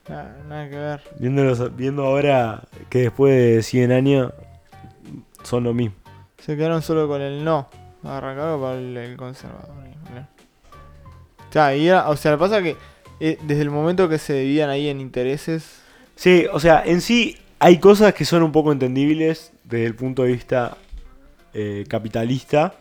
Nada, 0.10 0.38
nada 0.48 0.70
que 0.70 0.76
ver. 0.76 1.02
Viéndolos, 1.20 1.76
viendo 1.76 2.06
ahora 2.06 2.64
que 2.90 3.00
después 3.04 3.34
de 3.56 3.64
100 3.64 3.92
años 3.92 4.34
son 5.44 5.64
lo 5.64 5.74
mismo. 5.74 5.96
Se 6.40 6.56
quedaron 6.58 6.82
solo 6.82 7.08
con 7.08 7.22
el 7.22 7.44
no. 7.44 7.70
Arrancado 8.04 8.62
para 8.62 8.78
el, 8.78 8.96
el 8.98 9.18
conservadorismo. 9.18 10.28
O 11.50 11.52
sea, 11.52 11.76
y 11.76 11.88
era- 11.88 12.10
o 12.10 12.16
sea, 12.16 12.32
lo 12.32 12.38
que 12.38 12.42
pasa 12.42 12.58
es 12.60 12.64
que 12.64 12.78
eh, 13.20 13.38
desde 13.44 13.64
el 13.64 13.70
momento 13.72 14.08
que 14.08 14.18
se 14.18 14.34
dividían 14.34 14.70
ahí 14.70 14.88
en 14.88 15.02
intereses. 15.02 15.82
Sí, 16.16 16.46
o 16.52 16.60
sea, 16.60 16.84
en 16.86 17.02
sí 17.02 17.38
hay 17.60 17.80
cosas 17.80 18.14
que 18.14 18.24
son 18.26 18.44
un 18.44 18.52
poco 18.52 18.72
entendibles 18.72 19.52
desde 19.64 19.86
el 19.86 19.96
punto 19.96 20.24
de 20.24 20.32
vista 20.34 20.78
eh, 21.54 21.86
capitalista. 21.90 22.74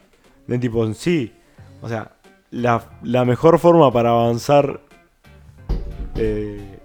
De 0.46 0.58
tipo, 0.58 0.84
en 0.84 0.94
sí. 0.94 1.32
O 1.82 1.88
sea, 1.88 2.12
la, 2.50 2.84
la 3.02 3.24
mejor 3.24 3.58
forma 3.58 3.92
para 3.92 4.10
avanzar 4.10 4.80
eh, 6.16 6.77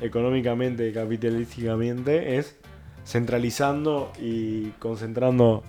económicamente, 0.00 0.92
capitalísticamente, 0.92 2.36
es 2.38 2.56
centralizando 3.06 4.12
y 4.20 4.70
concentrando 4.78 5.62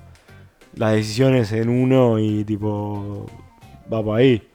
las 0.75 0.93
decisiones 0.93 1.51
en 1.51 1.69
uno 1.69 2.19
y 2.19 2.43
tipo 2.43 3.25
va 3.91 4.03
para 4.03 4.17
ahí. 4.17 4.47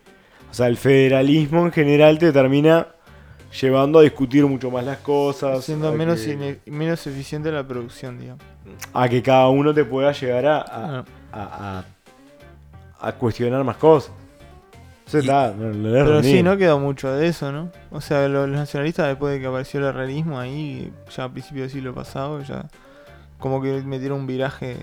O 0.51 0.55
sea, 0.55 0.67
el 0.67 0.77
federalismo 0.77 1.65
en 1.67 1.73
general 1.73 2.19
te 2.19 2.33
termina 2.33 2.89
llevando 3.61 3.99
a 3.99 4.03
discutir 4.03 4.47
mucho 4.47 4.71
más 4.71 4.85
las 4.85 4.99
cosas. 4.99 5.65
Siendo 5.65 5.93
menos, 5.93 6.21
que, 6.21 6.59
menos 6.67 7.07
eficiente 7.07 7.51
la 7.53 7.67
producción, 7.67 8.19
digamos. 8.19 8.43
a 8.93 9.09
que 9.09 9.23
cada 9.23 9.49
uno 9.49 9.73
te 9.75 9.85
pueda 9.85 10.13
llegar 10.13 10.47
a, 10.47 10.59
a, 10.61 10.65
Ah, 10.99 11.05
a- 11.33 11.85
a- 13.01 13.09
a 13.09 13.13
cuestionar 13.13 13.63
más 13.65 13.77
cosas. 13.77 14.13
Está, 15.19 15.55
Pero 15.59 16.23
sí, 16.23 16.43
no 16.43 16.57
quedó 16.57 16.79
mucho 16.79 17.13
de 17.13 17.27
eso, 17.27 17.51
¿no? 17.53 17.71
O 17.91 18.01
sea, 18.01 18.29
lo- 18.29 18.47
los 18.47 18.57
nacionalistas 18.59 19.09
después 19.09 19.33
de 19.35 19.41
que 19.41 19.47
apareció 19.47 19.87
el 19.87 19.93
realismo 19.95 20.39
ahí, 20.39 20.93
ya 21.17 21.25
a 21.25 21.29
principios 21.33 21.65
del 21.65 21.71
siglo 21.71 21.95
pasado, 21.95 22.43
ya 22.43 22.67
como 23.39 23.61
que 23.63 23.83
metieron 23.83 24.21
un 24.21 24.27
viraje. 24.27 24.77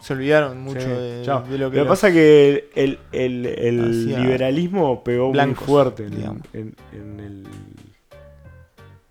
Se 0.00 0.12
olvidaron 0.12 0.60
mucho 0.62 0.80
Sí, 0.80 0.86
de, 0.86 1.22
lo 1.26 1.42
que 1.44 1.58
Lo 1.58 1.70
que 1.70 1.84
pasa 1.84 2.08
es 2.08 2.14
que 2.14 2.70
el, 2.76 2.98
el- 3.12 3.46
el 3.46 4.06
liberalismo 4.06 5.02
pegó 5.02 5.30
blancos, 5.32 5.58
muy 5.60 5.66
fuerte 5.66 6.04
en, 6.06 6.10
digamos. 6.16 6.42
en- 6.52 6.74
en 6.92 7.20
el. 7.20 7.44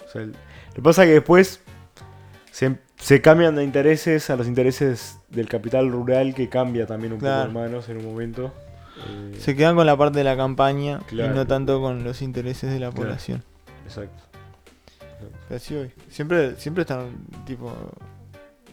o 0.05 0.09
sea, 0.11 0.21
el- 0.21 0.31
lo 0.31 0.73
que 0.75 0.81
pasa 0.81 1.03
es 1.03 1.07
que 1.09 1.13
después 1.13 1.61
se, 2.51 2.77
se 2.97 3.21
cambian 3.21 3.55
de 3.55 3.63
intereses 3.63 4.29
a 4.29 4.35
los 4.35 4.47
intereses 4.47 5.17
del 5.29 5.49
capital 5.49 5.91
rural 5.91 6.33
que 6.33 6.47
cambia 6.49 6.85
también 6.85 7.13
un 7.13 7.19
Claro. 7.19 7.47
poco 7.49 7.59
de 7.59 7.67
manos 7.69 7.89
en 7.89 7.97
un 7.97 8.05
momento. 8.05 8.53
Eh, 8.97 9.35
Se 9.39 9.55
quedan 9.55 9.75
con 9.75 9.85
la 9.85 9.95
parte 9.97 10.17
de 10.19 10.23
la 10.23 10.35
campaña 10.35 10.99
Claro. 11.07 11.31
y 11.31 11.35
no 11.35 11.45
tanto 11.47 11.79
con 11.81 12.03
los 12.03 12.21
intereses 12.21 12.71
de 12.71 12.79
la 12.79 12.87
Claro. 12.89 13.03
población. 13.03 13.43
Exacto. 13.85 14.23
Así 15.53 15.75
hoy. 15.75 15.91
Siempre, 16.09 16.55
siempre 16.57 16.81
están, 16.81 17.09
tipo, 17.45 17.71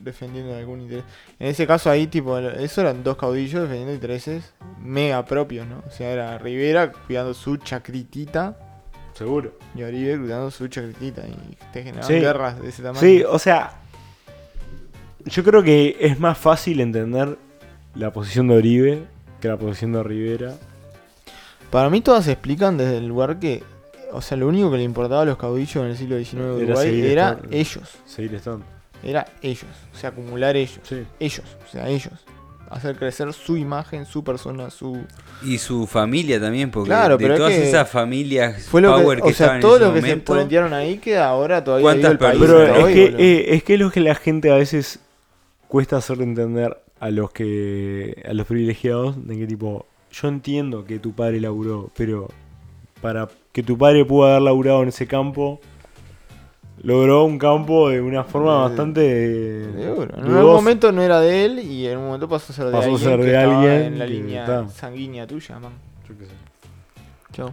defendiendo 0.01 0.55
algún 0.57 0.81
interés. 0.83 1.05
En 1.39 1.49
ese 1.49 1.67
caso 1.67 1.89
ahí, 1.91 2.07
tipo, 2.09 2.37
eso 2.39 2.81
eran 2.81 3.03
dos 3.05 3.17
caudillos 3.17 3.63
defendiendo 3.63 3.95
intereses 3.95 4.53
mega 4.81 5.25
propios, 5.25 5.67
¿no? 5.67 5.83
O 5.87 5.91
sea, 5.91 6.11
era 6.11 6.37
Rivera 6.39 6.93
cuidando 6.93 7.33
su 7.33 7.57
chacritita 7.59 8.57
Seguro. 9.15 9.53
y 9.75 9.83
Oribe 9.85 10.19
cuidando 10.19 10.51
su 10.51 10.67
chacritita. 10.69 11.23
Y 11.27 11.57
te 11.73 11.83
generaban 11.85 12.09
Sí. 12.09 12.15
guerras 12.21 12.61
de 12.61 12.69
ese 12.69 12.83
tamaño. 12.83 13.01
Sí, 13.01 13.23
o 13.23 13.39
sea, 13.39 13.75
yo 15.25 15.43
creo 15.45 15.63
que 15.63 15.97
es 16.01 16.19
más 16.21 16.37
fácil 16.37 16.81
entender 16.81 17.39
la 17.95 18.13
posición 18.13 18.49
de 18.49 18.57
Oribe 18.57 19.03
que 19.45 19.49
la 19.49 19.59
posición 19.59 19.93
de 19.93 20.03
Rivera. 20.03 20.55
Para 21.71 21.91
mí 21.91 22.01
todas 22.01 22.25
se 22.25 22.33
explican 22.33 22.79
desde 22.79 22.97
el 22.97 23.07
lugar 23.07 23.39
que, 23.39 23.63
o 24.11 24.23
sea, 24.23 24.39
lo 24.39 24.49
único 24.49 24.71
que 24.71 24.79
le 24.79 24.85
importaba 24.85 25.21
a 25.21 25.25
los 25.27 25.37
caudillos 25.37 25.77
en 25.77 25.91
el 25.91 25.97
siglo 25.99 26.17
XIX 26.17 26.33
de 26.33 26.41
Era 26.41 26.73
Uruguay 26.73 27.01
era 27.03 27.29
estando. 27.33 27.49
ellos. 27.51 27.91
Seguir 28.07 28.35
estando. 28.37 28.65
Era 29.03 29.27
ellos. 29.43 29.67
O 29.93 29.99
sea, 29.99 30.11
acumular 30.11 30.57
ellos. 30.57 30.81
Sí. 30.83 31.05
Ellos. 31.21 31.45
O 31.63 31.71
sea, 31.71 31.89
ellos. 31.89 32.15
Hacer 32.71 32.97
crecer 32.97 33.35
su 33.35 33.59
imagen, 33.59 34.07
su 34.07 34.25
persona, 34.25 34.71
su... 34.71 35.05
Y 35.43 35.59
su 35.59 35.87
familia 35.87 36.41
también, 36.41 36.71
porque 36.71 36.89
Claro, 36.89 37.19
de 37.19 37.23
pero 37.23 37.35
es 37.35 37.39
todas 37.39 37.53
que 37.53 37.69
esas 37.69 37.89
familias 37.89 38.63
Fue 38.65 38.81
lo 38.81 38.93
power 38.97 39.19
que, 39.19 39.25
que, 39.25 39.29
o 39.29 39.35
sea, 39.35 39.47
estaban 39.47 39.61
todo 39.61 39.77
en 39.77 39.83
ese 39.83 39.87
lo 39.89 39.93
que 39.93 40.01
se 40.01 40.07
momento, 40.07 40.33
plantearon 40.33 40.73
ahí 40.73 40.97
queda 40.97 41.27
ahora 41.27 41.63
todavía 41.63 41.85
¿Cuántas 41.85 42.13
vive 42.13 42.13
el 42.13 42.19
país. 42.19 42.41
Pero 42.41 42.63
es 42.63 42.83
hoy, 42.83 42.95
que, 42.95 43.05
eh, 43.19 43.55
es 43.55 43.63
que 43.63 43.75
es 43.75 43.81
lo 43.81 43.91
que 43.91 44.01
la 44.01 44.15
gente 44.15 44.51
a 44.51 44.55
veces 44.55 45.01
cuesta 45.69 45.99
hacer 45.99 46.23
entender 46.23 46.79
a 47.05 47.11
los 47.11 47.31
que 47.33 48.23
a 48.27 48.33
los 48.33 48.47
privilegiados 48.47 49.27
de 49.27 49.37
que 49.37 49.47
tipo 49.47 49.85
yo 50.11 50.29
entiendo 50.29 50.87
que 50.87 50.99
tu 50.99 51.13
padre 51.13 51.39
laburó 51.39 51.91
pero 51.95 52.29
para 53.03 53.29
que 53.53 53.63
tu 53.63 53.77
padre 53.77 54.07
pueda 54.07 54.31
haber 54.31 54.43
laburado 54.43 54.83
en 54.83 54.89
ese 54.89 55.07
campo 55.07 55.61
logró 56.83 57.25
un 57.25 57.39
campo 57.39 57.91
de 57.91 58.01
una 58.01 58.25
forma 58.25 58.63
bastante 58.63 59.01
De 59.01 59.85
euro. 59.87 60.15
En 60.17 60.23
dudosa. 60.23 60.39
algún 60.39 60.55
momento 60.55 60.93
no 60.93 61.03
era 61.03 61.21
de 61.21 61.45
él 61.45 61.59
y 61.59 61.87
en 61.87 61.99
un 61.99 62.07
momento 62.07 62.27
pasó 62.27 62.53
a 62.53 62.57
ser 62.57 62.67
de 62.67 62.73
Pasó 62.73 62.85
a 62.85 62.93
alguien 62.93 63.11
ser 63.11 63.21
que 63.21 63.27
de 63.27 63.37
alguien 63.37 63.73
en 63.73 63.99
la 63.99 64.07
que 64.07 64.11
línea 64.11 64.43
está. 64.43 64.69
sanguínea 64.71 65.27
tuya, 65.27 65.59
man. 65.59 65.73
Yo 66.09 66.19
qué 66.19 66.25
sé. 66.25 66.33
Chao. 67.33 67.51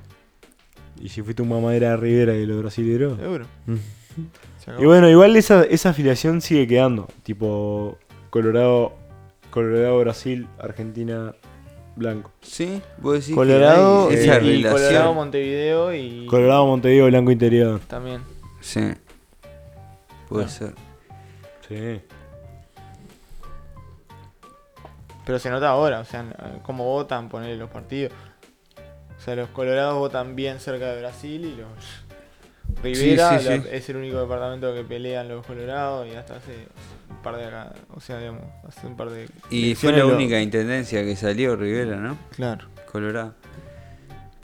Y 1.01 1.09
si 1.09 1.21
fuiste 1.21 1.41
un 1.41 1.49
mamadera 1.49 1.91
de 1.91 1.97
Rivera 1.97 2.35
y 2.35 2.45
los 2.45 2.57
brasileros. 2.61 3.17
De 3.17 3.25
euro. 3.25 3.45
Mm. 3.67 4.81
Y 4.81 4.85
bueno, 4.85 5.09
igual 5.09 5.35
esa, 5.35 5.63
esa 5.63 5.89
afiliación 5.89 6.41
sigue 6.41 6.67
quedando. 6.67 7.07
Tipo 7.23 7.97
Colorado, 8.29 8.93
Colorado, 9.51 9.99
Brasil, 9.99 10.47
Argentina, 10.59 11.33
Blanco. 11.95 12.31
Sí, 12.41 12.81
vos 12.97 13.13
decís 13.15 13.35
Colorado, 13.35 14.07
que 14.09 14.15
hay 14.15 14.19
y, 14.19 14.23
esa 14.23 14.35
y 14.37 14.39
relación. 14.39 14.73
Colorado, 14.73 15.13
Montevideo 15.13 15.93
y 15.93 16.25
Colorado, 16.25 16.65
Montevideo, 16.65 17.05
Blanco 17.07 17.31
Interior. 17.31 17.79
también. 17.87 18.21
Sí. 18.61 18.91
Puede 20.29 20.45
Ah. 20.45 20.49
ser. 20.49 20.73
Sí. 21.67 22.01
Pero 25.25 25.39
se 25.39 25.49
nota 25.49 25.69
ahora, 25.69 25.99
o 25.99 26.05
sea, 26.05 26.25
cómo 26.63 26.83
votan, 26.85 27.29
poner 27.29 27.55
los 27.57 27.69
partidos. 27.69 28.11
O 29.17 29.21
sea, 29.23 29.35
los 29.35 29.49
colorados 29.49 29.97
votan 29.99 30.35
bien 30.35 30.59
cerca 30.59 30.87
de 30.93 30.99
Brasil 30.99 31.45
y 31.45 31.55
los 31.55 31.67
Rivera 32.81 33.37
sí, 33.37 33.45
la- 33.47 33.57
sí. 33.61 33.67
es 33.71 33.89
el 33.89 33.97
único 33.97 34.19
departamento 34.21 34.73
que 34.73 34.83
pelean 34.83 35.27
los 35.27 35.45
colorados 35.45 36.07
y 36.07 36.15
hasta 36.15 36.37
hace 36.37 36.67
un 37.11 37.21
par 37.21 37.37
de 37.37 37.45
acá, 37.45 37.73
o 37.93 37.99
sea, 37.99 38.17
digamos, 38.19 38.43
hace 38.67 38.87
un 38.87 38.95
par 38.97 39.09
de 39.09 39.29
Y 39.49 39.75
fue 39.75 39.91
la 39.91 39.99
lo- 39.99 40.15
única 40.15 40.39
intendencia 40.41 41.03
que 41.03 41.15
salió 41.15 41.55
Rivera, 41.55 41.97
¿no? 41.97 42.17
Claro. 42.35 42.67
Colorado. 42.91 43.35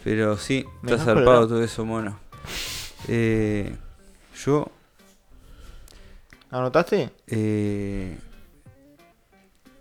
Pero 0.03 0.37
sí, 0.37 0.65
¿Me 0.81 0.91
está 0.91 1.03
zarpado 1.03 1.25
Colorado? 1.25 1.47
todo 1.47 1.63
eso, 1.63 1.85
mono. 1.85 2.19
Eh, 3.07 3.75
yo, 4.45 4.67
¿Anotaste? 6.49 7.09
eh, 7.27 8.17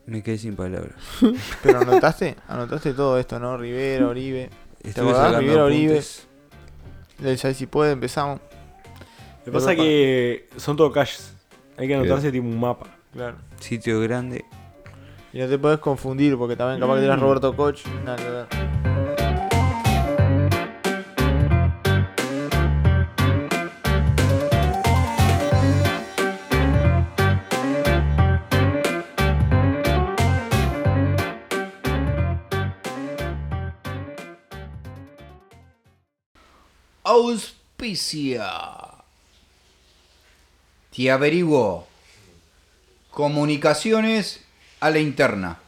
me 0.06 0.22
quedé 0.22 0.38
sin 0.38 0.56
palabras. 0.56 0.94
Pero 1.62 1.80
anotaste, 1.80 2.36
anotaste 2.48 2.92
todo 2.94 3.18
esto, 3.18 3.38
¿no? 3.38 3.56
Rivera, 3.56 4.08
Oribe. 4.08 4.50
Estuve 4.82 5.10
acordás? 5.10 5.16
sacando 5.26 5.40
Rivera, 5.40 5.64
Oribe. 5.64 5.84
apuntes. 5.94 6.26
Del 7.18 7.36
ya 7.36 7.54
si 7.54 7.66
puede 7.66 7.92
empezamos. 7.92 8.40
Lo 9.40 9.44
que 9.44 9.50
pasa 9.52 9.72
es 9.72 9.78
que 9.78 10.48
son 10.56 10.76
todo 10.76 10.90
calles. 10.92 11.32
Hay 11.78 11.88
que 11.88 11.94
anotarse 11.94 12.32
tipo 12.32 12.46
un 12.46 12.58
mapa. 12.58 12.86
Claro. 13.12 13.36
Sitio 13.60 14.00
grande. 14.00 14.44
Y 15.32 15.38
no 15.38 15.48
te 15.48 15.58
podés 15.58 15.78
confundir 15.78 16.36
porque 16.36 16.56
también 16.56 16.80
capaz 16.80 16.94
que 16.96 17.00
dirás 17.02 17.18
Mm. 17.18 17.22
Roberto 17.22 17.54
Koch, 17.56 17.86
nada 18.04 18.16
que 18.16 18.30
ver. 18.30 18.46
Auspicia. 37.04 38.85
Te 40.96 41.10
averiguo. 41.10 41.86
Comunicaciones 43.10 44.40
a 44.80 44.88
la 44.88 44.98
interna. 44.98 45.58